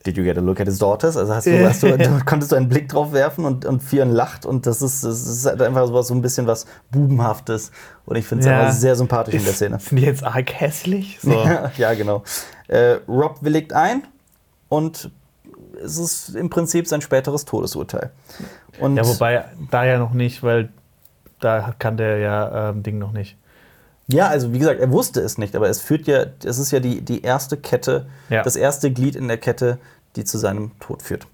Did 0.05 0.15
you 0.15 0.23
get 0.23 0.37
a 0.37 0.41
look 0.41 0.59
at 0.61 0.67
his 0.67 0.79
daughters? 0.79 1.17
Also 1.17 1.33
hast 1.33 1.47
du, 1.47 1.65
hast 1.67 1.83
du, 1.83 1.97
du, 1.97 2.19
konntest 2.25 2.51
du 2.51 2.55
einen 2.55 2.69
Blick 2.69 2.87
drauf 2.87 3.11
werfen 3.11 3.43
und, 3.45 3.65
und 3.65 3.83
Fion 3.83 4.09
lacht 4.11 4.45
und 4.45 4.65
das 4.65 4.81
ist, 4.81 5.03
das 5.03 5.27
ist 5.27 5.45
halt 5.45 5.61
einfach 5.61 5.87
so, 5.87 5.93
was, 5.93 6.07
so 6.07 6.13
ein 6.13 6.21
bisschen 6.21 6.47
was 6.47 6.65
Bubenhaftes. 6.91 7.71
Und 8.05 8.15
ich 8.15 8.25
finde 8.25 8.43
es 8.43 8.47
Ja. 8.49 8.71
sehr 8.71 8.95
sympathisch 8.95 9.33
in 9.35 9.43
der 9.43 9.53
Szene. 9.53 9.79
Sind 9.79 9.97
die 9.97 10.03
jetzt 10.05 10.23
arg 10.23 10.53
hässlich? 10.53 11.19
So. 11.21 11.31
ja, 11.77 11.93
genau. 11.95 12.23
Äh, 12.67 12.99
Rob 13.07 13.39
willigt 13.41 13.73
ein 13.73 14.03
und 14.69 15.09
es 15.83 15.97
ist 15.97 16.29
im 16.35 16.49
Prinzip 16.49 16.87
sein 16.87 17.01
späteres 17.01 17.45
Todesurteil. 17.45 18.11
Und 18.79 18.95
Ja, 18.97 19.05
wobei 19.05 19.45
da 19.71 19.83
ja 19.85 19.97
noch 19.99 20.13
nicht, 20.13 20.41
weil 20.43 20.69
da 21.39 21.73
kann 21.79 21.97
der 21.97 22.17
ja 22.19 22.69
ähm, 22.69 22.83
Ding 22.83 22.97
noch 22.97 23.11
nicht. 23.11 23.37
Ja, 24.07 24.27
also 24.27 24.53
wie 24.53 24.59
gesagt, 24.59 24.79
er 24.79 24.89
wusste 24.91 25.19
es 25.21 25.37
nicht, 25.37 25.55
aber 25.55 25.67
es 25.69 25.81
führt 25.81 26.07
ja, 26.07 26.25
es 26.43 26.57
ist 26.59 26.71
ja 26.71 26.79
die, 26.79 27.01
die 27.01 27.21
erste 27.23 27.57
Kette, 27.57 28.07
Ja. 28.29 28.41
das 28.41 28.55
erste 28.55 28.91
Glied 28.91 29.15
in 29.15 29.27
der 29.27 29.37
Kette, 29.37 29.79
die 30.15 30.23
zu 30.23 30.37
seinem 30.37 30.71
Tod 30.79 31.01
führt. 31.01 31.27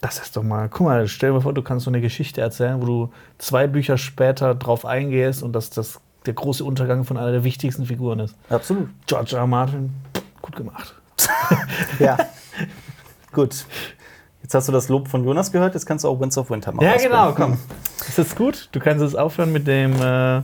Das 0.00 0.18
ist 0.18 0.36
doch 0.36 0.42
mal, 0.42 0.68
guck 0.68 0.86
mal, 0.86 1.06
stell 1.08 1.30
dir 1.30 1.34
mal 1.34 1.40
vor, 1.42 1.52
du 1.52 1.62
kannst 1.62 1.84
so 1.84 1.90
eine 1.90 2.00
Geschichte 2.00 2.40
erzählen, 2.40 2.80
wo 2.80 2.86
du 2.86 3.12
zwei 3.38 3.66
Bücher 3.66 3.98
später 3.98 4.54
drauf 4.54 4.86
eingehst 4.86 5.42
und 5.42 5.52
dass 5.52 5.70
das 5.70 6.00
der 6.24 6.34
große 6.34 6.64
Untergang 6.64 7.04
von 7.04 7.16
einer 7.16 7.32
der 7.32 7.44
wichtigsten 7.44 7.84
Figuren 7.86 8.20
ist. 8.20 8.34
Absolut. 8.48 8.88
George 9.06 9.32
R. 9.34 9.40
R. 9.40 9.46
Martin, 9.46 9.92
gut 10.40 10.56
gemacht. 10.56 10.94
Ja. 11.98 12.16
Gut. 13.32 13.66
Jetzt 14.48 14.54
hast 14.54 14.68
du 14.68 14.72
das 14.72 14.88
Lob 14.88 15.08
von 15.08 15.26
Jonas 15.26 15.52
gehört, 15.52 15.74
jetzt 15.74 15.84
kannst 15.84 16.06
du 16.06 16.08
auch 16.08 16.18
Winds 16.20 16.38
of 16.38 16.48
Winter 16.48 16.72
machen. 16.72 16.86
Ja, 16.86 16.96
genau, 16.96 17.32
komm. 17.32 17.58
Ist 18.08 18.16
das 18.16 18.34
gut? 18.34 18.70
Du 18.72 18.80
kannst 18.80 19.02
jetzt 19.02 19.14
aufhören 19.14 19.52
mit 19.52 19.66
dem 19.66 19.92
äh, 20.00 20.40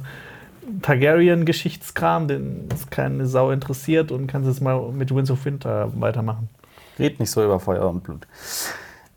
Targaryen-Geschichtskram, 0.82 2.28
den 2.28 2.68
es 2.70 2.90
keine 2.90 3.24
Sau 3.26 3.50
interessiert, 3.50 4.12
und 4.12 4.26
kannst 4.26 4.46
jetzt 4.46 4.60
mal 4.60 4.92
mit 4.92 5.14
Winds 5.14 5.30
of 5.30 5.42
Winter 5.46 5.90
weitermachen. 5.94 6.50
Red 6.98 7.18
nicht 7.18 7.30
so 7.30 7.42
über 7.42 7.58
Feuer 7.58 7.88
und 7.88 8.04
Blut. 8.04 8.26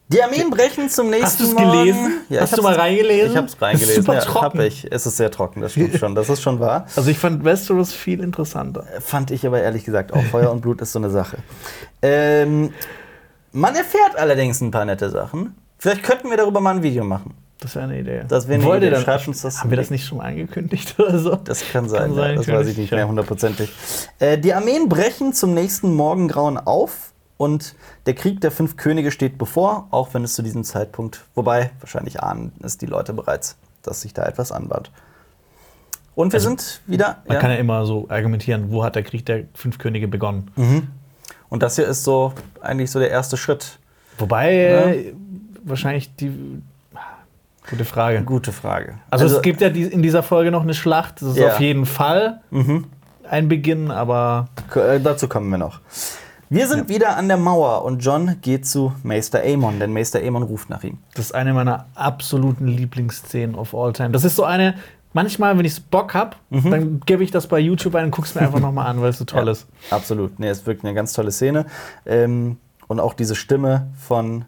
Die 0.08 0.24
Armeen 0.24 0.50
brechen 0.52 0.88
zum 0.88 1.10
nächsten 1.10 1.26
Hast 1.26 1.42
du 1.42 1.44
es 1.44 1.56
gelesen? 1.58 2.22
Ja, 2.30 2.40
Hast 2.40 2.54
ich 2.54 2.56
du 2.56 2.64
mal 2.64 2.76
reingelesen? 2.76 3.32
Ich 3.32 3.36
habe 3.36 3.48
es 3.48 3.62
reingelesen. 3.62 4.04
Super 4.04 4.14
ja, 4.14 4.22
trocken. 4.22 4.62
Ich. 4.62 4.88
Es 4.90 5.06
ist 5.06 5.18
sehr 5.18 5.32
trocken, 5.32 5.60
das 5.60 5.74
stimmt 5.74 5.98
schon. 5.98 6.16
Das 6.16 6.30
ist 6.30 6.42
schon 6.42 6.62
wahr. 6.62 6.88
Also 6.96 7.12
ich 7.12 7.20
fand 7.20 7.44
Westeros 7.44 7.92
viel 7.92 8.24
interessanter. 8.24 8.86
Fand 9.02 9.32
ich 9.32 9.46
aber 9.46 9.62
ehrlich 9.62 9.84
gesagt 9.84 10.14
auch. 10.14 10.24
Feuer 10.24 10.50
und 10.50 10.62
Blut 10.62 10.80
ist 10.80 10.94
so 10.94 11.00
eine 11.00 11.10
Sache. 11.10 11.40
Ähm, 12.02 12.72
man 13.52 13.76
erfährt 13.76 14.18
allerdings 14.18 14.62
ein 14.62 14.72
paar 14.72 14.86
nette 14.86 15.10
Sachen. 15.10 15.56
Vielleicht 15.80 16.04
könnten 16.04 16.30
wir 16.30 16.38
darüber 16.38 16.60
mal 16.60 16.76
ein 16.76 16.84
Video 16.84 17.04
machen. 17.04 17.34
Das 17.60 17.76
wäre 17.76 17.86
eine 17.86 18.00
Idee. 18.00 18.24
Das 18.28 18.48
wäre 18.48 18.56
eine 18.60 18.66
Wollt 18.66 18.82
ihr 18.84 18.88
Idee. 18.90 18.96
dann, 18.98 19.04
Schreibt 19.04 19.28
uns 19.28 19.42
das 19.42 19.62
haben 19.62 19.70
wir 19.72 19.78
das 19.78 19.90
nicht 19.90 20.06
schon 20.06 20.20
mal 20.20 20.26
angekündigt 20.26 20.96
oder 21.00 21.18
so? 21.18 21.36
Das 21.36 21.62
kann 21.72 21.90
sein, 21.90 22.02
Kann 22.10 22.16
sein, 22.16 22.30
ja, 22.32 22.36
das 22.38 22.48
weiß 22.48 22.68
ich 22.68 22.78
nicht 22.78 22.92
mehr 22.92 23.08
hundertprozentig. 23.08 23.72
Äh, 24.20 24.38
die 24.38 24.54
Armeen 24.54 24.90
brechen 24.90 25.34
zum 25.34 25.54
nächsten 25.56 25.94
Morgengrauen 25.96 26.58
auf 26.58 27.14
und 27.38 27.76
der 28.06 28.14
Krieg 28.14 28.42
der 28.42 28.52
fünf 28.52 28.78
Könige 28.78 29.12
steht 29.12 29.38
bevor, 29.40 29.88
auch 29.92 30.14
wenn 30.14 30.24
es 30.24 30.34
zu 30.36 30.44
diesem 30.44 30.64
Zeitpunkt, 30.64 31.26
wobei 31.36 31.72
wahrscheinlich 31.80 32.22
ahnen 32.22 32.52
es 32.64 32.78
die 32.78 32.86
Leute 32.88 33.14
bereits, 33.14 33.58
dass 33.82 34.02
sich 34.02 34.14
da 34.14 34.24
etwas 34.26 34.52
anbahnt. 34.52 34.92
Und 36.14 36.34
wir 36.34 36.38
Also, 36.38 36.50
sind 36.50 36.82
wieder. 36.88 37.18
Man 37.28 37.36
ja. 37.36 37.42
kann 37.42 37.52
ja 37.52 37.58
immer 37.58 37.86
so 37.86 38.08
argumentieren, 38.10 38.72
wo 38.72 38.84
hat 38.84 38.96
der 38.96 39.04
Krieg 39.04 39.24
der 39.28 39.44
fünf 39.54 39.78
Könige 39.78 40.08
begonnen. 40.08 40.52
Und 41.50 41.64
das 41.64 41.76
hier 41.76 41.88
ist 41.88 42.04
so 42.04 42.34
eigentlich 42.62 42.92
so 42.92 43.00
der 43.00 43.10
erste 43.10 43.38
Schritt. 43.38 43.80
Wobei 44.18 44.56
äh, 44.56 45.14
wahrscheinlich 45.64 46.16
die. 46.16 46.62
Gute 47.70 47.84
Frage. 47.86 48.22
Gute 48.24 48.54
Frage. 48.54 48.96
Also, 49.10 49.26
es 49.26 49.42
gibt 49.42 49.60
ja 49.60 49.70
die, 49.70 49.84
in 49.84 50.02
dieser 50.02 50.24
Folge 50.24 50.52
noch 50.52 50.62
eine 50.64 50.74
Schlacht. 50.74 51.22
Das 51.22 51.30
ist 51.30 51.38
Ja. 51.38 51.50
auf 51.54 51.60
jeden 51.60 51.86
Fall 51.86 52.40
ein 53.30 53.50
Beginn, 53.50 53.92
aber 53.92 54.48
Äh, 54.74 55.00
dazu 55.02 55.28
kommen 55.28 55.50
wir 55.52 55.58
noch. 55.58 55.82
Wir 56.50 56.66
sind 56.70 56.88
wieder 56.88 57.18
an 57.18 57.28
der 57.28 57.36
Mauer 57.36 57.84
und 57.84 58.00
John 58.00 58.38
geht 58.42 58.66
zu 58.66 58.94
Meister 59.04 59.42
Aemon, 59.42 59.82
denn 59.82 59.92
Meister 59.92 60.20
Aemon 60.20 60.44
ruft 60.44 60.70
nach 60.70 60.82
ihm. 60.86 60.98
das 61.14 61.26
ist 61.26 61.36
eine 61.36 61.54
meiner 61.54 61.88
absoluten 61.94 62.68
Lieblingsszenen 62.68 63.54
of 63.56 63.76
all 63.76 63.92
time. 63.92 64.12
Das 64.12 64.24
ist 64.24 64.38
so 64.38 64.46
eine. 64.46 64.76
Manchmal, 65.18 65.58
wenn 65.58 65.66
ich 65.66 65.84
Bock 65.84 66.14
habe, 66.14 66.36
dann 66.52 67.00
gebe 67.08 67.24
ich 67.24 67.32
das 67.32 67.48
bei 67.48 67.58
YouTube 67.58 67.96
ein 67.96 68.06
und 68.06 68.12
guck's 68.12 68.36
mir 68.36 68.42
einfach 68.42 68.60
nochmal 68.68 68.86
an, 68.86 69.02
weil 69.02 69.10
es 69.10 69.18
so 69.18 69.26
toll 69.26 69.46
Ja, 69.48 69.52
ist. 69.52 69.66
Absolut. 69.90 70.40
Nee, 70.40 70.52
ist 70.52 70.68
wirklich 70.68 70.84
eine 70.86 70.94
ganz 70.94 71.12
tolle 71.14 71.32
Szene. 71.32 71.66
Ähm, 72.06 72.58
und 72.88 73.00
auch 73.00 73.16
diese 73.16 73.34
Stimme 73.34 73.88
von, 73.98 74.46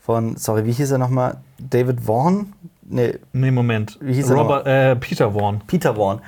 von, 0.00 0.36
sorry, 0.36 0.66
wie 0.66 0.72
hieß 0.72 0.92
er 0.92 0.98
nochmal? 0.98 1.38
David 1.58 2.02
Vaughn? 2.02 2.52
Nee, 2.82 3.18
Nee, 3.32 3.50
Moment. 3.50 3.98
Wie 4.00 4.14
hieß 4.14 4.30
er 4.30 4.36
Robert, 4.36 4.66
äh, 4.68 4.94
Peter 4.94 5.32
Vaughn. 5.32 5.62
Peter 5.66 5.96
Vaughn. 5.96 6.20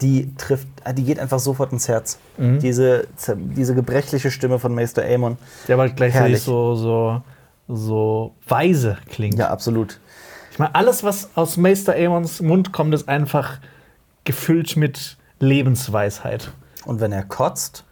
Die 0.00 0.34
trifft, 0.36 0.68
ah, 0.84 0.92
die 0.92 1.02
geht 1.04 1.18
einfach 1.18 1.40
sofort 1.40 1.72
ins 1.72 1.88
Herz. 1.88 2.18
Mhm. 2.38 2.60
Diese, 2.60 3.06
diese 3.36 3.74
gebrechliche 3.74 4.30
Stimme 4.30 4.58
von 4.58 4.74
Meister 4.74 5.02
Aemon. 5.02 5.36
Der 5.68 5.74
aber 5.74 5.88
gleichzeitig 5.88 6.14
Herrlich. 6.14 6.42
so, 6.42 6.74
so, 6.76 7.22
so 7.68 8.34
weise 8.48 8.96
klingt. 9.10 9.38
Ja, 9.38 9.50
absolut. 9.50 9.99
Meine, 10.60 10.74
alles, 10.74 11.02
was 11.02 11.30
aus 11.36 11.56
Meister 11.56 11.94
Aemons 11.94 12.42
Mund 12.42 12.70
kommt, 12.70 12.92
ist 12.92 13.08
einfach 13.08 13.58
gefüllt 14.24 14.76
mit 14.76 15.16
Lebensweisheit. 15.38 16.52
Und 16.84 17.00
wenn 17.00 17.12
er 17.12 17.22
kotzt, 17.24 17.84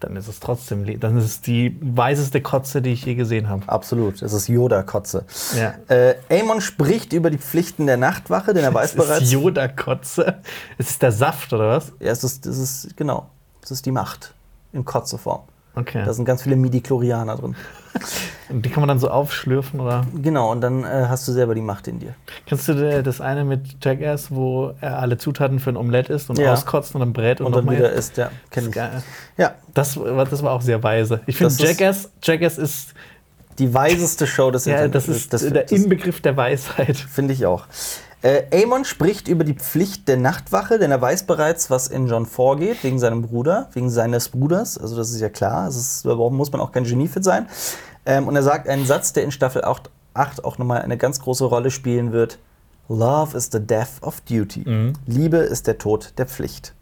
Dann 0.00 0.16
ist 0.16 0.26
es 0.28 0.40
trotzdem, 0.40 1.00
dann 1.00 1.16
ist 1.16 1.24
es 1.24 1.40
die 1.40 1.76
weiseste 1.80 2.40
Kotze, 2.42 2.80
die 2.82 2.92
ich 2.92 3.04
je 3.04 3.14
gesehen 3.14 3.48
habe. 3.48 3.66
absolut. 3.68 4.20
Es 4.22 4.32
ist 4.34 4.48
Yoda-Kotze. 4.48 5.24
Ja. 5.54 5.74
Äh, 5.94 6.16
Aemon 6.30 6.60
spricht 6.60 7.12
über 7.14 7.30
die 7.30 7.38
Pflichten 7.38 7.86
der 7.86 7.96
Nachtwache, 7.96 8.52
denn 8.54 8.64
er 8.64 8.72
weiß 8.74 8.84
Es 8.94 8.98
ist 8.98 9.06
bereits. 9.06 9.32
Yoda-Kotze. 9.32 10.42
Es 10.78 10.90
ist 10.90 11.02
der 11.02 11.12
Saft, 11.12 11.52
oder 11.52 11.68
was? 11.68 11.92
Ja, 12.00 12.12
es 12.12 12.24
ist, 12.24 12.44
es 12.46 12.58
ist, 12.58 12.96
genau. 12.96 13.28
Es 13.62 13.70
ist 13.70 13.84
die 13.86 13.90
Macht 13.92 14.34
in 14.72 14.84
Kotzeform. 14.84 15.42
Okay. 15.76 16.02
Da 16.04 16.12
sind 16.14 16.24
ganz 16.24 16.42
viele 16.42 16.56
Midi-Chlorianer 16.56 17.36
drin. 17.36 17.54
Und 18.48 18.64
die 18.64 18.70
kann 18.70 18.80
man 18.80 18.88
dann 18.88 18.98
so 18.98 19.08
aufschlürfen, 19.10 19.80
oder? 19.80 20.04
Genau, 20.14 20.52
und 20.52 20.60
dann 20.60 20.84
äh, 20.84 21.06
hast 21.08 21.26
du 21.26 21.32
selber 21.32 21.54
die 21.56 21.60
Macht 21.62 21.88
in 21.88 21.98
dir. 21.98 22.14
Kennst 22.46 22.68
du 22.68 22.72
äh, 22.74 23.02
das 23.02 23.20
eine 23.20 23.44
mit 23.44 23.84
Jackass, 23.84 24.30
wo 24.30 24.72
er 24.80 25.00
alle 25.00 25.18
Zutaten 25.18 25.58
für 25.58 25.70
ein 25.70 25.76
Omelett 25.76 26.10
isst 26.10 26.30
und 26.30 26.38
Ja. 26.38 26.52
auskotzt 26.52 26.94
und 26.94 27.00
dann 27.00 27.12
brät 27.12 27.40
und, 27.40 27.46
Und 27.48 27.56
dann 27.56 27.70
wieder 27.76 27.90
ist, 27.92 28.16
ja, 28.16 28.30
kenn 28.50 28.64
Das 28.64 28.68
ich. 28.68 28.74
geil. 28.74 29.02
Ja, 29.36 29.54
Das, 29.74 29.96
war- 29.98 30.24
das 30.26 30.42
war 30.44 30.52
auch 30.52 30.60
sehr 30.60 30.80
weise. 30.84 31.20
Ich 31.26 31.36
finde, 31.38 31.54
Das 31.56 31.60
Jackass, 31.60 32.10
Jackass 32.22 32.56
ist, 32.58 32.94
die 33.58 33.74
weiseste 33.74 34.26
Show 34.28 34.52
des 34.52 34.66
ja, 34.66 34.74
Internets. 34.84 35.06
das 35.06 35.16
ist 35.16 35.32
das, 35.32 35.42
der 35.42 35.62
das, 35.64 35.72
Inbegriff 35.72 36.20
der 36.20 36.36
Weisheit. 36.36 36.96
Finde 36.96 37.32
ich 37.34 37.46
auch. 37.46 37.64
Äh, 38.26 38.46
Aemon 38.52 38.84
spricht 38.84 39.28
über 39.28 39.44
die 39.44 39.54
Pflicht 39.54 40.08
der 40.08 40.16
Nachtwache, 40.16 40.80
denn 40.80 40.90
er 40.90 41.00
weiß 41.00 41.26
bereits, 41.26 41.70
was 41.70 41.86
in 41.86 42.08
John 42.08 42.26
vorgeht, 42.26 42.82
wegen 42.82 42.98
seinem 42.98 43.22
Bruder, 43.22 43.68
wegen 43.72 43.88
seines 43.88 44.30
Bruders. 44.30 44.76
Also, 44.76 44.96
das 44.96 45.10
ist 45.10 45.20
ja 45.20 45.28
klar. 45.28 45.68
Ist, 45.68 46.04
da 46.04 46.16
muss 46.16 46.50
man 46.50 46.60
auch 46.60 46.72
kein 46.72 46.82
Genie 46.82 47.06
für 47.06 47.22
sein. 47.22 47.46
Ähm, 48.04 48.26
und 48.26 48.34
er 48.34 48.42
sagt 48.42 48.68
einen 48.68 48.84
Satz, 48.84 49.12
der 49.12 49.22
in 49.22 49.30
Staffel 49.30 49.64
8, 49.64 49.90
8 50.14 50.44
auch 50.44 50.58
nochmal 50.58 50.82
eine 50.82 50.96
ganz 50.96 51.20
große 51.20 51.44
Rolle 51.44 51.70
spielen 51.70 52.10
wird: 52.10 52.40
Love 52.88 53.36
is 53.36 53.50
the 53.52 53.60
death 53.60 54.02
of 54.02 54.20
duty. 54.22 54.68
Mhm. 54.68 54.94
Liebe 55.06 55.36
ist 55.36 55.68
der 55.68 55.78
Tod 55.78 56.12
der 56.18 56.26
Pflicht. 56.26 56.74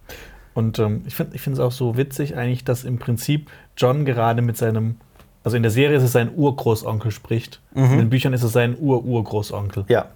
Und 0.55 0.79
ähm, 0.79 1.03
ich 1.05 1.15
finde 1.15 1.37
es 1.53 1.59
auch 1.59 1.73
so 1.73 1.99
witzig 1.99 2.39
eigentlich, 2.39 2.65
dass 2.65 2.85
im 2.85 2.99
Prinzip 2.99 3.51
John 3.77 4.07
gerade 4.07 4.41
mit 4.41 4.57
seinem, 4.57 4.97
also 5.43 5.59
in 5.59 5.63
der 5.63 5.73
Serie 5.73 5.99
ist 5.99 6.05
es 6.05 6.13
sein 6.13 6.31
Urgroßonkel 6.35 7.11
spricht. 7.11 7.61
Mhm. 7.75 7.93
In 7.93 7.99
den 7.99 8.09
Büchern 8.09 8.33
ist 8.33 8.45
es 8.45 8.53
sein 8.53 8.79
Ur-Urgroßonkel. 8.81 9.85
Ja. 9.89 10.07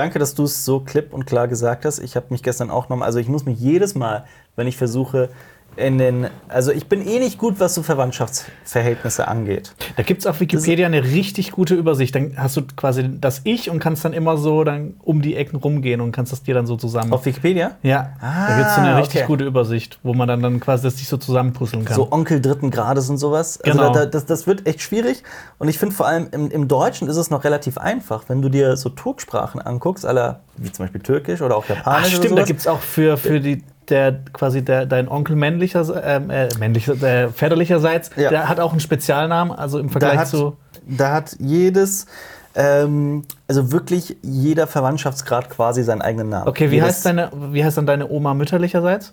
Danke, 0.00 0.18
dass 0.18 0.34
du 0.34 0.44
es 0.44 0.64
so 0.64 0.80
klipp 0.80 1.12
und 1.12 1.26
klar 1.26 1.46
gesagt 1.46 1.84
hast. 1.84 1.98
Ich 1.98 2.16
habe 2.16 2.28
mich 2.30 2.42
gestern 2.42 2.70
auch 2.70 2.88
nochmal, 2.88 3.04
also 3.04 3.18
ich 3.18 3.28
muss 3.28 3.44
mich 3.44 3.60
jedes 3.60 3.94
Mal, 3.94 4.24
wenn 4.56 4.66
ich 4.66 4.78
versuche, 4.78 5.28
in 5.76 5.98
den, 5.98 6.26
also 6.48 6.72
ich 6.72 6.88
bin 6.88 7.06
eh 7.06 7.18
nicht 7.18 7.38
gut, 7.38 7.58
was 7.60 7.74
so 7.74 7.82
Verwandtschaftsverhältnisse 7.82 9.26
angeht. 9.28 9.72
Da 9.96 10.02
gibt 10.02 10.20
es 10.20 10.26
auf 10.26 10.40
Wikipedia 10.40 10.86
eine 10.86 11.04
richtig 11.04 11.52
gute 11.52 11.74
Übersicht. 11.74 12.14
Dann 12.14 12.34
hast 12.36 12.56
du 12.56 12.62
quasi 12.76 13.08
das 13.20 13.40
Ich 13.44 13.70
und 13.70 13.78
kannst 13.78 14.04
dann 14.04 14.12
immer 14.12 14.36
so 14.36 14.64
dann 14.64 14.94
um 15.02 15.22
die 15.22 15.36
Ecken 15.36 15.56
rumgehen 15.56 16.00
und 16.00 16.12
kannst 16.12 16.32
das 16.32 16.42
dir 16.42 16.54
dann 16.54 16.66
so 16.66 16.76
zusammen. 16.76 17.12
Auf 17.12 17.24
Wikipedia? 17.26 17.72
ja, 17.82 18.10
Ah, 18.20 18.48
da 18.48 18.56
gibt 18.56 18.68
es 18.68 18.74
so 18.74 18.80
eine 18.80 18.96
richtig 18.98 19.20
okay. 19.20 19.26
gute 19.26 19.44
Übersicht, 19.44 19.98
wo 20.02 20.12
man 20.14 20.28
dann, 20.28 20.42
dann 20.42 20.60
quasi 20.60 20.82
das 20.84 20.98
sich 20.98 21.08
so 21.08 21.16
zusammenpuzzeln 21.16 21.84
kann. 21.84 21.96
So 21.96 22.10
Onkel 22.10 22.40
dritten 22.40 22.70
Grades 22.70 23.08
und 23.08 23.18
sowas. 23.18 23.60
Also 23.60 23.78
Genau. 23.78 23.92
da, 23.92 24.06
das, 24.06 24.26
das 24.26 24.46
wird 24.46 24.66
echt 24.66 24.82
schwierig. 24.82 25.22
Und 25.58 25.68
ich 25.68 25.78
finde 25.78 25.94
vor 25.94 26.06
allem 26.06 26.28
im, 26.32 26.50
im 26.50 26.68
Deutschen 26.68 27.08
ist 27.08 27.16
es 27.16 27.30
noch 27.30 27.44
relativ 27.44 27.78
einfach, 27.78 28.24
wenn 28.28 28.42
du 28.42 28.48
dir 28.48 28.76
so 28.76 28.88
Turksprachen 28.88 29.60
anguckst, 29.60 30.04
aller 30.04 30.40
wie 30.56 30.70
zum 30.70 30.84
Beispiel 30.84 31.00
Türkisch 31.00 31.40
oder 31.40 31.56
auch 31.56 31.64
Ach, 31.66 31.76
Japanisch. 31.76 32.14
oder 32.14 32.24
stimmt, 32.24 32.38
da 32.38 32.42
gibt 32.44 32.60
es 32.60 32.66
auch 32.66 32.80
für, 32.80 33.16
für 33.16 33.40
die, 33.40 33.62
der 33.90 34.20
quasi 34.32 34.62
der, 34.64 34.86
dein 34.86 35.08
Onkel 35.08 35.36
männlicher, 35.36 35.84
ähm, 36.04 36.30
äh, 36.30 36.48
männlicher, 36.58 36.94
äh, 37.02 37.28
väterlicherseits, 37.28 38.10
Ja. 38.16 38.30
der 38.30 38.48
hat 38.48 38.60
auch 38.60 38.70
einen 38.72 38.80
Spezialnamen, 38.80 39.52
also 39.56 39.78
im 39.78 39.90
Vergleich 39.90 40.14
da 40.14 40.20
hat, 40.20 40.28
zu. 40.28 40.56
da 40.86 41.12
hat 41.12 41.36
jedes, 41.38 42.06
ähm, 42.54 43.24
also 43.48 43.72
wirklich 43.72 44.16
jeder 44.22 44.66
Verwandtschaftsgrad 44.66 45.50
quasi 45.50 45.82
seinen 45.82 46.02
eigenen 46.02 46.28
Namen. 46.30 46.48
Okay, 46.48 46.70
wie 46.70 46.76
Jedes- 46.76 46.88
heißt, 46.88 47.06
deine, 47.06 47.30
wie 47.52 47.64
heißt 47.64 47.76
dann 47.76 47.86
deine 47.86 48.08
Oma 48.10 48.34
mütterlicherseits? 48.34 49.12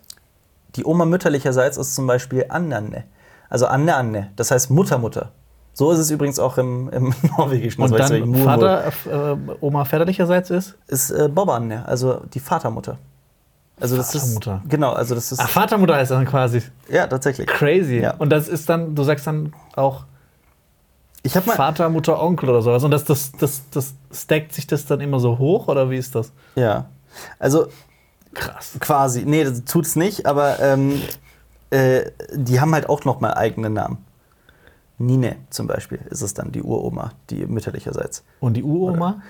Die 0.75 0.85
Oma 0.85 1.05
mütterlicherseits 1.05 1.77
ist 1.77 1.95
zum 1.95 2.07
Beispiel 2.07 2.45
Annanne. 2.49 3.03
Also 3.49 3.65
Anne 3.67 3.95
Anne. 3.95 4.31
Das 4.35 4.51
heißt 4.51 4.69
Mutter 4.69 4.97
Mutter. 4.97 5.31
So 5.73 5.91
ist 5.91 5.99
es 5.99 6.09
übrigens 6.11 6.39
auch 6.39 6.57
im, 6.57 6.89
im 6.89 7.13
Norwegischen. 7.37 7.83
Und 7.83 7.97
dann. 7.97 8.35
Vater, 8.43 8.87
äh, 8.87 9.35
Oma 9.61 9.85
väterlicherseits 9.85 10.49
ist? 10.49 10.75
ist 10.87 11.11
äh, 11.11 11.29
Bobanne, 11.29 11.87
also 11.87 12.21
die 12.33 12.39
Vatermutter. 12.39 12.97
Also 13.79 13.95
das 13.95 14.11
Vatermutter. 14.13 14.61
ist 14.63 14.69
genau, 14.71 14.93
also 14.93 15.13
das 15.15 15.31
ist 15.31 15.39
Ach, 15.39 15.49
Vatermutter 15.49 15.95
heißt 15.95 16.11
dann 16.11 16.25
quasi. 16.25 16.63
ja 16.89 17.05
tatsächlich. 17.07 17.47
Crazy. 17.47 17.99
Ja. 17.99 18.15
Und 18.15 18.29
das 18.31 18.47
ist 18.47 18.67
dann, 18.69 18.95
du 18.95 19.03
sagst 19.03 19.27
dann 19.27 19.53
auch 19.75 20.05
Ich 21.23 21.35
habe 21.35 21.45
mal 21.47 21.55
Vater, 21.55 21.89
Mutter, 21.89 22.21
Onkel 22.21 22.49
oder 22.49 22.61
sowas. 22.61 22.83
Und 22.83 22.91
das, 22.91 23.05
das, 23.05 23.31
das, 23.33 23.61
das 23.69 23.93
stackt 24.11 24.53
sich 24.53 24.65
das 24.65 24.85
dann 24.85 24.99
immer 25.01 25.19
so 25.19 25.37
hoch 25.37 25.67
oder 25.67 25.89
wie 25.91 25.97
ist 25.97 26.15
das? 26.15 26.31
ja, 26.55 26.85
also 27.39 27.67
Krass. 28.33 28.77
quasi, 28.79 29.23
nee, 29.25 29.43
das 29.43 29.63
tut's 29.63 29.95
nicht, 29.95 30.25
aber 30.27 30.59
ähm, 30.59 31.01
äh, 31.71 32.11
die 32.33 32.59
haben 32.61 32.73
halt 32.73 32.87
auch 32.89 33.03
noch 33.05 33.19
mal 33.19 33.33
eigene 33.33 33.69
Namen. 33.69 34.05
Nine 34.99 35.35
zum 35.49 35.67
Beispiel 35.67 35.99
ist 36.09 36.21
es 36.21 36.33
dann 36.33 36.51
die 36.51 36.61
Uroma, 36.63 37.11
die 37.29 37.45
mütterlicherseits. 37.45 38.23
Und 38.39 38.53
die 38.55 38.63
Uroma? 38.63 39.21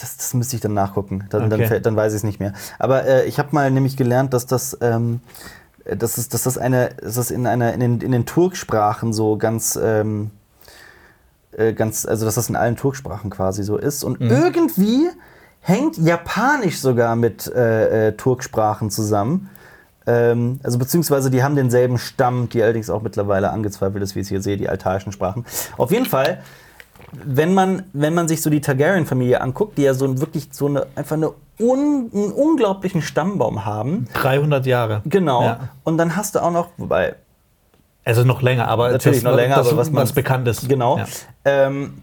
Das, 0.00 0.16
das 0.16 0.32
müsste 0.34 0.56
ich 0.56 0.62
dann 0.62 0.74
nachgucken, 0.74 1.24
dann, 1.30 1.50
dann, 1.50 1.60
Okay. 1.60 1.68
fällt- 1.68 1.86
dann 1.86 1.96
weiß 1.96 2.12
ich 2.12 2.18
es 2.18 2.22
nicht 2.24 2.40
mehr. 2.40 2.52
Aber 2.78 3.04
äh, 3.04 3.24
ich 3.26 3.38
habe 3.38 3.48
mal 3.52 3.70
nämlich 3.70 3.96
gelernt, 3.96 4.32
dass 4.32 4.46
das, 4.46 4.78
ähm, 4.80 5.20
dass 5.84 6.18
es, 6.18 6.28
dass 6.28 6.44
das 6.44 6.56
eine, 6.56 6.90
dass 7.02 7.14
das 7.16 7.30
in 7.30 7.46
einer 7.46 7.72
in 7.74 7.80
den, 7.80 8.00
in 8.00 8.12
den 8.12 8.26
Turksprachen 8.26 9.12
so 9.12 9.36
ganz 9.36 9.78
ähm, 9.82 10.30
äh, 11.52 11.72
ganz, 11.72 12.06
also 12.06 12.24
dass 12.24 12.36
das 12.36 12.48
in 12.48 12.56
allen 12.56 12.76
Turksprachen 12.76 13.30
quasi 13.30 13.62
so 13.64 13.76
ist. 13.76 14.04
Und 14.04 14.20
irgendwie 14.20 15.08
hängt 15.60 15.96
Japanisch 15.98 16.78
sogar 16.80 17.16
mit 17.16 17.46
äh, 17.48 18.08
äh, 18.08 18.12
Turksprachen 18.12 18.90
zusammen. 18.90 19.50
Ähm, 20.06 20.60
also 20.62 20.78
beziehungsweise 20.78 21.28
die 21.30 21.42
haben 21.42 21.56
denselben 21.56 21.98
Stamm, 21.98 22.48
die 22.48 22.62
allerdings 22.62 22.88
auch 22.88 23.02
mittlerweile 23.02 23.50
angezweifelt 23.50 24.02
ist, 24.02 24.14
wie 24.14 24.20
ich 24.20 24.26
es 24.26 24.28
hier 24.28 24.42
sehe, 24.42 24.56
die 24.56 24.68
altaischen 24.68 25.10
Sprachen. 25.12 25.44
Auf 25.76 25.90
jeden 25.90 26.06
Fall, 26.06 26.42
wenn 27.12 27.54
man, 27.54 27.84
wenn 27.92 28.14
man 28.14 28.28
sich 28.28 28.42
so 28.42 28.50
die 28.50 28.60
Targaryen-Familie 28.60 29.40
anguckt, 29.40 29.78
die 29.78 29.82
ja 29.82 29.94
so 29.94 30.20
wirklich 30.20 30.48
so 30.52 30.66
eine, 30.66 30.86
einfach 30.96 31.16
eine 31.16 31.32
un, 31.58 32.10
einen 32.12 32.32
unglaublichen 32.32 33.00
Stammbaum 33.02 33.64
haben. 33.64 34.08
300 34.14 34.66
Jahre. 34.66 35.02
Genau. 35.06 35.42
Ja. 35.42 35.68
Und 35.84 35.98
dann 35.98 36.16
hast 36.16 36.34
du 36.34 36.40
auch 36.42 36.50
noch, 36.50 36.68
wobei, 36.76 37.14
Also 38.04 38.24
noch 38.24 38.42
länger, 38.42 38.68
aber 38.68 38.90
Natürlich 38.90 39.22
das, 39.22 39.30
noch 39.30 39.36
länger, 39.36 39.56
das, 39.56 39.68
aber 39.68 39.76
was 39.78 39.90
man- 39.90 40.02
was 40.02 40.12
bekannt 40.12 40.46
ist. 40.48 40.68
Genau. 40.68 40.98
Ja. 40.98 41.06
Ähm, 41.44 42.02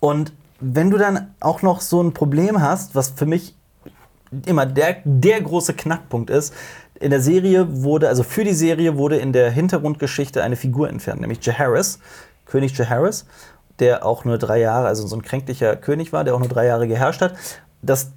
und 0.00 0.32
wenn 0.60 0.90
du 0.90 0.98
dann 0.98 1.34
auch 1.40 1.62
noch 1.62 1.80
so 1.80 2.02
ein 2.02 2.12
Problem 2.12 2.60
hast, 2.60 2.94
was 2.94 3.10
für 3.10 3.26
mich 3.26 3.54
immer 4.46 4.66
der, 4.66 4.96
der 5.04 5.40
große 5.40 5.72
Knackpunkt 5.74 6.30
ist, 6.30 6.52
in 7.00 7.10
der 7.10 7.20
Serie 7.20 7.66
wurde, 7.82 8.08
also 8.08 8.22
für 8.24 8.44
die 8.44 8.52
Serie 8.54 8.96
wurde 8.96 9.16
in 9.16 9.32
der 9.32 9.50
Hintergrundgeschichte 9.50 10.42
eine 10.42 10.56
Figur 10.56 10.88
entfernt, 10.88 11.20
nämlich 11.20 11.44
Jaehaerys, 11.44 12.00
König 12.46 12.76
Jaehaerys, 12.76 13.24
der 13.78 14.04
auch 14.04 14.24
nur 14.24 14.38
drei 14.38 14.60
Jahre, 14.60 14.86
also 14.86 15.06
so 15.06 15.16
ein 15.16 15.22
kränklicher 15.22 15.76
König 15.76 16.12
war, 16.12 16.24
der 16.24 16.34
auch 16.34 16.38
nur 16.38 16.48
drei 16.48 16.66
Jahre 16.66 16.88
geherrscht 16.88 17.20
hat. 17.20 17.34
Das, 17.82 18.12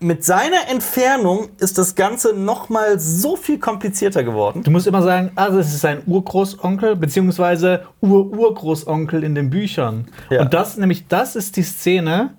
mit 0.00 0.24
seiner 0.24 0.68
Entfernung 0.68 1.48
ist 1.58 1.78
das 1.78 1.94
Ganze 1.94 2.34
noch 2.34 2.68
mal 2.68 2.98
so 2.98 3.36
viel 3.36 3.58
komplizierter 3.58 4.22
geworden. 4.22 4.62
Du 4.62 4.70
musst 4.70 4.86
immer 4.86 5.02
sagen, 5.02 5.32
also 5.34 5.58
es 5.58 5.68
ist 5.68 5.80
sein 5.80 6.02
Urgroßonkel, 6.06 6.96
beziehungsweise 6.96 7.86
Ur-Urgroßonkel 8.00 9.24
in 9.24 9.34
den 9.34 9.50
Büchern. 9.50 10.08
Ja. 10.30 10.42
Und 10.42 10.52
das, 10.52 10.76
nämlich, 10.76 11.08
das 11.08 11.36
ist 11.36 11.56
die 11.56 11.62
Szene, 11.62 12.34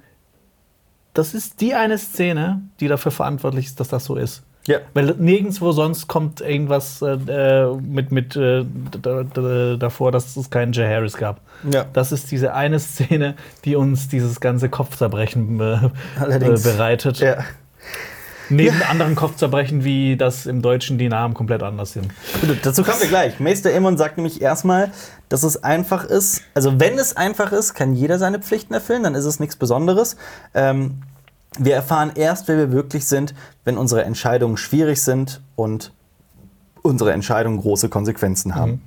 das 1.13 1.34
ist 1.34 1.61
die 1.61 1.73
eine 1.73 1.97
Szene, 1.97 2.61
die 2.80 2.88
dafür 2.88 3.11
verantwortlich 3.11 3.67
ist, 3.67 3.80
dass 3.80 3.88
das 3.88 4.05
so 4.05 4.15
ist. 4.15 4.43
Ja. 4.68 4.80
Weil 4.93 5.16
nirgendwo 5.18 5.72
sonst 5.72 6.07
kommt 6.07 6.41
irgendwas 6.41 7.01
äh, 7.01 7.13
äh, 7.13 7.76
mit, 7.76 8.11
mit 8.11 8.36
äh, 8.36 8.66
davor, 9.78 10.11
dass 10.11 10.36
es 10.36 10.49
keinen 10.49 10.74
Jay 10.74 10.88
Harris 10.88 11.18
gab. 11.18 11.41
Ja. 11.72 11.86
Das 11.93 12.11
ist 12.11 12.32
diese 12.32 12.53
eine 12.53 12.80
Szene, 12.80 13.36
die 13.63 13.76
uns 13.76 14.07
dieses 14.07 14.39
ganze 14.39 14.70
Kopfzerbrechen 14.70 15.59
äh, 15.59 15.89
Allerdings. 16.20 16.66
äh, 16.66 16.72
bereitet. 16.72 17.20
Ja. 17.20 17.38
Neben 18.49 18.82
anderen 18.84 19.16
Kopfzerbrechen, 19.16 19.84
wie 19.84 20.18
das 20.18 20.45
im 20.45 20.61
Deutschen 20.61 20.97
die 20.97 21.09
Namen 21.09 21.34
komplett 21.34 21.63
anders 21.63 21.93
sind. 21.93 22.11
Gut, 22.41 22.59
dazu 22.61 22.84
kommen 22.84 22.99
wir 22.99 23.07
gleich. 23.07 23.39
Meister 23.39 23.72
Aemon 23.72 23.97
sagt 23.97 24.18
nämlich 24.18 24.39
erstmal, 24.41 24.91
dass 25.30 25.41
es 25.43 25.63
einfach 25.63 26.03
ist. 26.03 26.41
Also, 26.53 26.80
wenn 26.80 26.99
es 26.99 27.18
einfach 27.18 27.51
ist, 27.51 27.74
kann 27.74 27.95
jeder 27.95 28.20
seine 28.20 28.39
Pflichten 28.39 28.74
erfüllen, 28.74 29.03
dann 29.03 29.16
ist 29.16 29.26
es 29.26 29.39
nichts 29.39 29.55
Besonderes. 29.55 30.16
Ähm, 30.53 31.01
wir 31.58 31.76
erfahren 31.76 32.12
erst, 32.16 32.48
wer 32.48 32.58
wir 32.58 32.72
wirklich 32.72 33.06
sind, 33.08 33.34
wenn 33.64 33.78
unsere 33.78 34.04
Entscheidungen 34.04 34.58
schwierig 34.58 35.02
sind 35.02 35.41
und 35.56 35.93
unsere 36.82 37.14
Entscheidungen 37.14 37.60
große 37.60 37.89
Konsequenzen 37.89 38.56
haben. 38.56 38.82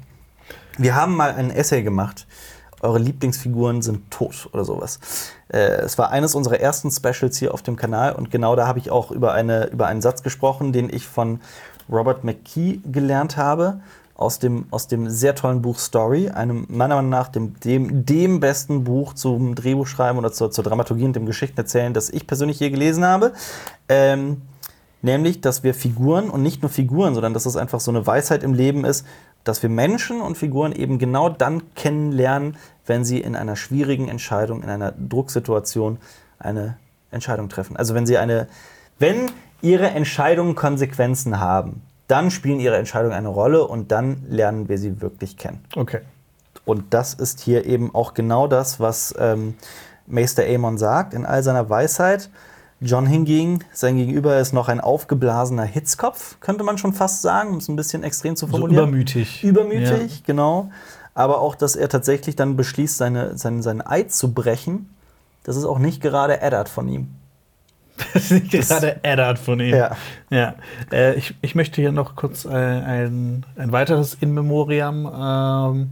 Wir 0.77 0.95
haben 0.95 1.17
mal 1.17 1.35
ein 1.35 1.51
Essay 1.51 1.83
gemacht. 1.83 2.27
Eure 2.81 3.01
Lieblingsfiguren 3.01 3.83
sind 3.83 4.09
tot 4.11 4.49
oder 4.53 4.65
sowas. 4.65 5.01
Äh, 5.49 5.59
es 5.59 5.99
war 5.99 6.11
eines 6.11 6.37
unserer 6.37 6.61
ersten 6.61 6.93
Specials 6.93 7.37
hier 7.37 7.53
auf 7.53 7.63
dem 7.63 7.75
Kanal 7.75 8.13
und 8.13 8.31
genau 8.31 8.55
da 8.55 8.69
habe 8.69 8.79
ich 8.79 8.91
auch 8.91 9.11
über, 9.11 9.33
eine, 9.33 9.67
über 9.67 9.89
einen 9.89 10.01
Satz 10.01 10.23
gesprochen, 10.23 10.73
den 10.73 10.89
ich 10.89 11.09
von 11.09 11.41
Robert 11.91 12.23
McKee 12.23 12.81
gelernt 12.85 13.37
habe. 13.37 13.81
Aus 14.19 14.39
dem, 14.39 14.67
aus 14.71 14.89
dem 14.89 15.09
sehr 15.09 15.35
tollen 15.35 15.63
Buch 15.63 15.79
Story, 15.79 16.29
einem 16.29 16.67
meiner 16.69 16.97
Meinung 16.97 17.11
nach 17.11 17.29
dem, 17.29 17.59
dem, 17.61 18.05
dem 18.05 18.41
besten 18.41 18.85
Buch 18.85 19.15
zum 19.15 19.55
Drehbuchschreiben 19.55 20.19
oder 20.19 20.33
zur, 20.33 20.51
zur 20.51 20.65
Dramaturgie 20.65 21.05
und 21.05 21.17
dem 21.17 21.25
Geschichtenerzählen, 21.25 21.95
das 21.95 22.11
ich 22.11 22.27
persönlich 22.27 22.61
je 22.61 22.69
gelesen 22.69 23.07
habe. 23.07 23.33
Ähm, 23.89 24.43
Nämlich, 25.01 25.41
dass 25.41 25.63
wir 25.63 25.75
Figuren 25.75 26.29
und 26.29 26.43
nicht 26.43 26.63
nur 26.63 26.71
Figuren, 26.71 27.15
sondern 27.15 27.33
dass 27.33 27.47
es 27.47 27.57
einfach 27.57 27.81
so 27.81 27.91
eine 27.91 28.07
Weisheit 28.07 28.43
im 28.43 28.53
Leben 28.53 28.85
ist, 28.85 29.07
dass 29.45 29.63
wir 29.63 29.71
Menschen 29.71 30.21
und 30.21 30.37
Figuren 30.37 30.73
eben 30.73 30.99
genau 30.99 31.29
dann 31.29 31.75
kennenlernen, 31.75 32.57
wenn 32.87 33.05
sie 33.05 33.21
in 33.21 33.37
einer 33.37 33.55
schwierigen 33.55 34.09
Entscheidung, 34.09 34.63
in 34.63 34.69
einer 34.69 34.93
Drucksituation 34.93 35.99
eine 36.39 36.77
Entscheidung 37.11 37.49
treffen. 37.49 37.77
Also 37.77 37.95
wenn 37.95 38.07
sie 38.07 38.19
eine, 38.19 38.49
wenn 38.99 39.31
ihre 39.63 39.89
Entscheidungen 39.89 40.57
Konsequenzen 40.57 41.39
haben, 41.39 41.83
dann 42.09 42.31
spielen 42.31 42.59
ihre 42.59 42.77
Entscheidungen 42.77 43.15
eine 43.15 43.29
Rolle 43.29 43.67
und 43.67 43.93
dann 43.93 44.25
lernen 44.29 44.69
wir 44.69 44.79
sie 44.79 45.01
wirklich 45.01 45.37
kennen. 45.37 45.65
Okay. 45.77 46.01
Und 46.65 46.93
das 46.93 47.15
ist 47.15 47.41
hier 47.41 47.65
eben 47.67 47.95
auch 47.95 48.13
genau 48.15 48.47
das, 48.47 48.81
was 48.81 49.15
ähm, 49.19 49.55
Meister 50.07 50.43
Aemon 50.43 50.79
sagt 50.79 51.15
in 51.15 51.25
all 51.25 51.43
seiner 51.43 51.71
Weisheit. 51.71 52.29
John 52.81 53.07
hingegen, 53.07 53.65
sein 53.73 53.97
Gegenüber 53.97 54.39
ist 54.39 54.53
noch 54.53 54.69
ein 54.69 54.81
aufgeblasener 54.81 55.65
Hitzkopf, 55.65 56.37
könnte 56.41 56.63
man 56.63 56.79
schon 56.79 56.93
fast 56.93 57.23
sagen, 57.23 57.51
um 57.51 57.57
es 57.57 57.69
ein 57.69 57.75
bisschen 57.77 58.05
extrem 58.05 58.37
zu 58.37 58.47
So 58.47 58.53
formulieren. 58.53 58.85
übermütig. 58.89 59.43
Übermütig, 59.43 60.23
genau. 60.25 60.71
Aber 61.15 61.41
auch, 61.41 61.57
dass 61.57 61.75
er 61.75 61.89
tatsächlich 61.89 62.37
dann 62.37 62.57
beschließt, 62.57 62.97
seine, 62.97 63.37
sein, 63.37 63.63
seinen 63.63 63.81
Eid 63.85 64.13
zu 64.13 64.33
brechen, 64.33 64.95
das 65.43 65.57
ist 65.57 65.65
auch 65.65 65.79
nicht 65.81 66.01
gerade 66.01 66.41
Eddard 66.41 66.69
von 66.69 66.89
ihm. 66.89 67.09
Das 68.15 68.31
ist 68.31 68.69
gerade 68.69 68.97
Eddard 69.03 69.39
von 69.39 69.61
ihm. 69.61 69.75
Ja. 69.75 69.97
ja. 70.31 70.55
Äh, 70.93 71.15
ich, 71.15 71.35
ich 71.43 71.55
möchte 71.55 71.81
hier 71.81 71.93
noch 71.93 72.17
kurz 72.17 72.45
äh, 72.45 72.49
ein, 72.51 73.45
ein 73.57 73.73
weiteres 73.73 74.15
In 74.21 74.33
Memoriam 74.35 75.07
ähm, 75.07 75.91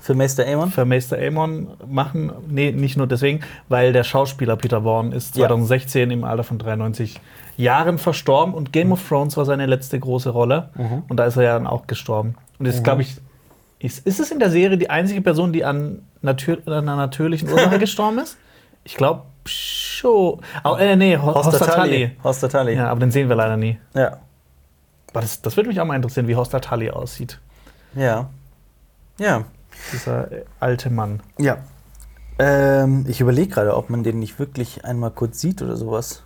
Für 0.00 0.14
Meister 0.14 0.44
Aemon? 0.46 0.70
für 0.70 0.84
Meister 0.84 1.16
Aemon 1.18 1.68
machen. 1.86 2.32
Nee, 2.48 2.72
nicht 2.72 2.96
nur 2.96 3.06
deswegen, 3.06 3.40
weil 3.68 3.92
der 3.92 4.04
Schauspieler 4.04 4.56
Peter 4.56 4.84
Vaughan 4.84 5.12
ist 5.12 5.36
Ja. 5.36 5.46
2016 5.48 6.10
im 6.10 6.24
Alter 6.24 6.44
von 6.44 6.58
93 6.58 7.20
Jahren 7.56 7.98
verstorben 7.98 8.54
und 8.54 8.72
Game 8.72 8.92
of 8.92 9.06
Thrones 9.06 9.36
war 9.36 9.44
seine 9.44 9.66
letzte 9.66 10.00
große 10.00 10.30
Rolle. 10.30 10.70
Und 11.08 11.16
da 11.18 11.24
ist 11.26 11.36
er 11.36 11.42
ja 11.42 11.52
dann 11.54 11.66
auch 11.66 11.86
gestorben. 11.86 12.34
Und 12.58 12.66
ist, 12.66 12.82
glaube 12.82 13.02
ich, 13.02 13.16
ist, 13.78 14.06
ist 14.06 14.20
es 14.20 14.30
in 14.30 14.38
der 14.38 14.50
Serie 14.50 14.78
die 14.78 14.88
einzige 14.88 15.20
Person, 15.20 15.52
die 15.52 15.64
an, 15.64 15.98
natür 16.22 16.58
an 16.66 16.72
einer 16.72 16.96
natürlichen 16.96 17.50
Ursache 17.50 17.78
gestorben 17.80 18.18
ist? 18.20 18.38
Ich 18.84 18.96
glaube 18.96 19.22
schon. 19.46 20.40
Oh, 20.64 20.76
äh, 20.78 20.96
nee, 20.96 21.16
Ho- 21.16 21.34
Hostatali. 21.34 22.16
Hostatali. 22.22 22.74
Ja, 22.74 22.88
aber 22.90 23.00
den 23.00 23.10
sehen 23.10 23.28
wir 23.28 23.36
leider 23.36 23.56
nie. 23.56 23.78
Ja. 23.94 24.18
Aber 25.10 25.20
das, 25.20 25.42
das 25.42 25.56
würde 25.56 25.68
mich 25.68 25.80
auch 25.80 25.84
mal 25.84 25.96
interessieren, 25.96 26.26
wie 26.28 26.36
Hostatali 26.36 26.90
aussieht. 26.90 27.38
Ja. 27.94 28.30
Ja. 29.18 29.44
Dieser 29.92 30.30
äh, 30.32 30.44
alte 30.60 30.90
Mann. 30.90 31.20
Ja. 31.38 31.58
Ähm, 32.38 33.04
ich 33.08 33.20
überlege 33.20 33.52
gerade, 33.54 33.76
ob 33.76 33.90
man 33.90 34.02
den 34.02 34.18
nicht 34.18 34.38
wirklich 34.38 34.84
einmal 34.84 35.10
kurz 35.10 35.40
sieht 35.40 35.60
oder 35.62 35.76
sowas. 35.76 36.22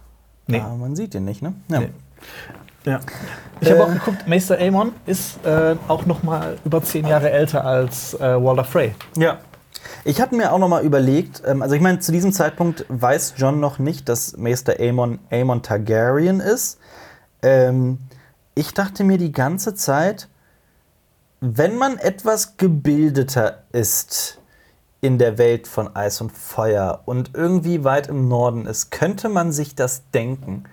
Nee. 0.46 0.60
Ah, 0.64 0.74
man 0.76 0.94
sieht 0.94 1.14
den 1.14 1.24
nicht, 1.24 1.42
ne? 1.42 1.54
Ja. 1.68 1.80
Nee. 1.80 1.90
Ja. 2.84 3.00
Ich 3.60 3.68
habe 3.70 3.80
Äh. 3.80 3.82
auch 3.82 3.92
geguckt, 3.92 4.28
Meister 4.28 4.56
Aemon 4.58 4.92
ist 5.06 5.44
äh, 5.44 5.74
auch 5.88 6.06
noch 6.06 6.22
mal 6.22 6.56
über 6.64 6.80
zehn 6.82 7.06
Jahre 7.06 7.30
älter 7.30 7.64
als 7.64 8.14
äh, 8.14 8.20
Walder 8.42 8.64
Frey. 8.64 8.94
ja. 9.16 9.38
Ich 10.04 10.20
hatte 10.20 10.34
mir 10.34 10.52
auch 10.52 10.58
noch 10.58 10.68
mal 10.68 10.84
überlegt, 10.84 11.42
ähm, 11.46 11.62
also 11.62 11.74
ich 11.74 11.80
meine, 11.80 11.98
zu 12.00 12.12
diesem 12.12 12.32
Zeitpunkt 12.32 12.84
weiß 12.88 13.34
John 13.36 13.60
noch 13.60 13.78
nicht, 13.78 14.08
dass 14.08 14.36
Meister 14.36 14.74
Aemon 14.78 15.18
Aemon 15.30 15.62
Targaryen 15.62 16.40
ist. 16.40 16.78
Ähm, 17.42 17.98
ich 18.54 18.72
dachte 18.72 19.04
mir 19.04 19.18
die 19.18 19.32
ganze 19.32 19.74
Zeit, 19.74 20.28
wenn 21.40 21.76
man 21.76 21.98
etwas 21.98 22.56
gebildeter 22.56 23.64
ist 23.72 24.38
in 25.00 25.18
der 25.18 25.38
Welt 25.38 25.66
von 25.68 25.94
Eis 25.94 26.20
und 26.20 26.32
Feuer 26.32 27.02
und 27.04 27.30
irgendwie 27.34 27.84
weit 27.84 28.08
im 28.08 28.28
Norden 28.28 28.66
ist, 28.66 28.90
könnte 28.90 29.28
man 29.28 29.52
sich 29.52 29.74
das 29.74 30.10
denken. 30.10 30.64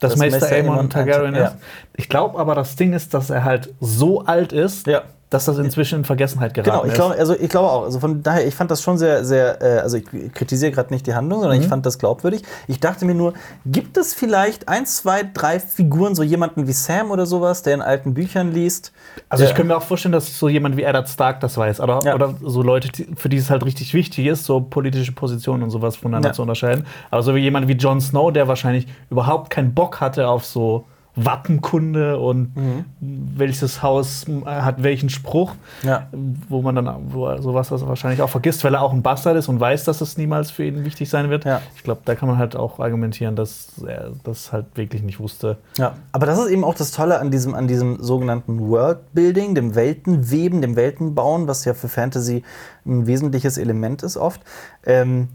Dass 0.00 0.12
Dass 0.12 0.18
Meister 0.20 0.50
Aemon 0.50 0.90
Targaryen 0.90 1.34
ist. 1.34 1.54
Ich 1.96 2.08
glaube 2.08 2.38
aber, 2.38 2.54
das 2.54 2.76
Ding 2.76 2.92
ist, 2.92 3.14
dass 3.14 3.30
er 3.30 3.44
halt 3.44 3.74
so 3.80 4.20
alt 4.22 4.52
ist, 4.52 4.86
Ja. 4.86 5.02
Dass 5.30 5.44
das 5.44 5.58
inzwischen 5.58 5.98
in 6.00 6.04
Vergessenheit 6.06 6.54
geraten 6.54 6.70
Genau, 6.70 6.84
ich 6.84 6.92
ist. 6.92 6.94
glaube, 6.96 7.14
also 7.18 7.34
ich 7.38 7.48
glaube 7.50 7.70
auch. 7.70 7.82
Also 7.84 8.00
von 8.00 8.22
daher, 8.22 8.46
ich 8.46 8.54
fand 8.54 8.70
das 8.70 8.80
schon 8.82 8.96
sehr, 8.96 9.24
sehr, 9.26 9.60
äh, 9.60 9.80
also 9.80 9.98
ich 9.98 10.06
kritisiere 10.32 10.72
gerade 10.72 10.92
nicht 10.92 11.06
die 11.06 11.14
Handlung, 11.14 11.40
sondern 11.40 11.58
Mhm. 11.58 11.64
ich 11.64 11.68
fand 11.68 11.84
das 11.84 11.98
glaubwürdig. 11.98 12.42
Ich 12.66 12.80
dachte 12.80 13.04
mir 13.04 13.14
nur, 13.14 13.34
gibt 13.66 13.98
es 13.98 14.14
vielleicht 14.14 14.68
ein, 14.68 14.86
zwei, 14.86 15.22
drei 15.34 15.60
Figuren, 15.60 16.14
so 16.14 16.22
jemanden 16.22 16.66
wie 16.66 16.72
Sam 16.72 17.10
oder 17.10 17.26
sowas, 17.26 17.62
der 17.62 17.74
in 17.74 17.82
alten 17.82 18.14
Büchern 18.14 18.52
liest? 18.52 18.92
Also 19.28 19.44
ich 19.44 19.50
der- 19.50 19.56
könnte 19.56 19.68
mir 19.68 19.76
auch 19.76 19.82
vorstellen, 19.82 20.12
dass 20.12 20.38
so 20.38 20.48
jemand 20.48 20.78
wie 20.78 20.82
Eddard 20.84 21.08
Stark 21.10 21.40
das 21.40 21.58
weiß. 21.58 21.80
Oder, 21.80 22.00
Ja. 22.04 22.14
oder 22.14 22.34
so 22.42 22.62
Leute, 22.62 22.88
die, 22.88 23.06
für 23.14 23.28
die 23.28 23.36
es 23.36 23.50
halt 23.50 23.64
richtig 23.66 23.92
wichtig 23.92 24.26
ist, 24.26 24.46
so 24.46 24.60
politische 24.62 25.12
Positionen 25.12 25.62
und 25.62 25.68
sowas 25.70 25.96
voneinander 25.96 26.30
Ja. 26.30 26.32
zu 26.32 26.40
unterscheiden. 26.42 26.86
Aber 27.10 27.22
so 27.22 27.34
wie 27.34 27.40
jemand 27.40 27.68
wie 27.68 27.72
Jon 27.72 28.00
Snow, 28.00 28.32
der 28.32 28.48
wahrscheinlich 28.48 28.86
überhaupt 29.10 29.50
keinen 29.50 29.74
Bock 29.74 30.00
hatte 30.00 30.26
auf 30.28 30.46
so 30.46 30.86
Wappenkunde 31.24 32.18
und 32.18 32.56
Mhm. 32.56 32.84
welches 33.00 33.82
Haus 33.82 34.26
äh, 34.28 34.44
hat 34.46 34.82
welchen 34.82 35.08
Spruch, 35.08 35.52
Ja. 35.82 36.06
wo 36.48 36.62
man 36.62 36.74
dann 36.74 37.12
wo 37.12 37.36
sowas 37.40 37.70
also 37.72 37.88
wahrscheinlich 37.88 38.22
auch 38.22 38.28
vergisst, 38.30 38.62
weil 38.64 38.74
er 38.74 38.82
auch 38.82 38.92
ein 38.92 39.02
Bastard 39.02 39.36
ist 39.36 39.48
und 39.48 39.58
weiß, 39.60 39.84
dass 39.84 40.00
es 40.00 40.16
niemals 40.16 40.50
für 40.50 40.64
ihn 40.64 40.84
wichtig 40.84 41.08
sein 41.10 41.30
wird. 41.30 41.44
Ja. 41.44 41.60
Ich 41.76 41.82
glaube, 41.82 42.00
da 42.04 42.14
kann 42.14 42.28
man 42.28 42.38
halt 42.38 42.56
auch 42.56 42.78
argumentieren, 42.80 43.36
dass 43.36 43.68
er 43.86 44.12
das 44.24 44.52
halt 44.52 44.66
wirklich 44.74 45.02
nicht 45.02 45.20
wusste. 45.20 45.58
Ja, 45.76 45.94
aber 46.12 46.26
das 46.26 46.38
ist 46.38 46.50
eben 46.50 46.64
auch 46.64 46.74
das 46.74 46.90
Tolle 46.92 47.18
an 47.20 47.30
diesem, 47.30 47.54
an 47.54 47.68
diesem 47.68 48.02
sogenannten 48.02 48.60
Worldbuilding, 48.68 49.54
dem 49.54 49.74
Weltenweben, 49.74 50.60
dem 50.62 50.76
Weltenbauen, 50.76 51.46
was 51.48 51.64
ja 51.64 51.74
für 51.74 51.88
Fantasy 51.88 52.42
ein 52.86 53.06
wesentliches 53.06 53.58
Element 53.58 54.02
ist 54.02 54.16
oft. 54.16 54.40
Ähm, 54.86 55.28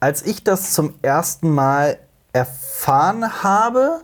als 0.00 0.24
ich 0.24 0.44
das 0.44 0.72
zum 0.74 0.94
ersten 1.02 1.50
Mal 1.50 1.98
erfahren 2.32 3.42
habe, 3.42 4.00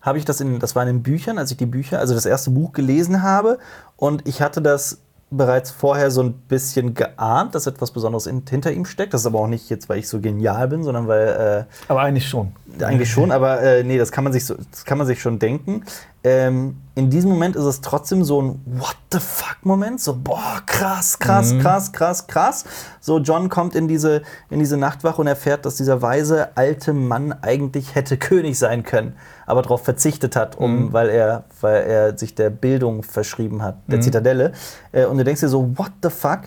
habe 0.00 0.18
ich 0.18 0.24
das 0.24 0.40
in, 0.40 0.58
das 0.58 0.74
war 0.74 0.82
in 0.82 0.88
den 0.88 1.02
Büchern, 1.02 1.38
als 1.38 1.50
ich 1.50 1.56
die 1.56 1.66
Bücher, 1.66 1.98
also 1.98 2.14
das 2.14 2.26
erste 2.26 2.50
Buch 2.50 2.72
gelesen 2.72 3.22
habe 3.22 3.58
und 3.96 4.26
ich 4.26 4.42
hatte 4.42 4.62
das 4.62 4.98
bereits 5.30 5.70
vorher 5.70 6.10
so 6.10 6.22
ein 6.22 6.32
bisschen 6.32 6.94
geahnt, 6.94 7.54
dass 7.54 7.66
etwas 7.66 7.92
Besonderes 7.92 8.26
in, 8.26 8.42
hinter 8.48 8.72
ihm 8.72 8.84
steckt. 8.84 9.14
Das 9.14 9.22
ist 9.22 9.26
aber 9.26 9.38
auch 9.38 9.46
nicht 9.46 9.70
jetzt, 9.70 9.88
weil 9.88 9.98
ich 9.98 10.08
so 10.08 10.20
genial 10.20 10.66
bin, 10.68 10.82
sondern 10.82 11.06
weil 11.06 11.66
äh, 11.68 11.72
Aber 11.88 12.00
eigentlich 12.00 12.28
schon. 12.28 12.52
eigentlich 12.80 13.10
schon, 13.10 13.30
aber 13.30 13.62
äh, 13.62 13.84
nee, 13.84 13.96
das 13.96 14.10
kann 14.10 14.24
man 14.24 14.32
sich 14.32 14.44
so, 14.44 14.56
das 14.70 14.84
kann 14.84 14.98
man 14.98 15.06
sich 15.06 15.20
schon 15.22 15.38
denken. 15.38 15.84
Ähm, 16.22 16.76
in 16.94 17.08
diesem 17.08 17.30
Moment 17.30 17.56
ist 17.56 17.64
es 17.64 17.80
trotzdem 17.80 18.24
so 18.24 18.42
ein 18.42 18.60
What 18.66 18.96
the 19.10 19.20
fuck 19.20 19.56
Moment, 19.62 20.02
so 20.02 20.14
boah 20.14 20.60
krass, 20.66 21.18
krass, 21.18 21.54
krass, 21.58 21.92
krass, 21.92 22.26
krass. 22.26 22.64
So 23.00 23.18
John 23.20 23.48
kommt 23.48 23.74
in 23.74 23.88
diese 23.88 24.20
in 24.50 24.58
diese 24.58 24.76
Nachtwache 24.76 25.18
und 25.22 25.26
erfährt, 25.26 25.64
dass 25.64 25.76
dieser 25.76 26.02
weise 26.02 26.54
alte 26.56 26.92
Mann 26.92 27.32
eigentlich 27.40 27.94
hätte 27.94 28.18
König 28.18 28.58
sein 28.58 28.82
können, 28.82 29.16
aber 29.46 29.62
darauf 29.62 29.82
verzichtet 29.82 30.36
hat, 30.36 30.58
um 30.58 30.92
weil 30.92 31.08
er 31.08 31.44
weil 31.62 31.84
er 31.84 32.18
sich 32.18 32.34
der 32.34 32.50
Bildung 32.50 33.02
verschrieben 33.02 33.62
hat, 33.62 33.78
der 33.86 34.02
Zitadelle. 34.02 34.52
Äh, 34.92 35.06
und 35.06 35.16
du 35.16 35.24
denkst 35.24 35.40
dir 35.40 35.48
so 35.48 35.78
What 35.78 35.92
the 36.02 36.10
fuck? 36.10 36.40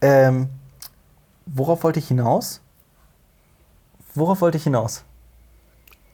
Ähm, 0.00 0.48
worauf 1.44 1.82
wollte 1.82 1.98
ich 1.98 2.06
hinaus? 2.06 2.60
Worauf 4.14 4.40
wollte 4.42 4.58
ich 4.58 4.64
hinaus? 4.64 5.02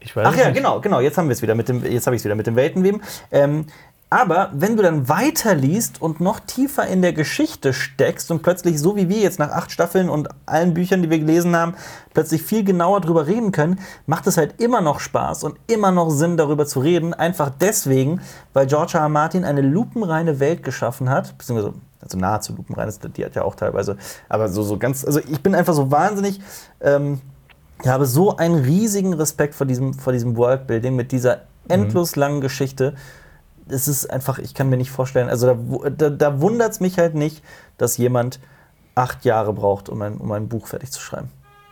Ich 0.05 0.15
weiß 0.15 0.27
Ach 0.29 0.37
ja, 0.37 0.47
nicht. 0.47 0.57
genau, 0.57 0.81
genau. 0.81 1.01
Jetzt 1.01 1.19
haben 1.19 1.29
wir 1.29 1.33
es 1.33 1.43
wieder 1.43 1.55
mit 1.55 1.69
dem, 1.69 1.83
jetzt 1.85 2.07
habe 2.07 2.15
ich 2.15 2.21
es 2.21 2.25
wieder 2.25 2.35
mit 2.35 2.47
dem 2.47 2.57
Weltenweben. 2.57 3.03
Ähm, 3.33 3.67
aber 4.11 4.51
wenn 4.53 4.77
du 4.77 4.83
dann 4.83 5.09
weiterliest 5.09 6.01
und 6.01 6.21
noch 6.21 6.39
tiefer 6.39 6.87
in 6.87 7.03
der 7.03 7.13
Geschichte 7.13 7.73
steckst 7.73 8.31
und 8.31 8.43
plötzlich, 8.43 8.79
so 8.79 8.95
wie 8.95 9.09
wir 9.09 9.17
jetzt 9.19 9.41
nach 9.41 9.51
acht 9.51 9.73
Staffeln 9.73 10.09
und 10.09 10.29
allen 10.47 10.73
Büchern, 10.73 11.03
die 11.03 11.11
wir 11.11 11.19
gelesen 11.19 11.57
haben, 11.57 11.75
plötzlich 12.13 12.43
viel 12.43 12.63
genauer 12.63 13.01
drüber 13.01 13.27
reden 13.27 13.51
können, 13.51 13.81
macht 14.07 14.29
es 14.29 14.37
halt 14.37 14.61
immer 14.61 14.83
noch 14.83 15.01
Spaß 15.01 15.43
und 15.43 15.57
immer 15.67 15.91
noch 15.91 16.11
Sinn, 16.11 16.37
darüber 16.37 16.65
zu 16.67 16.79
reden. 16.79 17.13
Einfach 17.13 17.51
deswegen, 17.61 18.21
weil 18.53 18.67
George 18.67 18.93
R. 18.95 19.01
R. 19.01 19.09
Martin 19.09 19.45
eine 19.45 19.63
lupenreine 19.63 20.39
Welt 20.39 20.63
geschaffen 20.63 21.09
hat, 21.11 21.37
beziehungsweise 21.37 21.75
also 22.01 22.19
nahezu 22.19 22.55
lupenrein, 22.55 22.87
das- 22.87 23.01
die 23.01 23.25
hat 23.25 23.35
ja 23.35 23.43
auch 23.43 23.55
teilweise, 23.57 23.97
aber 24.29 24.49
so, 24.49 24.63
so 24.63 24.77
ganz, 24.77 25.05
also 25.05 25.19
ich 25.21 25.43
bin 25.43 25.55
einfach 25.57 25.75
so 25.75 25.91
wahnsinnig. 25.91 26.41
Ähm, 26.83 27.21
ich 27.85 27.91
habe 27.91 28.07
so 28.07 28.37
einen 28.39 28.65
riesigen 28.65 29.13
Respekt 29.13 29.55
vor 29.55 29.67
diesem, 29.67 29.93
vor 29.93 30.15
diesem 30.15 30.39
Worldbuilding 30.39 30.97
mit 30.97 31.13
dieser 31.13 31.43
endlos 31.69 32.17
langen 32.17 32.41
Geschichte. 32.41 32.95
Es 33.69 33.89
ist 33.89 34.07
einfach, 34.07 34.39
ich 34.39 34.55
kann 34.55 34.71
mir 34.71 34.79
nicht 34.79 34.91
vorstellen, 34.91 35.29
also 35.29 35.55
da, 35.55 35.91
da, 35.91 36.09
da 36.09 36.41
wundert 36.41 36.73
es 36.73 36.81
mich 36.81 36.99
halt 36.99 37.15
nicht, 37.15 37.45
dass 37.77 37.99
jemand 37.99 38.41
acht 38.95 39.27
Jahre 39.27 39.53
braucht, 39.53 39.91
um 39.91 40.01
ein, 40.01 40.17
um 40.17 40.33
ein 40.33 40.49
Buch 40.49 40.67
fertig 40.67 40.93
zu 40.93 41.01
schreiben. 41.01 41.29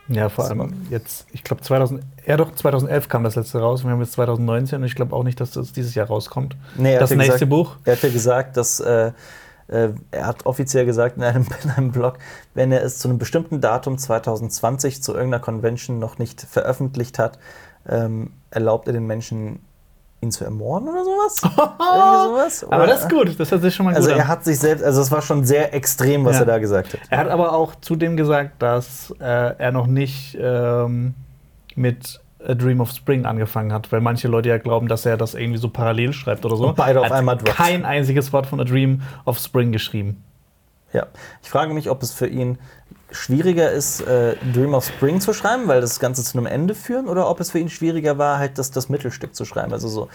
Ja, 0.07 0.29
vor 0.29 0.45
allem 0.45 0.85
jetzt, 0.91 1.25
ich 1.31 1.43
glaube 1.43 1.63
2000, 1.63 2.03
ja 2.27 2.37
doch, 2.37 2.53
2011 2.53 3.09
kam 3.09 3.23
das 3.23 3.35
letzte 3.35 3.59
raus 3.59 3.81
und 3.81 3.87
wir 3.87 3.93
haben 3.93 4.01
jetzt 4.01 4.13
2019 4.13 4.81
und 4.81 4.85
ich 4.85 4.93
glaube 4.93 5.15
auch 5.15 5.23
nicht, 5.23 5.39
dass 5.39 5.51
das 5.51 5.71
dieses 5.71 5.95
Jahr 5.95 6.07
rauskommt. 6.07 6.55
Nee, 6.75 6.99
das 6.99 7.09
nächste 7.09 7.33
gesagt, 7.33 7.49
Buch. 7.49 7.77
Er 7.85 7.95
hat 7.95 8.03
ja 8.03 8.09
gesagt, 8.09 8.57
dass 8.57 8.81
äh, 8.81 9.13
er 9.67 9.93
hat 10.21 10.45
offiziell 10.45 10.85
gesagt 10.85 11.17
in 11.17 11.23
einem, 11.23 11.45
in 11.63 11.69
einem 11.71 11.91
Blog, 11.91 12.17
wenn 12.53 12.71
er 12.71 12.83
es 12.83 12.99
zu 12.99 13.07
einem 13.07 13.17
bestimmten 13.17 13.61
Datum 13.61 13.97
2020 13.97 15.01
zu 15.01 15.13
irgendeiner 15.13 15.41
Convention 15.41 15.99
noch 15.99 16.17
nicht 16.17 16.41
veröffentlicht 16.41 17.19
hat, 17.19 17.39
ähm, 17.87 18.31
erlaubt 18.51 18.87
er 18.87 18.93
den 18.93 19.05
Menschen, 19.07 19.59
ihn 20.21 20.31
zu 20.31 20.45
ermorden 20.45 20.87
oder 20.87 21.03
sowas? 21.03 21.35
Sowas? 21.41 22.63
Aber 22.63 22.77
Oder- 22.83 22.87
das 22.87 23.01
ist 23.01 23.09
gut, 23.09 23.37
das 23.39 23.51
hört 23.51 23.61
sich 23.61 23.75
schon 23.75 23.85
mal 23.85 23.93
Also 23.95 24.09
er 24.09 24.27
hat 24.29 24.45
sich 24.45 24.57
selbst, 24.57 24.81
also 24.83 25.01
es 25.01 25.11
war 25.11 25.21
schon 25.21 25.43
sehr 25.43 25.73
extrem, 25.73 26.23
was 26.23 26.35
Ja. 26.35 26.41
er 26.43 26.45
da 26.45 26.57
gesagt 26.59 26.93
hat. 26.93 27.01
Er 27.09 27.17
hat 27.17 27.27
aber 27.27 27.51
auch 27.51 27.75
zudem 27.81 28.15
gesagt, 28.15 28.61
dass 28.61 29.13
äh, 29.19 29.23
er 29.57 29.71
noch 29.73 29.85
nicht 29.87 30.37
ähm, 30.39 31.13
mit 31.75 32.21
A 32.47 32.53
Dream 32.55 32.81
of 32.81 32.91
Spring 32.91 33.25
angefangen 33.25 33.71
hat, 33.73 33.91
weil 33.91 34.01
manche 34.01 34.27
Leute 34.27 34.49
ja 34.49 34.57
glauben, 34.57 34.87
dass 34.87 35.05
er 35.05 35.17
das 35.17 35.33
irgendwie 35.33 35.59
so 35.59 35.69
parallel 35.69 36.13
schreibt 36.13 36.45
oder 36.45 36.55
so. 36.57 36.67
Und 36.67 36.75
beide 36.75 36.99
auf 36.99 37.05
hat 37.07 37.13
einmal 37.13 37.37
droppt. 37.37 37.55
kein 37.55 37.85
einziges 37.85 38.33
Wort 38.33 38.45
von 38.47 38.59
A 38.59 38.63
Dream 38.63 39.01
of 39.25 39.39
Spring 39.39 39.71
geschrieben. 39.71 40.23
Ja. 40.91 41.07
Ich 41.41 41.49
frage 41.49 41.73
mich, 41.73 41.89
ob 41.89 42.03
es 42.03 42.13
für 42.13 42.27
ihn 42.27 42.57
schwieriger 43.11 43.71
ist, 43.71 44.01
äh, 44.01 44.35
Dream 44.53 44.73
of 44.73 44.85
Spring 44.85 45.21
zu 45.21 45.33
schreiben, 45.33 45.67
weil 45.67 45.81
das 45.81 45.99
Ganze 45.99 46.23
zu 46.23 46.35
einem 46.37 46.47
Ende 46.47 46.73
führen, 46.73 47.07
oder 47.07 47.29
ob 47.29 47.39
es 47.39 47.51
für 47.51 47.59
ihn 47.59 47.69
schwieriger 47.69 48.17
war, 48.17 48.39
halt 48.39 48.57
das, 48.57 48.71
das 48.71 48.89
Mittelstück 48.89 49.35
zu 49.35 49.45
schreiben, 49.45 49.71
also 49.71 49.87
so 49.87 50.07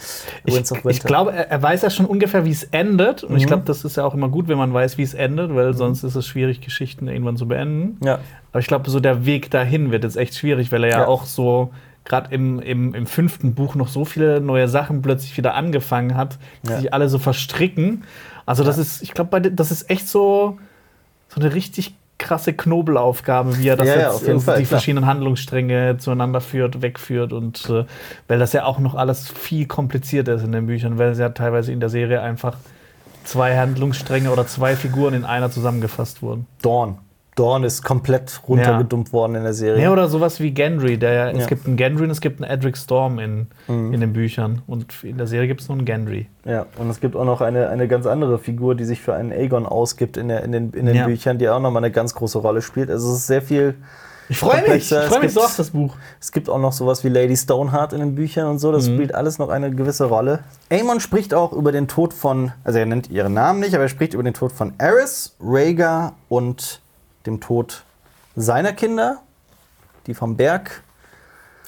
Ich, 0.44 0.54
Winds 0.54 0.72
of 0.72 0.78
ich 0.78 0.84
Winter. 0.84 1.06
glaube, 1.06 1.32
er, 1.32 1.48
er 1.48 1.62
weiß 1.62 1.82
ja 1.82 1.90
schon 1.90 2.06
ungefähr, 2.06 2.44
wie 2.44 2.50
es 2.50 2.64
endet. 2.64 3.22
Und 3.22 3.36
ich 3.36 3.44
Mhm. 3.44 3.48
glaube, 3.48 3.62
das 3.66 3.84
ist 3.84 3.96
ja 3.96 4.04
auch 4.04 4.14
immer 4.14 4.28
gut, 4.28 4.48
wenn 4.48 4.58
man 4.58 4.72
weiß, 4.74 4.98
wie 4.98 5.02
es 5.02 5.14
endet, 5.14 5.54
weil 5.54 5.74
sonst 5.74 6.02
ist 6.02 6.16
es 6.16 6.26
schwierig, 6.26 6.60
Geschichten 6.60 7.06
irgendwann 7.08 7.36
zu 7.36 7.46
beenden. 7.46 8.04
ja. 8.04 8.18
Aber 8.50 8.60
ich 8.60 8.66
glaube, 8.66 8.88
so 8.90 8.98
der 8.98 9.26
Weg 9.26 9.50
dahin 9.50 9.90
wird 9.92 10.04
jetzt 10.04 10.16
echt 10.16 10.34
schwierig, 10.34 10.72
weil 10.72 10.82
er 10.84 10.90
ja, 10.90 10.98
Ja. 11.02 11.06
auch 11.06 11.24
so 11.26 11.70
gerade 12.08 12.34
im, 12.34 12.58
im, 12.60 12.94
im 12.94 13.06
fünften 13.06 13.54
Buch 13.54 13.74
noch 13.74 13.88
so 13.88 14.04
viele 14.04 14.40
neue 14.40 14.68
Sachen 14.68 15.02
plötzlich 15.02 15.36
wieder 15.36 15.54
angefangen 15.54 16.16
hat, 16.16 16.38
die 16.64 16.70
Ja. 16.70 16.76
sich 16.78 16.92
alle 16.94 17.08
so 17.08 17.18
verstricken. 17.18 18.04
Also 18.46 18.64
das 18.64 18.76
Ja. 18.76 18.82
ist, 18.82 19.02
ich 19.02 19.12
glaube, 19.12 19.40
das 19.40 19.70
ist 19.70 19.90
echt 19.90 20.08
so, 20.08 20.58
so 21.28 21.40
eine 21.40 21.54
richtig 21.54 21.94
krasse 22.18 22.52
Knobelaufgabe, 22.52 23.58
wie 23.58 23.68
er 23.68 23.76
das 23.76 23.86
Ja, 23.88 23.94
ja, 24.00 24.12
jetzt 24.12 24.22
äh, 24.26 24.38
Fall, 24.40 24.56
die 24.58 24.64
klar. 24.64 24.78
verschiedenen 24.80 25.06
Handlungsstränge 25.06 25.98
zueinander 25.98 26.40
führt, 26.40 26.82
wegführt 26.82 27.32
und 27.32 27.68
äh, 27.70 27.84
weil 28.26 28.38
das 28.40 28.52
ja 28.52 28.64
auch 28.64 28.80
noch 28.80 28.96
alles 28.96 29.28
viel 29.30 29.66
komplizierter 29.66 30.34
ist 30.34 30.42
in 30.42 30.50
den 30.50 30.66
Büchern, 30.66 30.98
weil 30.98 31.10
es 31.12 31.18
ja 31.18 31.28
teilweise 31.28 31.70
in 31.72 31.78
der 31.78 31.90
Serie 31.90 32.20
einfach 32.20 32.56
zwei 33.22 33.56
Handlungsstränge 33.56 34.32
oder 34.32 34.46
zwei 34.46 34.74
Figuren 34.74 35.14
in 35.14 35.24
einer 35.24 35.50
zusammengefasst 35.50 36.22
wurden. 36.22 36.46
Dawn. 36.62 36.98
Dawn 37.38 37.64
ist 37.64 37.82
komplett 37.82 38.40
runtergedumpt 38.48 39.12
worden 39.12 39.34
in 39.36 39.42
der 39.44 39.52
Serie. 39.54 39.82
Ja, 39.82 39.92
oder 39.92 40.08
sowas 40.08 40.40
wie 40.40 40.50
Gendry. 40.50 40.98
Der, 40.98 41.12
Ja. 41.12 41.28
Es 41.30 41.46
gibt 41.46 41.66
einen 41.66 41.76
Gendry 41.76 42.04
und 42.04 42.10
es 42.10 42.20
gibt 42.20 42.42
einen 42.42 42.50
Edric 42.50 42.76
Storm 42.76 43.18
in, 43.18 43.46
Mhm. 43.68 43.94
in 43.94 44.00
den 44.00 44.12
Büchern. 44.12 44.62
Und 44.66 44.86
in 45.04 45.18
der 45.18 45.26
Serie 45.26 45.46
gibt 45.48 45.60
es 45.60 45.68
nur 45.68 45.76
einen 45.78 45.84
Gendry. 45.84 46.26
Ja, 46.44 46.66
und 46.78 46.90
es 46.90 47.00
gibt 47.00 47.14
auch 47.16 47.24
noch 47.24 47.40
eine, 47.40 47.68
eine 47.68 47.86
ganz 47.88 48.06
andere 48.06 48.38
Figur, 48.38 48.74
die 48.74 48.84
sich 48.84 49.00
für 49.00 49.14
einen 49.14 49.32
Aegon 49.32 49.66
ausgibt 49.66 50.16
in, 50.16 50.28
der, 50.28 50.42
in 50.44 50.52
den, 50.52 50.70
in 50.72 50.86
den 50.86 50.96
Ja. 50.96 51.06
Büchern, 51.06 51.38
die 51.38 51.48
auch 51.48 51.60
nochmal 51.60 51.84
eine 51.84 51.92
ganz 51.92 52.14
große 52.14 52.38
Rolle 52.38 52.62
spielt. 52.62 52.90
Also 52.90 53.10
es 53.12 53.18
ist 53.20 53.26
sehr 53.26 53.42
viel. 53.42 53.74
Ich 54.30 54.38
freue 54.38 54.60
mich. 54.68 54.92
Ich 54.92 54.98
freue 54.98 55.20
mich 55.20 55.32
so 55.32 55.40
auf 55.40 55.56
das 55.56 55.70
Buch. 55.70 55.96
Es 56.20 56.32
gibt 56.32 56.50
auch 56.50 56.58
noch 56.58 56.72
sowas 56.74 57.02
wie 57.02 57.08
Lady 57.08 57.34
Stoneheart 57.34 57.94
in 57.94 58.00
den 58.00 58.14
Büchern 58.14 58.46
und 58.48 58.58
so. 58.58 58.70
Das 58.72 58.84
spielt 58.84 59.14
alles 59.14 59.38
noch 59.38 59.48
eine 59.48 59.70
gewisse 59.70 60.04
Rolle. 60.04 60.40
Aemon 60.70 61.00
spricht 61.00 61.32
auch 61.32 61.54
über 61.54 61.72
den 61.72 61.88
Tod 61.88 62.12
von, 62.12 62.52
also 62.62 62.78
er 62.78 62.84
nennt 62.84 63.08
ihren 63.10 63.32
Namen 63.32 63.60
nicht, 63.60 63.72
aber 63.74 63.84
er 63.84 63.88
spricht 63.88 64.12
über 64.12 64.22
den 64.22 64.34
Tod 64.34 64.52
von 64.52 64.74
Eris, 64.76 65.34
Rhaegar 65.40 66.12
und 66.28 66.82
dem 67.26 67.40
Tod 67.40 67.84
seiner 68.36 68.72
Kinder, 68.72 69.18
die 70.06 70.14
vom 70.14 70.36
Berg. 70.36 70.82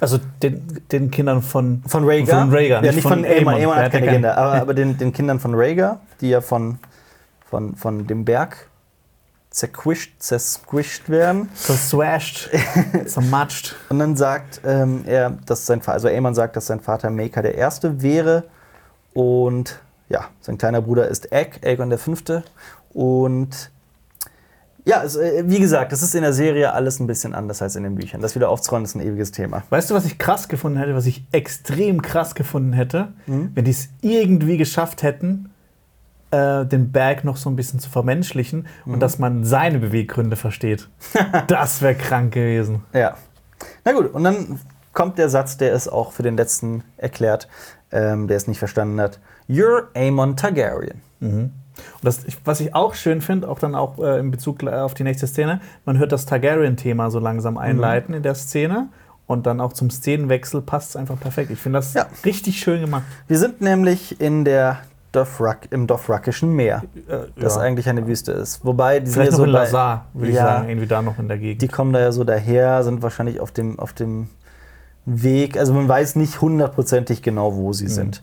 Also 0.00 0.18
den, 0.42 0.82
den 0.90 1.10
Kindern 1.10 1.42
von, 1.42 1.82
Von 1.86 2.04
Rhaegar. 2.04 2.40
Von 2.40 2.54
Rhaegar, 2.54 2.84
ja, 2.84 2.92
nicht 2.92 3.02
von 3.02 3.24
Aemon. 3.24 3.54
Aemon. 3.54 3.76
Hat 3.76 3.92
keine. 3.92 4.08
Kinder, 4.08 4.36
aber, 4.36 4.52
aber 4.54 4.74
den, 4.74 4.96
den 4.96 5.12
Kindern 5.12 5.40
von 5.40 5.54
Rhaegar, 5.54 6.00
die 6.20 6.30
ja 6.30 6.40
von, 6.40 6.78
von, 7.44 7.76
von 7.76 8.06
dem 8.06 8.24
Berg 8.24 8.70
zerquischt, 9.50 10.14
zersquisht 10.20 11.08
werden. 11.08 11.50
zerswashed, 11.54 12.50
zermatscht. 13.06 13.74
Und 13.88 13.98
dann 13.98 14.16
sagt 14.16 14.60
ähm, 14.64 15.04
er, 15.06 15.30
dass 15.46 15.66
sein 15.66 15.82
Vater, 15.82 15.94
also 15.94 16.08
Aemon 16.08 16.34
sagt, 16.34 16.56
dass 16.56 16.66
sein 16.66 16.80
Vater 16.80 17.10
Maker 17.10 17.42
der 17.42 17.56
Erste 17.56 18.00
wäre. 18.00 18.44
Und 19.12 19.80
ja, 20.08 20.28
sein 20.40 20.56
kleiner 20.56 20.80
Bruder 20.80 21.08
ist 21.08 21.32
Egg, 21.32 21.58
Aegon 21.62 21.90
der 21.90 21.98
Fünfte. 21.98 22.44
Und 22.94 23.70
ja, 24.84 25.02
äh, 25.04 25.42
wie 25.46 25.60
gesagt, 25.60 25.92
das 25.92 26.02
ist 26.02 26.14
in 26.14 26.22
der 26.22 26.32
Serie 26.32 26.72
alles 26.72 27.00
ein 27.00 27.06
bisschen 27.06 27.34
anders 27.34 27.62
als 27.62 27.76
in 27.76 27.82
den 27.82 27.94
Büchern. 27.94 28.20
Das 28.20 28.34
wieder 28.34 28.48
aufzurollen 28.48 28.84
ist 28.84 28.94
ein 28.94 29.00
ewiges 29.00 29.30
Thema. 29.32 29.62
Weißt 29.70 29.90
du, 29.90 29.94
was 29.94 30.04
ich 30.04 30.18
krass 30.18 30.48
gefunden 30.48 30.78
hätte, 30.78 30.94
was 30.94 31.06
ich 31.06 31.24
extrem 31.32 32.02
krass 32.02 32.34
gefunden 32.34 32.72
hätte, 32.72 33.08
Mhm. 33.26 33.50
wenn 33.54 33.64
die 33.64 33.70
es 33.72 33.88
irgendwie 34.00 34.56
geschafft 34.56 35.02
hätten, 35.02 35.50
äh, 36.30 36.64
den 36.64 36.92
Berg 36.92 37.24
noch 37.24 37.36
so 37.36 37.50
ein 37.50 37.56
bisschen 37.56 37.80
zu 37.80 37.90
vermenschlichen 37.90 38.66
Mhm. 38.84 38.94
und 38.94 39.00
dass 39.00 39.18
man 39.18 39.44
seine 39.44 39.78
Beweggründe 39.80 40.36
versteht. 40.36 40.88
das 41.48 41.82
wäre 41.82 41.94
krank 41.94 42.32
gewesen. 42.34 42.84
Ja. 42.92 43.16
Na 43.84 43.92
gut, 43.92 44.12
und 44.14 44.24
dann 44.24 44.58
kommt 44.92 45.18
der 45.18 45.28
Satz, 45.28 45.56
der 45.56 45.74
es 45.74 45.88
auch 45.88 46.12
für 46.12 46.22
den 46.22 46.36
letzten 46.36 46.82
erklärt, 46.96 47.48
ähm, 47.92 48.28
der 48.28 48.36
es 48.36 48.46
nicht 48.46 48.58
verstanden 48.58 49.00
hat. 49.00 49.18
You're 49.48 49.84
Aemon 49.94 50.36
Targaryen. 50.36 51.00
Und 51.76 52.04
das, 52.04 52.24
ich, 52.24 52.36
was 52.44 52.60
ich 52.60 52.74
auch 52.74 52.94
schön 52.94 53.20
finde, 53.20 53.48
auch 53.48 53.58
dann 53.58 53.74
auch 53.74 53.98
äh, 53.98 54.18
in 54.18 54.30
Bezug 54.30 54.62
auf 54.64 54.94
die 54.94 55.04
nächste 55.04 55.26
Szene, 55.26 55.60
man 55.84 55.98
hört 55.98 56.12
das 56.12 56.26
Targaryen-Thema 56.26 57.10
so 57.10 57.18
langsam 57.18 57.56
einleiten 57.58 58.14
in 58.14 58.22
der 58.22 58.34
Szene. 58.34 58.88
und 59.26 59.46
dann 59.46 59.60
auch 59.60 59.72
zum 59.72 59.90
Szenenwechsel 59.90 60.60
passt 60.60 60.90
es 60.90 60.96
einfach 60.96 61.18
perfekt. 61.20 61.52
Ich 61.52 61.60
finde 61.60 61.78
das 61.78 61.94
Ja. 61.94 62.06
richtig 62.24 62.58
schön 62.58 62.80
gemacht. 62.80 63.04
Wir 63.28 63.38
sind 63.38 63.60
nämlich 63.60 64.20
in 64.20 64.44
der 64.44 64.78
Dothraki, 65.12 65.68
im 65.70 65.86
Dothrakischen 65.86 66.52
Meer, 66.56 66.82
das 67.38 67.54
ja. 67.54 67.60
eigentlich 67.62 67.88
eine 67.88 68.08
Wüste 68.08 68.32
ist. 68.32 68.64
Wobei 68.64 68.98
die 68.98 69.06
sind 69.06 69.14
Vielleicht 69.14 69.30
ja 69.32 69.38
noch 69.38 69.38
so 69.38 69.44
in 69.44 69.50
Lazar, 69.50 70.06
würde 70.14 70.30
ich 70.30 70.36
Ja. 70.36 70.44
sagen, 70.46 70.68
irgendwie 70.68 70.88
da 70.88 71.00
noch 71.00 71.18
in 71.20 71.28
der 71.28 71.38
Gegend. 71.38 71.62
Die 71.62 71.68
kommen 71.68 71.92
da 71.92 72.00
ja 72.00 72.10
so 72.10 72.24
daher, 72.24 72.82
sind 72.82 73.02
wahrscheinlich 73.02 73.38
auf 73.38 73.52
dem, 73.52 73.78
auf 73.78 73.92
dem 73.92 74.28
Weg. 75.06 75.56
Also 75.56 75.74
man 75.74 75.88
weiß 75.88 76.16
nicht 76.16 76.40
hundertprozentig 76.40 77.22
genau, 77.22 77.54
wo 77.54 77.68
Mhm. 77.68 77.72
sie 77.74 77.86
sind. 77.88 78.22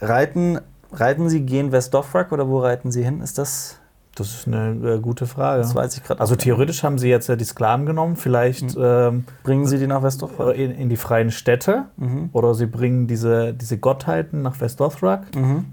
Reiten, 0.00 0.58
reiten 0.92 1.28
sie, 1.28 1.40
gehen 1.42 1.72
West 1.72 1.94
Dothrak 1.94 2.32
oder 2.32 2.48
wo 2.48 2.60
reiten 2.60 2.90
sie 2.92 3.02
hin? 3.04 3.20
Ist 3.20 3.38
das? 3.38 3.78
Das 4.14 4.28
ist 4.28 4.46
eine 4.46 4.96
äh, 4.96 4.98
gute 5.00 5.26
Frage. 5.26 5.62
Das 5.62 5.74
weiß 5.74 5.96
ich 5.96 6.04
gerade. 6.04 6.20
Also 6.20 6.36
theoretisch 6.36 6.82
haben 6.82 6.98
sie 6.98 7.08
jetzt 7.08 7.28
ja 7.28 7.36
die 7.36 7.44
Sklaven 7.44 7.86
genommen, 7.86 8.16
vielleicht 8.16 8.76
ähm, 8.78 9.24
bringen 9.42 9.64
sie 9.66 9.78
die 9.78 9.86
nach 9.86 10.02
West 10.02 10.20
Dothrak. 10.20 10.54
in, 10.54 10.70
in 10.70 10.90
die 10.90 10.98
freien 10.98 11.30
Städte 11.30 11.86
Mhm. 11.96 12.28
oder 12.34 12.54
sie 12.54 12.66
bringen 12.66 13.06
diese, 13.06 13.54
diese 13.54 13.78
Gottheiten 13.78 14.42
nach 14.42 14.60
Westdothrak. 14.60 15.34
Mhm. 15.34 15.64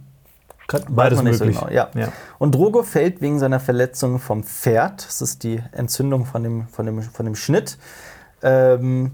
Kann- 0.68 0.84
Beides 0.88 1.18
man 1.18 1.26
nicht 1.26 1.38
so 1.38 1.44
möglich. 1.46 1.60
genau, 1.60 1.72
ja. 1.74 1.90
Ja. 1.96 2.14
Und 2.38 2.56
Drogo 2.56 2.84
fällt 2.84 3.20
wegen 3.22 3.40
seiner 3.40 3.60
Verletzung 3.60 4.20
vom 4.20 4.44
Pferd. 4.44 5.06
Das 5.06 5.22
ist 5.22 5.44
die 5.44 5.62
Entzündung 5.74 6.26
von 6.26 6.42
dem, 6.44 6.68
von 6.70 6.86
dem, 6.86 7.02
von 7.02 7.26
dem 7.26 7.36
Schnitt. 7.36 7.78
Ähm, 8.42 9.12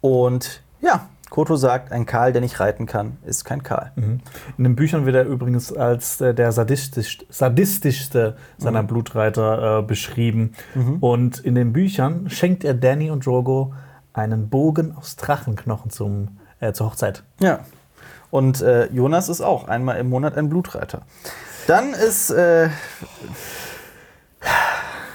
und 0.00 0.62
ja, 0.80 1.08
Koto 1.34 1.56
sagt, 1.56 1.90
ein 1.90 2.06
Karl, 2.06 2.32
der 2.32 2.40
nicht 2.40 2.60
reiten 2.60 2.86
kann, 2.86 3.16
ist 3.24 3.42
kein 3.44 3.64
Karl. 3.64 3.90
Mhm. 3.96 4.20
In 4.56 4.62
den 4.62 4.76
Büchern 4.76 5.04
wird 5.04 5.16
er 5.16 5.24
übrigens 5.24 5.72
als 5.72 6.20
äh, 6.20 6.32
der 6.32 6.52
sadistisch, 6.52 7.26
sadistischste 7.28 8.36
seiner 8.56 8.84
Mhm. 8.84 8.86
Blutreiter 8.86 9.80
äh, 9.80 9.82
beschrieben. 9.82 10.52
Und 11.00 11.40
in 11.40 11.56
den 11.56 11.72
Büchern 11.72 12.30
schenkt 12.30 12.62
er 12.62 12.72
Danny 12.72 13.10
und 13.10 13.26
Drogo 13.26 13.74
einen 14.12 14.48
Bogen 14.48 14.94
aus 14.96 15.16
Drachenknochen 15.16 15.90
zum, 15.90 16.38
äh, 16.60 16.72
zur 16.72 16.86
Hochzeit. 16.86 17.24
Ja. 17.40 17.58
Und 18.30 18.62
äh, 18.62 18.86
Jonas 18.92 19.28
ist 19.28 19.40
auch 19.40 19.66
einmal 19.66 19.96
im 19.98 20.08
Monat 20.10 20.36
ein 20.38 20.48
Blutreiter. 20.48 21.02
Dann 21.66 21.94
ist. 21.94 22.32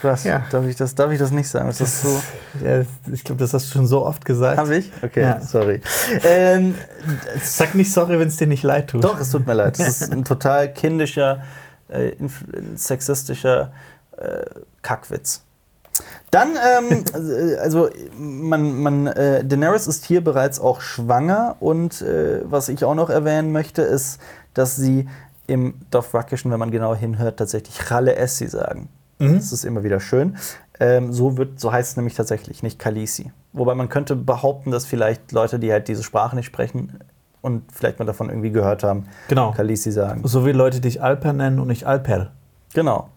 Was? 0.01 0.23
Ja. 0.23 0.43
Darf, 0.51 0.65
ich 0.65 0.75
das, 0.75 0.95
darf 0.95 1.11
ich 1.11 1.19
das 1.19 1.31
nicht 1.31 1.47
sagen? 1.49 1.69
Ist 1.69 1.81
das 1.81 2.01
so? 2.01 2.21
Ja, 2.65 2.81
ich 3.11 3.23
glaube, 3.23 3.39
das 3.39 3.53
hast 3.53 3.67
du 3.69 3.73
schon 3.73 3.87
so 3.87 4.05
oft 4.05 4.25
gesagt. 4.25 4.57
Habe 4.57 4.77
ich? 4.77 4.91
Okay, 5.03 5.21
Ja. 5.21 5.39
sorry. 5.41 5.81
Ähm, 6.23 6.75
Sag 7.43 7.75
nicht 7.75 7.91
sorry, 7.93 8.19
wenn 8.19 8.27
es 8.27 8.37
dir 8.37 8.47
nicht 8.47 8.63
leid 8.63 8.89
tut. 8.89 9.03
Doch, 9.03 9.19
es 9.19 9.29
tut 9.29 9.45
mir 9.45 9.53
leid. 9.53 9.79
Es 9.79 10.01
ist 10.01 10.11
ein 10.11 10.23
total 10.25 10.73
kindischer, 10.73 11.43
äh, 11.89 12.11
sexistischer 12.75 13.71
äh, 14.17 14.45
Kackwitz. 14.81 15.43
Dann, 16.31 16.49
ähm, 16.55 17.03
äh, 17.13 17.55
also 17.57 17.89
man, 18.17 18.81
man, 18.81 19.07
äh, 19.07 19.43
Daenerys 19.43 19.87
ist 19.87 20.05
hier 20.05 20.23
bereits 20.23 20.59
auch 20.59 20.81
schwanger 20.81 21.55
und 21.59 22.01
äh, 22.01 22.41
was 22.43 22.69
ich 22.69 22.83
auch 22.85 22.95
noch 22.95 23.09
erwähnen 23.09 23.51
möchte, 23.51 23.81
ist, 23.81 24.19
dass 24.53 24.75
sie 24.75 25.07
im 25.47 25.73
Dothrakischen, 25.91 26.51
wenn 26.51 26.59
man 26.59 26.71
genau 26.71 26.95
hinhört, 26.95 27.37
tatsächlich 27.37 27.89
Ralle 27.91 28.15
Essi 28.15 28.47
sagen. 28.47 28.89
Mhm. 29.19 29.35
Das 29.35 29.51
ist 29.51 29.63
immer 29.65 29.83
wieder 29.83 29.99
schön. 29.99 30.37
Ähm, 30.79 31.11
so, 31.13 31.37
wird, 31.37 31.59
so 31.59 31.71
heißt 31.71 31.91
es 31.91 31.97
nämlich 31.97 32.15
tatsächlich, 32.15 32.63
nicht 32.63 32.79
Kalisi. 32.79 33.31
Wobei 33.53 33.75
man 33.75 33.89
könnte 33.89 34.15
behaupten, 34.15 34.71
dass 34.71 34.85
vielleicht 34.85 35.31
Leute, 35.33 35.59
die 35.59 35.71
halt 35.71 35.87
diese 35.89 36.03
Sprache 36.03 36.35
nicht 36.35 36.45
sprechen 36.45 36.99
und 37.41 37.63
vielleicht 37.71 37.99
mal 37.99 38.05
davon 38.05 38.29
irgendwie 38.29 38.51
gehört 38.51 38.83
haben, 38.83 39.05
Genau. 39.27 39.51
Kalisi 39.51 39.91
sagen. 39.91 40.21
So 40.25 40.45
wie 40.45 40.51
Leute 40.51 40.79
dich 40.79 41.01
Alper 41.01 41.33
nennen 41.33 41.59
und 41.59 41.67
nicht 41.67 41.85
Alper. 41.85 42.31
Genau. 42.73 43.09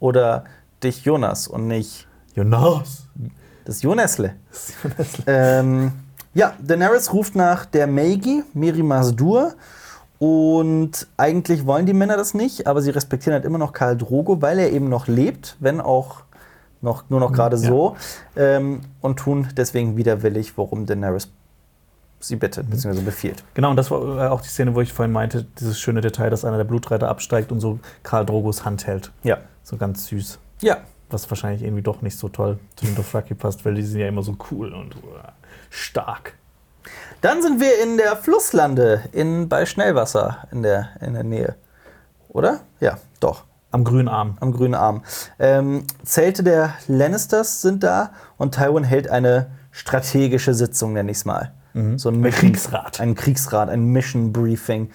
Oder 0.00 0.44
dich 0.82 1.04
Jonas 1.04 1.48
und 1.48 1.66
nicht 1.66 2.06
Jonas. 2.34 3.06
das 3.64 3.82
Jonasle. 3.82 4.34
ähm, 5.26 5.92
ja, 6.34 6.52
Daenerys 6.62 7.12
ruft 7.12 7.34
nach 7.34 7.64
der 7.66 7.86
Meigi, 7.86 8.42
Miri 8.54 8.82
Masdur. 8.82 9.54
Und 10.18 11.06
eigentlich 11.16 11.66
wollen 11.66 11.86
die 11.86 11.92
Männer 11.92 12.16
das 12.16 12.34
nicht, 12.34 12.66
aber 12.66 12.82
sie 12.82 12.90
respektieren 12.90 13.34
halt 13.34 13.44
immer 13.44 13.58
noch 13.58 13.72
Karl 13.72 13.96
Drogo, 13.96 14.42
weil 14.42 14.58
er 14.58 14.72
eben 14.72 14.88
noch 14.88 15.06
lebt, 15.06 15.56
wenn 15.60 15.80
auch 15.80 16.22
noch, 16.80 17.08
nur 17.08 17.20
noch 17.20 17.32
gerade 17.32 17.56
ja. 17.56 17.62
so. 17.68 17.96
Ähm, 18.36 18.80
und 19.00 19.18
tun 19.18 19.48
deswegen 19.56 19.96
widerwillig, 19.96 20.56
worum 20.56 20.86
Daenerys 20.86 21.28
sie 22.20 22.36
bittet, 22.36 22.68
beziehungsweise 22.68 23.04
befiehlt. 23.04 23.44
Genau, 23.54 23.70
und 23.70 23.76
das 23.76 23.90
war 23.90 24.26
äh, 24.26 24.28
auch 24.28 24.40
die 24.40 24.48
Szene, 24.48 24.74
wo 24.74 24.80
ich 24.80 24.92
vorhin 24.92 25.12
meinte, 25.12 25.44
dieses 25.58 25.78
schöne 25.78 26.00
Detail, 26.00 26.30
dass 26.30 26.44
einer 26.44 26.56
der 26.56 26.64
Blutreiter 26.64 27.08
absteigt 27.08 27.52
und 27.52 27.60
so 27.60 27.78
Karl 28.02 28.26
Drogos 28.26 28.64
Hand 28.64 28.86
hält. 28.86 29.12
Ja. 29.22 29.38
So 29.62 29.76
ganz 29.76 30.06
süß. 30.06 30.38
Ja. 30.62 30.78
Was 31.10 31.30
wahrscheinlich 31.30 31.62
irgendwie 31.62 31.82
doch 31.82 32.02
nicht 32.02 32.18
so 32.18 32.28
toll 32.28 32.58
zu 32.76 32.86
den 32.86 32.94
Dothraki 32.96 33.34
passt, 33.34 33.64
weil 33.64 33.74
die 33.74 33.82
sind 33.82 34.00
ja 34.00 34.08
immer 34.08 34.22
so 34.22 34.36
cool 34.50 34.72
und 34.72 34.96
äh, 34.96 35.28
stark. 35.70 36.34
Dann 37.20 37.42
sind 37.42 37.60
wir 37.60 37.82
in 37.82 37.96
der 37.96 38.16
Flusslande 38.16 39.02
in, 39.12 39.48
bei 39.48 39.66
Schnellwasser 39.66 40.46
in 40.52 40.62
der, 40.62 40.90
in 41.00 41.14
der 41.14 41.24
Nähe. 41.24 41.56
Oder? 42.28 42.60
Ja, 42.80 42.98
doch. 43.20 43.44
Am 43.70 43.84
grünen 43.84 44.08
Arm. 44.08 44.36
Am 44.40 44.52
grünen 44.52 44.74
Arm. 44.74 45.02
Ähm, 45.38 45.84
Zelte 46.04 46.42
der 46.42 46.74
Lannisters 46.86 47.60
sind 47.60 47.82
da 47.82 48.12
und 48.36 48.54
Tywin 48.54 48.84
hält 48.84 49.10
eine 49.10 49.50
strategische 49.72 50.54
Sitzung, 50.54 50.92
nenne 50.92 51.10
ich 51.10 51.18
es 51.18 51.24
mal. 51.24 51.52
So 51.96 52.08
ein, 52.08 52.20
Mission- 52.20 52.50
Kriegsrat. 52.50 52.98
Ein 52.98 53.14
Kriegsrat, 53.14 53.68
ein 53.68 53.84
Mission 53.84 54.32
Briefing. 54.32 54.90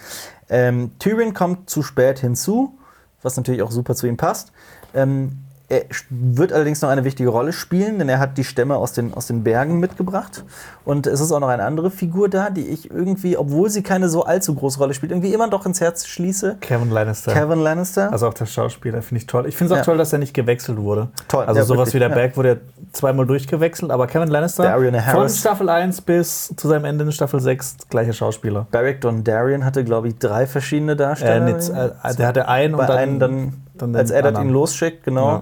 Ähm, 0.50 0.92
Tyrion 1.00 1.34
kommt 1.34 1.70
zu 1.70 1.82
spät 1.82 2.20
hinzu, 2.20 2.78
was 3.22 3.38
natürlich 3.38 3.62
auch 3.62 3.72
super 3.72 3.96
zu 3.96 4.06
ihm 4.08 4.18
passt. 4.18 4.52
Ähm, 4.94 5.46
er 5.74 5.86
wird 6.10 6.54
allerdings 6.54 6.82
noch 6.82 6.90
eine 6.90 7.04
wichtige 7.04 7.30
Rolle 7.30 7.54
spielen, 7.54 7.98
denn 8.00 8.08
er 8.10 8.20
hat 8.20 8.38
die 8.38 8.44
Stämme 8.44 8.76
aus 8.76 8.94
den, 8.94 9.14
aus 9.14 9.28
den 9.28 9.44
Bergen 9.44 9.80
mitgebracht. 9.80 10.44
Und 10.86 11.08
es 11.08 11.20
ist 11.20 11.32
auch 11.32 11.40
noch 11.40 11.48
eine 11.48 11.64
andere 11.64 11.90
Figur 11.90 12.30
da, 12.30 12.50
die 12.50 12.68
ich 12.68 12.92
irgendwie, 12.92 13.38
obwohl 13.38 13.70
sie 13.70 13.82
keine 13.84 14.10
so 14.10 14.24
allzu 14.26 14.54
große 14.54 14.78
Rolle 14.80 14.94
spielt, 14.94 15.12
irgendwie 15.12 15.34
immer 15.34 15.50
doch 15.50 15.66
ins 15.66 15.82
Herz 15.82 16.06
schließe. 16.06 16.58
Kevin 16.62 16.92
Lannister. 16.92 17.34
Kevin 17.34 17.60
Lannister. 17.60 18.12
Also 18.12 18.28
auch 18.28 18.34
der 18.34 18.46
Schauspieler, 18.46 19.02
finde 19.02 19.22
ich 19.22 19.28
toll. 19.28 19.48
Ich 19.48 19.56
finde 19.56 19.74
es 19.74 19.80
auch 19.80 19.82
Ja. 19.82 19.86
toll, 19.86 19.98
dass 19.98 20.14
er 20.14 20.20
nicht 20.20 20.34
gewechselt 20.34 20.78
wurde. 20.78 21.10
Toll, 21.28 21.46
Also 21.46 21.60
ja, 21.62 21.66
sowas 21.66 21.80
wirklich, 21.88 21.94
wie 21.96 22.00
der 22.00 22.10
ja. 22.10 22.16
Berg 22.16 22.38
wurde 22.38 22.50
ja 22.50 22.56
zweimal 22.92 23.26
durchgewechselt, 23.26 23.92
aber 23.92 24.08
Kevin 24.08 24.28
Lannister 24.30 24.64
Darian 24.64 25.02
von. 25.02 25.30
Staffel 25.30 25.70
1 25.70 26.02
bis 26.02 26.54
zu 26.56 26.68
seinem 26.68 26.86
Ende 26.86 27.06
in 27.06 27.12
Staffel 27.12 27.40
6 27.40 27.78
gleicher 27.90 28.14
Schauspieler. 28.14 28.68
Beric 28.72 29.02
Dondarrion 29.02 29.66
hatte, 29.66 29.84
glaube 29.84 30.10
ich, 30.10 30.18
drei 30.20 30.46
verschiedene 30.46 30.92
Äh, 30.94 30.96
Darsteller. 30.98 31.40
nicht, 31.56 31.70
äh, 31.70 32.16
der 32.18 32.28
hatte 32.28 32.48
einen 32.48 32.76
Bei 32.76 32.82
und 32.84 32.90
dann, 32.90 32.98
einem 32.98 33.20
dann, 33.20 33.54
dann 33.92 33.96
als 33.96 34.12
Eddard 34.12 34.38
ihn 34.40 34.50
losschickt, 34.50 35.04
genau. 35.04 35.28
Ja. 35.38 35.42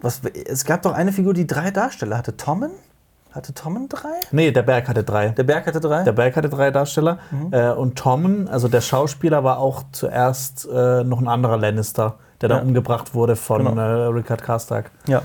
Was, 0.00 0.20
es 0.46 0.64
gab 0.64 0.82
doch 0.82 0.92
eine 0.94 1.12
Figur, 1.12 1.34
die 1.34 1.46
drei 1.46 1.70
Darsteller 1.70 2.16
hatte. 2.18 2.36
Tommen? 2.36 2.70
Hatte 3.32 3.52
Tommen 3.52 3.88
drei? 3.88 4.08
Nee, 4.30 4.52
der 4.52 4.62
Berg 4.62 4.88
hatte 4.88 5.04
drei. 5.04 5.28
Der 5.30 5.42
Berg 5.42 5.66
hatte 5.66 5.80
drei? 5.80 6.02
Der 6.02 6.12
Berg 6.12 6.34
hatte 6.36 6.48
drei 6.48 6.70
Darsteller. 6.70 7.18
Mhm. 7.30 7.52
Äh, 7.52 7.70
und 7.72 7.96
Tommen, 7.98 8.48
also 8.48 8.68
der 8.68 8.80
Schauspieler, 8.80 9.44
war 9.44 9.58
auch 9.58 9.82
zuerst 9.92 10.66
äh, 10.72 11.04
noch 11.04 11.20
ein 11.20 11.28
anderer 11.28 11.56
Lannister, 11.58 12.14
der 12.40 12.48
dann 12.48 12.58
Ja. 12.58 12.64
umgebracht 12.64 13.12
wurde 13.14 13.36
von 13.36 13.64
Genau. 13.64 13.80
äh, 13.80 14.06
Rickard 14.06 14.42
Karstark. 14.42 14.90
ja. 15.06 15.22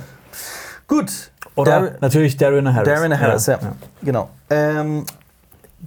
Gut. 0.88 1.32
Oder 1.56 1.82
Dar- 1.82 1.92
natürlich 2.02 2.36
Darian 2.36 2.74
Harris. 2.74 2.88
Darren 2.94 3.20
Harris, 3.20 3.46
ja. 3.46 3.60
Genau. 4.02 4.30
Ähm, 4.50 5.06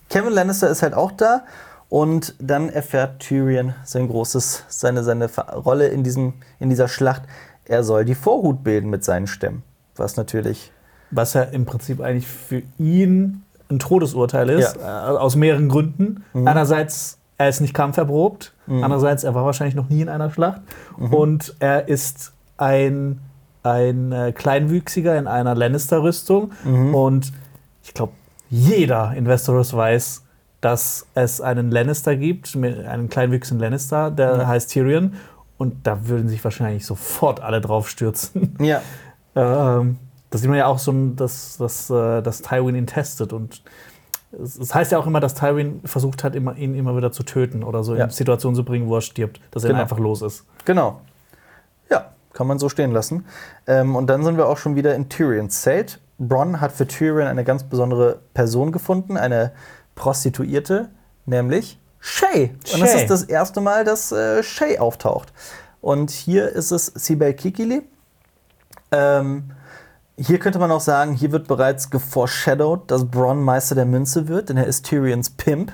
Kevin 0.08 0.32
Lannister 0.32 0.70
ist 0.70 0.82
halt 0.82 0.94
auch 0.94 1.10
da. 1.12 1.42
Und 1.88 2.34
dann 2.38 2.68
erfährt 2.68 3.20
Tyrion 3.20 3.74
sein 3.84 4.08
großes, 4.08 4.64
seine, 4.68 5.04
seine 5.04 5.30
Rolle 5.52 5.88
in, 5.88 6.02
diesem, 6.02 6.34
in 6.58 6.68
dieser 6.68 6.88
Schlacht. 6.88 7.22
Er 7.64 7.84
soll 7.84 8.04
die 8.04 8.14
Vorhut 8.14 8.64
bilden 8.64 8.90
mit 8.90 9.04
seinen 9.04 9.26
Stämmen. 9.26 9.62
Was 9.94 10.16
natürlich. 10.16 10.72
Was 11.10 11.34
ja 11.34 11.42
im 11.42 11.64
Prinzip 11.64 12.00
eigentlich 12.00 12.26
für 12.26 12.62
ihn 12.78 13.42
ein 13.70 13.78
Todesurteil 13.78 14.50
ist, 14.50 14.76
äh, 14.76 14.80
aus 14.80 15.36
mehreren 15.36 15.68
Gründen. 15.68 16.24
Mhm. 16.32 16.46
Einerseits, 16.46 17.18
er 17.38 17.48
ist 17.48 17.60
nicht 17.60 17.74
kampferprobt. 17.74 18.52
Andererseits, 18.68 19.22
er 19.22 19.34
war 19.34 19.44
wahrscheinlich 19.44 19.74
noch 19.76 19.88
nie 19.88 20.00
in 20.00 20.08
einer 20.08 20.30
Schlacht. 20.30 20.62
Mhm. 20.96 21.14
Und 21.14 21.56
er 21.60 21.88
ist 21.88 22.32
ein, 22.56 23.20
ein 23.62 24.12
äh, 24.12 24.32
Kleinwüchsiger 24.32 25.16
in 25.16 25.26
einer 25.26 25.54
Lannister-Rüstung. 25.54 26.52
Mhm. 26.64 26.94
Und 26.94 27.32
ich 27.84 27.94
glaube, 27.94 28.12
jeder 28.48 29.12
in 29.14 29.26
Westeros 29.26 29.74
weiß, 29.74 30.22
dass 30.66 31.06
es 31.14 31.40
einen 31.40 31.70
Lannister 31.70 32.16
gibt, 32.16 32.56
einen 32.56 33.08
kleinwüchsigen 33.08 33.60
Lannister, 33.60 34.10
der 34.10 34.34
Mhm. 34.38 34.46
heißt 34.48 34.68
Tyrion. 34.72 35.14
Und 35.58 35.86
da 35.86 36.08
würden 36.08 36.28
sich 36.28 36.42
wahrscheinlich 36.42 36.84
sofort 36.84 37.38
alle 37.40 37.60
drauf 37.60 37.88
stürzen. 37.88 38.56
Ja. 38.60 38.82
Ähm, 39.38 39.98
da 40.30 40.38
sieht 40.38 40.48
man 40.48 40.56
ja 40.58 40.66
auch 40.66 40.78
so, 40.78 40.92
dass, 41.14 41.58
dass, 41.58 41.90
äh, 41.90 42.22
dass 42.22 42.40
Tywin 42.40 42.74
ihn 42.74 42.86
testet. 42.86 43.34
Und 43.34 43.62
es, 44.32 44.56
es 44.58 44.74
heißt 44.74 44.92
ja 44.92 44.98
auch 44.98 45.06
immer, 45.06 45.20
dass 45.20 45.34
Tywin 45.34 45.82
versucht 45.84 46.24
hat, 46.24 46.34
immer, 46.34 46.56
ihn 46.56 46.74
immer 46.74 46.96
wieder 46.96 47.12
zu 47.12 47.22
töten 47.22 47.62
oder 47.62 47.84
so 47.84 47.94
Ja. 47.94 48.04
in 48.04 48.10
Situationen 48.10 48.56
zu 48.56 48.64
bringen, 48.64 48.88
wo 48.88 48.96
er 48.96 49.02
stirbt, 49.02 49.38
dass 49.50 49.62
er 49.62 49.68
Genau. 49.68 49.76
dann 49.80 49.82
einfach 49.82 49.98
los 49.98 50.22
ist. 50.22 50.46
Genau. 50.64 51.02
Ja, 51.90 52.12
kann 52.32 52.46
man 52.46 52.58
so 52.58 52.70
stehen 52.70 52.92
lassen. 52.92 53.26
Ähm, 53.66 53.94
und 53.94 54.06
dann 54.08 54.24
sind 54.24 54.38
wir 54.38 54.48
auch 54.48 54.56
schon 54.56 54.74
wieder 54.74 54.94
in 54.94 55.10
Tyrions 55.10 55.60
Zelt. 55.60 56.00
Bronn 56.18 56.62
hat 56.62 56.72
für 56.72 56.86
Tyrion 56.86 57.28
eine 57.28 57.44
ganz 57.44 57.64
besondere 57.64 58.20
Person 58.32 58.72
gefunden, 58.72 59.18
eine 59.18 59.52
Prostituierte, 59.96 60.90
nämlich 61.24 61.80
Shay. 61.98 62.54
Und 62.72 62.80
das 62.80 62.94
ist 62.94 63.10
das 63.10 63.24
erste 63.24 63.60
Mal, 63.60 63.84
dass 63.84 64.12
äh, 64.12 64.44
Shay 64.44 64.78
auftaucht. 64.78 65.32
Und 65.80 66.10
hier 66.12 66.48
ist 66.50 66.70
es 66.70 66.86
Sibel 66.86 67.34
Kikili. 67.34 67.82
Ähm, 68.92 69.50
Hier 70.18 70.38
könnte 70.38 70.58
man 70.58 70.70
auch 70.70 70.80
sagen, 70.80 71.12
hier 71.14 71.32
wird 71.32 71.46
bereits 71.48 71.90
geforeshadowed, 71.90 72.90
dass 72.90 73.04
Bronn 73.04 73.42
Meister 73.42 73.74
der 73.74 73.84
Münze 73.84 74.28
wird, 74.28 74.48
denn 74.48 74.56
er 74.56 74.66
ist 74.66 74.86
Tyrions 74.86 75.30
Pimp. 75.30 75.72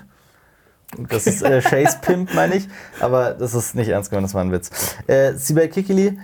Das 1.08 1.26
ist 1.26 1.42
äh, 1.42 1.62
Shays 1.62 2.00
Pimp, 2.00 2.34
meine 2.34 2.56
ich. 2.56 2.68
Aber 3.00 3.32
das 3.34 3.54
ist 3.54 3.74
nicht 3.74 3.88
ernst 3.88 4.10
gemeint, 4.10 4.26
das 4.26 4.34
war 4.34 4.42
ein 4.42 4.50
Witz. 4.52 4.70
Äh, 5.06 5.34
Sibel 5.34 5.68
Kikili, 5.68 6.18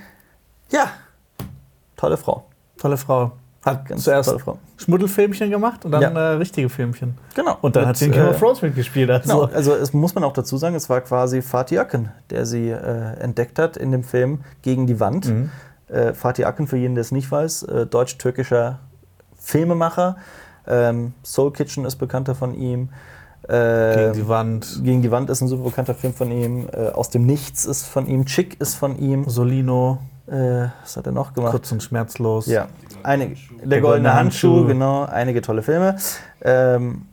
ja, 0.70 0.90
tolle 1.96 2.16
Frau. 2.16 2.46
Tolle 2.76 2.96
Frau. 2.96 3.32
Hat 3.70 3.86
Ganz 3.86 4.05
zuerst 4.05 4.28
tolle 4.28 4.40
Frau. 4.40 4.59
Schmuddelfilmchen 4.77 5.51
gemacht 5.51 5.85
und 5.85 5.93
dann 5.93 6.03
Ja. 6.03 6.09
äh, 6.11 6.35
richtige 6.36 6.69
Filmchen. 6.69 7.16
Genau. 7.35 7.57
Und 7.61 7.77
dann 7.77 7.82
Mit, 7.82 7.89
hat 7.90 7.97
sie 7.97 8.07
in 8.07 8.12
Game 8.12 8.27
äh, 8.27 8.31
of 8.31 8.39
Thrones 8.39 8.62
mitgespielt. 8.62 9.11
Also. 9.11 9.28
Genau, 9.28 9.45
also 9.55 9.74
es 9.74 9.93
muss 9.93 10.15
man 10.15 10.24
auch 10.24 10.32
dazu 10.32 10.57
sagen, 10.57 10.74
es 10.74 10.89
war 10.89 11.01
quasi 11.01 11.43
Fatih 11.43 11.78
Akin, 11.78 12.09
der 12.31 12.47
sie 12.47 12.69
äh, 12.70 13.15
entdeckt 13.20 13.59
hat 13.59 13.77
in 13.77 13.93
dem 13.93 14.05
Film 14.05 14.40
Gegen 14.62 14.86
die 14.86 14.99
Wand. 15.01 15.27
Mhm. 15.28 15.51
Äh, 15.89 16.12
Fatih 16.15 16.45
Akin, 16.47 16.66
für 16.66 16.77
jeden, 16.77 16.95
der 16.95 17.03
es 17.03 17.12
nicht 17.12 17.31
weiß, 17.31 17.62
äh, 17.65 17.86
deutsch-türkischer 17.86 18.78
Filmemacher. 19.36 20.16
Ähm, 20.66 21.15
Soul 21.24 21.53
Kitchen 21.53 21.85
ist 21.85 21.97
bekannter 21.97 22.35
von 22.35 22.55
ihm. 22.55 22.90
Äh, 23.49 23.95
Gegen 23.97 24.12
die 24.15 24.28
Wand. 24.28 24.81
Gegen 24.82 25.01
die 25.03 25.11
Wand 25.11 25.31
ist 25.31 25.40
ein 25.40 25.49
super 25.49 25.65
bekannter 25.65 25.95
Film 25.95 26.12
von 26.12 26.31
ihm. 26.31 26.69
Äh, 26.73 26.89
Aus 26.90 27.09
dem 27.09 27.24
Nichts 27.24 27.65
ist 27.65 27.86
von 27.86 28.07
ihm. 28.07 28.27
Chick 28.27 28.61
ist 28.61 28.74
von 28.74 28.99
ihm. 28.99 29.28
Solino, 29.28 29.99
Äh, 30.27 30.69
was 30.82 30.97
hat 30.99 31.07
er 31.07 31.12
noch 31.12 31.32
gemacht? 31.32 31.53
kurz 31.53 31.73
und 31.73 31.82
schmerzlos. 31.82 32.47
Ja, 32.47 32.66
einige, 33.02 33.36
der, 33.64 33.80
goldene 33.80 34.14
Handschuh, 34.14 34.56
Handschuh. 34.56 34.66
genau, 34.66 35.04
einige 35.04 35.42
tolle 35.42 35.62
Filme. 35.62 35.96
Ähm, 36.42 37.06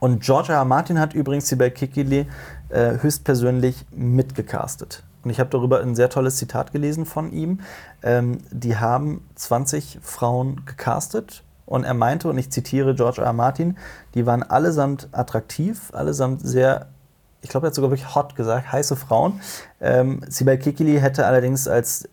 und 0.00 0.20
George 0.22 0.52
R. 0.52 0.58
R. 0.58 0.64
Martin 0.64 0.98
hat 0.98 1.14
übrigens 1.14 1.48
die 1.48 1.56
bei 1.56 1.70
Kikili 1.70 2.26
äh, 2.70 2.98
höchstpersönlich 3.00 3.86
mitgecastet. 3.92 5.04
Und 5.22 5.30
ich 5.30 5.38
habe 5.38 5.50
darüber 5.50 5.80
ein 5.80 5.94
sehr 5.94 6.10
tolles 6.10 6.36
Zitat 6.36 6.72
gelesen 6.72 7.06
von 7.06 7.32
ihm. 7.32 7.60
Ähm, 8.02 8.38
die 8.50 8.76
haben 8.76 9.24
20 9.36 10.00
Frauen 10.02 10.62
gecastet 10.66 11.44
und 11.66 11.84
er 11.84 11.94
meinte, 11.94 12.28
und 12.28 12.36
ich 12.38 12.50
zitiere 12.50 12.94
George 12.94 13.20
R. 13.20 13.28
R. 13.28 13.32
Martin, 13.32 13.76
die 14.14 14.26
waren 14.26 14.42
allesamt 14.42 15.08
attraktiv, 15.12 15.90
allesamt 15.92 16.40
sehr, 16.46 16.88
ich 17.42 17.48
glaube, 17.48 17.66
er 17.66 17.68
hat 17.68 17.74
sogar 17.74 17.90
wirklich 17.90 18.14
hot 18.14 18.36
gesagt, 18.36 18.72
heiße 18.72 18.96
Frauen. 18.96 19.40
Ähm, 19.80 20.22
Sibel 20.28 20.56
Kikili 20.56 21.00
hätte 21.00 21.26
allerdings 21.26 21.68
als 21.68 22.04
äh, 22.04 22.08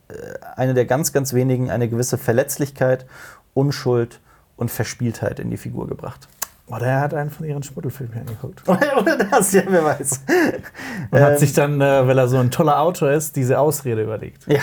eine 0.56 0.74
der 0.74 0.86
ganz, 0.86 1.14
ganz 1.14 1.34
wenigen 1.34 1.70
eine 1.70 1.88
gewisse 1.88 2.18
Verletzlichkeit, 2.18 3.06
Unschuld 3.54 4.20
und 4.58 4.72
Verspieltheit 4.72 5.40
in 5.40 5.50
die 5.50 5.58
Figur 5.58 5.88
gebracht. 5.88 6.28
Oder 6.68 6.86
er 6.86 7.00
hat 7.00 7.14
einen 7.14 7.32
von 7.32 7.48
ihren 7.48 7.64
Schmuddelfilmen 7.64 8.20
angeguckt. 8.20 8.68
Oder 8.68 9.18
das, 9.18 9.54
ja, 9.54 9.64
wer 9.68 9.84
weiß. 9.84 10.22
Und 11.10 11.18
Ähm, 11.18 11.24
hat 11.24 11.40
sich 11.40 11.54
dann, 11.54 11.82
äh, 11.82 12.08
weil 12.08 12.18
er 12.18 12.28
so 12.28 12.38
ein 12.38 12.52
toller 12.52 12.80
Autor 12.80 13.12
ist, 13.12 13.36
diese 13.36 13.58
Ausrede 13.60 14.04
überlegt. 14.04 14.46
Ja, 14.48 14.60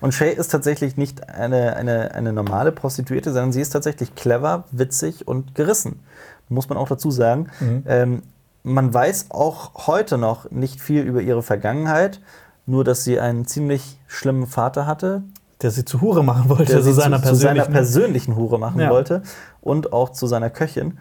und 0.00 0.12
Shay 0.12 0.32
ist 0.32 0.48
tatsächlich 0.48 0.96
nicht 0.96 1.28
eine, 1.28 1.76
eine, 1.76 2.12
eine 2.12 2.32
normale 2.32 2.72
Prostituierte, 2.72 3.32
sondern 3.32 3.52
sie 3.52 3.60
ist 3.60 3.70
tatsächlich 3.70 4.14
clever, 4.16 4.64
witzig 4.72 5.28
und 5.28 5.54
gerissen. 5.54 6.00
Muss 6.48 6.68
man 6.68 6.76
auch 6.76 6.88
dazu 6.88 7.10
sagen. 7.10 7.48
Ähm, 7.86 8.22
man 8.64 8.92
weiß 8.92 9.26
auch 9.30 9.86
heute 9.86 10.18
noch 10.18 10.50
nicht 10.50 10.80
viel 10.80 11.02
über 11.02 11.20
ihre 11.20 11.42
Vergangenheit, 11.42 12.20
nur 12.66 12.82
dass 12.82 13.04
sie 13.04 13.20
einen 13.20 13.46
ziemlich 13.46 13.98
schlimmen 14.08 14.46
Vater 14.46 14.86
hatte, 14.86 15.22
Der 15.62 15.70
sie 15.70 15.84
zu 15.84 16.00
Hure 16.00 16.24
machen 16.24 16.48
wollte, 16.48 16.72
der 16.72 16.82
zu 16.82 16.92
seiner 16.92 17.22
zu, 17.22 17.28
zu 17.28 17.34
seiner 17.36 17.64
persönlichen. 17.66 17.72
persönlichen 17.72 18.36
Hure 18.36 18.58
machen 18.58 18.80
Ja. 18.80 18.90
wollte 18.90 19.22
und 19.60 19.92
auch 19.92 20.10
zu 20.10 20.26
seiner 20.26 20.50
Köchin. 20.50 20.98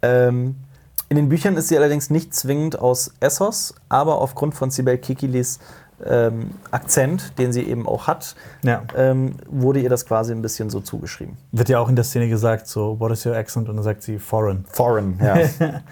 Ähm, 0.00 0.56
in 1.08 1.16
den 1.16 1.28
Büchern 1.28 1.56
ist 1.56 1.68
sie 1.68 1.76
allerdings 1.76 2.08
nicht 2.08 2.34
zwingend 2.34 2.78
aus 2.78 3.12
Essos, 3.20 3.74
aber 3.88 4.18
aufgrund 4.20 4.54
von 4.54 4.70
Sibel 4.70 4.96
Kikilis 4.96 5.58
ähm, 6.04 6.52
Akzent, 6.70 7.38
den 7.38 7.52
sie 7.52 7.62
eben 7.62 7.86
auch 7.86 8.06
hat, 8.08 8.34
ja. 8.64 8.82
ähm, 8.96 9.34
wurde 9.48 9.80
ihr 9.80 9.90
das 9.90 10.04
quasi 10.06 10.32
ein 10.32 10.42
bisschen 10.42 10.68
so 10.70 10.80
zugeschrieben. 10.80 11.36
Wird 11.52 11.68
ja 11.68 11.78
auch 11.78 11.88
in 11.88 11.94
der 11.96 12.04
Szene 12.04 12.28
gesagt, 12.28 12.66
so, 12.66 12.98
what 12.98 13.12
is 13.12 13.24
your 13.26 13.36
accent? 13.36 13.68
Und 13.68 13.76
dann 13.76 13.84
sagt 13.84 14.02
sie, 14.02 14.18
foreign. 14.18 14.64
Foreign, 14.72 15.20
ja. 15.22 15.36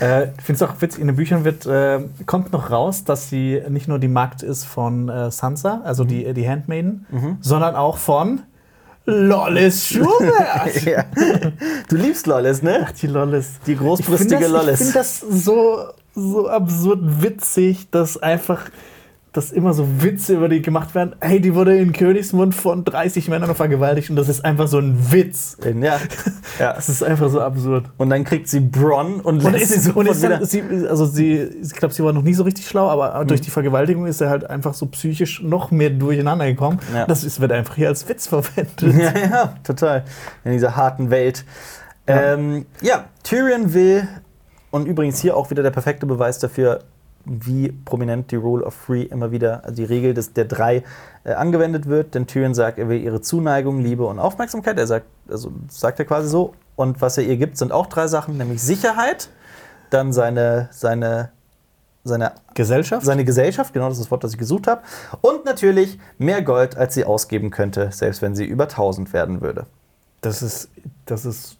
Äh, 0.00 0.28
ich 0.38 0.42
finde 0.44 0.62
es 0.64 0.70
auch 0.70 0.80
witzig, 0.80 1.00
in 1.00 1.06
den 1.06 1.16
Büchern 1.16 1.44
wird, 1.44 1.64
äh, 1.66 2.00
kommt 2.26 2.52
noch 2.52 2.70
raus, 2.70 3.04
dass 3.04 3.28
sie 3.30 3.62
nicht 3.68 3.88
nur 3.88 3.98
die 3.98 4.08
Magd 4.08 4.42
ist 4.42 4.64
von 4.64 5.08
äh, 5.08 5.30
Sansa, 5.30 5.80
also 5.84 6.04
Mhm. 6.04 6.08
die, 6.08 6.34
die 6.34 6.48
Handmaiden, 6.48 7.06
sondern 7.40 7.74
auch 7.76 7.96
von 7.98 8.42
Lollis 9.06 9.86
Schubert. 9.86 10.82
ja. 10.84 11.04
Du 11.88 11.96
liebst 11.96 12.26
Lollis, 12.26 12.62
ne? 12.62 12.86
die 13.00 13.06
Lollis. 13.06 13.52
Die 13.66 13.72
Ich 13.72 13.78
großbrüstige 13.78 14.38
finde 14.38 14.52
das, 14.52 14.62
ich 14.62 14.66
Lollis. 14.66 14.82
find 14.82 14.96
das 14.96 15.20
so, 15.20 15.78
so 16.14 16.48
absurd 16.48 17.22
witzig, 17.22 17.88
dass 17.90 18.18
einfach 18.20 18.62
dass 19.36 19.52
immer 19.52 19.74
so 19.74 19.86
Witze 20.02 20.34
über 20.36 20.48
die 20.48 20.62
gemacht 20.62 20.94
werden. 20.94 21.14
Hey, 21.20 21.40
die 21.40 21.54
wurde 21.54 21.76
in 21.76 21.92
Königsmund 21.92 22.54
von 22.54 22.84
30 22.84 23.28
Männern 23.28 23.54
vergewaltigt 23.54 24.10
und 24.10 24.16
das 24.16 24.28
ist 24.28 24.44
einfach 24.44 24.66
so 24.68 24.78
ein 24.78 25.12
Witz. 25.12 25.56
ja. 25.64 25.98
ja. 26.58 26.72
Das 26.72 26.88
ist 26.88 27.02
einfach 27.02 27.28
so 27.28 27.40
absurd. 27.40 27.90
Und 27.98 28.10
dann 28.10 28.24
kriegt 28.24 28.48
sie 28.48 28.60
Bronn 28.60 29.20
und 29.20 29.44
Und 29.44 29.52
lässt 29.52 29.68
sie 29.68 29.90
ist, 29.90 29.96
und 29.96 30.06
ist 30.08 30.22
dann, 30.22 30.44
sie, 30.44 30.62
also 30.88 31.04
sie, 31.04 31.36
ich 31.62 31.72
glaube, 31.72 31.92
sie 31.92 32.02
war 32.02 32.12
noch 32.12 32.22
nie 32.22 32.34
so 32.34 32.44
richtig 32.44 32.66
schlau, 32.66 32.88
aber 32.88 33.24
durch 33.24 33.40
die 33.40 33.50
Vergewaltigung 33.50 34.06
ist 34.06 34.20
er 34.20 34.30
halt 34.30 34.48
einfach 34.48 34.74
so 34.74 34.86
psychisch 34.86 35.42
noch 35.42 35.70
mehr 35.70 35.90
durcheinander 35.90 36.46
gekommen. 36.46 36.78
Ja. 36.94 37.06
Das 37.06 37.24
ist, 37.24 37.40
wird 37.40 37.52
einfach 37.52 37.76
hier 37.76 37.88
als 37.88 38.08
Witz 38.08 38.26
verwendet. 38.26 38.82
Ja, 38.96 39.12
ja, 39.18 39.54
total. 39.62 40.04
In 40.44 40.52
dieser 40.52 40.74
harten 40.74 41.10
Welt. 41.10 41.44
Ja, 42.08 42.34
ähm, 42.34 42.66
ja 42.80 43.04
Tyrion 43.22 43.74
will, 43.74 44.08
und 44.70 44.86
übrigens 44.86 45.20
hier 45.20 45.36
auch 45.36 45.50
wieder 45.50 45.62
der 45.62 45.70
perfekte 45.70 46.06
Beweis 46.06 46.38
dafür, 46.38 46.80
wie 47.26 47.72
prominent 47.72 48.30
die 48.30 48.36
Rule 48.36 48.64
of 48.64 48.76
Three 48.86 49.02
immer 49.02 49.32
wieder, 49.32 49.64
also 49.64 49.76
die 49.76 49.84
Regel 49.84 50.14
des, 50.14 50.32
der 50.32 50.44
drei, 50.44 50.84
äh, 51.24 51.32
angewendet 51.32 51.86
wird. 51.86 52.14
Denn 52.14 52.26
Tyrion 52.26 52.54
sagt, 52.54 52.78
er 52.78 52.88
will 52.88 53.00
ihre 53.00 53.20
Zuneigung, 53.20 53.80
Liebe 53.80 54.06
und 54.06 54.18
Aufmerksamkeit. 54.18 54.78
Er 54.78 54.86
sagt, 54.86 55.06
also 55.28 55.52
sagt 55.68 55.98
er 55.98 56.04
quasi 56.04 56.28
so. 56.28 56.54
Und 56.76 57.00
was 57.00 57.18
er 57.18 57.24
ihr 57.24 57.36
gibt, 57.36 57.58
sind 57.58 57.72
auch 57.72 57.86
drei 57.86 58.06
Sachen, 58.06 58.36
nämlich 58.38 58.62
Sicherheit, 58.62 59.28
dann 59.90 60.12
seine, 60.12 60.68
seine, 60.70 61.30
seine 62.04 62.32
Gesellschaft? 62.54 63.04
seine 63.04 63.24
Gesellschaft, 63.24 63.72
genau 63.72 63.88
das 63.88 63.98
ist 63.98 64.04
das 64.04 64.10
Wort, 64.10 64.22
das 64.24 64.32
ich 64.32 64.38
gesucht 64.38 64.66
habe. 64.66 64.82
Und 65.20 65.44
natürlich 65.44 65.98
mehr 66.18 66.42
Gold, 66.42 66.76
als 66.76 66.94
sie 66.94 67.04
ausgeben 67.04 67.50
könnte, 67.50 67.90
selbst 67.92 68.22
wenn 68.22 68.36
sie 68.36 68.44
über 68.44 68.64
1000 68.64 69.12
werden 69.12 69.40
würde. 69.40 69.66
Das 70.20 70.42
ist, 70.42 70.68
das 71.06 71.24
ist 71.24 71.56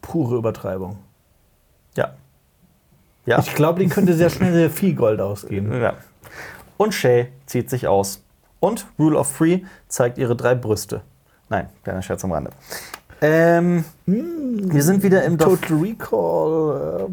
pure 0.00 0.36
Übertreibung. 0.36 0.98
Ja. 3.30 3.38
Ich 3.38 3.54
glaube, 3.54 3.78
die 3.78 3.88
könnte 3.88 4.14
sehr 4.14 4.28
schnell 4.28 4.52
sehr 4.52 4.70
viel 4.70 4.94
Gold 4.94 5.20
ausgeben. 5.20 5.80
ja. 5.80 5.94
Und 6.76 6.94
Shay 6.94 7.28
zieht 7.46 7.70
sich 7.70 7.86
aus. 7.86 8.24
Und 8.58 8.86
Rule 8.98 9.16
of 9.16 9.36
Three 9.36 9.60
zeigt 9.86 10.18
ihre 10.18 10.34
drei 10.34 10.56
Brüste. 10.56 11.02
Nein, 11.48 11.68
kleiner 11.84 12.02
Scherz 12.02 12.24
am 12.24 12.32
Rande. 12.32 12.50
Ähm, 13.20 13.84
wir 14.06 14.82
sind 14.82 15.04
wieder 15.04 15.22
im 15.22 15.36
Dorf, 15.36 15.60
Total 15.60 15.76
Recall. 15.78 17.08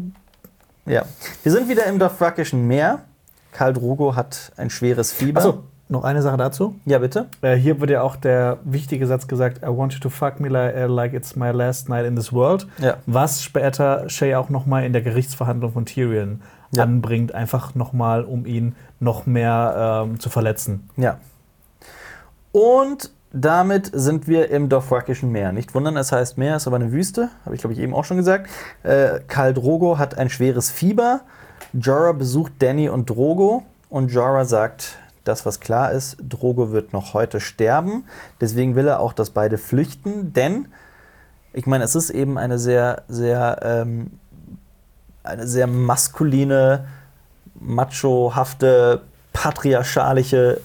Äh, 0.86 0.92
ja. 0.94 1.04
Wir 1.44 1.52
sind 1.52 1.68
wieder 1.68 1.86
im 1.86 2.00
Dothraki 2.00 2.56
Meer. 2.56 3.04
Karl 3.52 3.72
Drogo 3.72 4.16
hat 4.16 4.50
ein 4.56 4.70
schweres 4.70 5.12
Fieber. 5.12 5.38
Achso, 5.38 5.64
noch 5.88 6.04
eine 6.04 6.22
Sache 6.22 6.36
dazu. 6.36 6.74
Ja, 6.84 6.98
bitte. 6.98 7.26
Äh, 7.40 7.56
hier 7.56 7.80
wird 7.80 7.90
ja 7.90 8.02
auch 8.02 8.16
der 8.16 8.58
wichtige 8.64 9.06
Satz 9.06 9.26
gesagt: 9.26 9.62
I 9.62 9.68
want 9.68 9.94
you 9.94 10.00
to 10.00 10.10
fuck 10.10 10.40
me 10.40 10.48
like, 10.48 10.74
uh, 10.76 10.86
like 10.92 11.14
it's 11.14 11.34
my 11.36 11.50
last 11.50 11.88
night 11.88 12.06
in 12.06 12.14
this 12.16 12.32
world. 12.32 12.66
Ja. 12.78 12.98
Was 13.06 13.42
später 13.42 14.08
Shay 14.08 14.34
auch 14.34 14.48
nochmal 14.50 14.84
in 14.84 14.92
der 14.92 15.02
Gerichtsverhandlung 15.02 15.72
von 15.72 15.86
Tyrion 15.86 16.42
Ja. 16.72 16.82
anbringt, 16.84 17.34
einfach 17.34 17.74
nochmal, 17.74 18.24
um 18.24 18.44
ihn 18.44 18.74
noch 19.00 19.26
mehr 19.26 20.04
ähm, 20.06 20.20
zu 20.20 20.28
verletzen. 20.28 20.88
Ja. 20.96 21.18
Und 22.52 23.10
damit 23.32 23.90
sind 23.92 24.26
wir 24.26 24.50
im 24.50 24.68
Dothraki 24.68 25.14
Meer. 25.26 25.52
Nicht 25.52 25.74
wundern, 25.74 25.96
es 25.96 26.12
heißt 26.12 26.38
Meer, 26.38 26.56
ist 26.56 26.66
aber 26.66 26.76
eine 26.76 26.92
Wüste. 26.92 27.28
Habe 27.44 27.54
ich, 27.54 27.60
glaube 27.60 27.74
ich, 27.74 27.78
eben 27.80 27.94
auch 27.94 28.04
schon 28.04 28.16
gesagt. 28.16 28.48
Äh, 28.82 29.20
Karl 29.28 29.52
Drogo 29.54 29.98
hat 29.98 30.16
ein 30.16 30.30
schweres 30.30 30.70
Fieber. 30.70 31.20
Jorah 31.74 32.12
besucht 32.12 32.52
Danny 32.58 32.88
und 32.88 33.10
Drogo. 33.10 33.64
Und 33.90 34.10
Jorah 34.12 34.44
sagt, 34.44 34.98
das, 35.24 35.46
was 35.46 35.60
klar 35.60 35.92
ist, 35.92 36.16
Drogo 36.20 36.72
wird 36.72 36.92
noch 36.92 37.14
heute 37.14 37.40
sterben. 37.40 38.04
Deswegen 38.40 38.74
will 38.74 38.88
er 38.88 39.00
auch, 39.00 39.12
dass 39.12 39.30
beide 39.30 39.58
flüchten. 39.58 40.32
Denn, 40.32 40.68
ich 41.52 41.66
meine, 41.66 41.84
es 41.84 41.94
ist 41.94 42.10
eben 42.10 42.38
eine 42.38 42.58
sehr, 42.58 43.02
sehr, 43.08 43.58
ähm, 43.62 44.12
eine 45.22 45.46
sehr 45.46 45.66
maskuline, 45.66 46.86
machohafte, 47.60 49.02
patriarchalische 49.32 50.60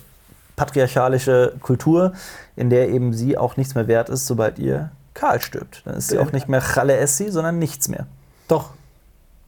patriarchalische 0.56 1.54
Kultur, 1.62 2.14
in 2.56 2.70
der 2.70 2.90
eben 2.90 3.14
sie 3.14 3.38
auch 3.38 3.58
nichts 3.58 3.76
mehr 3.76 3.88
wert 3.88 4.10
ist, 4.10 4.28
sobald 4.28 4.60
ihr 4.60 4.92
Karl 5.14 5.42
stirbt. 5.42 5.82
Dann 5.86 5.96
ist 5.96 6.10
sie 6.10 6.20
auch 6.20 6.32
nicht 6.32 6.48
mehr 6.48 6.62
Challe 6.62 6.98
Essi, 6.98 7.32
sondern 7.32 7.60
nichts 7.60 7.88
mehr. 7.88 8.08
Doch. 8.48 8.72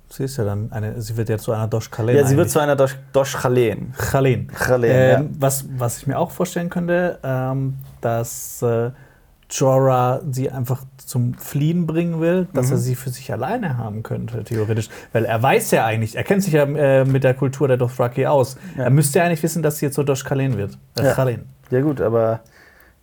Sie 0.09 0.23
ist 0.23 0.37
ja 0.37 0.43
dann 0.45 0.71
eine, 0.71 1.01
sie 1.01 1.17
wird 1.17 1.29
ja 1.29 1.37
zu 1.37 1.51
einer 1.51 1.67
Dosh 1.67 1.89
Kalen. 1.91 2.15
Ja, 2.15 2.25
sie 2.25 2.37
wird 2.37 2.49
zu 2.49 2.59
einer 2.59 2.75
Dosh, 2.75 2.95
Dosh 3.11 3.33
Chalen. 3.41 3.93
Chalen. 3.97 4.47
Chalen, 4.55 4.91
Ähm, 4.91 5.29
was, 5.39 5.65
was 5.77 5.97
ich 5.97 6.07
mir 6.07 6.17
auch 6.19 6.31
vorstellen 6.31 6.69
könnte, 6.69 7.19
ähm, 7.23 7.75
dass 8.01 8.61
äh, 8.61 8.91
Jorah 9.49 10.21
sie 10.31 10.49
einfach 10.49 10.83
zum 10.97 11.33
Fliehen 11.35 11.85
bringen 11.85 12.19
will, 12.19 12.47
dass 12.53 12.67
Mhm. 12.67 12.73
er 12.73 12.77
sie 12.77 12.95
für 12.95 13.09
sich 13.09 13.31
alleine 13.31 13.77
haben 13.77 14.01
könnte, 14.03 14.43
theoretisch. 14.43 14.89
Weil 15.13 15.25
er 15.25 15.41
weiß 15.41 15.71
ja 15.71 15.85
eigentlich, 15.85 16.15
er 16.15 16.23
kennt 16.23 16.43
sich 16.43 16.53
ja 16.53 16.63
äh, 16.63 17.05
mit 17.05 17.23
der 17.23 17.33
Kultur 17.35 17.67
der 17.67 17.77
Dothraki 17.77 18.25
aus. 18.25 18.57
Ja. 18.77 18.85
Er 18.85 18.89
müsste 18.89 19.19
ja 19.19 19.25
eigentlich 19.25 19.43
wissen, 19.43 19.61
dass 19.63 19.77
sie 19.79 19.85
jetzt 19.87 19.95
so 19.95 20.03
Dosh 20.03 20.23
Kalen 20.23 20.57
wird. 20.57 20.77
Äh, 20.97 21.03
Ja. 21.05 21.13
Khalen. 21.13 21.45
Ja 21.71 21.81
gut, 21.81 21.99
aber 22.01 22.41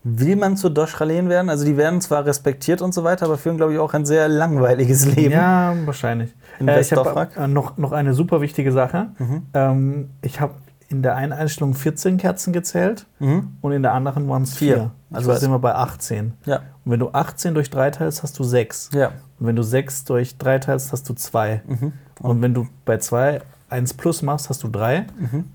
Will 0.05 0.35
man 0.37 0.57
zu 0.57 0.69
Doschralen 0.69 1.29
werden? 1.29 1.49
Also 1.49 1.65
die 1.65 1.77
werden 1.77 2.01
zwar 2.01 2.25
respektiert 2.27 2.83
und 2.83 2.93
so 2.93 3.05
weiter, 3.05 3.27
aber 3.27 3.39
führen, 3.39 3.57
glaube 3.57 3.73
ich, 3.73 3.79
auch 3.79 3.95
ein 3.95 4.05
sehr 4.05 4.29
langweiliges 4.29 5.07
Leben. 5.15 5.33
Ja, 5.33 5.75
wahrscheinlich. 5.85 6.35
In 6.59 6.67
Äh, 6.69 6.81
ich 6.81 6.93
habe 6.93 7.29
äh, 7.37 7.47
noch, 7.47 7.77
noch 7.79 7.93
eine 7.93 8.13
super 8.15 8.41
wichtige 8.41 8.73
Sache. 8.73 9.09
Mhm. 9.19 9.43
Ähm, 9.55 10.11
ich 10.23 10.41
habe 10.41 10.55
in 10.89 11.03
der 11.03 11.15
einen 11.17 11.33
Einstellung 11.33 11.75
14 11.75 12.17
Kerzen 12.19 12.53
gezählt 12.53 13.07
Mhm. 13.21 13.57
und 13.61 13.73
in 13.73 13.83
der 13.83 13.93
anderen 13.95 14.29
waren 14.29 14.43
es 14.43 14.55
Vier. 14.55 14.75
vier. 14.75 14.91
Also 15.13 15.31
weiß. 15.31 15.41
sind 15.41 15.51
wir 15.53 15.59
bei 15.61 15.75
18. 15.75 16.35
Ja. 16.47 16.57
Und 16.85 16.93
wenn 16.93 17.01
du 17.01 17.11
18 17.13 17.55
durch 17.55 17.71
3 17.71 17.91
teilst, 17.93 18.23
hast 18.25 18.39
du 18.39 18.45
6. 18.45 18.91
Ja. 18.93 19.13
Und 19.39 19.47
wenn 19.47 19.57
du 19.57 19.63
6 19.63 20.05
durch 20.05 20.37
3 20.37 20.59
teilst, 20.59 20.93
hast 20.93 21.09
du 21.09 21.15
2. 21.15 21.63
Mhm. 21.67 21.93
Und 22.21 22.43
wenn 22.43 22.55
du 22.55 22.67
bei 22.85 22.99
2 22.99 23.41
1 23.71 23.95
plus 23.95 24.21
machst, 24.23 24.51
hast 24.51 24.63
du 24.65 24.69
3. 24.69 25.07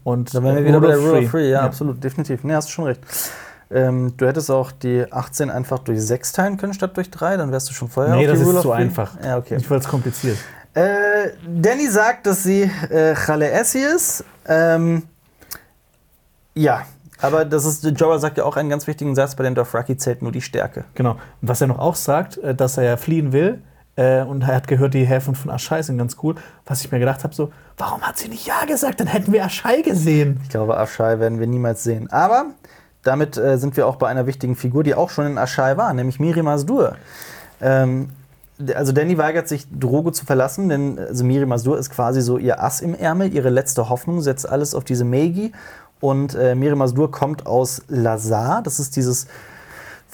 Und 0.03 0.33
Dann 0.33 0.43
wären 0.43 0.55
wir 0.55 0.63
äh, 0.63 0.67
wieder 0.69 0.79
bei 0.79 0.87
der 0.87 0.97
Rule 0.97 1.19
of 1.25 1.31
Three. 1.31 1.51
Ja, 1.51 1.61
absolut, 1.61 2.03
definitiv. 2.03 2.43
Nee, 2.43 2.53
hast 2.55 2.69
du 2.69 2.71
schon 2.71 2.85
recht. 2.85 3.01
Ähm, 3.69 4.13
du 4.17 4.25
hättest 4.27 4.49
auch 4.49 4.71
die 4.71 5.11
18 5.11 5.49
einfach 5.49 5.79
durch 5.79 6.01
6 6.01 6.31
teilen 6.31 6.57
können 6.57 6.73
statt 6.73 6.95
durch 6.95 7.11
3, 7.11 7.37
dann 7.37 7.51
wärst 7.51 7.69
du 7.69 7.73
schon 7.73 7.89
vorher 7.89 8.15
Nee, 8.15 8.25
auf 8.25 8.31
das 8.31 8.39
die 8.39 8.41
ist 8.43 8.47
Rule 8.49 8.61
zu 8.61 8.69
of 8.69 8.75
Three. 8.75 8.81
einfach. 8.83 9.11
Ja, 9.23 9.37
okay. 9.37 9.55
Ich 9.57 9.69
wollte 9.69 9.83
es 9.85 9.89
kompliziert. 9.89 10.37
Äh, 10.73 11.31
Danny 11.45 11.87
sagt, 11.89 12.27
dass 12.27 12.43
sie 12.43 12.61
äh, 12.89 13.13
Chale 13.15 13.49
Essi 13.51 13.79
ist. 13.79 14.23
Ähm, 14.47 15.03
ja, 16.53 16.83
aber 17.21 17.45
das 17.45 17.65
ist, 17.65 17.83
Jorah 17.83 18.19
sagt 18.19 18.37
ja 18.37 18.43
auch 18.45 18.55
einen 18.57 18.69
ganz 18.69 18.87
wichtigen 18.87 19.15
Satz, 19.15 19.35
bei 19.35 19.43
den 19.43 19.55
Dothraki 19.55 19.97
zählt 19.97 20.21
nur 20.21 20.31
die 20.31 20.41
Stärke. 20.41 20.85
Genau. 20.95 21.11
Und 21.11 21.19
was 21.41 21.61
er 21.61 21.67
noch 21.67 21.79
auch 21.79 21.95
sagt, 21.95 22.37
äh, 22.37 22.53
dass 22.55 22.77
er 22.77 22.83
ja 22.83 22.97
fliehen 22.97 23.33
will. 23.33 23.61
äh, 23.95 24.21
Und 24.21 24.43
er 24.43 24.55
hat 24.55 24.67
gehört, 24.67 24.93
die 24.93 25.05
Häfen 25.05 25.35
von 25.35 25.51
Aschai 25.51 25.81
sind 25.81 25.97
ganz 25.97 26.15
cool. 26.23 26.35
Was 26.65 26.81
ich 26.81 26.91
mir 26.91 26.99
gedacht 26.99 27.23
habe, 27.23 27.33
so, 27.33 27.51
warum 27.77 28.01
hat 28.01 28.17
sie 28.17 28.27
nicht 28.29 28.45
Ja 28.47 28.65
gesagt? 28.65 28.99
Dann 28.99 29.07
hätten 29.07 29.31
wir 29.33 29.43
Aschai 29.43 29.81
gesehen. 29.81 30.39
Ich 30.43 30.49
glaube, 30.49 30.77
Ashai 30.77 31.19
werden 31.19 31.39
wir 31.39 31.47
niemals 31.47 31.83
sehen. 31.83 32.09
Aber 32.11 32.45
damit 33.03 33.37
äh, 33.37 33.57
sind 33.57 33.77
wir 33.77 33.87
auch 33.87 33.95
bei 33.95 34.07
einer 34.07 34.27
wichtigen 34.27 34.55
Figur, 34.55 34.83
die 34.83 34.95
auch 34.95 35.09
schon 35.09 35.25
in 35.25 35.37
Ashai 35.37 35.77
war, 35.77 35.93
nämlich 35.93 36.19
Miri 36.19 36.43
Masdur. 36.43 36.95
Ähm, 37.61 38.09
also 38.73 38.91
Danny 38.91 39.17
weigert 39.17 39.47
sich, 39.47 39.67
Drogo 39.71 40.11
zu 40.11 40.25
verlassen, 40.25 40.69
denn 40.69 40.97
also 40.99 41.23
Miri 41.23 41.45
Masdur 41.45 41.77
ist 41.77 41.89
quasi 41.89 42.21
so 42.21 42.37
ihr 42.37 42.63
Ass 42.63 42.81
im 42.81 42.95
Ärmel, 42.95 43.33
ihre 43.33 43.49
letzte 43.49 43.89
Hoffnung, 43.89 44.21
setzt 44.21 44.49
alles 44.49 44.73
auf 44.73 44.83
diese 44.83 45.05
Megi. 45.05 45.51
Und 45.99 46.35
äh, 46.35 46.55
Miri 46.55 46.75
Masdur 46.75 47.11
kommt 47.11 47.45
aus 47.45 47.81
Lazar, 47.87 48.61
das 48.63 48.79
ist 48.79 48.95
dieses 48.95 49.27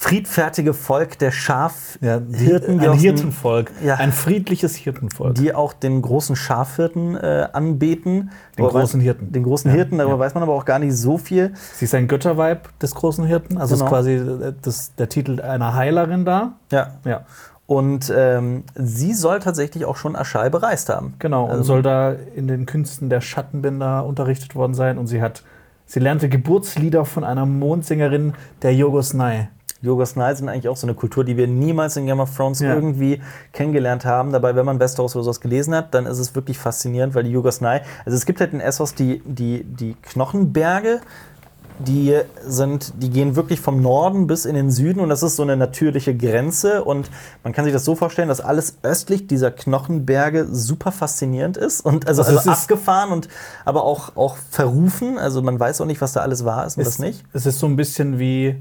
friedfertige 0.03 0.73
Volk 0.73 1.17
der 1.19 1.31
Schafhirten, 1.31 2.33
Hirten, 2.33 2.79
die, 2.79 2.87
ein 2.89 2.97
Hirtenvolk. 2.97 3.71
Ja. 3.81 3.95
Ein 3.95 4.11
friedliches 4.11 4.75
Hirtenvolk. 4.75 5.35
die 5.35 5.55
auch 5.55 5.71
den 5.71 6.01
großen 6.01 6.35
Schafhirten 6.35 7.15
äh, 7.15 7.47
anbeten. 7.53 8.31
Den 8.57 8.65
großen 8.65 8.99
weiß- 8.99 9.03
Hirten. 9.03 9.31
Den 9.31 9.43
großen 9.43 9.71
Ja, 9.71 9.75
Hirten, 9.77 9.97
darüber 9.99 10.15
ja. 10.15 10.19
weiß 10.19 10.33
man 10.33 10.43
aber 10.43 10.53
auch 10.53 10.65
gar 10.65 10.79
nicht 10.79 10.93
so 10.97 11.17
viel. 11.17 11.53
Sie 11.75 11.85
ist 11.85 11.95
ein 11.95 12.09
Götterweib 12.09 12.77
des 12.79 12.93
großen 12.95 13.23
Hirten. 13.25 13.57
Also 13.57 13.75
Genau. 13.75 13.85
ist 13.85 13.89
quasi 13.89 14.11
äh, 14.15 14.53
das, 14.61 14.93
der 14.95 15.07
Titel 15.07 15.39
einer 15.41 15.73
Heilerin 15.73 16.25
da. 16.25 16.53
Ja. 16.71 16.95
Ja, 17.05 17.21
Und 17.65 18.11
ähm, 18.13 18.65
sie 18.75 19.13
soll 19.13 19.39
tatsächlich 19.39 19.85
auch 19.85 19.95
schon 19.95 20.17
Aschai 20.17 20.49
bereist 20.49 20.89
haben. 20.89 21.13
genau. 21.19 21.45
Und 21.45 21.51
Also- 21.51 21.63
soll 21.63 21.81
da 21.81 22.11
in 22.35 22.47
den 22.49 22.65
Künsten 22.65 23.09
der 23.09 23.21
Schattenbinder 23.21 24.05
unterrichtet 24.05 24.53
worden 24.53 24.73
sein. 24.73 24.97
Und 24.97 25.07
sie 25.07 25.21
hat, 25.21 25.43
sie 25.85 26.01
lernte 26.01 26.27
Geburtslieder 26.27 27.05
von 27.05 27.23
einer 27.23 27.45
Mondsängerin 27.45 28.33
der 28.63 28.75
Yogosnai. 28.75 29.47
Yogos 29.83 30.15
Night 30.15 30.37
sind 30.37 30.49
eigentlich 30.49 30.69
auch 30.69 30.77
so 30.77 30.87
eine 30.87 30.95
Kultur, 30.95 31.23
die 31.23 31.35
wir 31.37 31.47
niemals 31.47 31.97
in 31.97 32.05
Game 32.05 32.21
of 32.21 32.35
Thrones 32.35 32.61
Ja. 32.61 32.73
irgendwie 32.73 33.21
kennengelernt 33.51 34.05
haben. 34.05 34.31
Dabei, 34.31 34.55
wenn 34.55 34.65
man 34.65 34.79
Westeros 34.79 35.15
oder 35.15 35.25
sowas 35.25 35.41
gelesen 35.41 35.75
hat, 35.75 35.93
dann 35.93 36.05
ist 36.05 36.19
es 36.19 36.33
wirklich 36.35 36.57
faszinierend, 36.57 37.13
weil 37.15 37.23
die 37.23 37.31
Yogos 37.31 37.59
Night, 37.61 37.83
also 38.05 38.15
es 38.15 38.25
gibt 38.25 38.39
halt 38.39 38.53
in 38.53 38.61
Essos 38.61 38.95
die, 38.95 39.21
die, 39.25 39.63
die 39.65 39.95
Knochenberge, 40.01 41.01
die 41.79 42.17
sind, 42.45 42.93
die 43.01 43.09
gehen 43.09 43.35
wirklich 43.35 43.59
vom 43.59 43.81
Norden 43.81 44.27
bis 44.27 44.45
in 44.45 44.55
den 44.55 44.69
Süden 44.71 44.99
und 44.99 45.09
das 45.09 45.23
ist 45.23 45.35
so 45.35 45.43
eine 45.43 45.57
natürliche 45.57 46.15
Grenze 46.15 46.83
und 46.83 47.09
man 47.43 47.51
kann 47.51 47.65
sich 47.65 47.73
das 47.73 47.83
so 47.83 47.95
vorstellen, 47.95 48.27
dass 48.27 48.41
alles 48.41 48.77
östlich 48.83 49.27
dieser 49.27 49.51
Knochenberge 49.51 50.47
super 50.51 50.91
faszinierend 50.91 51.57
ist 51.57 51.81
und 51.81 52.07
also, 52.07 52.21
Also 52.23 52.37
also, 52.37 52.51
abgefahren 52.51 53.11
und 53.11 53.27
aber 53.65 53.83
auch, 53.83 54.15
auch 54.15 54.37
verrufen, 54.51 55.17
also 55.17 55.41
man 55.41 55.59
weiß 55.59 55.81
auch 55.81 55.85
nicht, 55.85 55.99
was 55.99 56.13
da 56.13 56.21
alles 56.21 56.45
wahr 56.45 56.65
ist 56.65 56.77
und 56.77 56.85
was 56.85 56.99
nicht. 56.99 57.23
Es 57.33 57.45
ist 57.45 57.59
so 57.59 57.65
ein 57.65 57.75
bisschen 57.75 58.19
wie, 58.19 58.55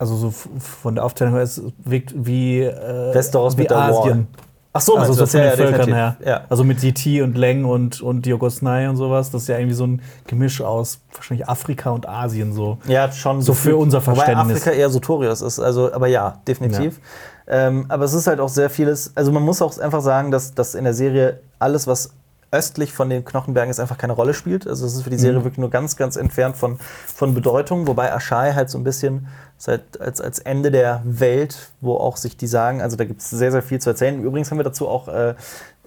also 0.00 0.16
so 0.16 0.30
von 0.30 0.94
der 0.94 1.04
Aufteilung 1.04 1.34
her, 1.34 1.42
es 1.42 1.62
wirkt 1.84 2.14
wie, 2.16 2.62
äh, 2.62 3.14
Westeros 3.14 3.56
wie 3.58 3.62
mit 3.62 3.72
Asien. 3.72 4.28
Ach 4.72 4.80
so, 4.80 4.96
also 4.96 5.12
so 5.12 5.26
von 5.26 5.40
den 5.40 5.50
Ja, 5.50 5.50
ja, 5.50 5.56
Völkern 5.56 5.92
her. 5.92 6.16
Ja. 6.24 6.40
Also 6.48 6.64
mit 6.64 6.82
Yeti 6.82 7.20
und 7.20 7.36
Leng 7.36 7.64
und, 7.66 8.00
und 8.00 8.26
Yogosnai 8.26 8.88
und 8.88 8.96
sowas. 8.96 9.30
Das 9.30 9.42
ist 9.42 9.48
ja 9.48 9.58
irgendwie 9.58 9.74
so 9.74 9.86
ein 9.86 10.00
Gemisch 10.26 10.62
aus 10.62 11.00
wahrscheinlich 11.12 11.48
Afrika 11.48 11.90
und 11.90 12.08
Asien 12.08 12.52
so. 12.54 12.78
Ja, 12.86 13.12
schon 13.12 13.42
So 13.42 13.52
für 13.52 13.76
unser 13.76 14.00
Wobei 14.06 14.14
Verständnis. 14.14 14.62
Afrika 14.62 14.70
eher 14.70 14.88
Sotorius 14.88 15.42
ist, 15.42 15.58
also, 15.58 15.92
aber 15.92 16.06
ja, 16.06 16.38
definitiv. 16.48 16.98
Ähm, 17.46 17.84
aber 17.88 18.04
es 18.04 18.14
ist 18.14 18.26
halt 18.26 18.40
auch 18.40 18.48
sehr 18.48 18.70
vieles, 18.70 19.12
also 19.16 19.32
man 19.32 19.42
muss 19.42 19.60
auch 19.60 19.76
einfach 19.78 20.00
sagen, 20.00 20.30
dass, 20.30 20.54
dass 20.54 20.74
in 20.74 20.84
der 20.84 20.94
Serie 20.94 21.40
alles, 21.58 21.86
was 21.86 22.10
östlich 22.52 22.92
von 22.92 23.08
den 23.08 23.24
Knochenbergen 23.24 23.70
ist, 23.70 23.78
einfach 23.78 23.96
keine 23.98 24.12
Rolle 24.12 24.34
spielt. 24.34 24.66
Also 24.66 24.84
es 24.86 24.94
ist 24.94 25.02
für 25.02 25.10
die 25.10 25.18
Serie 25.18 25.38
Mhm. 25.38 25.44
wirklich 25.44 25.58
nur 25.58 25.70
ganz, 25.70 25.96
ganz 25.96 26.16
entfernt 26.16 26.56
von, 26.56 26.78
von 27.14 27.32
Bedeutung, 27.34 27.86
wobei 27.86 28.12
Aschai 28.12 28.52
halt 28.54 28.70
so 28.70 28.78
ein 28.78 28.84
bisschen 28.84 29.28
halt 29.66 30.00
als, 30.00 30.20
als 30.20 30.38
Ende 30.40 30.70
der 30.70 31.00
Welt, 31.04 31.70
wo 31.80 31.94
auch 31.96 32.16
sich 32.16 32.36
die 32.36 32.46
sagen, 32.48 32.80
also 32.82 32.96
da 32.96 33.04
gibt 33.04 33.20
es 33.20 33.30
sehr, 33.30 33.52
sehr 33.52 33.62
viel 33.62 33.78
zu 33.80 33.90
erzählen. 33.90 34.22
Übrigens 34.22 34.50
haben 34.50 34.58
wir 34.58 34.64
dazu 34.64 34.88
auch 34.88 35.06
äh, 35.08 35.34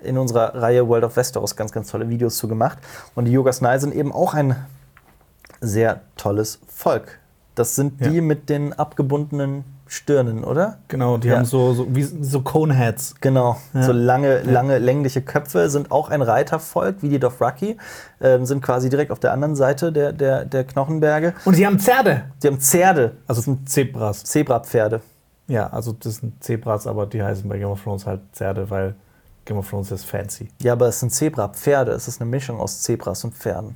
in 0.02 0.18
unserer 0.18 0.56
Reihe 0.56 0.88
World 0.88 1.03
of 1.06 1.15
Westeros 1.18 1.56
ganz, 1.56 1.72
ganz 1.72 1.90
tolle 1.90 2.07
Videos 2.10 2.38
zu 2.38 2.48
gemacht. 2.48 2.77
Und 3.15 3.26
die 3.26 3.31
Yogasnai 3.31 3.77
sind 3.80 3.94
eben 3.94 4.11
auch 4.14 4.34
ein 4.34 4.56
sehr 5.61 6.02
tolles 6.18 6.60
Volk. 6.68 7.19
Das 7.56 7.76
sind 7.76 7.99
die 8.06 8.15
Ja. 8.18 8.22
mit 8.22 8.49
den 8.49 8.73
abgebundenen 8.73 9.64
Stirnen, 9.94 10.44
oder? 10.44 10.80
Genau, 10.88 11.18
die 11.18 11.28
Ja. 11.28 11.38
haben 11.38 11.45
so, 11.45 11.74
so, 11.74 11.95
wie, 11.95 12.02
so 12.02 12.41
Coneheads. 12.41 13.15
Genau, 13.22 13.57
Ja. 13.74 13.84
so 13.84 13.91
lange, 13.91 14.41
lange, 14.41 14.80
längliche 14.80 15.22
Köpfe, 15.22 15.70
sind 15.70 15.91
auch 15.91 16.10
ein 16.10 16.24
Reitervolk, 16.24 16.95
wie 17.02 17.10
die 17.10 17.20
Dothraki, 17.20 17.78
ähm, 18.20 18.45
sind 18.48 18.61
quasi 18.64 18.90
direkt 18.90 19.11
auf 19.11 19.20
der 19.20 19.34
anderen 19.34 19.56
Seite 19.56 19.91
der, 19.91 20.11
der, 20.11 20.45
der 20.45 20.64
Knochenberge. 20.64 21.34
Und 21.45 21.53
sie 21.56 21.65
haben 21.68 21.78
Pferde. 21.80 22.24
Die 22.41 22.48
haben 22.48 22.60
Pferde, 22.60 23.11
Also 23.28 23.41
sind 23.41 23.70
Zebras. 23.70 24.24
Zebrapferde. 24.24 25.02
Ja, 25.48 25.68
also 25.68 25.91
das 25.94 26.15
sind 26.15 26.44
Zebras, 26.44 26.88
aber 26.88 27.06
die 27.06 27.22
heißen 27.22 27.48
bei 27.48 27.60
Game 27.60 27.70
of 27.70 27.84
Thrones 27.84 28.07
halt 28.07 28.22
Pferde, 28.34 28.70
weil 28.72 28.95
Game 29.45 29.57
of 29.57 29.70
Thrones 29.70 29.91
ist 29.91 30.06
fancy. 30.06 30.48
Ja, 30.61 30.74
aber 30.74 30.88
es 30.88 30.99
sind 31.02 31.11
Zebrapferde, 31.11 31.91
es 31.91 32.07
ist 32.07 32.20
eine 32.20 32.30
Mischung 32.32 32.60
aus 32.60 32.82
Zebras 32.82 33.24
und 33.26 33.36
Pferden. 33.36 33.76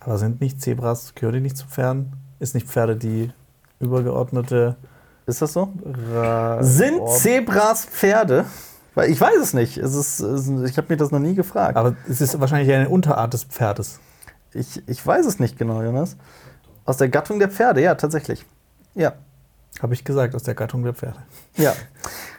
Aber 0.00 0.18
sind 0.18 0.40
nicht 0.42 0.60
Zebras, 0.60 1.14
gehören 1.14 1.34
die 1.36 1.40
nicht 1.40 1.56
zu 1.56 1.66
Pferden? 1.66 2.12
Ist 2.40 2.54
nicht 2.54 2.66
Pferde 2.68 2.96
die 2.96 3.30
übergeordnete 3.80 4.76
Ist 5.26 5.42
das 5.42 5.52
so? 5.52 5.72
Ra 6.14 6.62
Sind 6.62 7.00
Ord- 7.00 7.18
Zebras 7.18 7.84
Pferde? 7.84 8.44
Weil 8.94 9.10
ich 9.10 9.20
weiß 9.20 9.36
es 9.42 9.52
nicht. 9.54 9.76
Es 9.76 9.94
ist, 9.94 10.20
es 10.20 10.48
ist, 10.48 10.70
ich 10.70 10.76
habe 10.78 10.86
mir 10.88 10.96
das 10.96 11.10
noch 11.10 11.18
nie 11.18 11.34
gefragt. 11.34 11.76
Aber 11.76 11.96
es 12.08 12.20
ist 12.20 12.38
wahrscheinlich 12.40 12.72
eine 12.74 12.88
Unterart 12.88 13.32
des 13.34 13.44
Pferdes. 13.44 14.00
Ich, 14.54 14.82
ich 14.88 15.04
weiß 15.06 15.26
es 15.26 15.38
nicht 15.38 15.58
genau, 15.58 15.82
Jonas. 15.82 16.16
Aus 16.86 16.96
der 16.96 17.08
Gattung 17.08 17.38
der 17.38 17.48
Pferde, 17.50 17.82
ja, 17.82 17.94
tatsächlich. 17.96 18.46
Ja. 18.94 19.12
Habe 19.82 19.92
ich 19.92 20.04
gesagt, 20.04 20.34
aus 20.34 20.44
der 20.44 20.54
Gattung 20.54 20.82
der 20.84 20.94
Pferde. 20.94 21.18
Ja. 21.56 21.74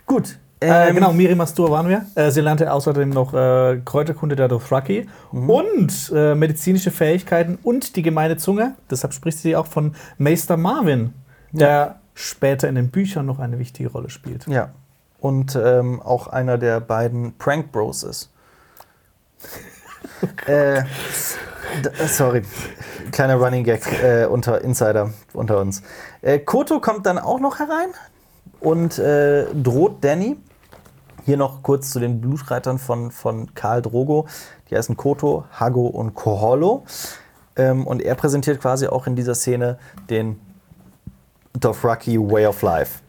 Gut. 0.07 0.39
Äh, 0.59 0.88
ähm, 0.89 0.95
genau, 0.95 1.14
Miri 1.14 1.35
Mastur 1.35 1.69
waren 1.69 1.88
wir. 1.88 2.05
Äh, 2.15 2.31
sie 2.31 2.41
lernte 2.41 2.72
außerdem 2.73 3.09
noch 3.09 3.31
äh, 3.35 3.80
Kräuterkunde 3.85 4.35
der 4.35 4.47
Dothraki 4.47 5.07
Mhm. 5.31 5.49
und 5.51 6.11
äh, 6.15 6.34
medizinische 6.34 6.89
Fähigkeiten 6.89 7.59
und 7.61 7.95
die 7.95 8.01
gemeine 8.01 8.38
Zunge. 8.38 8.73
Deshalb 8.89 9.14
spricht 9.14 9.38
sie 9.38 9.55
auch 9.55 9.68
von 9.68 9.93
Meister 10.18 10.57
Marvin, 10.57 11.14
der 11.51 11.99
später 12.18 12.68
in 12.68 12.73
den 12.76 12.89
Büchern 12.89 13.27
noch 13.27 13.38
eine 13.38 13.60
wichtige 13.60 13.91
Rolle 13.91 14.10
spielt. 14.10 14.48
Ja. 14.48 14.69
Und 15.19 15.56
ähm, 15.56 16.02
auch 16.02 16.27
einer 16.27 16.57
der 16.57 16.80
beiden 16.80 17.38
Prank 17.38 17.72
Bros 17.72 18.03
ist. 18.03 18.31
d- 20.48 20.52
äh, 20.52 20.84
sorry. 22.07 22.41
Kleiner 23.11 23.35
Running 23.35 23.64
Gag 23.64 23.85
äh, 24.03 24.26
unter 24.26 24.61
Insider 24.61 25.11
unter 25.34 25.60
uns. 25.60 25.84
Äh, 26.22 26.39
Koto 26.39 26.80
kommt 26.80 27.06
dann 27.06 27.19
auch 27.19 27.39
noch 27.39 27.60
herein 27.60 27.89
und 28.60 28.98
äh, 28.98 29.45
droht 29.53 30.03
Danny. 30.03 30.38
Hier 31.26 31.38
noch 31.38 31.61
kurz 31.61 31.91
zu 31.91 31.99
den 31.99 32.19
Blutreitern 32.22 32.80
von, 32.80 33.11
von 33.11 33.53
Karl 33.53 33.81
Drogo. 33.81 34.27
Die 34.69 34.76
heißen 34.76 34.98
Koto, 34.98 35.45
Hago 35.52 35.85
und 35.88 36.15
Koholo. 36.15 36.84
Ähm, 37.56 37.85
und 37.85 38.02
er 38.02 38.15
präsentiert 38.15 38.60
quasi 38.61 38.88
auch 38.88 39.06
in 39.07 39.15
dieser 39.15 39.35
Szene 39.35 39.77
den 40.10 40.39
Dothraki 41.59 42.17
Way 42.19 42.47
of 42.47 42.61
Life. 42.61 42.99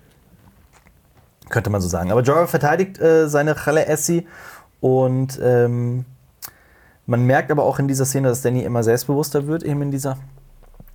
Könnte 1.49 1.71
man 1.71 1.81
so 1.81 1.89
sagen. 1.89 2.11
Aber 2.11 2.23
Jorah 2.23 2.47
verteidigt 2.47 2.99
äh, 3.01 3.29
seine 3.29 3.55
Challe 3.55 3.87
Essi 3.87 4.27
und 4.81 5.41
ähm, 5.43 6.05
man 7.07 7.25
merkt 7.25 7.51
aber 7.51 7.65
auch 7.65 7.79
in 7.79 7.89
dieser 7.89 8.05
Szene, 8.05 8.29
dass 8.29 8.43
Danny 8.43 8.63
immer 8.63 8.83
selbstbewusster 8.83 9.47
wird, 9.47 9.63
eben 9.63 9.81
in 9.81 9.91
dieser, 9.91 10.19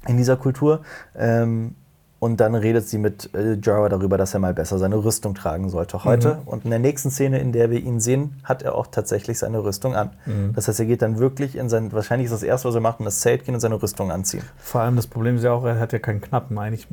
in 0.08 0.18
dieser 0.18 0.38
Kultur. 0.38 0.82
Ähm, 1.16 1.76
und 2.20 2.40
dann 2.40 2.56
redet 2.56 2.88
sie 2.88 3.00
mit 3.00 3.34
äh, 3.34 3.54
Jorah 3.56 3.90
darüber, 3.90 4.18
dass 4.18 4.34
er 4.34 4.40
mal 4.40 4.54
besser 4.54 4.78
seine 4.78 4.96
Rüstung 4.96 5.36
tragen 5.36 5.70
sollte 5.70 6.06
heute. 6.06 6.38
Und 6.46 6.64
in 6.64 6.70
der 6.70 6.80
nächsten 6.80 7.12
Szene, 7.12 7.40
in 7.40 7.52
der 7.52 7.70
wir 7.70 7.82
ihn 7.82 8.00
sehen, 8.00 8.40
hat 8.46 8.62
er 8.62 8.76
auch 8.76 8.88
tatsächlich 8.88 9.40
seine 9.40 9.62
Rüstung 9.62 9.94
an. 9.94 10.12
Das 10.54 10.70
heißt, 10.70 10.80
er 10.80 10.86
geht 10.86 11.02
dann 11.02 11.18
wirklich 11.20 11.58
in 11.58 11.68
sein, 11.68 11.92
wahrscheinlich 11.92 12.28
ist 12.28 12.32
das 12.32 12.44
erste, 12.44 12.70
was 12.70 12.76
er 12.76 12.82
macht, 12.82 13.00
in 13.00 13.06
das 13.06 13.20
Zelt 13.20 13.44
gehen 13.44 13.56
und 13.56 13.60
seine 13.60 13.82
Rüstung 13.82 14.10
anziehen. 14.10 14.44
Vor 14.56 14.80
allem 14.80 14.96
das 14.96 15.08
Problem 15.08 15.36
ist 15.36 15.44
ja 15.44 15.52
auch, 15.52 15.66
er 15.66 15.80
hat 15.80 15.92
ja 15.92 16.00
keinen 16.00 16.22
Knappen. 16.22 16.58
Eigentlich 16.58 16.88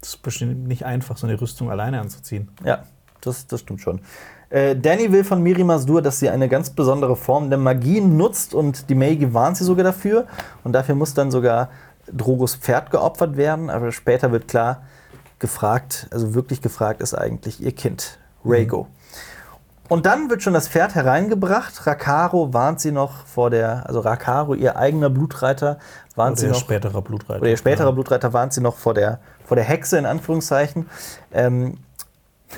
Das 0.00 0.10
ist 0.10 0.22
bestimmt 0.22 0.66
nicht 0.66 0.84
einfach, 0.84 1.16
so 1.16 1.26
eine 1.26 1.40
Rüstung 1.40 1.70
alleine 1.70 2.00
anzuziehen. 2.00 2.48
Ja, 2.64 2.84
das, 3.20 3.46
das 3.46 3.60
stimmt 3.60 3.80
schon. 3.80 4.00
Äh, 4.48 4.76
Danny 4.76 5.12
will 5.12 5.24
von 5.24 5.42
Miri 5.42 5.62
Masdur, 5.62 6.02
dass 6.02 6.18
sie 6.18 6.28
eine 6.28 6.48
ganz 6.48 6.70
besondere 6.70 7.16
Form 7.16 7.50
der 7.50 7.58
Magie 7.58 8.00
nutzt 8.00 8.54
und 8.54 8.88
die 8.90 8.94
Meiji 8.94 9.32
warnt 9.32 9.56
sie 9.56 9.64
sogar 9.64 9.84
dafür. 9.84 10.26
Und 10.64 10.72
dafür 10.72 10.94
muss 10.94 11.14
dann 11.14 11.30
sogar 11.30 11.70
Drogos 12.12 12.56
Pferd 12.56 12.90
geopfert 12.90 13.36
werden. 13.36 13.70
Aber 13.70 13.92
später 13.92 14.32
wird 14.32 14.48
klar 14.48 14.82
gefragt, 15.38 16.08
also 16.10 16.34
wirklich 16.34 16.60
gefragt 16.60 17.00
ist 17.00 17.14
eigentlich 17.14 17.60
ihr 17.62 17.72
Kind, 17.72 18.18
Rhaego. 18.44 18.88
Und 19.88 20.06
dann 20.06 20.30
wird 20.30 20.42
schon 20.42 20.54
das 20.54 20.68
Pferd 20.68 20.94
hereingebracht. 20.94 21.84
Rakaro 21.84 22.54
warnt 22.54 22.80
sie 22.80 22.92
noch 22.92 23.26
vor 23.26 23.50
der, 23.50 23.88
also 23.88 23.98
Rakaro, 23.98 24.54
ihr 24.54 24.76
eigener 24.76 25.10
Blutreiter, 25.10 25.78
warnt 26.20 26.32
Oder 26.32 26.40
sie 26.40 26.46
ihr 26.46 26.52
noch. 26.52 26.60
späterer 26.60 27.02
Blutreiter. 27.02 27.40
Oder 27.40 27.50
ihr 27.50 27.56
späterer 27.56 27.86
Ja. 27.88 27.92
Blutreiter 27.92 28.32
warnt 28.32 28.52
sie 28.52 28.60
noch 28.60 28.76
vor 28.76 28.94
der, 28.94 29.18
vor 29.44 29.56
der 29.56 29.64
Hexe, 29.64 29.98
in 29.98 30.06
Anführungszeichen. 30.06 30.86
Ähm, 31.32 31.78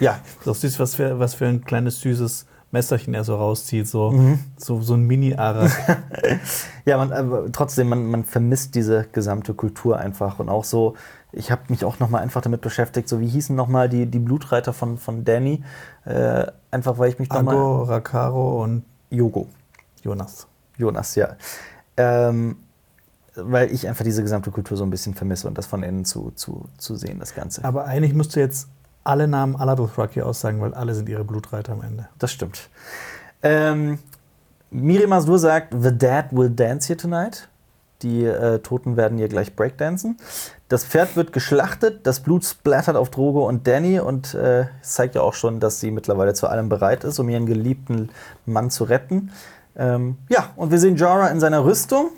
ja, 0.01 0.19
Das 0.45 0.57
ist 0.57 0.61
süß, 0.63 0.81
was 0.81 0.95
für, 0.95 1.19
was 1.19 1.35
für 1.35 1.47
ein 1.47 1.65
kleines 1.65 2.01
süßes 2.01 2.47
Messerchen 2.71 3.13
er 3.15 3.25
so 3.25 3.37
rauszieht. 3.37 3.87
So, 3.87 4.11
Mhm. 4.11 4.39
so, 4.57 4.81
so 4.81 4.95
ein 4.95 5.03
Mini-Arak. 5.07 5.71
Ja, 6.85 6.97
man, 6.97 7.13
aber 7.13 7.53
trotzdem, 7.53 7.89
man, 7.91 8.07
man 8.07 8.25
vermisst 8.25 8.75
diese 8.75 9.07
gesamte 9.13 9.55
Kultur 9.55 9.99
einfach. 9.99 10.39
Und 10.41 10.49
auch 10.49 10.65
so, 10.65 10.95
ich 11.31 11.51
habe 11.53 11.63
mich 11.69 11.85
auch 11.85 11.99
nochmal 12.01 12.23
einfach 12.23 12.41
damit 12.41 12.61
beschäftigt, 12.63 13.09
so 13.09 13.21
wie 13.21 13.29
hießen 13.29 13.55
nochmal 13.55 13.89
die, 13.89 14.07
die 14.07 14.19
Blutreiter 14.19 14.73
von, 14.73 14.99
von 14.99 15.25
Danny. 15.25 15.63
Äh, 16.07 16.47
einfach 16.73 16.99
weil 16.99 17.11
ich 17.11 17.19
mich 17.21 17.29
nochmal. 17.29 17.55
Ago, 17.55 17.83
Rakaro 17.85 18.63
und 18.65 18.85
Yogo. 19.11 19.47
Jonas. 20.03 20.47
Jonas, 20.79 21.15
ja. 21.15 21.37
Ähm, 21.97 22.57
weil 23.35 23.73
ich 23.73 23.89
einfach 23.89 24.05
diese 24.05 24.23
gesamte 24.23 24.51
Kultur 24.51 24.77
so 24.77 24.85
ein 24.85 24.91
bisschen 24.91 25.15
vermisse 25.15 25.49
und 25.49 25.57
das 25.59 25.67
von 25.67 25.83
innen 25.83 26.05
zu, 26.05 26.33
zu, 26.35 26.67
zu 26.79 26.97
sehen, 26.97 27.19
das 27.19 27.35
Ganze. 27.35 27.65
Aber 27.65 27.87
eigentlich 27.87 28.15
musst 28.15 28.37
du 28.37 28.41
jetzt 28.41 28.69
alle 29.05 29.27
Namen 29.27 29.57
aller 29.57 29.77
Dothraki 29.77 30.23
aussagen, 30.23 30.61
weil 30.61 30.75
alle 30.75 30.95
sind 30.95 31.09
ihre 31.09 31.25
Blutreiter 31.25 31.73
am 31.73 31.83
Ende. 31.83 32.09
Das 32.19 32.33
stimmt. 32.33 32.69
Ähm, 33.43 33.99
Miri 34.71 35.07
Masdur 35.07 35.39
sagt, 35.39 35.75
The 35.79 35.97
Dead 35.97 36.27
will 36.31 36.51
dance 36.51 36.89
here 36.89 36.97
tonight. 36.97 37.49
Die 38.03 38.25
äh, 38.25 38.59
Toten 38.59 38.97
werden 38.97 39.19
hier 39.19 39.29
gleich 39.29 39.55
breakdancen. 39.55 40.17
Das 40.69 40.85
Pferd 40.85 41.17
wird 41.17 41.33
geschlachtet, 41.33 42.07
das 42.07 42.21
Blut 42.21 42.45
splattert 42.45 42.97
auf 42.97 43.11
Drogo 43.11 43.47
und 43.47 43.67
Danny 43.67 44.01
und 44.01 44.35
äh, 44.35 44.63
es 44.81 44.95
zeigt 44.95 45.15
ja 45.15 45.21
auch 45.21 45.35
schon, 45.35 45.61
dass 45.61 45.81
sie 45.81 45.91
mittlerweile 45.91 46.35
zu 46.35 46.49
allem 46.49 46.69
bereit 46.69 47.05
ist, 47.05 47.19
um 47.19 47.29
ihren 47.29 47.47
geliebten 47.47 48.09
Mann 48.47 48.71
zu 48.71 48.85
retten. 48.85 49.31
Ähm, 49.77 50.17
ja, 50.29 50.51
und 50.57 50.71
wir 50.71 50.79
sehen 50.79 50.97
Jorah 50.97 51.29
in 51.29 51.41
seiner 51.41 51.65
Rüstung. 51.65 52.11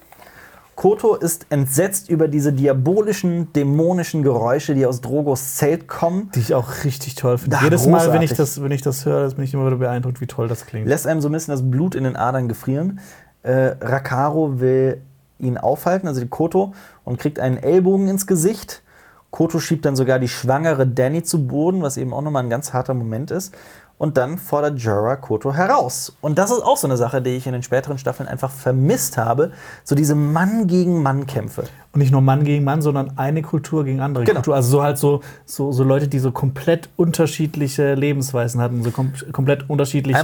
Koto 0.76 1.14
ist 1.14 1.46
entsetzt 1.51 2.09
über 2.09 2.28
diese 2.28 2.52
diabolischen, 2.52 3.52
dämonischen 3.52 4.22
Geräusche, 4.22 4.74
die 4.74 4.86
aus 4.86 5.01
Drogos 5.01 5.55
Zelt 5.56 5.86
kommen. 5.86 6.30
Die 6.34 6.40
ich 6.40 6.55
auch 6.55 6.84
richtig 6.84 7.14
toll 7.14 7.38
finde. 7.38 7.56
Ja, 7.56 7.62
Jedes 7.62 7.86
Mal, 7.86 8.01
wenn 8.01 8.20
großartig. 8.20 8.30
ich, 8.32 8.36
das, 8.36 8.62
wenn 8.62 8.72
ich 8.72 8.82
das 8.82 9.06
höre, 9.06 9.30
bin 9.30 9.44
ich 9.44 9.55
immer 9.55 9.66
wieder 9.66 9.76
beeindruckt, 9.76 10.20
wie 10.20 10.26
toll 10.26 10.48
das 10.48 10.66
klingt. 10.66 10.88
lässt 10.88 11.06
einem 11.06 11.20
so 11.20 11.28
ein 11.28 11.32
bisschen 11.32 11.52
das 11.52 11.70
Blut 11.70 11.94
in 11.94 12.05
den 12.05 12.16
Adern 12.16 12.48
gefrieren. 12.48 13.01
Äh, 13.42 13.76
Rakaro 13.80 14.60
will 14.60 15.01
ihn 15.38 15.59
aufhalten, 15.59 16.09
also 16.09 16.20
die 16.20 16.28
Koto, 16.28 16.74
und 17.05 17.18
kriegt 17.18 17.38
einen 17.38 17.56
Ellbogen 17.59 18.09
ins 18.09 18.26
Gesicht. 18.26 18.82
Koto 19.30 19.59
schiebt 19.59 19.84
dann 19.84 19.96
sogar 19.96 20.18
die 20.18 20.28
schwangere 20.28 20.86
Danny 20.86 21.22
zu 21.22 21.46
Boden, 21.46 21.82
was 21.82 21.96
eben 21.96 22.14
auch 22.14 22.22
nochmal 22.22 22.44
ein 22.44 22.51
ganz 22.51 22.72
harter 22.72 22.94
Moment 22.94 23.30
ist. 23.30 23.52
Und 23.96 24.16
dann 24.16 24.38
fordert 24.38 24.78
Jorah 24.78 25.16
Koto 25.16 25.54
heraus. 25.54 26.16
Und 26.20 26.36
das 26.36 26.50
ist 26.50 26.62
auch 26.62 26.76
so 26.76 26.88
eine 26.88 26.96
Sache, 26.96 27.22
die 27.22 27.30
ich 27.30 27.46
in 27.46 27.52
den 27.52 27.62
späteren 27.62 27.96
Staffeln 27.96 28.28
einfach 28.28 28.50
vermisst 28.50 29.16
habe. 29.16 29.52
So 29.84 29.94
diese 29.94 30.16
Mann 30.16 30.66
gegen 30.66 31.02
Mann 31.02 31.26
Kämpfe. 31.26 31.64
Und 31.92 32.00
nicht 32.00 32.10
nur 32.10 32.20
Mann 32.20 32.42
gegen 32.42 32.64
Mann, 32.64 32.82
sondern 32.82 33.16
eine 33.16 33.42
Kultur 33.42 33.84
gegen 33.84 34.00
andere 34.00 34.24
Genau. 34.24 34.38
Kultur. 34.38 34.56
Also 34.56 34.70
so 34.70 34.82
halt 34.82 34.98
so, 34.98 35.20
so, 35.44 35.70
so 35.70 35.84
Leute, 35.84 36.08
die 36.08 36.18
so 36.18 36.32
komplett 36.32 36.88
unterschiedliche 36.96 37.94
Lebensweisen 37.94 38.60
hatten, 38.60 38.82
so 38.82 38.90
kom 38.90 39.12
komplett 39.32 39.70
unterschiedliche. 39.70 40.18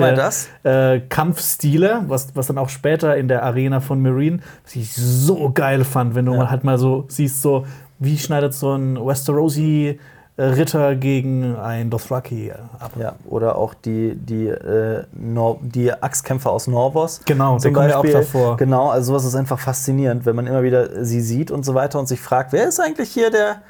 Äh, 0.64 1.00
Kampfstile, 1.08 2.02
was, 2.08 2.34
was 2.34 2.48
dann 2.48 2.58
auch 2.58 2.70
später 2.70 3.16
in 3.16 3.28
der 3.28 3.44
Arena 3.44 3.78
von 3.80 4.02
Marine, 4.02 4.40
was 4.64 4.74
ich 4.74 4.92
so 4.94 5.52
geil 5.52 5.84
fand, 5.84 6.16
wenn 6.16 6.26
du 6.26 6.34
mal 6.34 6.50
halt 6.50 6.64
mal 6.64 6.76
so 6.76 7.04
siehst, 7.08 7.40
so 7.40 7.66
wie 8.00 8.18
schneidet 8.18 8.52
so 8.52 8.74
ein 8.74 8.96
Westerosi 8.96 10.00
Ritter 10.42 10.96
gegen 10.96 11.56
ein 11.56 11.90
Dothraki 11.90 12.52
ab. 12.78 12.92
Ja, 12.98 13.14
oder 13.26 13.56
auch 13.56 13.74
die, 13.74 14.14
die, 14.14 14.46
äh, 14.46 15.04
die 15.12 15.92
Axtkämpfer 15.92 16.50
aus 16.50 16.66
Norvos. 16.66 17.20
Genau, 17.24 17.58
der 17.58 17.72
zum 17.72 17.74
ja 17.74 17.96
auch 17.96 18.02
Beispiel. 18.02 18.20
davor. 18.20 18.56
Genau, 18.56 18.88
also 18.88 19.12
sowas 19.12 19.24
ist 19.24 19.34
einfach 19.34 19.58
faszinierend, 19.58 20.26
wenn 20.26 20.36
man 20.36 20.46
immer 20.46 20.62
wieder 20.62 21.04
sie 21.04 21.20
sieht 21.20 21.50
und 21.50 21.64
so 21.64 21.74
weiter 21.74 21.98
und 21.98 22.06
sich 22.06 22.20
fragt, 22.20 22.52
wer 22.52 22.68
ist 22.68 22.80
eigentlich 22.80 23.10
hier 23.10 23.30
der, 23.30 23.62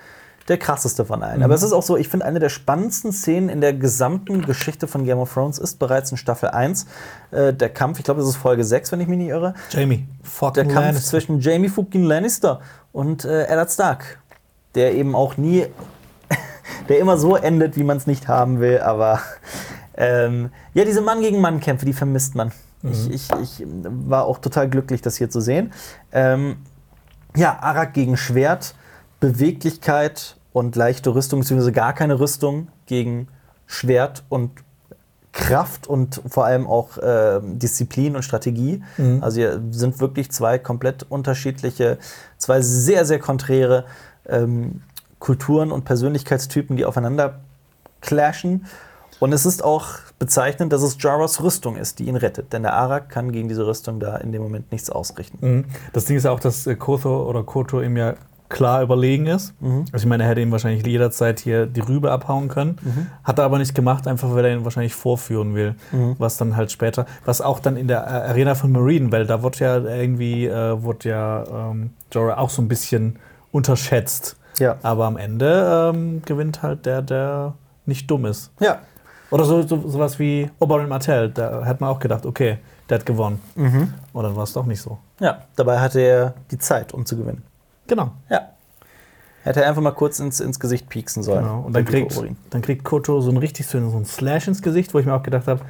der 0.49 0.59
krasseste 0.59 1.05
von 1.05 1.23
allen. 1.23 1.39
Mhm. 1.39 1.45
Aber 1.45 1.55
es 1.55 1.63
ist 1.63 1.73
auch 1.73 1.83
so, 1.83 1.97
ich 1.97 2.09
finde, 2.09 2.27
eine 2.27 2.39
der 2.39 2.49
spannendsten 2.49 3.13
Szenen 3.13 3.49
in 3.49 3.61
der 3.61 3.73
gesamten 3.73 4.43
Geschichte 4.43 4.87
von 4.87 5.05
Game 5.05 5.19
of 5.19 5.33
Thrones 5.33 5.59
ist 5.59 5.79
bereits 5.79 6.11
in 6.11 6.17
Staffel 6.17 6.51
1 6.51 6.87
äh, 7.31 7.53
der 7.53 7.71
Kampf, 7.71 7.99
ich 7.99 8.05
glaube, 8.05 8.21
das 8.21 8.29
ist 8.29 8.37
Folge 8.37 8.65
6, 8.65 8.93
wenn 8.93 9.01
ich 9.01 9.09
mich 9.09 9.19
nicht 9.19 9.29
irre, 9.29 9.55
Jamie, 9.71 10.07
der 10.23 10.31
fucking 10.31 10.65
Kampf 10.65 10.75
Lannister. 10.75 11.11
zwischen 11.11 11.41
Jamie 11.41 11.69
fucking 11.69 12.05
Lannister 12.05 12.61
und 12.93 13.25
äh, 13.25 13.45
Eddard 13.45 13.71
Stark, 13.71 14.19
der 14.75 14.95
eben 14.95 15.15
auch 15.15 15.37
nie, 15.37 15.67
der 16.89 16.99
immer 16.99 17.19
so 17.19 17.37
endet, 17.37 17.77
wie 17.77 17.85
man 17.85 17.97
es 17.97 18.07
nicht 18.07 18.29
haben 18.29 18.61
will, 18.61 18.79
aber 18.79 19.21
ähm, 19.97 20.51
ja, 20.75 20.85
diese 20.85 21.01
Mann 21.01 21.21
gegen 21.21 21.41
Mann 21.41 21.61
Kämpfe, 21.61 21.87
die 21.87 21.93
vermisst 21.93 22.35
man. 22.35 22.53
Ich, 22.83 23.11
ich, 23.11 23.29
ich 23.43 23.67
war 23.67 24.25
auch 24.25 24.39
total 24.39 24.69
glücklich, 24.69 25.03
das 25.03 25.17
hier 25.17 25.29
zu 25.29 25.41
sehen. 25.41 25.73
Ähm, 26.13 26.57
ja, 27.37 27.59
Arak 27.61 27.93
gegen 27.93 28.17
Schwert, 28.17 28.75
Beweglichkeit 29.21 30.37
und 30.53 30.77
leichte 30.77 31.15
Rüstung, 31.15 31.41
beziehungsweise 31.41 31.73
gar 31.73 31.93
keine 31.93 32.19
Rüstung 32.19 32.69
gegen 32.87 33.29
Schwert 33.67 34.25
und 34.31 34.51
Kraft 35.33 35.87
und 35.87 36.23
vor 36.27 36.47
allem 36.47 36.67
auch 36.67 36.97
äh, 36.99 37.41
Disziplin 37.43 38.17
und 38.17 38.23
Strategie. 38.23 38.83
Also 39.21 39.37
hier 39.37 39.63
sind 39.71 40.01
wirklich 40.01 40.33
zwei 40.33 40.59
komplett 40.59 41.05
unterschiedliche, 41.09 41.99
zwei 42.37 42.63
sehr, 42.63 43.05
sehr 43.05 43.21
konträre 43.21 43.85
ähm, 44.27 44.83
Kulturen 45.21 45.71
und 45.71 45.85
Persönlichkeitstypen, 45.85 46.77
die 46.77 46.85
aufeinander 46.85 47.41
clashen. 48.01 48.67
Und 49.21 49.33
es 49.33 49.47
ist 49.47 49.63
auch 49.63 49.87
bezeichnend, 50.19 50.73
dass 50.73 50.83
es 50.83 50.97
Jaras 50.99 51.43
Rüstung 51.43 51.77
ist, 51.77 51.99
die 51.99 52.05
ihn 52.05 52.17
rettet. 52.17 52.53
Denn 52.53 52.63
der 52.63 52.75
Arak 52.75 53.11
kann 53.11 53.31
gegen 53.31 53.49
diese 53.49 53.67
Rüstung 53.67 54.01
da 54.01 54.17
in 54.17 54.33
dem 54.33 54.43
Moment 54.43 54.73
nichts 54.73 54.91
ausrichten. 54.91 55.39
Mhm. 55.41 55.65
Das 55.93 56.07
Ding 56.07 56.17
ist 56.17 56.25
ja 56.25 56.33
auch, 56.33 56.41
dass 56.41 56.67
äh, 56.67 56.75
Kotho 56.75 57.29
oder 57.29 57.45
Koto 57.45 57.81
ihm 57.83 57.97
ja 57.97 58.15
klar 58.49 58.83
überlegen 58.83 59.27
ist. 59.27 59.55
Also 59.93 60.05
ich 60.05 60.07
meine, 60.07 60.25
er 60.25 60.31
hätte 60.31 60.41
ihm 60.41 60.51
wahrscheinlich 60.51 60.85
jederzeit 60.85 61.39
hier 61.39 61.67
die 61.67 61.79
Rübe 61.79 62.11
abhauen 62.11 62.49
können. 62.49 62.79
Hat 63.23 63.39
er 63.39 63.45
aber 63.45 63.59
nicht 63.59 63.77
gemacht, 63.77 64.09
einfach 64.09 64.35
weil 64.35 64.45
er 64.45 64.53
ihn 64.53 64.65
wahrscheinlich 64.65 64.95
vorführen 64.95 65.55
will. 65.55 65.77
Was 66.19 66.37
dann 66.37 66.57
halt 66.57 66.73
später, 66.73 67.07
was 67.25 67.41
auch 67.41 67.61
dann 67.61 67.77
in 67.77 67.87
der 67.87 67.99
äh, 67.99 68.31
Arena 68.31 68.57
von 68.57 68.73
Marine, 68.73 69.13
weil 69.13 69.25
da 69.25 69.45
wird 69.45 69.61
ja 69.61 69.79
irgendwie, 69.79 70.47
äh, 70.47 70.83
wird 70.83 71.05
ja 71.05 71.45
ähm, 71.71 71.91
Jorah 72.11 72.39
auch 72.39 72.51
so 72.51 72.61
ein 72.61 72.67
bisschen 72.67 73.21
unterschätzt. 73.53 74.37
Ja. 74.59 74.77
Aber 74.83 75.07
am 75.07 75.17
Ende 75.17 75.93
ähm, 75.95 76.23
gewinnt 76.25 76.63
halt 76.63 76.87
der, 76.87 77.03
der 77.03 77.55
nicht 77.87 78.11
dumm 78.11 78.27
ist. 78.27 78.51
Ja. 78.61 78.81
Oder 79.31 79.45
so, 79.45 79.63
so 79.63 79.89
sowas 79.89 80.19
wie 80.19 80.51
Oberyn 80.59 80.89
Martell, 80.89 81.31
da 81.31 81.65
hat 81.65 81.81
man 81.81 81.91
auch 81.91 82.01
gedacht, 82.01 82.27
okay, 82.27 82.59
der 82.89 82.99
hat 82.99 83.07
gewonnen. 83.07 83.41
Und 84.13 84.25
dann 84.25 84.35
war 84.35 84.43
es 84.43 84.53
doch 84.53 84.67
nicht 84.67 84.83
so. 84.83 84.99
Ja, 85.21 85.43
dabei 85.55 85.79
hatte 85.79 86.01
er 86.01 86.35
die 86.51 86.59
Zeit, 86.59 86.93
um 86.93 87.07
zu 87.07 87.17
gewinnen. 87.17 87.45
Genau. 87.87 88.11
Ja. 88.29 88.49
Hätte 89.43 89.63
er 89.63 89.69
einfach 89.69 89.83
mal 89.83 89.93
kurz 89.93 90.19
ins, 90.19 90.41
ins 90.41 90.61
Gesicht 90.61 90.89
pieksen 90.89 91.23
sollen. 91.23 91.45
Genau. 91.45 91.61
Und 91.61 91.75
dann 91.75 91.85
kriegt, 91.85 92.21
dann 92.51 92.63
kriegt 92.63 92.85
Koto 92.85 93.21
so 93.21 93.31
ein 93.31 93.37
richtig 93.37 93.67
so 93.67 93.79
einen 93.79 94.05
Slash 94.05 94.49
ins 94.49 94.63
Gesicht, 94.63 94.93
wo 94.93 94.99
ich 94.99 95.07
mir 95.07 95.15
auch 95.15 95.23
gedacht 95.23 95.47
habe, 95.47 95.61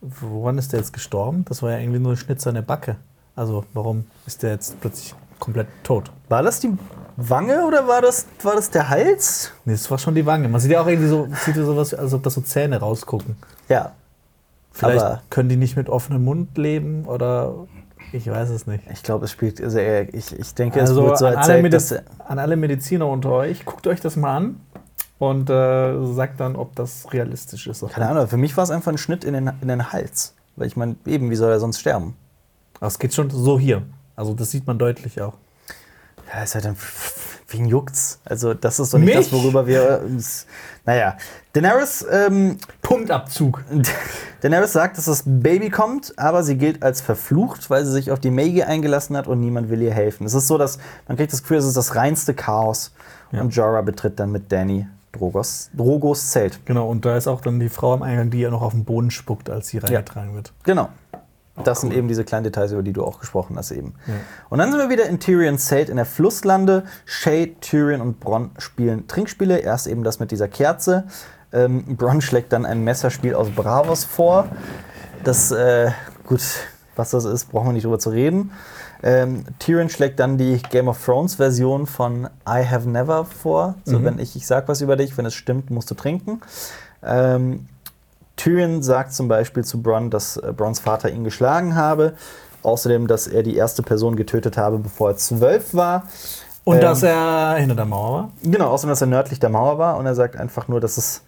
woran 0.00 0.58
ist 0.58 0.72
der 0.72 0.80
jetzt 0.80 0.92
gestorben? 0.92 1.44
Das 1.44 1.62
war 1.62 1.72
ja 1.72 1.78
irgendwie 1.78 2.00
nur 2.00 2.12
ein 2.12 2.16
Schnitz 2.16 2.46
an 2.46 2.54
der 2.54 2.62
Backe. 2.62 2.96
Also 3.36 3.64
warum 3.72 4.06
ist 4.26 4.42
der 4.42 4.52
jetzt 4.52 4.80
plötzlich 4.80 5.14
komplett 5.38 5.68
tot? 5.84 6.10
War 6.28 6.42
das 6.42 6.60
die 6.60 6.76
Wange 7.16 7.66
oder 7.66 7.86
war 7.86 8.00
das, 8.02 8.26
war 8.42 8.54
das 8.54 8.70
der 8.70 8.88
Hals? 8.88 9.52
Nee, 9.64 9.72
das 9.72 9.90
war 9.90 9.98
schon 9.98 10.14
die 10.14 10.24
Wange. 10.26 10.48
Man 10.48 10.60
sieht 10.60 10.70
ja 10.72 10.80
auch 10.80 10.86
irgendwie 10.86 11.08
so, 11.08 11.28
sieht 11.44 11.56
ja 11.56 11.64
sowas, 11.64 11.92
als 11.94 12.12
ob 12.14 12.22
da 12.22 12.30
so 12.30 12.40
Zähne 12.40 12.78
rausgucken. 12.78 13.36
Ja. 13.68 13.92
Vielleicht 14.72 15.04
Aber- 15.04 15.22
können 15.30 15.48
die 15.48 15.56
nicht 15.56 15.76
mit 15.76 15.88
offenem 15.88 16.24
Mund 16.24 16.56
leben 16.56 17.04
oder 17.06 17.54
ich 18.12 18.28
weiß 18.30 18.50
es 18.50 18.66
nicht. 18.66 18.84
Ich 18.92 19.02
glaube, 19.02 19.24
es 19.26 19.30
spielt. 19.30 19.60
Er- 19.60 20.12
ich, 20.14 20.32
ich 20.38 20.54
denke, 20.54 20.80
es 20.80 20.90
Also 20.90 21.04
wird 21.04 21.18
so 21.18 21.26
an, 21.26 21.32
alle 21.32 21.40
erzählt, 21.40 21.62
Mediz 21.62 21.88
dass 21.88 21.98
er, 21.98 22.02
an 22.30 22.38
alle 22.38 22.56
Mediziner 22.56 23.06
unter 23.06 23.30
euch, 23.30 23.64
guckt 23.64 23.86
euch 23.86 24.00
das 24.00 24.16
mal 24.16 24.36
an 24.36 24.60
und 25.18 25.50
äh, 25.50 26.06
sagt 26.14 26.40
dann, 26.40 26.56
ob 26.56 26.74
das 26.76 27.12
realistisch 27.12 27.66
ist. 27.66 27.86
Keine 27.90 28.08
Ahnung, 28.08 28.26
für 28.28 28.36
mich 28.36 28.56
war 28.56 28.64
es 28.64 28.70
einfach 28.70 28.90
ein 28.92 28.98
Schnitt 28.98 29.24
in 29.24 29.34
den, 29.34 29.50
in 29.60 29.68
den 29.68 29.92
Hals. 29.92 30.34
Weil 30.56 30.66
ich 30.66 30.76
meine, 30.76 30.96
eben, 31.06 31.30
wie 31.30 31.36
soll 31.36 31.50
er 31.52 31.60
sonst 31.60 31.80
sterben? 31.80 32.16
Aber 32.78 32.86
es 32.86 32.98
geht 32.98 33.14
schon 33.14 33.28
so 33.30 33.58
hier. 33.58 33.82
Also 34.16 34.34
das 34.34 34.50
sieht 34.50 34.66
man 34.66 34.78
deutlich 34.78 35.20
auch. 35.20 35.34
Ja, 36.32 36.42
ist 36.42 36.54
halt 36.54 36.64
dann. 36.64 36.76
Wen 37.48 37.66
juckt's? 37.66 38.20
Also, 38.24 38.54
das 38.54 38.78
ist 38.78 38.94
doch 38.94 38.98
nicht 38.98 39.14
Mich? 39.14 39.16
das, 39.16 39.32
worüber 39.32 39.66
wir 39.66 40.02
uns. 40.04 40.46
Naja. 40.84 41.16
Daenerys, 41.52 42.06
ähm, 42.08 42.58
Punktabzug. 42.80 43.64
Daenerys 44.40 44.72
sagt, 44.72 44.98
dass 44.98 45.06
das 45.06 45.24
Baby 45.26 45.68
kommt, 45.68 46.16
aber 46.16 46.44
sie 46.44 46.56
gilt 46.56 46.84
als 46.84 47.00
verflucht, 47.00 47.68
weil 47.68 47.84
sie 47.84 47.90
sich 47.90 48.12
auf 48.12 48.20
die 48.20 48.30
Magie 48.30 48.62
eingelassen 48.62 49.16
hat 49.16 49.26
und 49.26 49.40
niemand 49.40 49.68
will 49.68 49.82
ihr 49.82 49.92
helfen. 49.92 50.24
Es 50.26 50.34
ist 50.34 50.46
so, 50.46 50.58
dass 50.58 50.78
man 51.08 51.16
kriegt 51.16 51.32
das 51.32 51.42
Gefühl, 51.42 51.56
es 51.56 51.64
ist 51.64 51.76
das 51.76 51.96
reinste 51.96 52.34
Chaos. 52.34 52.92
Ja. 53.32 53.40
Und 53.40 53.54
Jorah 53.54 53.82
betritt 53.82 54.20
dann 54.20 54.30
mit 54.30 54.52
Danny 54.52 54.86
Drogos, 55.12 55.70
Drogos 55.74 56.30
Zelt. 56.30 56.64
Genau, 56.66 56.88
und 56.88 57.04
da 57.04 57.16
ist 57.16 57.26
auch 57.26 57.40
dann 57.40 57.58
die 57.58 57.68
Frau 57.68 57.94
am 57.94 58.02
Eingang, 58.02 58.30
die 58.30 58.38
ja 58.38 58.50
noch 58.50 58.62
auf 58.62 58.72
den 58.72 58.84
Boden 58.84 59.10
spuckt, 59.10 59.50
als 59.50 59.68
sie 59.68 59.78
reingetragen 59.78 60.34
wird. 60.34 60.52
Genau. 60.62 60.88
Das 61.64 61.80
sind 61.80 61.92
eben 61.92 62.08
diese 62.08 62.24
kleinen 62.24 62.44
Details, 62.44 62.72
über 62.72 62.82
die 62.82 62.92
du 62.92 63.04
auch 63.04 63.20
gesprochen 63.20 63.56
hast 63.58 63.70
eben. 63.70 63.94
Und 64.48 64.58
dann 64.58 64.70
sind 64.70 64.80
wir 64.80 64.88
wieder 64.88 65.06
in 65.06 65.20
Tyrions 65.20 65.66
Zelt 65.66 65.88
in 65.88 65.96
der 65.96 66.06
Flusslande. 66.06 66.84
Shay, 67.04 67.56
Tyrion 67.60 68.00
und 68.00 68.20
Bronn 68.20 68.50
spielen 68.58 69.06
Trinkspiele. 69.08 69.58
Erst 69.58 69.86
eben 69.86 70.02
das 70.02 70.20
mit 70.20 70.30
dieser 70.30 70.48
Kerze. 70.48 71.04
Ähm, 71.52 71.96
Bronn 71.96 72.20
schlägt 72.20 72.52
dann 72.52 72.64
ein 72.64 72.82
Messerspiel 72.84 73.34
aus 73.34 73.50
Bravos 73.50 74.04
vor. 74.04 74.48
Das, 75.24 75.50
äh, 75.50 75.90
gut, 76.26 76.40
was 76.96 77.10
das 77.10 77.24
ist, 77.24 77.50
brauchen 77.50 77.68
wir 77.68 77.72
nicht 77.72 77.84
drüber 77.84 77.98
zu 77.98 78.10
reden. 78.10 78.52
Ähm, 79.02 79.44
Tyrion 79.58 79.88
schlägt 79.88 80.20
dann 80.20 80.38
die 80.38 80.60
Game 80.70 80.88
of 80.88 81.02
Thrones 81.04 81.36
Version 81.36 81.86
von 81.86 82.28
I 82.46 82.64
Have 82.64 82.88
Never 82.88 83.24
vor. 83.24 83.74
So, 83.84 84.04
wenn 84.04 84.18
ich, 84.18 84.36
ich 84.36 84.46
sag 84.46 84.68
was 84.68 84.82
über 84.82 84.96
dich, 84.96 85.16
wenn 85.16 85.26
es 85.26 85.34
stimmt, 85.34 85.70
musst 85.70 85.90
du 85.90 85.94
trinken. 85.94 86.40
Ähm, 87.02 87.66
Tyrion 88.40 88.82
sagt 88.82 89.12
zum 89.12 89.28
Beispiel 89.28 89.64
zu 89.64 89.82
Bronn, 89.82 90.08
dass 90.08 90.36
äh, 90.38 90.52
Brons 90.56 90.80
Vater 90.80 91.10
ihn 91.10 91.24
geschlagen 91.24 91.76
habe. 91.76 92.14
Außerdem, 92.62 93.06
dass 93.06 93.26
er 93.26 93.42
die 93.42 93.56
erste 93.56 93.82
Person 93.82 94.16
getötet 94.16 94.56
habe, 94.56 94.78
bevor 94.78 95.10
er 95.10 95.16
zwölf 95.16 95.74
war. 95.74 96.04
Und 96.64 96.76
Ähm, 96.76 96.80
dass 96.82 97.02
er 97.02 97.56
hinter 97.56 97.74
der 97.74 97.84
Mauer 97.84 98.12
war. 98.12 98.30
Genau, 98.42 98.68
außerdem, 98.68 98.90
dass 98.90 99.00
er 99.00 99.06
nördlich 99.08 99.40
der 99.40 99.50
Mauer 99.50 99.78
war. 99.78 99.96
Und 99.98 100.06
er 100.06 100.14
sagt 100.14 100.36
einfach 100.36 100.68
nur, 100.68 100.80
dass 100.80 100.96
es 100.96 101.22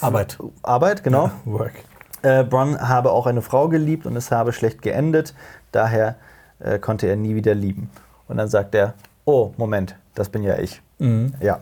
Arbeit. 0.00 0.38
Arbeit, 0.62 1.02
genau. 1.04 1.30
Work. 1.44 1.72
Äh, 2.22 2.44
Bronn 2.44 2.80
habe 2.80 3.12
auch 3.12 3.26
eine 3.26 3.42
Frau 3.42 3.68
geliebt 3.68 4.06
und 4.06 4.16
es 4.16 4.30
habe 4.30 4.52
schlecht 4.52 4.80
geendet. 4.82 5.34
Daher 5.72 6.16
äh, 6.60 6.78
konnte 6.78 7.06
er 7.08 7.16
nie 7.16 7.34
wieder 7.34 7.54
lieben. 7.54 7.90
Und 8.28 8.38
dann 8.38 8.48
sagt 8.48 8.74
er, 8.74 8.94
oh, 9.26 9.52
Moment, 9.58 9.96
das 10.14 10.30
bin 10.30 10.42
ja 10.42 10.58
ich. 10.58 10.80
Ja. 11.40 11.60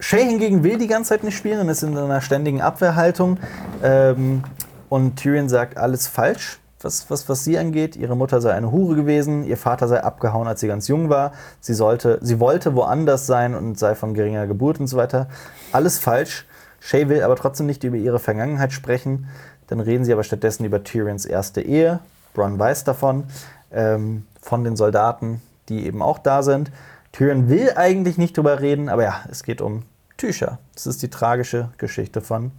Shay 0.00 0.24
hingegen 0.24 0.64
will 0.64 0.78
die 0.78 0.86
ganze 0.86 1.10
Zeit 1.10 1.24
nicht 1.24 1.36
spielen 1.36 1.60
und 1.60 1.68
ist 1.68 1.82
in 1.82 1.96
einer 1.96 2.22
ständigen 2.22 2.62
Abwehrhaltung. 2.62 3.38
Ähm, 3.82 4.42
und 4.88 5.16
Tyrion 5.16 5.48
sagt, 5.48 5.76
alles 5.76 6.08
falsch, 6.08 6.58
was, 6.80 7.10
was, 7.10 7.28
was 7.28 7.44
sie 7.44 7.58
angeht. 7.58 7.96
Ihre 7.96 8.16
Mutter 8.16 8.40
sei 8.40 8.52
eine 8.54 8.72
Hure 8.72 8.96
gewesen, 8.96 9.44
ihr 9.44 9.58
Vater 9.58 9.88
sei 9.88 10.02
abgehauen, 10.02 10.48
als 10.48 10.60
sie 10.60 10.68
ganz 10.68 10.88
jung 10.88 11.10
war. 11.10 11.32
Sie, 11.60 11.74
sollte, 11.74 12.18
sie 12.22 12.40
wollte 12.40 12.74
woanders 12.74 13.26
sein 13.26 13.54
und 13.54 13.78
sei 13.78 13.94
von 13.94 14.14
geringer 14.14 14.46
Geburt 14.46 14.80
und 14.80 14.86
so 14.86 14.96
weiter. 14.96 15.28
Alles 15.70 15.98
falsch. 15.98 16.46
Shay 16.80 17.10
will 17.10 17.22
aber 17.22 17.36
trotzdem 17.36 17.66
nicht 17.66 17.84
über 17.84 17.96
ihre 17.96 18.18
Vergangenheit 18.18 18.72
sprechen. 18.72 19.28
Dann 19.66 19.80
reden 19.80 20.04
sie 20.04 20.14
aber 20.14 20.24
stattdessen 20.24 20.64
über 20.64 20.82
Tyrions 20.82 21.26
erste 21.26 21.60
Ehe. 21.60 22.00
Bronn 22.32 22.58
weiß 22.58 22.84
davon, 22.84 23.24
ähm, 23.70 24.24
von 24.40 24.64
den 24.64 24.76
Soldaten, 24.76 25.42
die 25.68 25.86
eben 25.86 26.00
auch 26.00 26.18
da 26.18 26.42
sind. 26.42 26.72
Tyrion 27.12 27.50
will 27.50 27.72
eigentlich 27.76 28.16
nicht 28.16 28.36
drüber 28.36 28.60
reden, 28.60 28.88
aber 28.88 29.02
ja, 29.02 29.20
es 29.30 29.42
geht 29.42 29.60
um 29.60 29.82
Tysha. 30.20 30.58
Das 30.74 30.86
ist 30.86 31.02
die 31.02 31.08
tragische 31.08 31.70
Geschichte 31.78 32.20
von, 32.20 32.52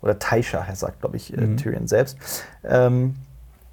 oder 0.00 0.18
Taisha, 0.18 0.66
sagt, 0.74 1.00
glaube 1.00 1.16
ich, 1.16 1.36
äh, 1.36 1.56
Tyrion 1.56 1.86
selbst. 1.86 2.16
Ähm, 2.64 3.16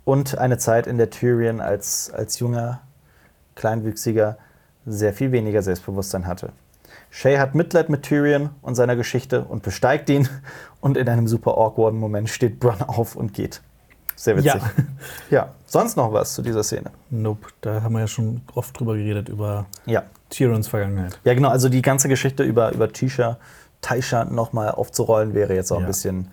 und 0.06 0.38
eine 0.38 0.57
Zeit, 0.57 0.88
in 0.88 0.98
der 0.98 1.10
Tyrion 1.10 1.61
als, 1.61 2.11
als 2.11 2.40
junger, 2.40 2.82
kleinwüchsiger 3.56 4.38
sehr 4.86 5.14
viel 5.14 5.32
weniger 5.32 5.61
Selbstbewusstsein 5.61 6.28
hatte. 6.28 6.52
Shay 7.11 7.38
hat 7.38 7.56
Mitleid 7.56 7.90
mit 7.90 8.03
Tyrion 8.03 8.49
und 8.61 8.76
seiner 8.76 8.95
Geschichte 8.95 9.44
und 9.44 9.64
besteigt 9.64 10.10
ihn. 10.10 10.28
Und 10.82 10.95
in 10.95 11.10
einem 11.10 11.28
super 11.28 11.57
awkwarden 11.57 11.99
Moment 11.99 12.30
steht 12.30 12.61
Bronn 12.61 12.82
auf 12.82 13.18
und 13.18 13.34
geht. 13.34 13.60
Sehr 14.16 14.38
witzig. 14.38 14.61
Ja. 15.30 15.38
ja. 15.38 15.49
Sonst 15.66 15.98
noch 15.98 16.14
was 16.14 16.34
zu 16.34 16.41
dieser 16.41 16.64
Szene? 16.64 16.91
Nope, 17.10 17.49
da 17.60 17.84
haben 17.84 17.91
wir 17.95 17.99
ja 17.99 18.07
schon 18.07 18.40
oft 18.56 18.80
drüber 18.80 18.95
geredet, 18.95 19.28
über 19.28 19.66
Ja. 19.86 20.03
Tyrions 20.30 20.68
Vergangenheit. 20.68 21.20
Ja, 21.24 21.34
genau. 21.34 21.50
Also 21.50 21.70
die 21.70 21.82
ganze 21.82 22.08
Geschichte 22.10 22.44
über, 22.44 22.72
über 22.72 22.92
Tisha, 22.92 23.38
Taisha 23.82 24.26
nochmal 24.26 24.72
aufzurollen, 24.72 25.34
wäre 25.34 25.56
jetzt 25.56 25.72
auch 25.72 25.78
ein 25.78 25.82
Ja. 25.84 25.88
bisschen 25.88 26.28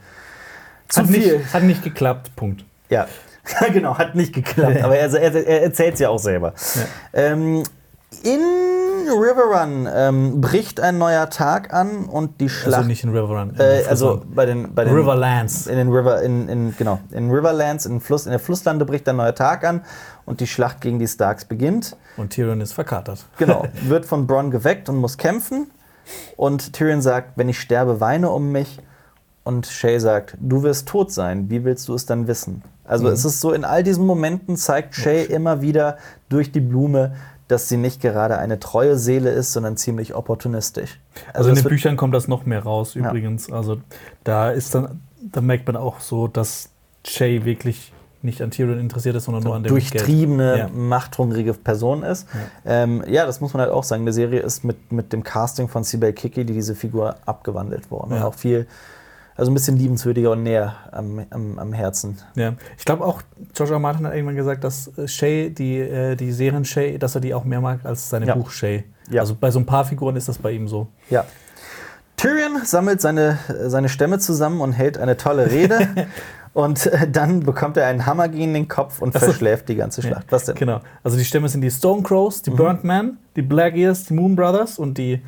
zu 0.88 1.00
Hat 1.02 1.08
viel. 1.08 1.38
nicht, 1.38 1.52
hat 1.54 1.62
nicht 1.62 1.82
geklappt, 1.82 2.34
Punkt. 2.36 2.64
Ja, 2.90 3.06
genau, 3.72 3.96
hat 3.98 4.14
nicht 4.14 4.32
geklappt. 4.32 4.82
Aber 4.82 4.96
er, 4.96 5.12
er, 5.12 5.34
er 5.46 5.62
erzählt 5.62 5.94
es 5.94 6.00
ja 6.00 6.08
auch 6.08 6.18
selber. 6.18 6.52
Ähm, 7.12 7.62
in 8.24 8.40
Riverrun 9.08 9.88
ähm, 9.92 10.40
bricht 10.40 10.80
ein 10.80 10.98
neuer 10.98 11.30
Tag 11.30 11.72
an 11.72 12.06
und 12.06 12.40
die 12.40 12.48
Schlacht. 12.48 12.76
Also 12.76 12.88
nicht 12.88 13.04
in 13.04 13.10
River 13.10 13.40
Run. 13.40 13.50
in 13.50 13.60
äh, 13.60 13.84
also 13.88 14.22
bei 14.34 14.46
den, 14.46 14.74
bei 14.74 14.84
den 14.84 14.94
Riverlands. 14.94 15.66
in 15.66 15.76
den 15.76 15.88
River, 15.88 16.22
in, 16.22 16.48
in, 16.48 16.76
genau, 16.76 17.00
in 17.12 17.30
Riverlands, 17.30 17.86
in, 17.86 18.00
Fluss, 18.00 18.26
in 18.26 18.30
der 18.30 18.40
Flusslande 18.40 18.84
bricht 18.84 19.08
ein 19.08 19.16
neuer 19.16 19.34
Tag 19.34 19.64
an 19.64 19.82
und 20.24 20.40
die 20.40 20.46
Schlacht 20.46 20.80
gegen 20.80 20.98
die 20.98 21.06
Starks 21.06 21.44
beginnt. 21.44 21.96
Und 22.16 22.30
Tyrion 22.30 22.60
ist 22.60 22.72
verkatert. 22.72 23.24
Genau, 23.38 23.66
wird 23.82 24.06
von 24.06 24.26
Bronn 24.26 24.50
geweckt 24.50 24.88
und 24.88 24.96
muss 24.96 25.18
kämpfen. 25.18 25.70
Und 26.36 26.72
Tyrion 26.72 27.02
sagt, 27.02 27.36
wenn 27.36 27.48
ich 27.48 27.60
sterbe, 27.60 28.00
weine 28.00 28.30
um 28.30 28.52
mich. 28.52 28.78
Und 29.44 29.66
Shay 29.66 30.00
sagt, 30.00 30.36
du 30.40 30.64
wirst 30.64 30.88
tot 30.88 31.12
sein, 31.12 31.48
wie 31.50 31.64
willst 31.64 31.86
du 31.86 31.94
es 31.94 32.04
dann 32.04 32.26
wissen? 32.26 32.62
Also 32.82 33.08
es 33.08 33.24
ist 33.24 33.40
so, 33.40 33.52
in 33.52 33.64
all 33.64 33.84
diesen 33.84 34.04
Momenten 34.04 34.56
zeigt 34.56 34.94
Shay 34.94 35.24
immer 35.24 35.60
wieder 35.60 35.98
durch 36.28 36.50
die 36.50 36.60
Blume, 36.60 37.14
dass 37.48 37.68
sie 37.68 37.76
nicht 37.76 38.00
gerade 38.00 38.38
eine 38.38 38.58
treue 38.58 38.96
Seele 38.98 39.30
ist, 39.30 39.52
sondern 39.52 39.76
ziemlich 39.76 40.14
opportunistisch. 40.14 40.98
Also, 41.32 41.50
in 41.50 41.56
es 41.56 41.62
den 41.62 41.68
Büchern 41.68 41.96
kommt 41.96 42.14
das 42.14 42.28
noch 42.28 42.44
mehr 42.46 42.62
raus, 42.62 42.94
Ja. 42.94 43.08
übrigens. 43.08 43.50
Also 43.52 43.78
da 44.24 44.50
ist 44.50 44.74
dann, 44.74 45.00
da 45.22 45.40
merkt 45.40 45.66
man 45.66 45.76
auch 45.76 46.00
so, 46.00 46.26
dass 46.28 46.70
Shay 47.06 47.44
wirklich 47.44 47.92
nicht 48.22 48.42
an 48.42 48.50
Tyrion 48.50 48.80
interessiert 48.80 49.14
ist, 49.14 49.24
sondern 49.26 49.44
nur 49.44 49.54
an 49.54 49.62
dem 49.62 49.68
durchtriebene, 49.68 50.54
Geld. 50.56 50.58
Ja. 50.58 50.68
machthungrige 50.74 51.52
Person 51.54 52.02
ist. 52.02 52.26
Ja. 52.64 52.82
Ähm, 52.82 53.04
ja, 53.06 53.24
das 53.24 53.40
muss 53.40 53.52
man 53.54 53.60
halt 53.60 53.70
auch 53.70 53.84
sagen. 53.84 54.04
Die 54.04 54.12
Serie 54.12 54.40
ist 54.40 54.64
mit, 54.64 54.90
mit 54.90 55.12
dem 55.12 55.22
Casting 55.22 55.68
von 55.68 55.84
Sibel 55.84 56.12
Kiki, 56.12 56.44
die 56.44 56.52
diese 56.54 56.74
Figur 56.74 57.14
abgewandelt 57.26 57.88
worden. 57.92 58.12
Und 58.14 58.18
Ja. 58.18 58.26
auch 58.26 58.34
viel, 58.34 58.66
also 59.36 59.50
ein 59.50 59.54
bisschen 59.54 59.76
liebenswürdiger 59.76 60.30
und 60.32 60.42
näher 60.42 60.74
am, 60.92 61.24
am, 61.30 61.58
am 61.58 61.72
Herzen. 61.72 62.18
Ja. 62.36 62.54
Ich 62.78 62.84
glaube 62.84 63.04
auch, 63.04 63.22
George 63.54 63.78
Martin 63.78 64.06
hat 64.06 64.14
irgendwann 64.14 64.36
gesagt, 64.36 64.64
dass 64.64 64.88
äh, 64.98 65.06
Shay, 65.06 65.50
die, 65.50 65.78
äh, 65.78 66.16
die 66.16 66.32
Serien 66.32 66.64
Shay, 66.64 66.98
dass 66.98 67.14
er 67.14 67.20
die 67.20 67.34
auch 67.34 67.44
mehr 67.44 67.60
mag 67.60 67.80
als 67.84 68.08
seine 68.08 68.26
Ja. 68.26 68.34
Buch 68.34 68.50
Shay. 68.50 68.84
Ja. 69.10 69.20
Also 69.20 69.34
bei 69.38 69.50
so 69.50 69.58
ein 69.58 69.66
paar 69.66 69.84
Figuren 69.84 70.16
ist 70.16 70.28
das 70.28 70.38
bei 70.38 70.52
ihm 70.52 70.66
so. 70.68 70.88
Ja. 71.10 71.24
Tyrion 72.16 72.64
sammelt 72.64 73.00
seine, 73.00 73.38
seine 73.66 73.88
Stämme 73.88 74.18
zusammen 74.18 74.60
und 74.62 74.72
hält 74.72 74.96
eine 74.98 75.16
tolle 75.18 75.50
Rede. 75.50 76.06
und 76.54 76.86
äh, 76.86 77.06
dann 77.10 77.40
bekommt 77.40 77.76
er 77.76 77.86
einen 77.86 78.06
Hammer 78.06 78.28
gegen 78.28 78.54
den 78.54 78.68
Kopf 78.68 79.02
und 79.02 79.14
Ach 79.14 79.20
so. 79.20 79.26
verschläft 79.26 79.68
die 79.68 79.76
ganze 79.76 80.00
Schlacht. 80.00 80.26
Was 80.30 80.46
denn? 80.46 80.54
Genau. 80.54 80.80
Also 81.04 81.18
die 81.18 81.24
Stämme 81.26 81.48
sind 81.50 81.60
die 81.60 81.70
Stone 81.70 82.02
Crows, 82.02 82.38
Mhm. 82.40 82.42
die 82.44 82.50
Burnt 82.56 82.84
Men, 82.84 83.18
die 83.36 83.42
Black 83.42 83.76
Ears, 83.76 84.04
die 84.06 84.14
Moon 84.14 84.34
Brothers 84.34 84.78
und 84.78 84.96
die 84.96 85.20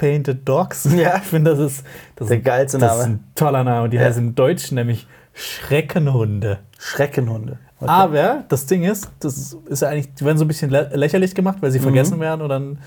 Painted 0.00 0.48
Dogs. 0.48 0.88
Ja. 0.96 1.16
Ich 1.22 1.28
finde, 1.28 1.50
das 1.54 1.58
ist, 1.60 1.84
das 2.16 2.28
Der 2.28 2.38
ist, 2.38 2.44
geilste 2.44 2.78
das 2.78 2.92
ist 2.96 3.02
Name. 3.02 3.14
ein 3.14 3.24
toller 3.34 3.64
Name. 3.64 3.88
Die 3.90 3.96
Ja. 3.98 4.04
heißen 4.04 4.28
im 4.28 4.34
Deutschen 4.34 4.76
nämlich 4.76 5.06
Schreckenhunde. 5.34 6.58
Schreckenhunde. 6.78 7.58
Okay. 7.78 7.90
Aber 7.90 8.44
das 8.48 8.66
Ding 8.66 8.82
ist, 8.84 9.10
das 9.20 9.56
ist 9.66 9.82
ja 9.82 9.88
eigentlich, 9.88 10.14
die 10.14 10.24
werden 10.24 10.38
so 10.38 10.44
ein 10.44 10.48
bisschen 10.48 10.70
lä- 10.70 10.94
lächerlich 10.96 11.34
gemacht, 11.34 11.58
weil 11.60 11.70
sie 11.70 11.78
Mhm. 11.78 11.84
vergessen 11.84 12.20
werden 12.20 12.40
und 12.42 12.48
dann 12.48 12.78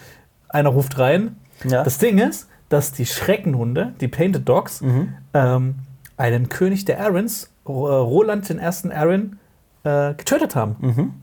einer 0.50 0.70
ruft 0.70 0.98
rein. 1.00 1.36
Ja. 1.64 1.84
Das 1.84 1.98
Ding 2.00 2.18
ist, 2.18 2.48
dass 2.70 2.92
die 2.92 3.06
Schreckenhunde, 3.06 3.94
die 4.02 4.08
Painted 4.08 4.48
Dogs, 4.50 4.82
Mhm. 4.82 5.14
ähm, 5.34 5.76
einen 6.18 6.50
König 6.50 6.86
der 6.86 7.00
Arryns, 7.02 7.52
äh, 7.66 7.72
Roland 7.72 8.50
den 8.50 8.60
ersten 8.60 8.92
Arryn, 8.92 9.38
äh, 9.84 10.14
getötet 10.16 10.56
haben. 10.56 10.76
Mhm. 10.80 11.14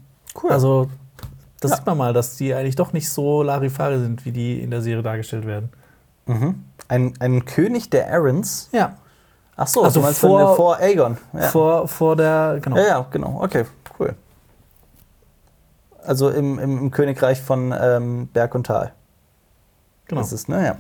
Cool. 0.43 0.51
Also, 0.51 0.89
das 1.61 1.71
Ja. 1.73 1.77
sieht 1.79 1.87
man 1.87 1.99
mal, 1.99 2.13
dass 2.13 2.37
die 2.37 2.55
eigentlich 2.55 2.77
doch 2.77 2.93
nicht 2.93 3.09
so 3.09 3.43
Larifari 3.43 3.99
sind, 3.99 4.25
wie 4.25 4.33
die 4.33 4.61
in 4.61 4.71
der 4.71 4.81
Serie 4.83 5.03
dargestellt 5.03 5.47
werden. 5.47 5.71
Mhm. 6.31 6.65
ein, 6.89 7.15
ein 7.21 7.45
König 7.45 7.91
der 7.91 8.13
Arryns. 8.13 8.69
Ja. 8.73 8.97
Ach 9.57 9.67
so, 9.67 9.83
Also 9.83 10.01
meinst 10.01 10.21
vor- 10.21 10.41
vor, 10.41 10.57
vor 10.57 10.77
Aegon. 10.79 11.19
Ja. 11.35 11.49
Vor, 11.49 11.87
vor 11.89 12.17
der, 12.17 12.59
genau. 12.63 12.77
Ja, 12.77 12.83
ja, 12.87 13.07
genau. 13.11 13.41
Okay, 13.43 13.67
cool. 13.99 14.15
Also 16.03 16.31
im, 16.31 16.59
im, 16.59 16.79
im 16.79 16.91
Königreich 16.91 17.41
von 17.43 17.75
ähm, 17.79 18.29
Berg 18.29 18.55
und 18.55 18.67
Tal. 18.67 18.93
genau. 20.09 20.23
Das 20.23 20.33
ist, 20.33 20.49
naja. 20.49 20.77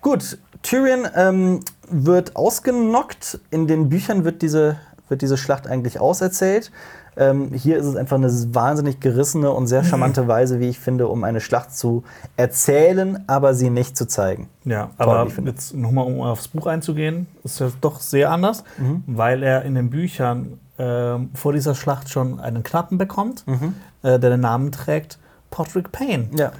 Gut, 0.00 0.38
Tyrion 0.62 1.08
ähm, 1.16 1.60
wird 1.88 2.36
ausgenockt. 2.36 3.40
In 3.50 3.66
den 3.66 3.88
Büchern 3.88 4.24
wird 4.24 4.40
diese, 4.42 4.76
wird 5.08 5.22
diese 5.22 5.36
Schlacht 5.36 5.66
eigentlich 5.66 5.98
auserzählt. 5.98 6.70
Ähm, 7.16 7.52
hier 7.52 7.76
ist 7.76 7.84
es 7.84 7.94
einfach 7.96 8.16
eine 8.16 8.28
wahnsinnig 8.54 8.98
gerissene 9.00 9.50
und 9.50 9.66
sehr 9.66 9.84
charmante 9.84 10.28
Weise, 10.28 10.60
wie 10.60 10.68
ich 10.70 10.78
finde, 10.78 11.08
um 11.08 11.24
eine 11.24 11.40
Schlacht 11.40 11.76
zu 11.76 12.04
erzählen, 12.38 13.22
aber 13.26 13.54
sie 13.54 13.68
nicht 13.68 13.96
zu 13.98 14.06
zeigen. 14.06 14.48
Ja, 14.64 14.90
Toll, 14.98 15.08
aber 15.08 15.26
ich 15.26 15.34
finde. 15.34 15.50
jetzt 15.50 15.74
nochmal, 15.74 16.06
um 16.06 16.20
aufs 16.22 16.48
Buch 16.48 16.66
einzugehen, 16.66 17.26
ist 17.44 17.60
ja 17.60 17.70
doch 17.82 18.00
sehr 18.00 18.30
anders, 18.30 18.64
Mhm. 18.78 19.04
weil 19.06 19.42
er 19.42 19.62
in 19.64 19.74
den 19.74 19.90
Büchern 19.90 20.58
ähm, 20.78 21.30
vor 21.34 21.52
dieser 21.52 21.74
Schlacht 21.74 22.08
schon 22.08 22.40
einen 22.40 22.62
Knappen 22.62 22.96
bekommt, 22.96 23.46
Mhm. 23.46 23.74
äh, 24.02 24.18
der 24.18 24.30
den 24.30 24.40
Namen 24.40 24.72
trägt 24.72 25.18
Podrick 25.50 25.92
Payne. 25.92 26.28
Ja, 26.34 26.52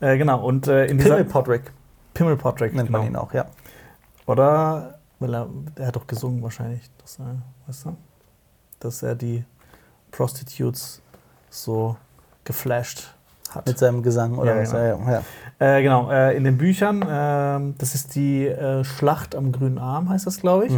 Äh, 0.00 0.18
genau, 0.18 0.44
und 0.44 0.66
äh, 0.66 0.86
in 0.86 0.98
dieser 0.98 1.10
Pimmel 1.16 1.24
Podrick 1.24 1.72
Pimmel 2.14 2.36
Podrick, 2.36 2.74
nennt 2.74 2.88
genau. 2.88 2.98
man 2.98 3.06
ihn 3.06 3.16
auch, 3.16 3.32
ja. 3.32 3.46
Oder, 4.26 4.98
weil 5.20 5.34
er, 5.34 5.48
er 5.76 5.86
hat 5.86 5.96
doch 5.96 6.06
gesungen 6.06 6.42
wahrscheinlich, 6.42 6.82
dass 7.00 7.18
er, 7.20 7.36
weißt 7.66 7.86
du, 7.86 7.96
dass 8.80 9.02
er 9.02 9.14
die 9.14 9.44
Prostitutes 10.10 11.00
so 11.50 11.96
geflasht 12.44 13.14
hat. 13.50 13.66
Mit 13.66 13.78
seinem 13.78 14.02
Gesang 14.02 14.36
oder 14.36 14.54
Ja, 14.56 14.62
was. 14.62 14.70
genau. 14.72 15.10
Ja. 15.10 15.22
Äh, 15.60 15.82
genau, 15.82 16.10
äh, 16.10 16.36
in 16.36 16.44
den 16.44 16.56
Büchern, 16.58 17.04
ähm, 17.08 17.74
das 17.78 17.94
ist 17.94 18.14
die 18.14 18.46
äh, 18.46 18.84
Schlacht 18.84 19.34
am 19.34 19.50
grünen 19.52 19.78
Arm, 19.78 20.08
heißt 20.08 20.26
das, 20.26 20.40
glaube 20.40 20.66
ich. 20.66 20.72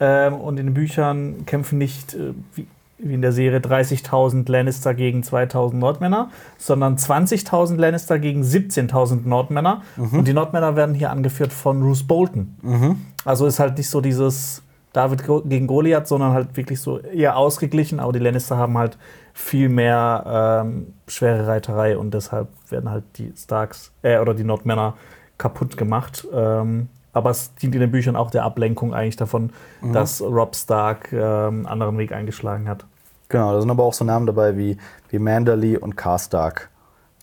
Ähm, 0.00 0.34
und 0.34 0.58
in 0.58 0.66
den 0.66 0.74
Büchern 0.74 1.44
kämpfen 1.46 1.78
nicht, 1.78 2.14
äh, 2.14 2.32
wie, 2.54 2.66
wie 2.98 3.14
in 3.14 3.22
der 3.22 3.32
Serie, 3.32 3.60
30.000 3.60 4.50
Lannister 4.50 4.94
gegen 4.94 5.20
2.000 5.22 5.74
Nordmänner, 5.76 6.30
sondern 6.58 6.96
20.000 6.96 7.76
Lannister 7.76 8.18
gegen 8.18 8.42
17.000 8.42 9.28
Nordmänner. 9.28 9.82
Und 9.96 10.26
die 10.26 10.32
Nordmänner 10.32 10.74
werden 10.74 10.94
hier 10.94 11.10
angeführt 11.10 11.52
von 11.52 11.82
Roose 11.82 12.04
Bolton. 12.04 12.96
Also 13.24 13.46
ist 13.46 13.58
halt 13.60 13.76
nicht 13.78 13.90
so 13.90 14.00
dieses 14.00 14.62
David 14.96 15.24
gegen 15.48 15.66
Goliath, 15.66 16.08
sondern 16.08 16.32
halt 16.32 16.56
wirklich 16.56 16.80
so 16.80 16.98
eher 16.98 17.36
ausgeglichen. 17.36 18.00
Aber 18.00 18.12
die 18.12 18.18
Lannister 18.18 18.56
haben 18.56 18.78
halt 18.78 18.96
viel 19.34 19.68
mehr 19.68 20.62
ähm, 20.64 20.94
schwere 21.06 21.46
Reiterei 21.46 21.98
und 21.98 22.14
deshalb 22.14 22.48
werden 22.70 22.90
halt 22.90 23.04
die 23.16 23.32
Starks 23.36 23.92
äh, 24.02 24.18
oder 24.18 24.32
die 24.32 24.44
Nordmänner 24.44 24.94
kaputt 25.36 25.76
gemacht. 25.76 26.26
Ähm, 26.32 26.88
aber 27.12 27.30
es 27.30 27.54
dient 27.54 27.74
in 27.74 27.80
den 27.80 27.90
Büchern 27.90 28.16
auch 28.16 28.30
der 28.30 28.44
Ablenkung 28.44 28.92
eigentlich 28.92 29.16
davon, 29.16 29.50
dass 29.92 30.20
Rob 30.20 30.54
Stark 30.54 31.12
ähm, 31.12 31.20
einen 31.20 31.66
anderen 31.66 31.96
Weg 31.96 32.12
eingeschlagen 32.12 32.68
hat. 32.68 32.84
Genau, 33.28 33.52
da 33.52 33.60
sind 33.60 33.70
aber 33.70 33.84
auch 33.84 33.94
so 33.94 34.04
Namen 34.04 34.26
dabei 34.26 34.56
wie, 34.56 34.76
wie 35.08 35.18
Manderly 35.18 35.76
und 35.78 35.96
Karstark. 35.96 36.70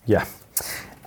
Ja. 0.06 0.24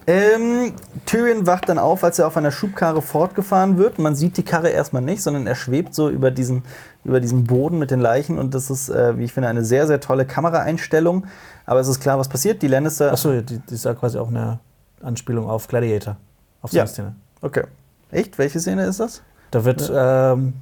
Ähm, 0.09 0.73
Tyrion 1.05 1.47
wacht 1.47 1.69
dann 1.69 1.79
auf, 1.79 2.05
als 2.05 2.19
er 2.21 2.29
auf 2.29 2.37
einer 2.37 2.53
Schubkarre 2.53 3.03
fortgefahren 3.03 3.77
wird. 3.77 3.99
Man 3.99 4.15
sieht 4.15 4.37
die 4.37 4.45
Karre 4.45 4.69
erstmal 4.69 5.03
nicht, 5.03 5.21
sondern 5.23 5.47
er 5.49 5.57
schwebt 5.57 5.95
so 5.95 6.09
über 6.09 6.31
diesen, 6.31 6.63
über 7.05 7.21
diesen 7.21 7.45
Boden 7.45 7.79
mit 7.79 7.91
den 7.91 8.01
Leichen. 8.01 8.39
Und 8.39 8.55
das 8.55 8.71
ist, 8.71 8.89
äh, 8.89 9.19
wie 9.19 9.25
ich 9.25 9.33
finde, 9.33 9.49
eine 9.49 9.65
sehr, 9.65 9.87
sehr 9.89 10.01
tolle 10.01 10.25
Kameraeinstellung. 10.25 11.27
Aber 11.65 11.81
es 11.81 11.89
ist 11.89 11.99
klar, 12.01 12.19
was 12.19 12.29
passiert. 12.29 12.63
Die 12.63 12.69
Lannister. 12.69 13.11
Achso, 13.13 13.41
die, 13.41 13.59
die 13.59 13.75
ist 13.75 13.85
ja 13.85 13.95
quasi 13.95 14.19
auch 14.19 14.29
eine 14.29 14.61
Anspielung 15.03 15.51
auf 15.51 15.67
Gladiator. 15.67 16.17
Auf 16.63 16.71
so 16.71 16.77
Ja. 16.77 16.85
eine 16.85 16.91
Szene. 16.91 17.17
Okay. 17.41 17.65
Echt? 18.13 18.39
Welche 18.39 18.61
Szene 18.61 18.85
ist 18.85 19.01
das? 19.01 19.23
Da 19.51 19.65
wird, 19.65 19.91
ähm, 19.93 20.55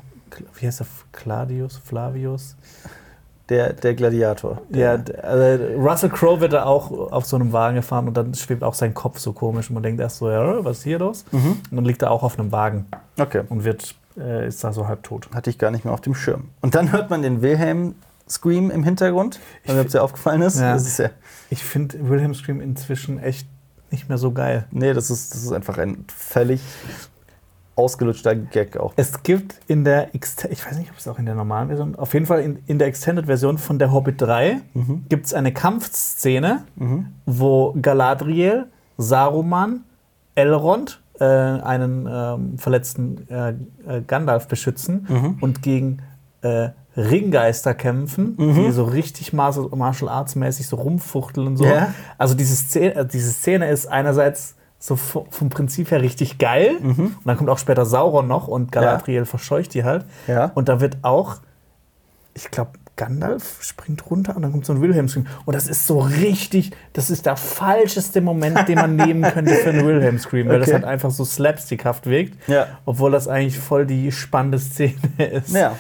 wie 0.55 0.67
heißt 0.67 0.81
der? 0.81 0.87
Claudius? 1.13 1.81
Flavius? 1.85 2.57
Der, 3.51 3.75
der 3.75 3.93
Gladiator. 3.95 4.63
Ja, 4.71 4.97
d- 4.97 5.15
also 5.17 5.65
Russell 5.77 6.09
Crowe 6.09 6.41
wird 6.41 6.55
da 6.55 6.65
auch 6.65 6.91
auf 7.13 7.27
so 7.27 7.37
einem 7.37 7.53
Wagen 7.53 7.77
gefahren 7.77 8.09
und 8.09 8.17
dann 8.17 8.33
schwebt 8.35 8.63
auch 8.65 8.73
sein 8.73 8.95
Kopf 8.95 9.19
so 9.19 9.33
komisch 9.35 9.69
und 9.69 9.75
man 9.75 9.83
denkt 9.83 10.01
erst 10.01 10.17
so, 10.17 10.31
ja, 10.31 10.65
was 10.65 10.79
ist 10.79 10.85
hier 10.85 10.99
los? 10.99 11.27
Und 11.33 11.61
dann 11.71 11.85
liegt 11.85 12.01
er 12.01 12.11
auch 12.11 12.23
auf 12.23 12.39
einem 12.39 12.53
Wagen 12.53 12.87
Okay. 13.21 13.43
und 13.51 13.65
wird, 13.65 13.95
äh, 14.17 14.49
ist 14.49 14.65
da 14.65 14.73
so 14.73 14.89
halb 14.89 15.03
tot. 15.03 15.29
Hatte 15.35 15.51
ich 15.51 15.59
gar 15.59 15.71
nicht 15.71 15.85
mehr 15.85 15.93
auf 15.93 16.01
dem 16.01 16.15
Schirm. 16.15 16.49
Und 16.63 16.75
dann 16.75 16.91
hört 16.91 17.11
man 17.11 17.21
den 17.21 17.43
Wilhelm-Scream 17.43 18.71
im 18.71 18.83
Hintergrund. 18.83 19.39
Ich 19.63 19.69
weiß 19.69 19.75
nicht, 19.75 19.81
ob 19.83 19.87
es 19.89 19.93
dir 19.93 20.03
aufgefallen 20.03 20.41
ist. 20.41 20.59
Ja. 20.59 20.75
Ist 20.75 20.99
ja. 20.99 21.11
Ich 21.51 21.63
finde 21.63 22.09
Wilhelm 22.09 22.35
Scream 22.35 22.63
inzwischen 22.63 23.19
echt 23.19 23.47
nicht 23.91 24.09
mehr 24.09 24.17
so 24.17 24.33
geil. 24.33 24.65
Nee, 24.71 24.95
das 24.95 25.11
ist, 25.11 25.35
das 25.35 25.43
ist 25.43 25.53
einfach 25.53 25.77
ein 25.77 26.07
völlig 26.17 26.63
ausgelutschter 27.77 28.35
Gag 28.35 28.77
auch. 28.77 28.93
Es 28.97 29.23
gibt 29.23 29.61
in 29.67 29.85
der, 29.85 30.15
Ext 30.15 30.47
ich 30.51 30.65
weiß 30.65 30.79
nicht, 30.79 30.91
ob 30.91 30.99
es 30.99 31.09
auch 31.09 31.19
in 31.19 31.27
der 31.27 31.35
normalen 31.35 31.69
Version, 31.69 31.97
auf 31.97 32.15
jeden 32.15 32.27
Fall 32.27 32.41
in, 32.41 32.59
in 32.67 32.79
der 32.79 32.89
Extended-Version 32.89 33.59
von 33.59 33.79
der 33.79 33.93
Hobbit 33.93 34.21
3 34.21 34.61
gibt 35.09 35.27
es 35.27 35.35
eine 35.35 35.53
Kampfszene, 35.53 36.65
wo 37.27 37.75
Galadriel, 37.81 38.67
Saruman, 38.97 39.81
Elrond 40.35 41.01
äh, 41.19 41.25
einen 41.25 42.09
ähm, 42.11 42.59
verletzten 42.59 43.29
äh, 43.29 43.51
äh, 43.51 44.03
Gandalf 44.07 44.49
beschützen 44.49 45.37
und 45.41 45.63
gegen 45.63 45.99
äh, 46.43 46.71
Ringgeister 46.97 47.75
kämpfen, 47.75 48.37
die 48.39 48.71
so 48.71 48.85
richtig 48.85 49.33
Martial 49.33 49.69
Martial 49.75 50.09
Arts 50.09 50.37
mäßig 50.37 50.69
so 50.69 50.77
rumfuchteln 50.77 51.49
und 51.49 51.57
so. 51.57 51.65
Ja. 51.65 51.93
Also 52.19 52.35
diese 52.35 52.55
Szene, 52.55 52.95
äh, 52.95 53.07
diese 53.07 53.33
Szene 53.33 53.69
ist 53.69 53.87
einerseits 53.87 54.55
so 54.87 54.97
vo- 54.97 55.25
vom 55.31 55.49
Prinzip 55.49 55.91
her 55.91 56.03
richtig 56.03 56.37
geil. 56.37 56.77
Und 56.83 57.17
dann 57.25 57.39
kommt 57.39 57.49
auch 57.49 57.57
später 57.59 57.87
Sauron 57.87 58.27
noch 58.29 58.49
und 58.49 58.71
Galadriel 58.71 59.25
verscheucht 59.25 59.73
die 59.73 59.83
halt. 59.83 60.05
Ja. 60.27 60.51
Und 60.55 60.69
da 60.69 60.79
wird 60.81 60.99
auch, 61.01 61.37
ich 62.35 62.51
glaube, 62.51 62.73
Gandalf 62.97 63.63
springt 63.63 64.09
runter 64.11 64.37
und 64.37 64.43
dann 64.43 64.53
kommt 64.53 64.67
so 64.67 64.75
ein 64.75 64.83
Wilhelm-Scream. 64.83 65.27
Und 65.47 65.57
das 65.57 65.69
ist 65.69 65.87
so 65.87 66.01
richtig, 66.01 66.73
das 66.93 67.09
ist 67.09 67.25
der 67.25 67.37
falscheste 67.37 68.21
Moment, 68.21 68.69
den 68.69 68.75
man 68.77 68.95
nehmen 68.97 69.23
könnte 69.33 69.55
für 69.55 69.71
einen 69.71 69.87
Wilhelm-Scream, 69.87 70.49
weil 70.49 70.59
das 70.61 70.69
Okay. 70.69 70.75
halt 70.77 70.85
einfach 70.85 71.11
so 71.11 71.25
slapstickhaft 71.25 72.05
wirkt. 72.07 72.37
Ja. 72.47 72.67
Obwohl 72.85 73.11
das 73.11 73.27
eigentlich 73.27 73.59
voll 73.59 73.87
die 73.87 74.13
spannende 74.13 74.59
Szene 74.59 74.95
ist. 75.19 75.55
Ja, 75.55 75.77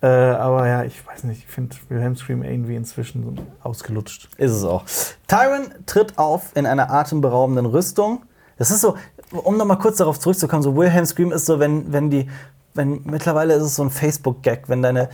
Äh, 0.00 0.06
aber 0.06 0.68
ja, 0.68 0.84
ich 0.84 1.04
weiß 1.06 1.24
nicht, 1.24 1.40
ich 1.40 1.46
finde 1.48 1.74
Wilhelm 1.88 2.14
Scream 2.14 2.42
irgendwie 2.44 2.76
inzwischen 2.76 3.24
so 3.24 3.42
ausgelutscht. 3.62 4.28
ist 4.36 4.52
es 4.52 4.62
auch. 4.64 4.84
Tyron 5.26 5.72
tritt 5.86 6.18
auf 6.18 6.52
in 6.54 6.66
einer 6.66 6.90
atemberaubenden 6.90 7.66
Rüstung. 7.66 8.22
Das 8.58 8.70
ist 8.70 8.80
so, 8.80 8.96
um 9.32 9.56
noch 9.56 9.64
mal 9.64 9.76
kurz 9.76 9.98
darauf 9.98 10.18
zurückzukommen, 10.18 10.62
so 10.62 10.76
Wilhelm 10.76 11.06
Scream 11.06 11.32
ist 11.32 11.46
so, 11.46 11.58
wenn, 11.58 11.92
wenn 11.92 12.10
die, 12.10 12.28
wenn 12.74 13.02
mittlerweile 13.04 13.54
ist 13.54 13.62
es 13.62 13.76
so 13.76 13.82
ein 13.82 13.90
Facebook-Gag, 13.90 14.68
wenn 14.68 14.82
deine 14.82 15.08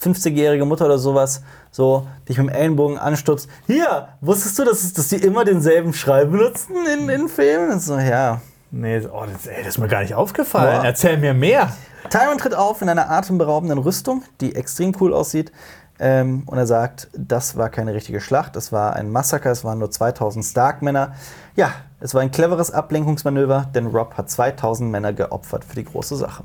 50-jährige 0.00 0.64
Mutter 0.64 0.86
oder 0.86 0.98
sowas 0.98 1.42
so 1.70 2.06
dich 2.28 2.38
mit 2.38 2.48
dem 2.48 2.54
Ellenbogen 2.54 2.98
anstupst. 2.98 3.48
Hier, 3.66 4.08
wusstest 4.20 4.58
du, 4.58 4.64
dass, 4.64 4.92
dass 4.92 5.08
die 5.08 5.16
immer 5.16 5.44
denselben 5.44 5.92
Schrei 5.92 6.24
benutzen 6.24 6.74
in, 6.86 7.08
in 7.08 7.28
Filmen? 7.28 7.72
Und 7.72 7.80
so, 7.80 7.98
ja. 7.98 8.40
Nee, 8.70 9.00
oh, 9.06 9.24
das, 9.32 9.46
ey, 9.46 9.58
das 9.58 9.68
ist 9.68 9.78
mir 9.78 9.88
gar 9.88 10.02
nicht 10.02 10.14
aufgefallen. 10.14 10.80
Boah. 10.80 10.86
Erzähl 10.86 11.16
mir 11.16 11.34
mehr. 11.34 11.72
Tyron 12.10 12.38
tritt 12.38 12.54
auf 12.54 12.82
in 12.82 12.88
einer 12.88 13.10
atemberaubenden 13.10 13.78
Rüstung, 13.78 14.22
die 14.40 14.54
extrem 14.54 14.94
cool 15.00 15.14
aussieht. 15.14 15.50
Ähm, 15.98 16.42
und 16.46 16.58
er 16.58 16.66
sagt, 16.66 17.08
das 17.16 17.56
war 17.56 17.70
keine 17.70 17.94
richtige 17.94 18.20
Schlacht, 18.20 18.54
es 18.56 18.70
war 18.70 18.94
ein 18.94 19.10
Massaker, 19.10 19.50
es 19.50 19.64
waren 19.64 19.78
nur 19.78 19.90
2000 19.90 20.44
Stark-Männer. 20.44 21.14
Ja, 21.56 21.72
es 22.00 22.14
war 22.14 22.20
ein 22.22 22.30
cleveres 22.30 22.70
Ablenkungsmanöver, 22.70 23.68
denn 23.74 23.86
Rob 23.86 24.14
hat 24.14 24.30
2000 24.30 24.90
Männer 24.90 25.12
geopfert 25.12 25.64
für 25.64 25.76
die 25.76 25.84
große 25.84 26.16
Sache. 26.16 26.44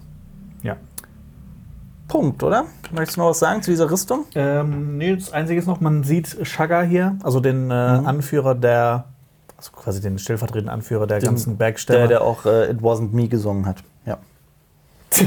Ja. 0.64 0.78
Punkt, 2.07 2.44
oder? 2.44 2.65
Möchtest 2.91 3.18
du 3.18 3.22
noch 3.22 3.30
was 3.30 3.40
sagen 3.40 3.61
zu 3.61 3.72
dieser 3.72 3.90
Rüstung? 3.90 4.26
Ähm, 4.36 4.98
nee, 4.98 5.15
das 5.15 5.32
Einzige 5.32 5.60
ist 5.60 5.65
noch, 5.68 5.80
man 5.80 6.03
sieht 6.03 6.38
Shagga 6.45 6.82
hier, 6.84 7.18
also 7.23 7.40
den 7.40 7.72
äh, 7.72 7.73
Anführer 7.73 8.53
der, 8.56 9.06
also 9.57 9.72
quasi 9.72 10.02
den 10.02 10.19
stellvertretenden 10.19 10.69
Anführer 10.73 11.07
der 11.07 11.19
ganzen 11.22 11.52
Der, 11.52 11.57
Bergstämmer. 11.65 12.07
der 12.07 12.22
auch 12.22 12.45
äh, 12.45 12.69
It 12.72 12.80
Wasn't 12.80 13.14
Me 13.14 13.28
gesungen 13.30 13.65
hat. 13.65 13.78
Ja. 14.06 14.18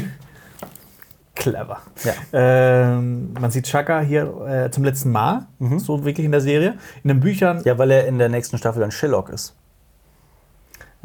Clever. 1.34 1.78
Ja. 2.04 2.12
Ähm, 2.32 3.32
man 3.38 3.50
sieht 3.50 3.66
Shagga 3.66 4.00
hier 4.00 4.46
äh, 4.46 4.70
zum 4.70 4.84
letzten 4.84 5.10
Mal, 5.10 5.46
so 5.78 6.04
wirklich 6.04 6.24
in 6.24 6.32
der 6.32 6.40
Serie. 6.40 6.74
In 7.02 7.08
den 7.08 7.20
Büchern. 7.20 7.60
ja, 7.64 7.76
weil 7.76 7.90
er 7.90 8.06
in 8.06 8.18
der 8.18 8.28
nächsten 8.28 8.56
Staffel 8.56 8.80
dann 8.80 8.90
Sherlock 8.92 9.30
ist. 9.30 9.54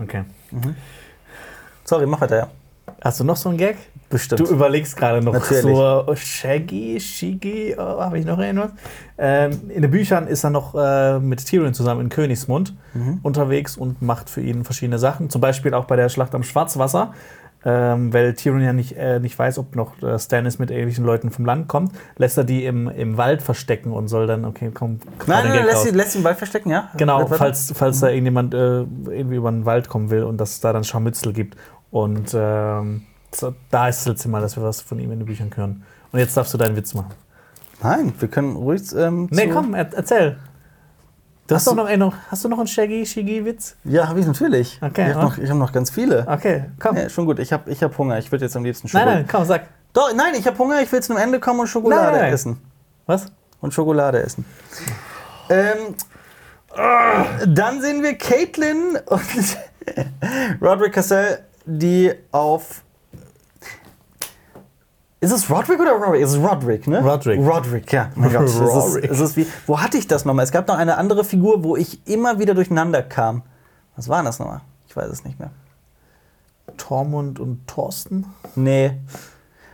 Okay. 0.02 0.24
Sorry, 1.84 2.06
mach 2.06 2.22
weiter, 2.22 2.38
ja. 2.38 2.48
Hast 3.02 3.20
du 3.20 3.24
noch 3.24 3.36
so 3.38 3.50
einen 3.50 3.58
Gag? 3.58 3.78
Bestimmt. 4.10 4.40
Du 4.42 4.46
überlegst 4.46 4.98
gerade 4.98 5.22
noch 5.22 5.34
Natürlich. 5.34 5.62
so 5.64 6.04
oh, 6.08 6.16
Shaggy, 6.16 7.00
Shiggy, 7.00 7.76
oh, 7.78 7.82
habe 8.02 8.18
ich 8.20 8.26
noch 8.26 8.40
irgendwas? 8.40 8.72
Ähm, 9.18 9.70
in 9.70 9.84
den 9.84 9.92
Büchern 9.92 10.28
ist 10.28 10.44
er 10.44 10.50
noch 10.50 10.74
äh, 10.76 11.20
mit 11.20 11.46
Tyrion 11.46 11.74
zusammen 11.74 12.02
in 12.02 12.10
Königsmund 12.10 12.74
Mhm. 12.96 13.20
unterwegs 13.22 13.78
und 13.78 14.02
macht 14.02 14.30
für 14.30 14.42
ihn 14.42 14.64
verschiedene 14.64 14.98
Sachen. 14.98 15.30
Zum 15.30 15.42
Beispiel 15.42 15.74
auch 15.76 15.86
bei 15.86 15.96
der 15.96 16.10
Schlacht 16.10 16.34
am 16.34 16.42
Schwarzwasser. 16.44 17.14
Ähm, 17.65 18.14
weil 18.14 18.36
Tyrion 18.36 18.61
ja 18.61 18.72
nicht, 18.72 18.95
äh, 18.95 19.19
nicht 19.19 19.38
weiß, 19.38 19.57
ob 19.57 19.76
noch 19.76 20.02
äh, 20.02 20.18
Stannis 20.18 20.60
mit 20.60 20.72
ähnlichen 20.72 21.03
Leuten 21.03 21.30
vom 21.30 21.45
Land 21.45 21.68
kommt, 21.68 21.91
lässt 22.15 22.38
er 22.38 22.45
die 22.45 22.64
im, 22.65 22.88
im 22.88 23.18
Wald 23.18 23.41
verstecken 23.41 23.91
und 23.91 24.07
soll 24.07 24.27
dann, 24.27 24.45
okay, 24.45 24.72
komm, 24.73 24.91
Nein, 24.91 24.99
den 24.99 25.27
nein, 25.27 25.44
Gag 25.44 25.53
nein 25.53 25.65
lässt, 25.65 25.88
ihn, 25.88 25.95
lässt 25.95 26.15
ihn 26.15 26.19
im 26.19 26.23
Wald 26.26 26.38
verstecken, 26.38 26.69
ja? 26.69 26.90
Genau, 26.95 27.27
falls, 27.27 27.73
falls 27.76 27.99
da 27.99 28.07
irgendjemand 28.07 28.53
äh, 28.53 28.80
irgendwie 28.80 29.36
über 29.36 29.52
den 29.52 29.65
Wald 29.65 29.90
kommen 29.90 30.10
will 30.10 30.23
und 30.23 30.38
dass 30.38 30.52
es 30.52 30.60
da 30.61 30.72
dann 30.72 30.86
Scharmützel 30.86 31.34
gibt. 31.34 31.57
Und 31.91 32.31
ähm, 32.34 33.03
so, 33.36 33.53
da 33.69 33.90
ist 33.90 33.99
das 34.02 34.07
letzte 34.07 34.30
Mal, 34.30 34.41
dass 34.41 34.56
wir 34.56 34.64
was 34.64 34.80
von 34.80 34.98
ihm 34.99 35.11
in 35.11 35.19
den 35.19 35.26
Büchern 35.26 35.52
hören. 35.53 35.84
Und 36.11 36.19
jetzt 36.19 36.38
darfst 36.38 36.53
du 36.53 36.57
deinen 36.57 36.77
Witz 36.77 36.94
machen. 36.94 37.14
Nein, 37.81 38.14
wir 38.19 38.27
können 38.27 38.56
ruhig. 38.56 38.84
Ähm, 38.95 39.27
Nee, 39.31 39.48
komm, 39.48 39.73
er, 39.73 39.94
erzähl. 39.94 40.38
Du 41.50 41.56
hast, 41.56 41.66
du- 41.66 41.74
noch, 41.74 41.86
einen, 41.88 42.14
hast 42.30 42.44
du 42.46 42.48
noch 42.50 42.60
einen 42.60 42.68
Shaggy, 42.68 43.04
Shiggy-Witz? 43.08 43.76
Ja, 43.84 44.08
habe 44.08 44.20
ich 44.20 44.28
natürlich. 44.28 44.80
Okay, 44.84 45.10
ich 45.10 45.16
habe 45.16 45.26
noch, 45.26 45.38
ich 45.40 45.50
hab 45.50 45.58
noch 45.58 45.72
ganz 45.72 45.90
viele. 45.90 46.26
Okay, 46.28 46.66
komm. 46.80 46.96
Ja, 46.96 47.10
schon 47.10 47.26
gut, 47.26 47.40
ich 47.40 47.52
habe 47.52 47.72
ich 47.72 47.82
hab 47.82 47.98
Hunger. 47.98 48.20
Ich 48.20 48.32
würde 48.32 48.46
jetzt 48.46 48.56
am 48.56 48.64
liebsten 48.64 48.88
nein, 48.88 49.02
Schokolade. 49.02 49.18
nein, 49.22 49.28
komm, 49.32 49.46
sag. 49.46 49.64
Doch, 49.94 50.14
nein, 50.14 50.36
ich 50.38 50.46
habe 50.46 50.56
Hunger, 50.60 50.80
ich 50.84 50.92
will 50.92 51.02
zum 51.02 51.18
Ende 51.18 51.40
kommen 51.40 51.62
und 51.62 51.68
Schokolade 51.68 52.04
Nein, 52.04 52.12
nein, 52.12 52.22
nein. 52.22 52.34
essen. 52.34 52.62
Was? 53.08 53.32
Und 53.62 53.74
Schokolade 53.74 54.22
essen. 54.22 54.46
Ähm, 55.50 55.96
dann 57.48 57.82
sehen 57.82 58.04
wir 58.04 58.16
Caitlin 58.16 59.00
und 59.08 59.22
Roderick 60.62 60.94
Cassell, 60.94 61.40
die 61.66 62.14
auf. 62.32 62.84
Ist 65.22 65.32
es 65.32 65.50
Roderick 65.50 65.80
oder 65.80 65.94
Roderick? 65.94 66.24
Es 66.24 66.32
ist 66.32 66.40
Roderick, 66.40 66.88
ne? 66.88 67.02
Roderick. 67.02 67.40
Roderick, 67.40 67.91
ja. 67.91 68.10
Mein 68.16 68.32
Gott, 68.32 68.44
es 68.44 68.56
ist, 68.56 68.62
Roderick. 68.62 69.12
es 69.12 69.20
ist 69.20 69.36
wie, 69.36 69.46
wo 69.68 69.80
hatte 69.82 69.98
ich 69.98 70.08
das 70.08 70.24
nochmal? 70.24 70.46
Es 70.46 70.52
gab 70.52 70.68
noch 70.68 70.78
eine 70.78 70.98
andere 70.98 71.26
Figur, 71.26 71.64
wo 71.64 71.76
ich 71.76 72.08
immer 72.08 72.40
wieder 72.40 72.54
durcheinander 72.54 73.04
kam. 73.04 73.44
Was 73.98 74.08
war 74.08 74.24
das 74.24 74.40
nochmal? 74.40 74.62
Ich 74.88 74.96
weiß 74.96 75.10
es 75.10 75.26
nicht 75.26 75.38
mehr. 75.40 75.52
Tormund 76.78 77.40
und 77.40 77.68
Thorsten? 77.68 78.28
Nee. 78.56 78.94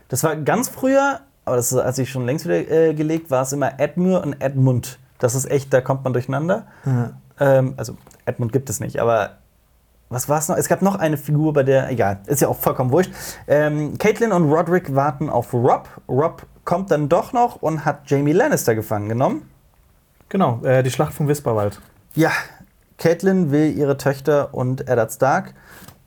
Das 0.07 0.23
war 0.23 0.35
ganz 0.35 0.69
früher, 0.69 1.19
aber 1.45 1.57
das 1.57 1.72
ist, 1.72 1.77
als 1.77 1.99
ich 1.99 2.09
schon 2.09 2.26
längst 2.26 2.45
wieder 2.45 2.72
äh, 2.72 2.93
gelegt, 2.95 3.30
war 3.30 3.43
es 3.43 3.53
immer 3.53 3.80
Edmure 3.80 4.22
und 4.22 4.41
Edmund. 4.41 4.97
Das 5.19 5.35
ist 5.35 5.49
echt, 5.49 5.72
da 5.73 5.81
kommt 5.81 6.03
man 6.03 6.13
durcheinander. 6.13 6.65
Ja. 6.85 7.11
Ähm, 7.39 7.76
also 7.77 7.97
Edmund 8.26 8.51
gibt 8.51 8.69
es 8.69 8.80
nicht, 8.80 8.99
aber 8.99 9.38
was 10.10 10.30
war 10.30 10.40
es 10.40 10.48
noch? 10.48 10.57
Es 10.57 10.68
gab 10.68 10.82
noch 10.82 10.95
eine 10.95 11.18
Figur, 11.18 11.53
bei 11.53 11.64
der, 11.64 11.90
egal, 11.90 12.19
ist 12.27 12.41
ja 12.41 12.48
auch 12.48 12.57
vollkommen 12.57 12.91
wurscht. 12.91 13.11
Ähm, 13.48 13.98
Caitlin 13.98 14.32
und 14.32 14.52
Roderick 14.52 14.95
warten 14.95 15.30
auf 15.30 15.53
Rob. 15.53 15.90
Rob 16.07 16.44
kommt 16.64 16.91
dann 16.91 17.10
doch 17.10 17.34
noch 17.34 17.61
und 17.61 17.86
hat 17.86 18.10
Jamie 18.10 18.34
Lannister 18.34 18.76
gefangen 18.76 19.10
genommen. 19.10 19.49
Genau, 20.30 20.64
äh, 20.64 20.84
die 20.84 20.91
Schlacht 20.91 21.14
vom 21.14 21.27
Wisperwald. 21.27 21.80
Ja, 22.15 22.32
Caitlin 22.98 23.52
will 23.52 23.77
ihre 23.77 23.98
Töchter 23.98 24.53
und 24.53 24.88
Eddard 24.88 25.11
Stark. 25.11 25.53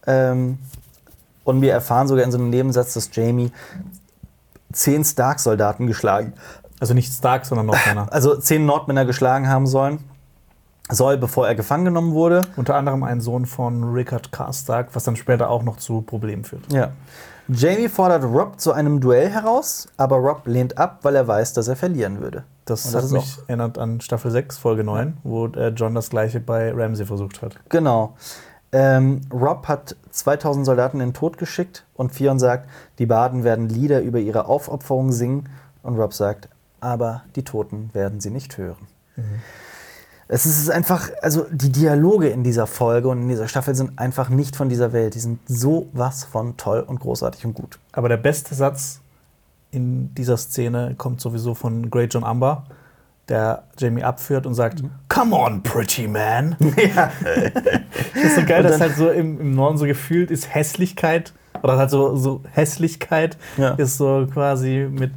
Ähm, 0.06 0.58
und 1.44 1.60
wir 1.62 1.72
erfahren 1.72 2.08
sogar 2.08 2.24
in 2.24 2.32
so 2.32 2.38
einem 2.38 2.50
Nebensatz, 2.50 2.94
dass 2.94 3.10
Jamie 3.12 3.52
zehn 4.72 5.04
Stark-Soldaten 5.04 5.86
geschlagen, 5.86 6.34
Also 6.80 6.94
nicht 6.94 7.12
Stark, 7.12 7.46
sondern 7.46 7.66
Nordmänner. 7.66 8.08
also 8.12 8.36
zehn 8.36 8.66
Nordmänner 8.66 9.04
geschlagen 9.04 9.48
haben 9.48 9.66
sollen, 9.66 10.04
soll, 10.90 11.16
bevor 11.18 11.46
er 11.46 11.54
gefangen 11.54 11.86
genommen 11.86 12.12
wurde. 12.12 12.42
Unter 12.56 12.74
anderem 12.74 13.02
ein 13.02 13.20
Sohn 13.20 13.46
von 13.46 13.84
Rickard 13.92 14.32
Karstark, 14.32 14.88
was 14.92 15.04
dann 15.04 15.16
später 15.16 15.50
auch 15.50 15.62
noch 15.62 15.76
zu 15.76 16.02
Problemen 16.02 16.44
führt. 16.44 16.72
Ja. 16.72 16.92
Jamie 17.48 17.88
fordert 17.88 18.24
Rob 18.24 18.60
zu 18.60 18.72
einem 18.72 19.00
Duell 19.00 19.30
heraus, 19.30 19.88
aber 19.96 20.16
Rob 20.16 20.46
lehnt 20.46 20.76
ab, 20.76 20.98
weil 21.02 21.16
er 21.16 21.26
weiß, 21.26 21.54
dass 21.54 21.66
er 21.68 21.76
verlieren 21.76 22.20
würde. 22.20 22.44
Das, 22.66 22.94
Und 22.94 23.02
hat 23.02 23.10
mich 23.10 23.38
erinnert 23.46 23.78
an 23.78 24.02
Staffel 24.02 24.30
6, 24.30 24.58
Folge 24.58 24.84
9, 24.84 25.16
wo 25.24 25.46
äh, 25.46 25.68
John 25.68 25.94
das 25.94 26.10
gleiche 26.10 26.40
bei 26.40 26.70
Ramsey 26.72 27.06
versucht 27.06 27.40
hat. 27.40 27.56
Genau. 27.70 28.14
Ähm, 28.70 29.22
Rob 29.32 29.66
hat 29.66 29.96
2000 30.10 30.66
Soldaten 30.66 31.00
in 31.00 31.08
den 31.08 31.14
Tod 31.14 31.38
geschickt 31.38 31.86
und 31.94 32.12
Fion 32.12 32.38
sagt, 32.38 32.68
die 32.98 33.06
Baden 33.06 33.44
werden 33.44 33.70
Lieder 33.70 34.02
über 34.02 34.18
ihre 34.18 34.44
Aufopferung 34.46 35.10
singen. 35.10 35.48
Und 35.82 35.96
Rob 35.96 36.12
sagt, 36.12 36.50
aber 36.80 37.22
die 37.34 37.44
Toten 37.44 37.88
werden 37.94 38.20
sie 38.20 38.30
nicht 38.30 38.58
hören. 38.58 38.86
Es 40.30 40.44
ist 40.44 40.70
einfach, 40.70 41.08
also 41.22 41.46
die 41.50 41.72
Dialoge 41.72 42.28
in 42.28 42.44
dieser 42.44 42.66
Folge 42.66 43.08
und 43.08 43.22
in 43.22 43.28
dieser 43.28 43.48
Staffel 43.48 43.74
sind 43.74 43.98
einfach 43.98 44.28
nicht 44.28 44.56
von 44.56 44.68
dieser 44.68 44.92
Welt. 44.92 45.14
Die 45.14 45.20
sind 45.20 45.40
so 45.48 45.88
was 45.94 46.24
von 46.24 46.58
toll 46.58 46.84
und 46.86 47.00
großartig 47.00 47.46
und 47.46 47.54
gut. 47.54 47.78
Aber 47.92 48.10
der 48.10 48.18
beste 48.18 48.54
Satz 48.54 49.00
in 49.70 50.14
dieser 50.14 50.36
Szene 50.36 50.94
kommt 50.98 51.22
sowieso 51.22 51.54
von 51.54 51.90
Great 51.90 52.12
John 52.12 52.24
Amber, 52.24 52.64
der 53.28 53.64
Jamie 53.78 54.02
abführt 54.02 54.46
und 54.46 54.54
sagt: 54.54 54.82
Come 55.08 55.34
on, 55.36 55.62
pretty 55.62 56.08
man. 56.08 56.56
Ja. 56.76 57.10
Das 58.14 58.24
ist 58.24 58.36
so 58.36 58.44
geil, 58.44 58.62
dass 58.62 58.80
halt 58.80 58.96
so 58.96 59.10
im, 59.10 59.40
im 59.40 59.54
Norden 59.54 59.78
so 59.78 59.84
gefühlt 59.86 60.30
ist 60.30 60.52
Hässlichkeit. 60.54 61.32
Oder 61.60 61.76
halt 61.76 61.90
so, 61.90 62.14
so 62.14 62.42
Hässlichkeit 62.52 63.36
Ja. 63.56 63.70
ist 63.70 63.96
so 63.96 64.28
quasi 64.32 64.86
mit 64.88 65.10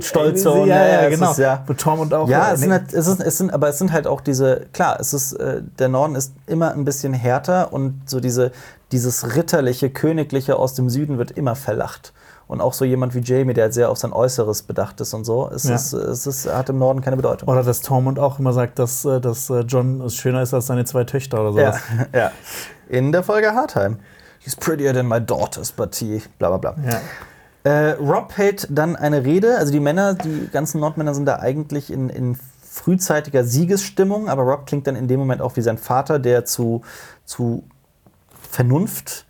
Stolze 0.00 0.50
und- 0.50 0.66
ja, 0.68 0.84
ja, 1.02 1.08
genau. 1.08 1.30
ist 1.30 1.38
ja- 1.38 1.64
Tom 1.78 2.00
und 2.00 2.12
auch 2.12 2.28
Ja, 2.28 2.50
äh, 2.50 2.54
es 2.54 2.60
sind, 2.60 2.72
halt, 2.72 2.92
es, 2.92 3.06
ist, 3.06 3.20
es 3.20 3.38
sind, 3.38 3.52
aber 3.54 3.68
es 3.68 3.78
sind 3.78 3.92
halt 3.92 4.08
auch 4.08 4.20
diese, 4.20 4.66
klar, 4.72 4.98
es 4.98 5.12
ist, 5.14 5.34
äh, 5.34 5.62
der 5.78 5.88
Norden 5.88 6.16
ist 6.16 6.32
immer 6.48 6.72
ein 6.72 6.84
bisschen 6.84 7.12
härter 7.12 7.72
und 7.72 8.02
so 8.06 8.18
diese, 8.18 8.50
dieses 8.90 9.36
ritterliche, 9.36 9.88
königliche 9.90 10.56
aus 10.56 10.74
dem 10.74 10.90
Süden 10.90 11.18
wird 11.18 11.30
immer 11.30 11.54
verlacht. 11.54 12.12
Und 12.48 12.60
auch 12.60 12.72
so 12.74 12.84
jemand 12.84 13.14
wie 13.14 13.20
Jamie, 13.20 13.54
der 13.54 13.64
halt 13.64 13.74
sehr 13.74 13.90
auf 13.90 13.98
sein 13.98 14.12
Äußeres 14.12 14.62
bedacht 14.62 15.00
ist 15.00 15.12
und 15.14 15.24
so, 15.24 15.50
es, 15.52 15.64
Ja. 15.64 15.74
ist, 15.74 15.92
es 15.92 16.26
ist, 16.28 16.46
hat 16.52 16.68
im 16.68 16.78
Norden 16.78 17.00
keine 17.00 17.16
Bedeutung. 17.16 17.48
Oder 17.48 17.64
dass 17.64 17.80
Tormund 17.80 18.18
auch 18.20 18.38
immer 18.38 18.52
sagt, 18.52 18.78
dass, 18.78 19.04
äh, 19.04 19.20
dass 19.20 19.50
äh, 19.50 19.60
John 19.60 20.08
schöner 20.10 20.42
ist 20.42 20.54
als 20.54 20.66
seine 20.66 20.84
zwei 20.84 21.02
Töchter 21.04 21.40
oder 21.40 21.60
Ja, 21.60 21.72
sowas. 21.72 21.82
ja. 22.14 22.30
In 22.88 23.10
der 23.10 23.24
Folge 23.24 23.52
Hardtime. 23.52 23.98
He's 24.38 24.54
prettier 24.54 24.94
than 24.94 25.08
my 25.08 25.20
daughters, 25.20 25.72
but 25.72 25.96
he, 25.96 26.22
bla 26.38 26.56
bla 26.56 26.72
bla. 26.72 26.76
Ja. 26.88 27.00
Äh, 27.68 27.90
Rob 27.94 28.36
hält 28.36 28.68
dann 28.70 28.94
eine 28.94 29.24
Rede. 29.24 29.58
Also 29.58 29.72
die 29.72 29.80
Männer, 29.80 30.14
die 30.14 30.48
ganzen 30.52 30.78
Nordmänner 30.80 31.14
sind 31.16 31.24
da 31.26 31.40
eigentlich 31.40 31.92
in, 31.92 32.08
in 32.10 32.38
frühzeitiger 32.62 33.42
Siegesstimmung, 33.42 34.28
aber 34.28 34.42
Rob 34.42 34.66
klingt 34.66 34.86
dann 34.86 34.94
in 34.94 35.08
dem 35.08 35.18
Moment 35.18 35.40
auch 35.42 35.56
wie 35.56 35.62
sein 35.62 35.78
Vater, 35.78 36.20
der 36.20 36.44
zu, 36.44 36.82
zu 37.24 37.64
Vernunft, 38.50 39.25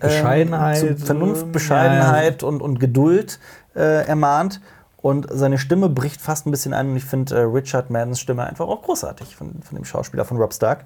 Bescheidenheit, 0.00 0.78
zu 0.78 0.96
Vernunft, 0.96 1.42
ähm, 1.44 1.52
Bescheidenheit 1.52 2.42
und, 2.42 2.60
und 2.62 2.80
Geduld 2.80 3.38
äh, 3.74 4.06
ermahnt. 4.06 4.60
Und 5.00 5.28
seine 5.30 5.58
Stimme 5.58 5.88
bricht 5.88 6.20
fast 6.20 6.46
ein 6.46 6.50
bisschen 6.50 6.74
ein. 6.74 6.90
Und 6.90 6.96
ich 6.96 7.04
finde 7.04 7.36
äh, 7.36 7.42
Richard 7.42 7.90
Maddens 7.90 8.20
Stimme 8.20 8.44
einfach 8.44 8.66
auch 8.66 8.82
großartig 8.82 9.36
von, 9.36 9.62
von 9.62 9.76
dem 9.76 9.84
Schauspieler 9.84 10.24
von 10.24 10.36
Rob 10.36 10.52
Stark. 10.52 10.84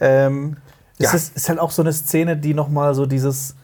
Ähm, 0.00 0.56
Es 0.98 1.06
ja. 1.06 1.12
ist, 1.14 1.36
ist 1.36 1.48
halt 1.48 1.58
auch 1.58 1.70
so 1.70 1.82
eine 1.82 1.92
Szene, 1.92 2.36
die 2.36 2.54
nochmal 2.54 2.94
so 2.94 3.06
dieses, 3.06 3.56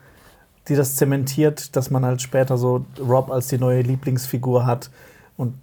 die 0.68 0.74
das 0.74 0.96
zementiert, 0.96 1.76
dass 1.76 1.90
man 1.90 2.04
halt 2.04 2.20
später 2.22 2.56
so 2.56 2.84
Rob 2.98 3.30
als 3.30 3.48
die 3.48 3.58
neue 3.58 3.82
Lieblingsfigur 3.82 4.66
hat. 4.66 4.90
Und 5.36 5.54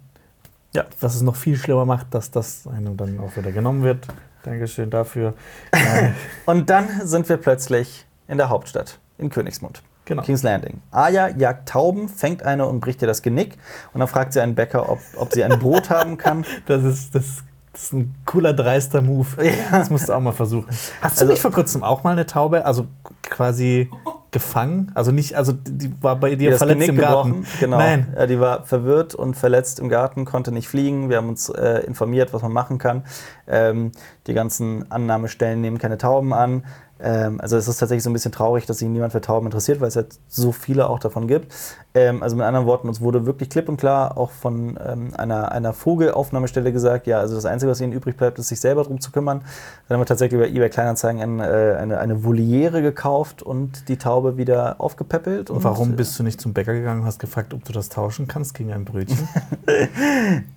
ja, 0.74 0.84
was 1.00 1.14
es 1.14 1.22
noch 1.22 1.36
viel 1.36 1.56
schlimmer 1.56 1.84
macht, 1.84 2.14
dass 2.14 2.30
das 2.30 2.66
einem 2.66 2.96
dann 2.96 3.20
auch 3.20 3.36
wieder 3.36 3.52
genommen 3.52 3.82
wird. 3.82 4.06
Dankeschön 4.42 4.90
dafür. 4.90 5.34
Und 6.46 6.70
dann 6.70 6.88
sind 7.04 7.28
wir 7.28 7.36
plötzlich 7.36 8.06
in 8.28 8.38
der 8.38 8.48
Hauptstadt, 8.48 8.98
in 9.18 9.30
Königsmund. 9.30 9.82
Genau. 10.06 10.22
King's 10.22 10.42
Landing. 10.42 10.82
Arya 10.90 11.28
jagt 11.30 11.68
Tauben, 11.68 12.08
fängt 12.10 12.42
eine 12.42 12.66
und 12.66 12.80
bricht 12.80 13.00
ihr 13.00 13.08
das 13.08 13.22
Genick. 13.22 13.56
Und 13.94 14.00
dann 14.00 14.08
fragt 14.08 14.34
sie 14.34 14.40
einen 14.40 14.54
Bäcker, 14.54 14.88
ob, 14.90 14.98
ob 15.16 15.32
sie 15.32 15.42
ein 15.44 15.58
Brot 15.58 15.88
haben 15.88 16.18
kann. 16.18 16.44
das, 16.66 16.82
ist, 16.84 17.14
das, 17.14 17.42
das 17.72 17.84
ist 17.84 17.92
ein 17.94 18.14
cooler, 18.26 18.52
dreister 18.52 19.00
Move. 19.00 19.26
Das 19.70 19.88
musst 19.88 20.08
du 20.08 20.12
auch 20.12 20.20
mal 20.20 20.32
versuchen. 20.32 20.68
Hast 21.00 21.16
du 21.18 21.22
Also- 21.22 21.26
nicht 21.32 21.40
vor 21.40 21.52
kurzem 21.52 21.82
auch 21.82 22.04
mal 22.04 22.10
eine 22.12 22.26
Taube, 22.26 22.66
also 22.66 22.86
quasi 23.22 23.88
gefangen? 24.30 24.90
Also 24.94 25.10
nicht, 25.12 25.36
also 25.36 25.52
die 25.52 25.90
war 26.02 26.16
bei 26.16 26.34
dir 26.34 26.56
verletzt 26.58 26.80
Genick 26.80 26.88
im 26.90 26.96
Garten. 26.98 27.28
gebrochen. 27.30 27.46
Genau. 27.60 27.78
Nein. 27.78 28.12
Ja, 28.16 28.26
die 28.26 28.40
war 28.40 28.64
verwirrt 28.64 29.14
und 29.14 29.36
verletzt 29.36 29.78
im 29.80 29.88
Garten, 29.88 30.24
konnte 30.24 30.50
nicht 30.52 30.68
fliegen. 30.68 31.08
Wir 31.08 31.16
haben 31.18 31.28
uns 31.28 31.48
äh, 31.48 31.78
informiert, 31.86 32.34
was 32.34 32.42
man 32.42 32.52
machen 32.52 32.76
kann. 32.78 33.04
Ähm, 33.46 33.92
die 34.26 34.34
ganzen 34.34 34.90
Annahmestellen 34.90 35.60
nehmen 35.60 35.78
keine 35.78 35.98
Tauben 35.98 36.32
an. 36.34 36.64
Ähm, 37.00 37.40
also 37.40 37.56
es 37.56 37.68
ist 37.68 37.78
tatsächlich 37.78 38.04
so 38.04 38.10
ein 38.10 38.12
bisschen 38.12 38.32
traurig, 38.32 38.66
dass 38.66 38.78
sich 38.78 38.88
niemand 38.88 39.12
für 39.12 39.20
Tauben 39.20 39.46
interessiert, 39.46 39.80
weil 39.80 39.88
es 39.88 39.96
halt 39.96 40.18
so 40.28 40.52
viele 40.52 40.88
auch 40.88 40.98
davon 40.98 41.26
gibt. 41.26 41.52
Ähm, 41.96 42.24
also 42.24 42.34
mit 42.34 42.44
anderen 42.44 42.66
Worten, 42.66 42.88
uns 42.88 43.00
wurde 43.00 43.24
wirklich 43.24 43.48
klipp 43.48 43.68
und 43.68 43.76
klar 43.76 44.18
auch 44.18 44.32
von 44.32 44.76
ähm, 44.84 45.10
einer, 45.16 45.52
einer 45.52 45.72
Vogelaufnahmestelle 45.72 46.72
gesagt, 46.72 47.06
ja, 47.06 47.20
also 47.20 47.36
das 47.36 47.44
Einzige, 47.44 47.70
was 47.70 47.80
ihnen 47.80 47.92
übrig 47.92 48.16
bleibt, 48.16 48.36
ist 48.40 48.48
sich 48.48 48.58
selber 48.58 48.82
drum 48.82 49.00
zu 49.00 49.12
kümmern. 49.12 49.42
Dann 49.86 49.94
haben 49.94 50.00
wir 50.02 50.06
tatsächlich 50.06 50.40
über 50.40 50.48
eBay 50.48 50.70
Kleinanzeigen 50.70 51.22
ein, 51.22 51.38
äh, 51.38 51.76
eine, 51.78 51.98
eine 51.98 52.24
Voliere 52.24 52.82
gekauft 52.82 53.42
und 53.42 53.88
die 53.88 53.96
Taube 53.96 54.36
wieder 54.36 54.80
aufgepäppelt. 54.80 55.50
Und 55.50 55.62
warum 55.62 55.94
bist 55.94 56.18
du 56.18 56.24
nicht 56.24 56.40
zum 56.40 56.52
Bäcker 56.52 56.74
gegangen 56.74 57.02
und 57.02 57.06
hast 57.06 57.20
gefragt, 57.20 57.54
ob 57.54 57.64
du 57.64 57.72
das 57.72 57.90
tauschen 57.90 58.26
kannst 58.26 58.54
gegen 58.54 58.72
ein 58.72 58.84
Brötchen? 58.84 59.28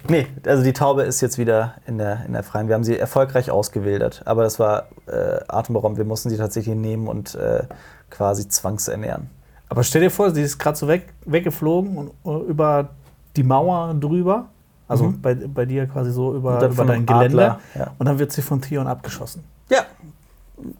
Nee, 0.10 0.28
also 0.46 0.64
die 0.64 0.74
Taube 0.74 1.04
ist 1.04 1.22
jetzt 1.22 1.38
wieder 1.38 1.76
in 1.86 1.98
der, 1.98 2.26
in 2.26 2.34
der 2.34 2.44
freien. 2.44 2.68
Wir 2.68 2.76
haben 2.76 2.84
sie 2.84 2.98
erfolgreich 2.98 3.52
ausgewildert, 3.52 4.22
aber 4.26 4.44
das 4.44 4.58
war 4.60 4.88
äh, 5.06 5.40
atemberaubend. 5.48 5.98
Wir 5.98 6.06
mussten 6.06 6.30
sie 6.30 6.38
tatsächlich 6.38 6.76
nehmen 6.76 7.08
und 7.08 7.36
äh, 7.36 7.64
quasi 8.10 8.48
zwangsernähren. 8.48 9.30
Aber 9.70 9.84
stell 9.84 10.02
dir 10.02 10.12
vor, 10.12 10.32
sie 10.32 10.42
ist 10.42 10.58
gerade 10.58 10.78
so 10.78 10.88
weg, 10.88 11.14
weggeflogen 11.26 11.98
und 11.98 12.12
äh, 12.26 12.50
über 12.50 12.90
die 13.36 13.44
Mauer 13.44 13.94
drüber. 13.94 14.46
Also 14.88 15.06
Mhm. 15.06 15.22
bei, 15.22 15.36
bei 15.36 15.66
dir 15.66 15.86
quasi 15.88 16.12
so 16.12 16.34
über, 16.36 16.64
über 16.66 16.86
dein 16.86 16.90
einem 16.98 17.06
Gelände. 17.06 17.52
Adler, 17.52 17.60
ja. 17.76 17.92
Und 17.98 18.06
dann 18.06 18.20
wird 18.20 18.32
sie 18.32 18.42
von 18.42 18.62
Theon 18.62 18.88
abgeschossen. 18.88 19.44
Ja. 19.70 19.82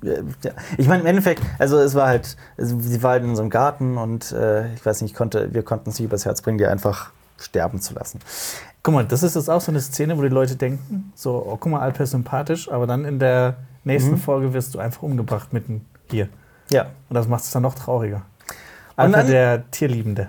Ja. 0.02 0.52
Ich 0.78 0.88
meine, 0.88 1.02
im 1.02 1.06
Endeffekt, 1.08 1.44
also 1.60 1.78
es 1.78 1.94
war 1.94 2.08
halt, 2.08 2.36
sie 2.58 3.04
war 3.04 3.12
halt 3.12 3.24
in 3.24 3.36
so 3.36 3.42
einem 3.44 3.52
Garten 3.52 3.98
und 3.98 4.32
äh, 4.32 4.74
ich 4.74 4.84
weiß 4.86 5.02
nicht, 5.02 5.12
ich 5.12 5.18
konnte, 5.18 5.54
wir 5.54 5.62
konnten 5.62 5.90
es 5.92 6.00
nicht 6.00 6.06
übers 6.06 6.26
Herz 6.26 6.42
bringen, 6.42 6.58
die 6.58 6.66
einfach 6.66 7.12
sterben 7.38 7.80
zu 7.80 7.94
lassen. 7.94 8.20
Guck 8.82 8.94
mal, 8.96 9.06
das 9.06 9.22
ist 9.22 9.36
jetzt 9.36 9.50
auch 9.50 9.62
so 9.62 9.72
eine 9.72 9.82
Szene, 9.82 10.18
wo 10.18 10.22
die 10.24 10.30
Leute 10.30 10.56
denken, 10.56 11.12
so, 11.14 11.36
oh, 11.46 11.58
guck 11.60 11.72
mal, 11.72 11.82
Alper 11.82 12.06
ist 12.06 12.12
sympathisch, 12.12 12.72
aber 12.72 12.88
dann 12.88 13.06
in 13.06 13.20
der 13.20 13.56
nächsten 13.84 14.12
Mhm. 14.14 14.18
Folge 14.18 14.54
wirst 14.54 14.74
du 14.74 14.80
einfach 14.80 15.04
umgebracht 15.04 15.54
mitten 15.54 15.86
hier. 16.10 16.28
Ja. 16.72 16.84
Und 17.10 17.14
das 17.14 17.28
macht 17.28 17.44
es 17.44 17.52
dann 17.52 17.62
noch 17.64 17.76
trauriger. 17.76 18.24
Alper, 18.98 19.18
dann- 19.18 19.28
der 19.28 19.72
Tierliebende. 19.72 20.28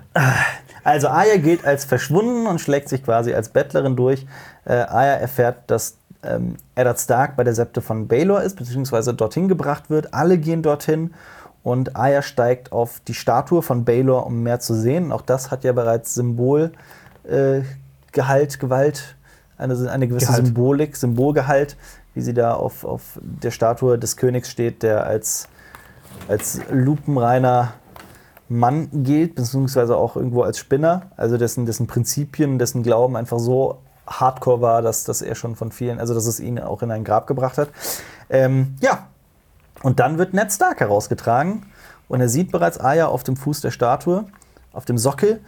Also 0.83 1.09
Aya 1.09 1.37
gilt 1.37 1.65
als 1.65 1.83
verschwunden 1.85 2.47
und 2.47 2.59
schlägt 2.61 2.87
sich 2.89 3.03
quasi 3.03 3.33
als 3.33 3.49
Bettlerin 3.49 3.95
durch. 3.95 4.25
Äh, 4.65 4.73
Aya 4.73 5.13
erfährt, 5.15 5.63
dass 5.67 5.97
ähm, 6.23 6.55
Eddard 6.75 6.99
Stark 6.99 7.35
bei 7.35 7.43
der 7.43 7.53
Septe 7.53 7.81
von 7.81 8.07
Baelor 8.07 8.41
ist, 8.41 8.55
beziehungsweise 8.57 9.13
dorthin 9.13 9.47
gebracht 9.47 9.89
wird. 9.89 10.13
Alle 10.13 10.37
gehen 10.37 10.61
dorthin 10.61 11.13
und 11.63 11.95
Aya 11.95 12.21
steigt 12.21 12.71
auf 12.71 13.01
die 13.07 13.13
Statue 13.13 13.61
von 13.61 13.85
Baelor, 13.85 14.25
um 14.25 14.41
mehr 14.43 14.59
zu 14.59 14.73
sehen. 14.73 15.11
Auch 15.11 15.21
das 15.21 15.51
hat 15.51 15.63
ja 15.63 15.71
bereits 15.73 16.13
Symbol, 16.13 16.71
äh, 17.29 17.61
Gehalt, 18.11 18.59
Gewalt, 18.59 19.15
eine, 19.57 19.75
eine 19.91 20.07
gewisse 20.07 20.27
Gehalt. 20.27 20.45
Symbolik, 20.45 20.95
Symbolgehalt, 20.95 21.75
wie 22.13 22.21
sie 22.21 22.33
da 22.33 22.53
auf, 22.53 22.83
auf 22.85 23.19
der 23.21 23.51
Statue 23.51 23.97
des 23.99 24.17
Königs 24.17 24.49
steht, 24.49 24.81
der 24.83 25.05
als, 25.05 25.47
als 26.27 26.59
lupenreiner 26.71 27.73
Mann 28.49 29.03
gilt, 29.03 29.35
beziehungsweise 29.35 29.95
auch 29.95 30.15
irgendwo 30.15 30.41
als 30.41 30.57
Spinner, 30.57 31.03
also 31.15 31.37
dessen, 31.37 31.65
dessen 31.65 31.87
Prinzipien, 31.87 32.57
dessen 32.57 32.83
Glauben 32.83 33.15
einfach 33.15 33.39
so 33.39 33.77
hardcore 34.07 34.61
war, 34.61 34.81
dass, 34.81 35.03
dass 35.03 35.21
er 35.21 35.35
schon 35.35 35.55
von 35.55 35.71
vielen, 35.71 35.99
also 35.99 36.13
dass 36.13 36.25
es 36.25 36.39
ihn 36.39 36.59
auch 36.59 36.81
in 36.81 36.91
ein 36.91 37.03
Grab 37.03 37.27
gebracht 37.27 37.57
hat. 37.57 37.69
Ähm, 38.29 38.75
ja, 38.81 39.07
und 39.83 39.99
dann 39.99 40.17
wird 40.17 40.33
Ned 40.33 40.51
Stark 40.51 40.79
herausgetragen 40.79 41.67
und 42.07 42.21
er 42.21 42.29
sieht 42.29 42.51
bereits 42.51 42.79
Arya 42.79 43.07
auf 43.07 43.23
dem 43.23 43.37
Fuß 43.37 43.61
der 43.61 43.71
Statue, 43.71 44.25
auf 44.73 44.85
dem 44.85 44.97
Sockel. 44.97 45.41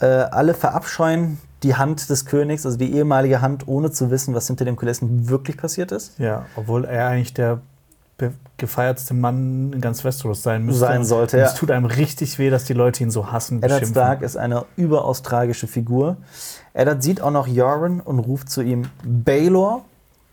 Äh, 0.00 0.06
alle 0.06 0.54
verabscheuen 0.54 1.38
die 1.62 1.76
Hand 1.76 2.08
des 2.10 2.26
Königs, 2.26 2.66
also 2.66 2.78
die 2.78 2.92
ehemalige 2.94 3.40
Hand, 3.40 3.68
ohne 3.68 3.90
zu 3.90 4.10
wissen, 4.10 4.34
was 4.34 4.46
hinter 4.46 4.64
den 4.64 4.76
Kulissen 4.76 5.28
wirklich 5.28 5.56
passiert 5.56 5.92
ist. 5.92 6.18
Ja, 6.18 6.46
obwohl 6.56 6.84
er 6.84 7.08
eigentlich 7.08 7.34
der 7.34 7.60
gefeiertste 8.58 9.14
Mann 9.14 9.72
in 9.72 9.80
ganz 9.80 10.04
Westeros 10.04 10.42
sein 10.42 10.64
müsste. 10.64 10.80
Sein 10.80 11.04
sollte, 11.04 11.38
ja. 11.38 11.44
Es 11.44 11.54
tut 11.54 11.70
einem 11.70 11.84
richtig 11.84 12.38
weh, 12.38 12.50
dass 12.50 12.64
die 12.64 12.72
Leute 12.72 13.02
ihn 13.02 13.10
so 13.10 13.30
hassen, 13.30 13.58
Eddard 13.58 13.80
beschimpfen. 13.80 13.94
Stark 14.02 14.22
ist 14.22 14.36
eine 14.36 14.64
überaus 14.76 15.22
tragische 15.22 15.66
Figur. 15.66 16.16
Eddard 16.72 17.02
sieht 17.02 17.20
auch 17.20 17.30
noch 17.30 17.46
Joran 17.46 18.00
und 18.00 18.18
ruft 18.18 18.48
zu 18.48 18.62
ihm 18.62 18.88
Baelor, 19.04 19.84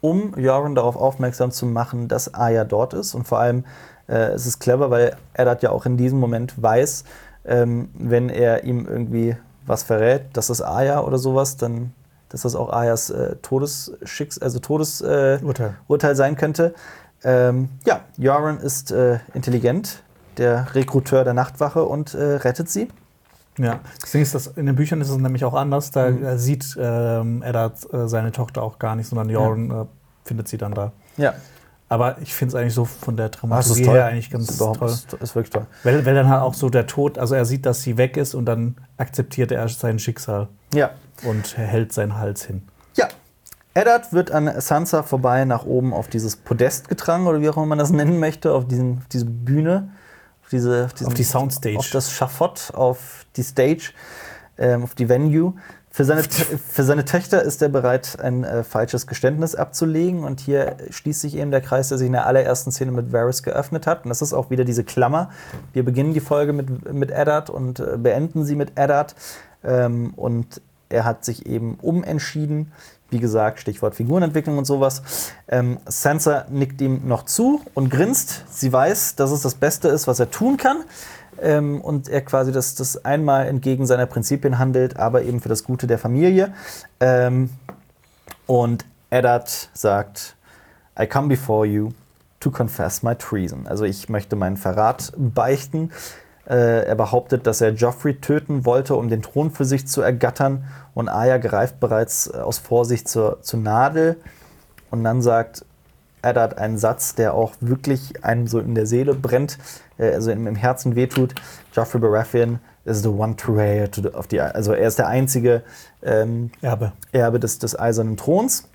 um 0.02 0.38
Joran 0.38 0.76
darauf 0.76 0.96
aufmerksam 0.96 1.52
zu 1.52 1.66
machen, 1.66 2.08
dass 2.08 2.34
Arya 2.34 2.64
dort 2.64 2.94
ist. 2.94 3.14
Und 3.14 3.28
vor 3.28 3.40
allem 3.40 3.66
äh, 4.08 4.32
es 4.32 4.46
ist 4.46 4.60
clever, 4.60 4.90
weil 4.90 5.16
Eddard 5.34 5.64
ja 5.64 5.72
auch 5.72 5.86
in 5.86 5.98
diesem 5.98 6.20
Moment 6.20 6.62
weiß, 6.62 7.04
ähm, 7.46 7.90
wenn 7.94 8.30
er 8.30 8.64
ihm 8.64 8.88
irgendwie 8.88 9.36
was 9.66 9.84
verrät, 9.84 10.24
das 10.34 10.50
ist 10.50 10.62
Arya 10.62 11.02
oder 11.02 11.18
sowas, 11.18 11.58
dann 11.58 11.94
dass 12.34 12.42
das 12.42 12.56
auch 12.56 12.74
Ayas 12.74 13.12
äh, 13.12 13.36
Todesschicks, 13.44 14.40
also 14.40 14.58
Todesurteil 14.58 15.40
äh, 15.40 15.46
Urteil. 15.46 15.76
Urteil 15.88 16.16
sein 16.16 16.36
könnte. 16.36 16.74
Ähm, 17.24 17.70
ja, 17.86 18.02
Joran 18.18 18.60
ist 18.60 18.92
äh, 18.92 19.20
intelligent, 19.34 20.04
der 20.38 20.74
Rekruteur 20.76 21.24
der 21.24 21.34
Nachtwache 21.34 21.84
und 21.84 22.14
äh, 22.14 22.22
rettet 22.38 22.70
sie. 22.70 22.90
Ja, 23.58 23.80
das 24.02 24.12
Ding 24.12 24.22
ist, 24.24 24.34
dass 24.34 24.48
in 24.48 24.66
den 24.66 24.76
Büchern 24.76 25.00
ist 25.00 25.10
es 25.10 25.18
nämlich 25.18 25.46
auch 25.46 25.54
anders. 25.54 25.92
Da 25.92 26.10
Mhm. 26.10 26.38
sieht 26.38 26.76
ähm, 26.80 27.44
Eddard 27.44 27.94
äh, 27.94 28.08
seine 28.08 28.32
Tochter 28.32 28.64
auch 28.64 28.80
gar 28.80 28.96
nicht, 28.96 29.08
sondern 29.08 29.30
Jorn 29.30 29.70
äh, 29.72 29.86
findet 30.26 30.48
sie 30.48 30.58
dann 30.58 30.74
da. 30.74 30.92
Ja, 31.18 31.34
Aber 31.90 32.18
ich 32.22 32.34
finde 32.34 32.56
es 32.56 32.62
eigentlich 32.62 32.74
so 32.74 32.86
von 32.86 33.16
der 33.16 33.28
Ah, 33.28 33.30
das 33.30 33.40
Dramaturgie 33.40 33.84
her 33.88 34.06
eigentlich 34.08 34.32
ganz 34.32 34.50
ist, 34.50 34.58
toll. 34.58 34.76
Ist, 34.90 35.14
ist 35.14 35.36
wirklich 35.36 35.52
toll. 35.52 35.68
Weil, 35.84 36.04
weil 36.04 36.16
dann 36.16 36.28
halt 36.30 36.42
auch 36.42 36.56
so 36.56 36.70
der 36.72 36.88
Tod, 36.88 37.20
also 37.20 37.36
er 37.36 37.46
sieht, 37.46 37.68
dass 37.68 37.84
sie 37.84 37.98
weg 37.98 38.18
ist 38.18 38.34
und 38.34 38.46
dann 38.46 38.76
akzeptiert 38.98 39.52
er 39.52 39.70
sein 39.70 40.00
Schicksal 40.00 40.48
Ja. 40.74 40.90
und 41.24 41.56
hält 41.56 41.94
seinen 41.94 42.18
Hals 42.18 42.44
hin. 42.46 42.64
Eddard 43.74 44.14
wird 44.14 44.32
an 44.32 44.62
Sansa 44.62 45.04
vorbei 45.04 45.46
nach 45.46 45.66
oben 45.66 45.94
auf 45.94 46.08
dieses 46.08 46.36
Podest 46.36 46.90
getragen 46.90 47.26
oder 47.28 47.42
wie 47.42 47.50
auch 47.50 47.58
immer 47.58 47.66
man 47.66 47.80
das 47.80 47.90
nennen 47.92 48.20
möchte, 48.20 48.54
auf, 48.54 48.68
diesen, 48.68 49.00
auf 49.00 49.08
diese 49.12 49.26
Bühne, 49.26 49.90
auf, 50.44 50.50
diese, 50.50 50.90
diesen, 50.94 51.08
Auf 51.08 51.14
die 51.14 51.24
Soundstage. 51.24 51.78
auf 51.78 51.90
das 51.90 52.12
Schafott, 52.12 52.72
auf 52.74 53.26
die 53.36 53.44
Stage, 53.44 53.92
ähm, 54.58 54.84
auf 54.84 54.96
die 54.96 55.10
Venue. 55.10 55.54
Für 55.96 56.06
seine, 56.06 56.24
für 56.24 56.84
seine 56.84 57.06
Töchter 57.06 57.44
ist 57.44 57.62
er 57.62 57.70
bereit, 57.70 58.18
ein 58.20 58.44
äh, 58.44 58.64
falsches 58.64 59.06
Geständnis 59.06 59.54
abzulegen. 59.54 60.24
Und 60.24 60.40
hier 60.40 60.78
schließt 60.90 61.22
sich 61.22 61.36
eben 61.38 61.52
der 61.52 61.62
Kreis, 61.62 61.90
der 61.90 62.00
sich 62.00 62.08
in 62.08 62.14
der 62.14 62.26
allerersten 62.26 62.72
Szene 62.72 62.92
mit 62.92 63.14
Varys 63.14 63.44
geöffnet 63.44 63.86
hat. 63.86 64.04
Und 64.04 64.10
das 64.10 64.24
ist 64.24 64.34
auch 64.34 64.50
wieder 64.50 64.66
diese 64.66 64.84
Klammer. 64.84 65.30
Wir 65.72 65.86
beginnen 65.86 66.16
die 66.16 66.20
Folge 66.20 66.52
mit, 66.52 66.92
mit 66.92 67.12
Eddard 67.12 67.52
und 67.52 67.80
äh, 67.80 67.98
beenden 67.98 68.44
sie 68.44 68.56
mit 68.56 68.72
Eddard. 68.76 69.14
Ähm, 69.64 70.16
und 70.16 70.62
er 70.90 71.06
hat 71.06 71.26
sich 71.26 71.46
eben 71.46 71.76
umentschieden. 71.80 72.72
Wie 73.14 73.20
gesagt, 73.20 73.60
Stichwort 73.60 73.94
Figurenentwicklung 73.94 74.58
und 74.58 74.66
sowas. 74.66 75.04
Ähm, 75.48 75.78
Sansa 75.86 76.46
nickt 76.50 76.82
ihm 76.82 77.08
noch 77.08 77.24
zu 77.24 77.62
und 77.76 77.90
grinst. 77.90 78.44
Sie 78.50 78.74
weiß, 78.74 79.16
dass 79.16 79.32
es 79.32 79.42
das 79.42 79.54
Beste 79.54 79.88
ist, 79.88 80.08
was 80.08 80.20
er 80.20 80.32
tun 80.32 80.58
kann. 80.58 80.78
Ähm, 81.42 81.80
und 81.80 82.10
er 82.10 82.22
quasi 82.22 82.52
das, 82.52 82.74
das 82.74 83.06
einmal 83.06 83.48
entgegen 83.48 83.86
seiner 83.86 84.08
Prinzipien 84.08 84.58
handelt, 84.58 84.98
aber 84.98 85.22
eben 85.22 85.42
für 85.42 85.50
das 85.50 85.64
Gute 85.64 85.86
der 85.86 86.00
Familie. 86.00 86.54
Ähm, 87.00 87.52
und 88.48 88.86
Eddard 89.12 89.70
sagt, 89.74 90.36
I 91.00 91.06
come 91.06 91.28
before 91.28 91.68
you 91.68 91.92
to 92.40 92.50
confess 92.50 93.04
my 93.04 93.16
treason. 93.16 93.68
Also 93.68 93.86
ich 93.86 94.10
möchte 94.10 94.36
meinen 94.36 94.58
Verrat 94.58 95.14
beichten. 95.18 95.92
Äh, 96.46 96.86
er 96.86 96.96
behauptet, 96.96 97.48
dass 97.48 97.62
er 97.62 97.74
Joffrey 97.74 98.20
töten 98.20 98.66
wollte, 98.66 98.96
um 98.96 99.10
den 99.10 99.22
Thron 99.22 99.52
für 99.52 99.66
sich 99.66 99.88
zu 99.88 100.02
ergattern. 100.02 100.66
Und 100.94 101.10
Arya 101.10 101.38
greift 101.38 101.80
bereits 101.80 102.28
äh, 102.28 102.38
aus 102.38 102.60
Vorsicht 102.60 103.08
zur, 103.08 103.42
zur 103.42 103.60
Nadel. 103.60 104.18
Und 104.92 105.04
dann 105.04 105.22
sagt 105.22 105.66
Eddard 106.22 106.58
einen 106.58 106.78
Satz, 106.78 107.16
der 107.16 107.34
auch 107.34 107.54
wirklich 107.60 108.24
einem 108.24 108.48
so 108.48 108.60
in 108.60 108.76
der 108.76 108.86
Seele 108.86 109.14
brennt, 109.14 109.58
äh, 109.98 110.12
also 110.12 110.32
im, 110.32 110.48
im 110.48 110.56
Herzen 110.56 110.96
wehtut. 110.96 111.36
Joffrey 111.74 112.00
Baratheon 112.00 112.60
is 112.86 113.02
the 113.02 113.10
one 113.10 113.36
to 113.36 113.54
the, 114.02 114.10
of 114.10 114.28
the, 114.30 114.40
also 114.42 114.74
er 114.74 114.88
ist 114.88 115.00
der 115.00 115.08
einzige 115.08 115.64
ähm, 116.02 116.52
Erbe. 116.62 116.94
Erbe 117.12 117.40
des, 117.40 117.60
des 117.60 117.78
Eisernen 117.78 118.18
Throns. 118.18 118.68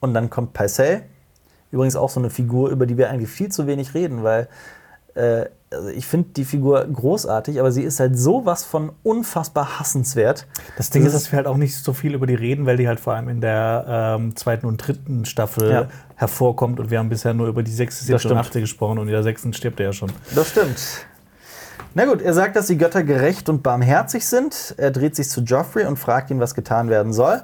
Und 0.00 0.14
dann 0.14 0.30
kommt 0.30 0.52
Pycelle. 0.52 1.02
Übrigens 1.70 1.96
auch 1.96 2.10
so 2.10 2.20
eine 2.20 2.28
Figur, 2.28 2.70
über 2.70 2.86
die 2.86 2.98
wir 2.98 3.08
eigentlich 3.08 3.30
viel 3.30 3.50
zu 3.50 3.66
wenig 3.66 3.94
reden, 3.94 4.22
weil 4.22 4.48
äh, 5.14 5.46
also 5.74 5.88
ich 5.88 6.06
finde 6.06 6.30
die 6.36 6.44
Figur 6.44 6.84
großartig, 6.84 7.58
aber 7.60 7.72
sie 7.72 7.82
ist 7.82 8.00
halt 8.00 8.18
sowas 8.18 8.64
von 8.64 8.92
unfassbar 9.02 9.78
hassenswert. 9.78 10.46
Das 10.76 10.90
Ding 10.90 11.04
ist, 11.04 11.14
Das 11.14 11.22
dass 11.24 11.32
wir 11.32 11.36
halt 11.38 11.46
auch 11.46 11.56
nicht 11.56 11.76
so 11.76 11.92
viel 11.92 12.14
über 12.14 12.26
die 12.26 12.34
reden, 12.34 12.66
weil 12.66 12.76
die 12.76 12.88
halt 12.88 13.00
vor 13.00 13.14
allem 13.14 13.28
in 13.28 13.40
der 13.40 13.84
ähm, 14.18 14.36
zweiten 14.36 14.66
und 14.66 14.76
dritten 14.78 15.24
Staffel 15.24 15.70
Ja. 15.70 15.88
hervorkommt 16.16 16.78
und 16.80 16.90
wir 16.90 16.98
haben 16.98 17.08
bisher 17.08 17.34
nur 17.34 17.48
über 17.48 17.62
die 17.62 17.72
sechste, 17.72 18.04
siebte 18.04 18.28
und 18.28 18.36
achte 18.38 18.60
gesprochen 18.60 18.98
und 18.98 19.06
in 19.08 19.12
der 19.12 19.22
sechsten 19.22 19.52
stirbt 19.52 19.80
er 19.80 19.86
ja 19.86 19.92
schon. 19.92 20.10
Das 20.34 20.48
stimmt. 20.50 21.06
Na 21.94 22.06
gut, 22.06 22.22
er 22.22 22.32
sagt, 22.32 22.56
dass 22.56 22.68
die 22.68 22.78
Götter 22.78 23.02
gerecht 23.02 23.48
und 23.50 23.62
barmherzig 23.62 24.26
sind. 24.26 24.74
Er 24.78 24.90
dreht 24.90 25.14
sich 25.14 25.28
zu 25.28 25.42
Joffrey 25.42 25.84
und 25.84 25.98
fragt 25.98 26.30
ihn, 26.30 26.40
was 26.40 26.54
getan 26.54 26.88
werden 26.88 27.12
soll. 27.12 27.42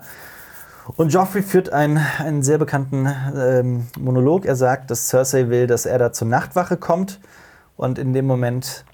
Und 0.96 1.12
Joffrey 1.12 1.42
führt 1.42 1.70
einen, 1.70 1.98
einen 2.18 2.42
sehr 2.42 2.56
bekannten 2.56 3.06
ähm, 3.36 3.86
Monolog. 4.00 4.46
Er 4.46 4.56
sagt, 4.56 4.90
dass 4.90 5.08
Cersei 5.08 5.50
will, 5.50 5.66
dass 5.66 5.84
er 5.84 5.98
da 5.98 6.12
zur 6.14 6.28
Nachtwache 6.28 6.78
kommt. 6.78 7.20
Und 7.78 7.98
in 7.98 8.12
dem 8.12 8.26
Moment, 8.26 8.84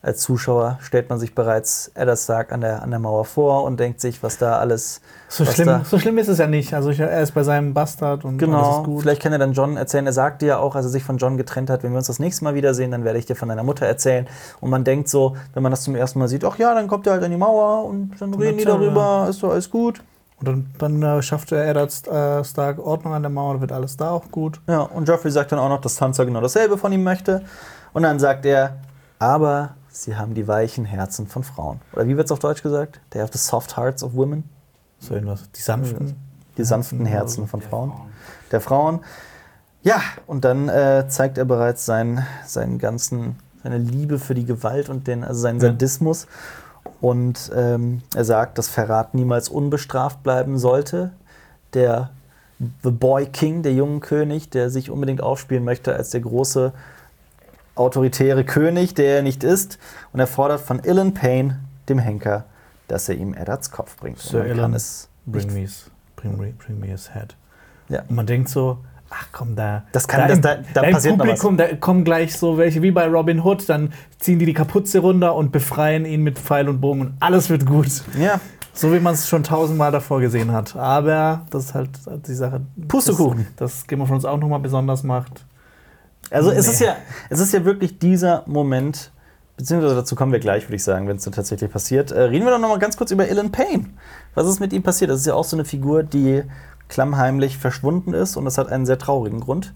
als 0.00 0.20
Zuschauer, 0.20 0.78
stellt 0.80 1.10
man 1.10 1.18
sich 1.18 1.34
bereits 1.34 1.90
Eddard 1.94 2.18
Stark 2.20 2.52
an 2.52 2.60
der, 2.60 2.82
an 2.82 2.90
der 2.90 3.00
Mauer 3.00 3.24
vor 3.24 3.64
und 3.64 3.80
denkt 3.80 4.00
sich, 4.00 4.22
was 4.22 4.38
da 4.38 4.58
alles. 4.60 5.00
So 5.28 5.44
schlimm, 5.44 5.66
da, 5.66 5.82
so 5.84 5.98
schlimm 5.98 6.16
ist 6.18 6.28
es 6.28 6.38
ja 6.38 6.46
nicht. 6.46 6.72
Also 6.72 6.90
ich, 6.90 7.00
er 7.00 7.20
ist 7.20 7.32
bei 7.32 7.42
seinem 7.42 7.74
Bastard 7.74 8.24
und 8.24 8.34
alles 8.34 8.38
Genau, 8.38 8.78
ist 8.78 8.84
gut. 8.84 9.02
vielleicht 9.02 9.20
kann 9.20 9.32
er 9.32 9.40
dann 9.40 9.52
John 9.54 9.76
erzählen. 9.76 10.06
Er 10.06 10.12
sagte 10.12 10.46
ja 10.46 10.58
auch, 10.58 10.76
als 10.76 10.86
er 10.86 10.90
sich 10.90 11.02
von 11.02 11.18
John 11.18 11.36
getrennt 11.36 11.68
hat, 11.68 11.82
wenn 11.82 11.90
wir 11.90 11.98
uns 11.98 12.06
das 12.06 12.20
nächste 12.20 12.44
Mal 12.44 12.54
wiedersehen, 12.54 12.92
dann 12.92 13.02
werde 13.04 13.18
ich 13.18 13.26
dir 13.26 13.34
von 13.34 13.48
deiner 13.48 13.64
Mutter 13.64 13.86
erzählen. 13.86 14.28
Und 14.60 14.70
man 14.70 14.84
denkt 14.84 15.08
so, 15.08 15.36
wenn 15.52 15.64
man 15.64 15.72
das 15.72 15.82
zum 15.82 15.96
ersten 15.96 16.20
Mal 16.20 16.28
sieht, 16.28 16.44
ach 16.44 16.56
ja, 16.58 16.72
dann 16.74 16.86
kommt 16.86 17.06
er 17.08 17.14
halt 17.14 17.24
an 17.24 17.32
die 17.32 17.36
Mauer 17.36 17.84
und 17.84 18.12
dann 18.20 18.32
reden 18.34 18.56
die 18.58 18.64
darüber, 18.64 19.26
ist 19.28 19.42
doch 19.42 19.50
alles 19.50 19.68
gut. 19.68 20.00
Und 20.40 20.46
dann, 20.46 20.70
dann 20.78 21.02
äh, 21.02 21.20
schafft 21.22 21.50
er 21.50 21.66
Eddard 21.66 22.06
äh, 22.06 22.44
Stark 22.44 22.78
Ordnung 22.78 23.12
an 23.14 23.22
der 23.22 23.30
Mauer, 23.30 23.54
dann 23.54 23.60
wird 23.62 23.72
alles 23.72 23.96
da 23.96 24.12
auch 24.12 24.30
gut. 24.30 24.60
Ja, 24.68 24.82
und 24.82 25.08
Joffrey 25.08 25.32
sagt 25.32 25.50
dann 25.50 25.58
auch 25.58 25.68
noch, 25.68 25.80
dass 25.80 25.96
Sansa 25.96 26.22
genau 26.22 26.40
dasselbe 26.40 26.78
von 26.78 26.92
ihm 26.92 27.02
möchte. 27.02 27.42
Und 27.98 28.04
dann 28.04 28.20
sagt 28.20 28.46
er, 28.46 28.76
aber 29.18 29.70
sie 29.88 30.14
haben 30.14 30.32
die 30.32 30.46
weichen 30.46 30.84
Herzen 30.84 31.26
von 31.26 31.42
Frauen. 31.42 31.80
Oder 31.92 32.06
wie 32.06 32.16
wird 32.16 32.26
es 32.26 32.30
auf 32.30 32.38
Deutsch 32.38 32.62
gesagt? 32.62 33.00
They 33.10 33.20
have 33.20 33.32
the 33.32 33.40
soft 33.40 33.76
hearts 33.76 34.04
of 34.04 34.14
women. 34.14 34.44
So 35.00 35.14
irgendwas. 35.14 35.50
Die 35.50 35.60
sanften. 35.60 36.14
Die 36.56 36.62
sanften 36.62 37.06
Herzen 37.06 37.48
von 37.48 37.60
Frauen. 37.60 37.92
Der 38.52 38.60
Frauen. 38.60 39.00
Ja, 39.82 40.00
und 40.28 40.44
dann 40.44 40.68
äh, 40.68 41.06
zeigt 41.08 41.38
er 41.38 41.44
bereits 41.44 41.86
seinen, 41.86 42.24
seinen 42.46 42.78
ganzen, 42.78 43.34
seine 43.64 43.78
Liebe 43.78 44.20
für 44.20 44.36
die 44.36 44.44
Gewalt 44.44 44.90
und 44.90 45.08
den, 45.08 45.24
also 45.24 45.40
seinen 45.40 45.60
Ja. 45.60 45.66
Sadismus. 45.66 46.28
Und 47.00 47.50
ähm, 47.52 48.02
er 48.14 48.24
sagt, 48.24 48.58
dass 48.58 48.68
Verrat 48.68 49.14
niemals 49.14 49.48
unbestraft 49.48 50.22
bleiben 50.22 50.56
sollte. 50.56 51.10
Der 51.74 52.10
The 52.84 52.92
Boy 52.92 53.26
King, 53.26 53.64
der 53.64 53.72
junge 53.72 53.98
König, 53.98 54.50
der 54.50 54.70
sich 54.70 54.88
unbedingt 54.88 55.20
aufspielen 55.20 55.64
möchte 55.64 55.96
als 55.96 56.10
der 56.10 56.20
große 56.20 56.72
autoritäre 57.78 58.44
König, 58.44 58.94
der 58.94 59.16
er 59.16 59.22
nicht 59.22 59.44
ist. 59.44 59.78
Und 60.12 60.20
er 60.20 60.26
fordert 60.26 60.60
von 60.60 60.80
Illan 60.84 61.14
Payne, 61.14 61.60
dem 61.88 61.98
Henker, 61.98 62.44
dass 62.88 63.08
er 63.08 63.16
ihm 63.16 63.34
Eddards 63.34 63.70
Kopf 63.70 63.96
bringt. 63.96 64.18
Sir 64.18 64.44
Illan, 64.44 64.72
Bring 65.26 65.42
nicht 65.46 65.54
me, 65.54 65.60
his- 65.60 65.90
bring, 66.16 66.36
me, 66.38 66.52
bring 66.64 66.80
me 66.80 66.86
his 66.86 67.14
head. 67.14 67.36
Ja. 67.88 68.00
Und 68.08 68.16
man 68.16 68.26
denkt 68.26 68.48
so, 68.48 68.78
ach 69.10 69.26
komm, 69.32 69.56
da. 69.56 69.82
Das 69.92 70.06
kann- 70.08 70.20
da 70.22 70.28
das- 70.28 70.40
da- 70.40 70.56
da 70.74 70.82
im 70.82 70.92
passiert 70.94 71.18
Publikum, 71.18 71.56
da 71.56 71.74
kommen 71.76 72.04
gleich 72.04 72.36
so 72.36 72.56
welche 72.58 72.82
wie 72.82 72.90
bei 72.90 73.06
Robin 73.06 73.42
Hood, 73.44 73.68
dann 73.68 73.92
ziehen 74.18 74.38
die 74.38 74.46
die 74.46 74.54
Kapuze 74.54 74.98
runter 75.00 75.34
und 75.34 75.52
befreien 75.52 76.04
ihn 76.06 76.22
mit 76.22 76.38
Pfeil 76.38 76.68
und 76.68 76.80
Bogen 76.80 77.00
und 77.02 77.12
alles 77.20 77.48
wird 77.50 77.64
gut. 77.66 77.88
Ja, 78.18 78.40
So 78.74 78.92
wie 78.92 79.00
man 79.00 79.14
es 79.14 79.28
schon 79.28 79.42
tausendmal 79.42 79.90
davor 79.90 80.20
gesehen 80.20 80.52
hat. 80.52 80.76
Aber 80.76 81.42
das 81.50 81.64
ist 81.66 81.74
halt 81.74 81.90
die 82.28 82.34
Sache. 82.34 82.60
Pustekuchen. 82.86 83.46
Das, 83.56 83.72
das 83.78 83.86
Game 83.88 84.00
of 84.00 84.08
Thrones 84.08 84.24
auch 84.24 84.38
nochmal 84.38 84.60
besonders 84.60 85.02
macht. 85.02 85.44
Also 86.30 86.50
es 86.50 86.66
Nee. 86.66 86.72
ist 86.72 86.80
ja, 86.80 86.96
es 87.30 87.40
ist 87.40 87.52
ja 87.52 87.64
wirklich 87.64 87.98
dieser 87.98 88.42
Moment, 88.46 89.10
beziehungsweise 89.56 89.94
dazu 89.94 90.14
kommen 90.14 90.32
wir 90.32 90.40
gleich, 90.40 90.64
würde 90.66 90.76
ich 90.76 90.84
sagen, 90.84 91.08
wenn 91.08 91.16
es 91.16 91.24
dann 91.24 91.32
tatsächlich 91.32 91.70
passiert. 91.70 92.10
Äh, 92.10 92.22
reden 92.22 92.44
wir 92.44 92.52
doch 92.52 92.58
noch 92.58 92.68
mal 92.68 92.78
ganz 92.78 92.96
kurz 92.96 93.10
über 93.10 93.28
Illan 93.28 93.50
Payne. 93.50 93.86
Was 94.34 94.46
ist 94.46 94.60
mit 94.60 94.72
ihm 94.72 94.82
passiert? 94.82 95.10
Das 95.10 95.20
ist 95.20 95.26
ja 95.26 95.34
auch 95.34 95.44
so 95.44 95.56
eine 95.56 95.64
Figur, 95.64 96.02
die 96.02 96.42
klammheimlich 96.88 97.58
verschwunden 97.58 98.14
ist 98.14 98.36
und 98.36 98.44
das 98.44 98.56
hat 98.58 98.70
einen 98.70 98.86
sehr 98.86 98.98
traurigen 98.98 99.40
Grund. 99.40 99.74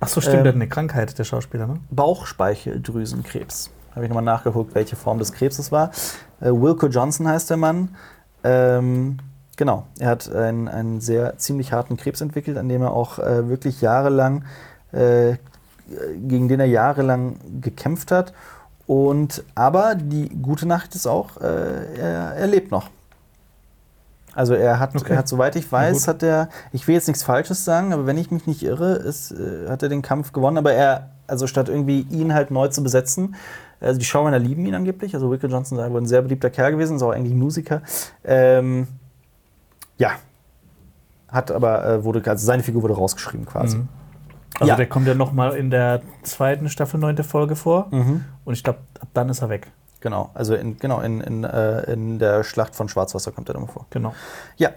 Ach 0.00 0.08
so, 0.08 0.20
stimmt, 0.20 0.36
Ähm, 0.38 0.42
der 0.44 0.52
hat 0.52 0.56
eine 0.56 0.68
Krankheit, 0.68 1.18
der 1.18 1.24
Schauspieler, 1.24 1.66
ne? 1.66 1.78
Bauchspeicheldrüsenkrebs. 1.90 3.70
Habe 3.94 4.04
ich 4.04 4.08
nochmal 4.08 4.24
nachgeguckt, 4.24 4.74
welche 4.74 4.96
Form 4.96 5.18
des 5.18 5.32
Krebses 5.32 5.70
war. 5.72 5.90
Äh, 6.40 6.46
Wilco 6.50 6.86
Johnson 6.88 7.28
heißt 7.28 7.48
der 7.50 7.56
Mann. 7.56 7.94
Ähm, 8.42 9.18
genau, 9.56 9.86
er 9.98 10.08
hat 10.08 10.32
einen, 10.32 10.68
einen 10.68 11.00
sehr 11.00 11.38
ziemlich 11.38 11.72
harten 11.72 11.96
Krebs 11.96 12.20
entwickelt, 12.20 12.56
an 12.58 12.68
dem 12.68 12.82
er 12.82 12.92
auch 12.92 13.18
äh, 13.18 13.48
wirklich 13.48 13.80
jahrelang, 13.80 14.44
äh, 14.92 15.34
gegen 16.28 16.48
den 16.48 16.60
er 16.60 16.66
jahrelang 16.66 17.36
gekämpft 17.60 18.10
hat. 18.10 18.32
Und 18.86 19.42
aber 19.54 19.94
die 19.94 20.28
gute 20.28 20.66
Nachricht 20.66 20.94
ist 20.94 21.06
auch, 21.06 21.40
äh, 21.40 21.96
er, 21.98 22.34
er 22.36 22.46
lebt 22.46 22.70
noch. 22.70 22.90
Also 24.34 24.54
er 24.54 24.80
hat, 24.80 24.96
Okay. 24.96 25.12
er 25.12 25.18
hat 25.18 25.28
soweit 25.28 25.54
ich 25.56 25.70
weiß, 25.70 26.08
hat 26.08 26.22
er, 26.22 26.48
ich 26.72 26.88
will 26.88 26.94
jetzt 26.94 27.06
nichts 27.06 27.22
Falsches 27.22 27.64
sagen, 27.64 27.92
aber 27.92 28.06
wenn 28.06 28.18
ich 28.18 28.30
mich 28.30 28.46
nicht 28.46 28.62
irre, 28.64 28.94
ist, 28.94 29.30
äh, 29.32 29.68
hat 29.68 29.82
er 29.82 29.88
den 29.88 30.02
Kampf 30.02 30.32
gewonnen. 30.32 30.58
Aber 30.58 30.72
er, 30.72 31.10
also 31.26 31.46
statt 31.46 31.68
irgendwie 31.68 32.00
ihn 32.10 32.34
halt 32.34 32.50
neu 32.50 32.68
zu 32.68 32.82
besetzen, 32.82 33.36
also 33.80 33.98
die 33.98 34.04
Showrunner 34.04 34.38
lieben 34.38 34.64
ihn 34.66 34.74
angeblich. 34.74 35.14
Also 35.14 35.30
Wicked 35.30 35.50
Johnson 35.50 35.76
sei 35.78 35.90
wohl 35.90 36.00
ein 36.00 36.06
sehr 36.06 36.22
beliebter 36.22 36.50
Kerl 36.50 36.72
gewesen, 36.72 36.96
ist 36.96 37.02
auch 37.02 37.12
eigentlich 37.12 37.34
Musiker. 37.34 37.82
Ähm, 38.24 38.86
ja. 39.98 40.12
Hat 41.28 41.50
aber, 41.50 41.84
äh, 41.86 42.04
wurde, 42.04 42.22
also 42.28 42.44
seine 42.44 42.62
Figur 42.62 42.82
wurde 42.82 42.94
rausgeschrieben 42.94 43.46
quasi. 43.46 43.78
Mhm. 43.78 43.88
Also 44.60 44.70
Ja. 44.70 44.76
der 44.76 44.86
kommt 44.88 45.06
ja 45.06 45.14
noch 45.14 45.32
mal 45.32 45.56
in 45.56 45.70
der 45.70 46.02
zweiten 46.22 46.68
Staffel, 46.68 47.00
neunte 47.00 47.24
Folge 47.24 47.56
vor. 47.56 47.88
Mhm. 47.90 48.24
Und 48.44 48.54
ich 48.54 48.62
glaube, 48.62 48.80
ab 49.00 49.08
dann 49.14 49.28
ist 49.28 49.42
er 49.42 49.48
weg. 49.48 49.70
Genau, 50.00 50.30
also 50.34 50.54
in, 50.54 50.76
genau, 50.78 51.00
in, 51.00 51.20
in, 51.20 51.44
äh, 51.44 51.92
in 51.92 52.18
der 52.18 52.44
Schlacht 52.44 52.76
von 52.76 52.88
Schwarzwasser 52.88 53.32
kommt 53.32 53.48
er 53.48 53.54
nochmal 53.54 53.72
vor. 53.72 53.86
Genau. 53.90 54.14
Ja. 54.56 54.70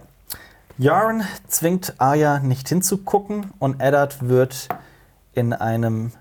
Yarn 0.78 1.24
zwingt 1.48 1.96
Arya 1.98 2.40
nicht 2.40 2.70
hinzugucken 2.70 3.52
und 3.60 3.82
Eddard 3.82 4.28
wird 4.30 4.70
in 5.34 5.52
einem 5.54 6.12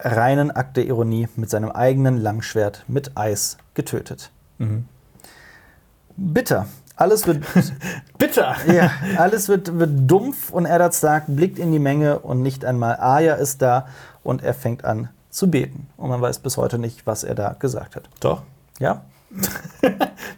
reinen 0.00 0.50
Akt 0.50 0.76
der 0.76 0.86
Ironie 0.86 1.28
mit 1.36 1.50
seinem 1.50 1.70
eigenen 1.70 2.16
Langschwert 2.16 2.84
mit 2.88 3.16
Eis 3.16 3.56
getötet. 3.74 4.30
Mhm. 4.58 4.86
Bitter. 6.16 6.66
Alles 7.00 7.26
wird, 7.28 7.44
Bitter! 8.18 8.56
ja, 8.72 8.90
alles 9.16 9.48
wird, 9.48 9.78
wird 9.78 9.90
dumpf 10.10 10.50
und 10.50 10.66
Eddard 10.66 10.94
Stark 10.94 11.24
blickt 11.28 11.58
in 11.58 11.70
die 11.72 11.78
Menge 11.78 12.18
und 12.18 12.42
nicht 12.42 12.64
einmal 12.64 12.96
Arya 12.96 13.34
ist 13.34 13.62
da 13.62 13.86
und 14.24 14.42
er 14.42 14.52
fängt 14.52 14.84
an 14.84 15.08
zu 15.30 15.48
beten. 15.50 15.86
Und 15.96 16.08
man 16.10 16.20
weiß 16.20 16.40
bis 16.40 16.56
heute 16.56 16.78
nicht, 16.78 17.06
was 17.06 17.22
er 17.22 17.34
da 17.36 17.54
gesagt 17.58 17.94
hat. 17.96 18.08
Doch. 18.20 18.42
Ja? 18.80 19.02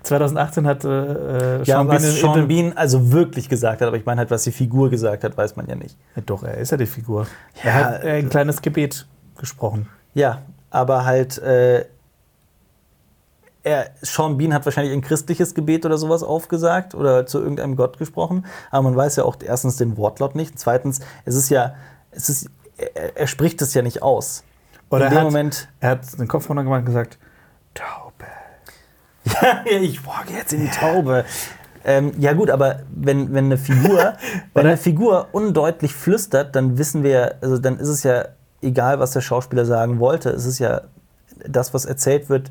2018 0.03 0.67
hat 0.67 0.85
äh, 0.85 1.59
Ja, 1.63 1.65
Sean 1.65 1.87
Bean 1.87 1.97
was 1.97 2.05
in- 2.05 2.11
Sean 2.21 2.49
Bean 2.49 2.73
also 2.77 3.13
wirklich 3.13 3.49
gesagt 3.49 3.81
hat, 3.81 3.89
aber 3.89 3.97
ich 3.97 4.05
meine 4.05 4.19
halt, 4.19 4.31
was 4.31 4.43
die 4.45 4.53
Figur 4.53 4.91
gesagt 4.91 5.25
hat, 5.25 5.37
weiß 5.37 5.57
man 5.57 5.67
ja 5.67 5.77
nicht. 5.77 5.97
Ja, 6.17 6.23
Doch, 6.27 6.43
er 6.43 6.57
ist 6.59 6.71
ja 6.73 6.77
die 6.77 6.87
Figur. 6.87 7.27
Ja, 7.63 7.71
er 7.71 7.75
hat 7.75 8.05
äh, 8.05 8.19
ein 8.19 8.29
kleines 8.29 8.63
Gebet 8.63 9.07
gesprochen. 9.39 9.89
Ja, 10.15 10.43
aber 10.71 11.05
halt, 11.05 11.39
äh, 11.39 11.85
er, 13.63 13.91
Sean 14.03 14.39
Bean 14.39 14.55
hat 14.55 14.65
wahrscheinlich 14.65 14.93
ein 14.93 15.03
christliches 15.03 15.55
Gebet 15.55 15.85
oder 15.85 15.99
sowas 15.99 16.23
aufgesagt 16.23 16.95
oder 16.95 17.27
zu 17.27 17.41
irgendeinem 17.41 17.77
Gott 17.77 17.99
gesprochen, 17.99 18.47
aber 18.71 18.83
man 18.85 18.97
weiß 18.97 19.17
ja 19.17 19.25
auch 19.25 19.37
erstens 19.45 19.77
den 19.77 19.97
Wortlaut 19.97 20.35
nicht. 20.35 20.59
Zweitens, 20.59 21.01
es 21.25 21.35
ist 21.35 21.51
ja, 21.51 21.75
es 22.11 22.29
ist, 22.29 22.49
er, 22.77 23.17
er 23.17 23.27
spricht 23.27 23.61
es 23.63 23.75
ja 23.75 23.83
nicht 23.83 24.03
aus. 24.03 24.45
Oder 24.89 25.07
In 25.07 25.07
er 25.07 25.11
dem 25.11 25.19
hat, 25.19 25.25
Moment, 25.25 25.69
er 25.81 25.91
hat 25.91 26.19
den 26.19 26.27
Kopf 26.29 26.49
runter 26.49 26.65
gemacht 26.65 26.81
und 26.81 26.87
gesagt, 26.87 27.19
Taube. 27.75 28.25
ja, 29.71 29.79
ich 29.81 30.05
walke 30.07 30.33
jetzt 30.33 30.53
in 30.53 30.63
die 30.63 30.71
Taube. 30.71 31.25
Ähm, 31.85 32.13
ja 32.19 32.33
gut, 32.33 32.51
aber 32.51 32.81
wenn, 32.95 33.33
wenn 33.33 33.47
eine 33.47 33.59
Figur, 33.59 34.15
wenn 34.55 34.67
eine 34.67 34.77
Figur 34.77 35.29
undeutlich 35.33 35.95
flüstert, 35.95 36.57
dann 36.57 36.79
wissen 36.79 37.03
wir, 37.03 37.11
ja- 37.11 37.31
also 37.41 37.59
dann 37.59 37.79
ist 37.79 37.89
es 37.89 38.03
ja 38.03 38.27
egal, 38.63 38.99
was 38.99 39.13
der 39.13 39.21
Schauspieler 39.21 39.65
sagen 39.65 39.99
wollte. 40.01 40.31
Es 40.31 40.45
ist 40.45 40.59
ja 40.59 40.83
das, 41.47 41.73
was 41.73 41.85
erzählt 41.87 42.29
wird. 42.29 42.51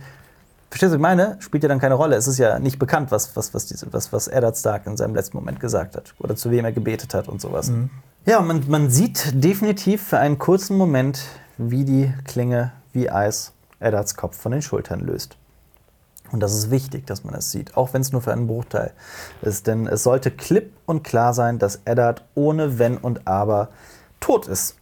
Verstehst 0.69 0.89
du, 0.89 0.93
was 0.93 0.97
ich 0.97 1.01
meine? 1.01 1.37
Spielt 1.39 1.63
ja 1.63 1.69
dann 1.69 1.79
keine 1.79 1.95
Rolle. 1.95 2.15
Es 2.15 2.27
ist 2.27 2.37
ja 2.37 2.59
nicht 2.59 2.77
bekannt, 2.77 3.11
was, 3.11 3.35
was, 3.35 3.53
was, 3.53 3.65
diese, 3.65 3.91
was, 3.91 4.13
was 4.13 4.27
Eddard 4.27 4.55
Stark 4.55 4.85
in 4.85 4.97
seinem 4.97 5.15
letzten 5.15 5.37
Moment 5.37 5.59
gesagt 5.59 5.95
hat. 5.95 6.13
Oder 6.19 6.35
zu 6.35 6.51
wem 6.51 6.65
er 6.65 6.71
gebetet 6.71 7.13
hat 7.13 7.27
und 7.27 7.41
sowas. 7.41 7.71
Ja, 8.25 8.41
man, 8.41 8.63
man 8.67 8.89
sieht 8.89 9.43
definitiv 9.43 10.03
für 10.03 10.19
einen 10.19 10.37
kurzen 10.37 10.77
Moment, 10.77 11.23
wie 11.57 11.85
die 11.85 12.13
Klinge 12.25 12.71
wie 12.93 13.09
Eis 13.09 13.53
Eddards 13.79 14.15
Kopf 14.15 14.37
von 14.37 14.51
den 14.51 14.61
Schultern 14.61 14.99
löst. 14.99 15.37
Und 16.31 16.41
das 16.41 16.53
ist 16.53 16.69
wichtig, 16.69 17.07
dass 17.07 17.23
man 17.23 17.33
es 17.33 17.51
sieht, 17.51 17.75
auch 17.75 17.93
wenn 17.93 18.01
es 18.01 18.11
nur 18.11 18.21
für 18.21 18.31
einen 18.31 18.45
Bruchteil 18.45 18.91
ist. 19.41 19.67
Denn 19.67 19.87
es 19.87 20.03
sollte 20.03 20.29
klipp 20.29 20.73
und 20.85 21.03
klar 21.03 21.33
sein, 21.33 21.57
dass 21.57 21.81
Eddard 21.85 22.23
ohne 22.35 22.77
Wenn 22.77 22.97
und 22.97 23.27
Aber 23.27 23.69
tot 24.19 24.47
ist. 24.47 24.75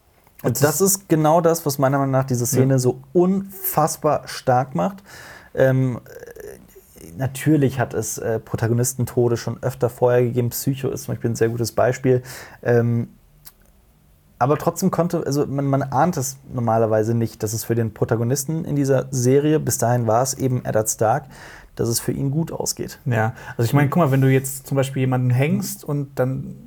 Und 0.44 0.62
das 0.62 0.82
ist 0.82 1.10
genau 1.10 1.42
das, 1.42 1.66
was 1.66 1.78
meiner 1.80 1.98
Meinung 1.98 2.12
nach 2.12 2.26
diese 2.26 2.46
Szene 2.46 2.80
so 2.80 3.02
unfassbar 3.14 4.28
stark 4.28 4.76
macht. 4.76 5.02
Ähm, 5.58 6.00
äh, 6.06 7.08
natürlich 7.18 7.80
hat 7.80 7.94
es 7.94 8.18
äh, 8.18 8.40
Protagonistentode 8.40 9.36
schon 9.36 9.62
öfter 9.62 9.90
vorher 9.90 10.24
gegeben. 10.24 10.52
Psycho 10.52 10.90
ist 10.90 11.04
zum 11.04 11.16
Beispiel 11.16 11.32
ein 11.32 11.36
sehr 11.36 11.50
gutes 11.50 11.74
Beispiel. 11.74 12.24
Ähm, 12.64 13.10
aber 14.40 14.58
trotzdem 14.58 14.92
konnte, 14.92 15.26
also 15.26 15.48
man, 15.48 15.66
man 15.66 15.82
ahnt 15.82 16.16
es 16.16 16.38
normalerweise 16.54 17.16
nicht, 17.16 17.42
dass 17.42 17.54
es 17.54 17.64
für 17.64 17.76
den 17.76 17.94
Protagonisten 17.94 18.66
in 18.66 18.76
dieser 18.76 19.08
Serie, 19.10 19.60
bis 19.60 19.80
dahin 19.80 20.06
war 20.06 20.22
es 20.22 20.36
eben 20.36 20.64
Eddard 20.64 20.90
Stark, 20.90 21.26
dass 21.76 21.90
es 21.90 22.00
für 22.00 22.12
ihn 22.12 22.30
gut 22.32 22.52
ausgeht. 22.52 23.00
Ja, 23.06 23.34
also 23.56 23.64
ich 23.64 23.74
meine, 23.74 23.90
guck 23.90 24.04
mal, 24.04 24.12
wenn 24.12 24.22
du 24.22 24.32
jetzt 24.32 24.68
zum 24.68 24.78
Beispiel 24.78 25.02
jemanden 25.02 25.30
hängst 25.30 25.84
und 25.84 26.20
dann. 26.20 26.67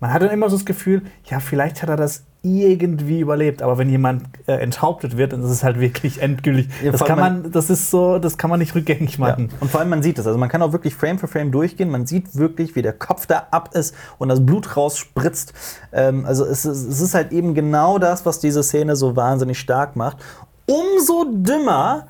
Man 0.00 0.12
hat 0.12 0.22
dann 0.22 0.30
immer 0.30 0.48
so 0.48 0.56
das 0.56 0.64
Gefühl, 0.64 1.02
ja, 1.24 1.40
vielleicht 1.40 1.82
hat 1.82 1.90
er 1.90 1.96
das 1.96 2.24
irgendwie 2.42 3.20
überlebt, 3.20 3.60
aber 3.60 3.76
wenn 3.76 3.90
jemand 3.90 4.22
äh, 4.46 4.54
enthauptet 4.54 5.18
wird, 5.18 5.34
dann 5.34 5.42
ist 5.42 5.50
es 5.50 5.62
halt 5.62 5.78
wirklich 5.78 6.22
endgültig. 6.22 6.68
Ja, 6.82 6.90
das 6.90 7.04
kann 7.04 7.18
man, 7.18 7.52
das 7.52 7.68
ist 7.68 7.90
so, 7.90 8.18
das 8.18 8.38
kann 8.38 8.48
man 8.48 8.58
nicht 8.58 8.74
rückgängig 8.74 9.18
machen. 9.18 9.50
Ja. 9.50 9.56
Und 9.60 9.70
vor 9.70 9.80
allem 9.80 9.90
man 9.90 10.02
sieht 10.02 10.18
es, 10.18 10.26
also 10.26 10.38
man 10.38 10.48
kann 10.48 10.62
auch 10.62 10.72
wirklich 10.72 10.94
Frame 10.94 11.18
für 11.18 11.28
Frame 11.28 11.52
durchgehen, 11.52 11.90
man 11.90 12.06
sieht 12.06 12.34
wirklich, 12.36 12.74
wie 12.74 12.82
der 12.82 12.94
Kopf 12.94 13.26
da 13.26 13.48
ab 13.50 13.74
ist 13.74 13.94
und 14.16 14.30
das 14.30 14.44
Blut 14.44 14.74
rausspritzt. 14.74 15.52
Ähm, 15.92 16.24
also 16.24 16.46
es 16.46 16.64
ist, 16.64 16.86
es 16.86 17.00
ist 17.02 17.14
halt 17.14 17.32
eben 17.32 17.54
genau 17.54 17.98
das, 17.98 18.24
was 18.24 18.40
diese 18.40 18.62
Szene 18.62 18.96
so 18.96 19.16
wahnsinnig 19.16 19.58
stark 19.58 19.94
macht. 19.94 20.16
Umso 20.64 21.26
dümmer, 21.30 22.08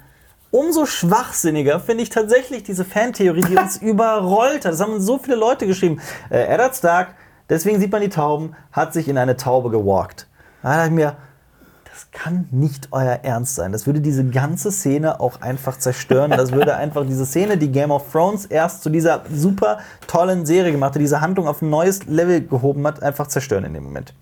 umso 0.53 0.87
schwachsinniger 0.87 1.81
finde 1.81 2.05
ich 2.05 2.11
tatsächlich 2.11 2.63
diese 2.63 2.85
Fantheorie, 2.85 3.43
die 3.43 3.57
uns 3.57 3.79
überrollt 3.79 4.65
hat. 4.65 4.73
Das 4.73 4.81
haben 4.81 5.01
so 5.01 5.19
viele 5.19 5.37
Leute 5.37 5.67
geschrieben. 5.67 6.01
Äh, 6.31 6.45
Eddard 6.45 6.77
Stark, 6.77 7.15
deswegen 7.51 7.81
sieht 7.81 7.93
man 7.93 8.01
die 8.01 8.09
Tauben, 8.09 8.55
hat 8.73 8.95
sich 8.95 9.09
in 9.09 9.19
eine 9.19 9.37
Taube 9.37 9.71
gewalkt. 9.71 10.27
Da 10.63 10.77
dachte 10.77 10.89
ich 10.89 10.95
mir, 10.95 11.17
das 11.85 12.11
kann 12.13 12.49
nicht 12.51 12.89
euer 12.93 13.21
Ernst 13.23 13.57
sein. 13.57 13.73
Das 13.73 13.87
würde 13.87 14.01
diese 14.01 14.25
ganze 14.25 14.73
Szene 14.73 15.21
auch 15.21 15.43
einfach 15.43 15.77
zerstören. 15.79 16.31
Das 16.31 16.53
würde 16.53 16.77
einfach 16.77 17.05
diese 17.05 17.27
Szene, 17.27 17.59
die 17.59 17.71
Game 17.71 17.91
of 17.91 18.11
Thrones 18.11 18.47
erst 18.47 18.83
zu 18.83 18.91
dieser 18.91 19.23
super 19.31 19.81
tollen 20.07 20.47
Serie 20.47 20.73
gemacht 20.73 20.95
hat, 20.95 21.01
diese 21.01 21.21
Handlung 21.21 21.47
auf 21.47 21.61
ein 21.61 21.69
neues 21.69 22.07
Level 22.07 22.47
gehoben 22.47 22.87
hat, 22.87 23.03
einfach 23.03 23.27
zerstören 23.27 23.65
in 23.65 23.75
dem 23.75 23.85
Moment. 23.85 24.15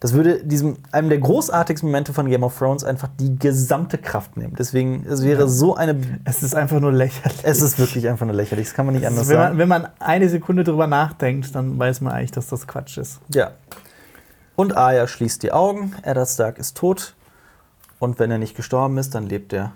Das 0.00 0.12
würde 0.12 0.44
diesem, 0.44 0.76
einem 0.92 1.08
der 1.08 1.18
großartigsten 1.18 1.88
Momente 1.88 2.12
von 2.12 2.28
Game 2.28 2.44
of 2.44 2.56
Thrones 2.56 2.84
einfach 2.84 3.08
die 3.18 3.36
gesamte 3.36 3.98
Kraft 3.98 4.36
nehmen. 4.36 4.54
Deswegen, 4.56 5.04
es 5.08 5.24
wäre 5.24 5.48
so 5.48 5.74
eine. 5.74 6.00
Es 6.24 6.44
ist 6.44 6.54
einfach 6.54 6.78
nur 6.78 6.92
lächerlich. 6.92 7.40
Es 7.42 7.60
ist 7.60 7.80
wirklich 7.80 8.08
einfach 8.08 8.24
nur 8.24 8.34
lächerlich. 8.34 8.68
Das 8.68 8.74
kann 8.74 8.86
man 8.86 8.94
nicht 8.94 9.06
anders 9.06 9.28
wenn, 9.28 9.36
man, 9.36 9.46
sagen. 9.46 9.58
wenn 9.58 9.68
man 9.68 9.88
eine 9.98 10.28
Sekunde 10.28 10.62
drüber 10.62 10.86
nachdenkt, 10.86 11.52
dann 11.54 11.76
weiß 11.78 12.00
man 12.00 12.12
eigentlich, 12.12 12.30
dass 12.30 12.46
das 12.46 12.68
Quatsch 12.68 12.96
ist. 12.98 13.20
Ja. 13.34 13.50
Und 14.54 14.76
Arya 14.76 15.08
schließt 15.08 15.42
die 15.42 15.50
Augen. 15.52 15.94
Eddard 16.02 16.28
Stark 16.28 16.58
ist 16.58 16.76
tot. 16.76 17.14
Und 17.98 18.20
wenn 18.20 18.30
er 18.30 18.38
nicht 18.38 18.54
gestorben 18.56 18.98
ist, 18.98 19.16
dann 19.16 19.26
lebt 19.26 19.52
er 19.52 19.72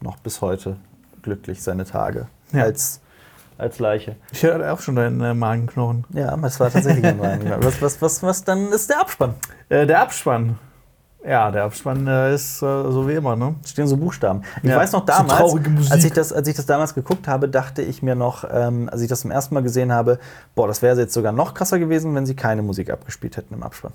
noch 0.00 0.16
bis 0.18 0.40
heute 0.40 0.76
glücklich 1.22 1.62
seine 1.64 1.84
Tage 1.84 2.28
Ja. 2.52 2.62
als, 2.62 3.00
als 3.58 3.78
Leiche. 3.78 4.16
Ich 4.32 4.42
höre 4.42 4.72
auch 4.72 4.80
schon 4.80 4.96
deinen 4.96 5.20
äh, 5.20 5.34
Magenknochen. 5.34 6.04
Ja, 6.14 6.36
das 6.36 6.58
war 6.60 6.70
tatsächlich 6.70 7.04
ein 7.04 7.18
Wein. 7.20 7.40
Was, 7.60 7.82
was, 7.82 8.00
was, 8.00 8.22
was 8.22 8.44
dann 8.44 8.68
ist 8.72 8.88
der 8.88 9.00
Abspann? 9.00 9.34
Äh, 9.68 9.86
der 9.86 10.00
Abspann. 10.00 10.58
Ja, 11.26 11.50
der 11.50 11.64
Abspann 11.64 12.06
äh, 12.06 12.32
ist 12.34 12.62
äh, 12.62 12.90
so 12.90 13.08
wie 13.08 13.14
immer, 13.14 13.34
ne? 13.34 13.56
Es 13.64 13.70
stehen 13.70 13.88
so 13.88 13.96
Buchstaben. 13.96 14.42
Ich 14.62 14.70
Ja, 14.70 14.76
weiß 14.76 14.92
noch 14.92 15.00
so 15.00 15.06
damals, 15.06 15.52
Musik. 15.52 15.90
als, 15.92 16.04
ich 16.04 16.12
das, 16.12 16.32
als 16.32 16.46
ich 16.46 16.54
das 16.54 16.64
damals 16.66 16.94
geguckt 16.94 17.26
habe, 17.26 17.48
dachte 17.48 17.82
ich 17.82 18.02
mir 18.02 18.14
noch, 18.14 18.44
ähm, 18.50 18.88
als 18.90 19.00
ich 19.02 19.08
das 19.08 19.20
zum 19.22 19.32
ersten 19.32 19.54
Mal 19.54 19.62
gesehen 19.64 19.92
habe, 19.92 20.20
boah, 20.54 20.68
das 20.68 20.80
wäre 20.80 20.96
jetzt 20.96 21.12
sogar 21.12 21.32
noch 21.32 21.54
krasser 21.54 21.80
gewesen, 21.80 22.14
wenn 22.14 22.24
sie 22.24 22.36
keine 22.36 22.62
Musik 22.62 22.88
abgespielt 22.90 23.36
hätten 23.36 23.52
im 23.54 23.64
Abspann. 23.64 23.92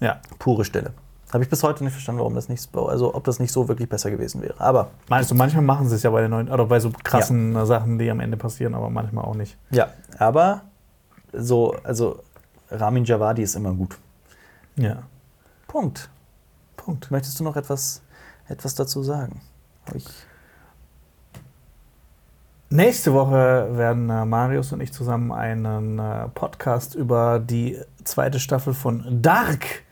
Ja. 0.00 0.16
Pure 0.40 0.64
Stille. 0.64 0.90
Habe 1.32 1.44
ich 1.44 1.50
bis 1.50 1.62
heute 1.62 1.84
nicht 1.84 1.92
verstanden, 1.92 2.20
warum 2.20 2.34
das 2.34 2.48
nicht, 2.48 2.74
also 2.74 3.14
ob 3.14 3.24
das 3.24 3.38
nicht 3.38 3.52
so 3.52 3.68
wirklich 3.68 3.88
besser 3.88 4.10
gewesen 4.10 4.40
wäre. 4.42 4.54
Aber 4.58 4.90
Meinst 5.08 5.30
du, 5.30 5.34
manchmal 5.34 5.62
machen 5.62 5.88
sie 5.88 5.96
es 5.96 6.02
ja 6.02 6.10
bei 6.10 6.22
den 6.22 6.30
neuen, 6.30 6.48
oder 6.48 6.66
bei 6.66 6.80
so 6.80 6.90
krassen 7.04 7.54
äh, 7.54 7.66
Sachen, 7.66 7.98
die 7.98 8.10
am 8.10 8.20
Ende 8.20 8.36
passieren, 8.36 8.74
aber 8.74 8.88
manchmal 8.90 9.24
auch 9.24 9.34
nicht. 9.34 9.56
ja, 9.70 9.88
aber 10.18 10.62
so, 11.32 11.74
also 11.84 12.22
Ramin 12.70 13.04
Javadi 13.04 13.42
ist 13.42 13.56
immer 13.56 13.72
gut. 13.72 13.98
Ja. 14.76 15.02
Punkt. 15.66 16.08
Punkt. 16.76 17.10
Möchtest 17.10 17.38
du 17.40 17.44
noch 17.44 17.56
etwas, 17.56 18.00
etwas 18.48 18.74
dazu 18.74 19.02
sagen? 19.02 19.42
Ich, 19.94 20.06
Nächste 22.70 23.14
Woche 23.14 23.66
werden 23.72 24.10
äh, 24.10 24.26
Marius 24.26 24.72
und 24.72 24.82
ich 24.82 24.92
zusammen 24.92 25.32
einen 25.32 25.98
äh, 25.98 26.28
Podcast 26.28 26.94
über 26.94 27.38
die 27.38 27.78
zweite 28.04 28.38
Staffel 28.38 28.74
von 28.74 29.22
Dark 29.22 29.84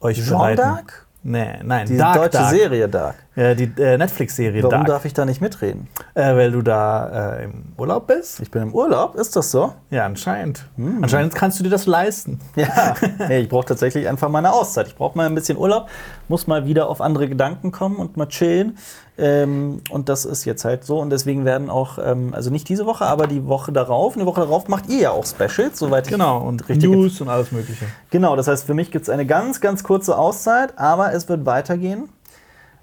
euch 0.00 0.18
Jean 0.24 0.38
bereiten. 0.38 0.56
Dark? 0.62 1.04
Nee, 1.24 1.58
nein, 1.64 1.86
Die 1.88 1.96
Dark, 1.96 2.14
deutsche 2.14 2.38
Dark. 2.38 2.50
Serie 2.54 2.88
Dark. 2.88 3.16
Ja, 3.34 3.52
die 3.54 3.70
äh, 3.78 3.98
Netflix-Serie 3.98 4.62
Warum 4.62 4.70
Dark. 4.70 4.86
darf 4.86 5.04
ich 5.04 5.12
da 5.12 5.24
nicht 5.24 5.40
mitreden? 5.40 5.88
Äh, 6.14 6.34
weil 6.36 6.52
du 6.52 6.62
da 6.62 7.34
äh, 7.38 7.44
im 7.44 7.64
Urlaub 7.76 8.06
bist? 8.06 8.40
Ich 8.40 8.50
bin 8.52 8.62
im 8.62 8.72
Urlaub, 8.72 9.16
ist 9.16 9.34
das 9.34 9.50
so? 9.50 9.74
Ja, 9.90 10.06
anscheinend. 10.06 10.64
Hm. 10.76 11.02
Anscheinend 11.02 11.34
kannst 11.34 11.58
du 11.58 11.64
dir 11.64 11.70
das 11.70 11.86
leisten. 11.86 12.40
Ja, 12.54 12.94
nee, 13.28 13.38
ich 13.40 13.48
brauche 13.48 13.66
tatsächlich 13.66 14.08
einfach 14.08 14.28
mal 14.28 14.38
eine 14.38 14.52
Auszeit. 14.52 14.86
Ich 14.86 14.94
brauche 14.96 15.18
mal 15.18 15.26
ein 15.26 15.34
bisschen 15.34 15.58
Urlaub, 15.58 15.88
muss 16.28 16.46
mal 16.46 16.66
wieder 16.66 16.88
auf 16.88 17.00
andere 17.00 17.28
Gedanken 17.28 17.72
kommen 17.72 17.96
und 17.96 18.16
mal 18.16 18.26
chillen. 18.28 18.78
Ähm, 19.18 19.82
und 19.90 20.08
das 20.08 20.24
ist 20.24 20.44
jetzt 20.44 20.64
halt 20.64 20.84
so. 20.84 21.00
Und 21.00 21.10
deswegen 21.10 21.44
werden 21.44 21.70
auch, 21.70 21.98
ähm, 22.00 22.32
also 22.34 22.50
nicht 22.50 22.68
diese 22.68 22.86
Woche, 22.86 23.04
aber 23.04 23.26
die 23.26 23.44
Woche 23.46 23.72
darauf, 23.72 24.14
eine 24.14 24.26
Woche 24.26 24.42
darauf 24.42 24.68
macht 24.68 24.88
ihr 24.88 24.98
ja 25.00 25.10
auch 25.10 25.26
Specials, 25.26 25.76
soweit 25.78 26.06
ich 26.06 26.12
Genau, 26.12 26.38
und 26.38 26.68
richtig 26.68 26.88
News 26.88 27.20
und 27.20 27.28
alles 27.28 27.50
Mögliche. 27.50 27.84
Genau, 28.10 28.36
das 28.36 28.46
heißt, 28.46 28.64
für 28.64 28.74
mich 28.74 28.92
gibt 28.92 29.02
es 29.02 29.08
eine 29.08 29.26
ganz, 29.26 29.60
ganz 29.60 29.82
kurze 29.82 30.16
Auszeit, 30.16 30.78
aber 30.78 31.12
es 31.12 31.28
wird 31.28 31.44
weitergehen, 31.46 32.08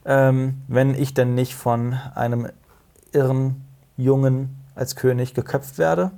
ähm, 0.03 0.62
wenn 0.68 0.94
ich 0.94 1.14
denn 1.14 1.36
nicht 1.36 1.56
von 1.56 1.98
einem 2.16 2.49
irren 3.14 3.64
Jungen 3.95 4.57
als 4.76 4.98
König 4.98 5.34
geköpft 5.34 5.78
werde. 5.78 6.12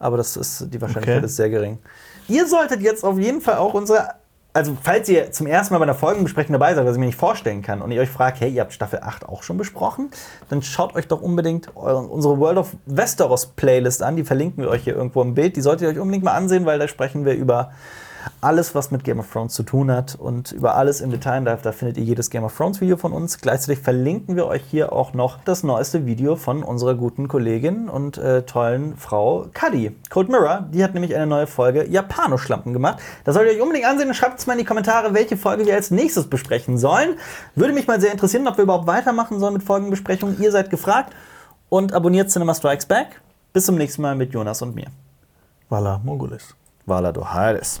Aber 0.00 0.16
das 0.16 0.36
ist, 0.36 0.66
die 0.74 0.80
Wahrscheinlichkeit 0.80 1.18
Okay. 1.18 1.26
ist 1.26 1.36
sehr 1.36 1.50
gering. 1.50 1.78
Ihr 2.26 2.48
solltet 2.48 2.80
jetzt 2.80 3.04
auf 3.04 3.18
jeden 3.18 3.40
Fall 3.40 3.58
auch 3.58 3.74
unsere, 3.74 4.08
also 4.52 4.76
falls 4.82 5.08
ihr 5.08 5.30
zum 5.32 5.46
ersten 5.46 5.74
Mal 5.74 5.78
bei 5.78 5.84
einer 5.84 5.94
Folgenbesprechung 5.94 6.52
dabei 6.52 6.74
seid, 6.74 6.84
was 6.84 6.94
ich 6.94 6.98
mir 6.98 7.06
nicht 7.06 7.18
vorstellen 7.18 7.62
kann, 7.62 7.82
und 7.82 7.90
ihr 7.90 8.00
euch 8.00 8.10
fragt, 8.10 8.40
hey, 8.40 8.50
ihr 8.50 8.60
habt 8.60 8.72
Staffel 8.72 9.00
8 9.02 9.28
auch 9.28 9.42
schon 9.42 9.56
besprochen, 9.56 10.10
dann 10.48 10.62
schaut 10.62 10.94
euch 10.94 11.06
doch 11.08 11.20
unbedingt 11.20 11.76
eure, 11.76 11.98
unsere 11.98 12.38
World 12.38 12.58
of 12.58 12.76
Westeros 12.86 13.46
Playlist 13.46 14.02
an. 14.02 14.16
Die 14.16 14.24
verlinken 14.24 14.64
wir 14.64 14.70
euch 14.70 14.84
hier 14.84 14.96
irgendwo 14.96 15.22
im 15.22 15.34
Bild. 15.34 15.56
Die 15.56 15.60
solltet 15.60 15.82
ihr 15.82 15.88
euch 15.88 15.98
unbedingt 15.98 16.24
mal 16.24 16.34
ansehen, 16.34 16.66
weil 16.66 16.78
da 16.78 16.88
sprechen 16.88 17.24
wir 17.24 17.34
über 17.34 17.72
alles, 18.40 18.74
was 18.74 18.90
mit 18.90 19.04
Game 19.04 19.18
of 19.18 19.30
Thrones 19.30 19.54
zu 19.54 19.62
tun 19.62 19.90
hat 19.90 20.14
und 20.14 20.52
über 20.52 20.76
alles 20.76 21.00
im 21.00 21.10
Detail. 21.10 21.44
Da, 21.44 21.56
da 21.56 21.72
findet 21.72 21.98
ihr 21.98 22.04
jedes 22.04 22.30
Game 22.30 22.44
of 22.44 22.56
Thrones 22.56 22.80
Video 22.80 22.96
von 22.96 23.12
uns. 23.12 23.38
Gleichzeitig 23.38 23.82
verlinken 23.82 24.36
wir 24.36 24.46
euch 24.46 24.62
hier 24.70 24.92
auch 24.92 25.12
noch 25.12 25.38
das 25.44 25.62
neueste 25.62 26.06
Video 26.06 26.36
von 26.36 26.62
unserer 26.62 26.94
guten 26.94 27.28
Kollegin 27.28 27.88
und 27.88 28.18
äh, 28.18 28.42
tollen 28.42 28.96
Frau 28.96 29.46
Kadi. 29.52 29.96
Code 30.10 30.30
Mirror, 30.30 30.66
die 30.72 30.82
hat 30.82 30.94
nämlich 30.94 31.14
eine 31.14 31.26
neue 31.26 31.46
Folge 31.46 31.86
Japanoschlampen 31.88 32.72
gemacht. 32.72 32.98
Das 33.24 33.34
solltet 33.34 33.52
ihr 33.52 33.58
euch 33.58 33.62
unbedingt 33.62 33.86
ansehen. 33.86 34.12
Schreibt 34.14 34.38
es 34.38 34.46
mal 34.46 34.54
in 34.54 34.60
die 34.60 34.64
Kommentare, 34.64 35.14
welche 35.14 35.36
Folge 35.36 35.66
wir 35.66 35.74
als 35.74 35.90
nächstes 35.90 36.28
besprechen 36.28 36.78
sollen. 36.78 37.16
Würde 37.54 37.72
mich 37.72 37.86
mal 37.86 38.00
sehr 38.00 38.12
interessieren, 38.12 38.46
ob 38.48 38.56
wir 38.56 38.64
überhaupt 38.64 38.86
weitermachen 38.86 39.38
sollen 39.38 39.54
mit 39.54 39.62
Folgenbesprechungen. 39.62 40.40
Ihr 40.40 40.52
seid 40.52 40.70
gefragt 40.70 41.12
und 41.68 41.92
abonniert 41.92 42.30
Cinema 42.30 42.54
Strikes 42.54 42.86
Back. 42.86 43.20
Bis 43.52 43.66
zum 43.66 43.76
nächsten 43.76 44.02
Mal 44.02 44.14
mit 44.14 44.32
Jonas 44.32 44.62
und 44.62 44.74
mir. 44.74 44.86
Vala 45.68 46.00
Mogulis. 46.04 46.54
Vala 46.86 47.12
do 47.12 47.24
Hades. 47.24 47.80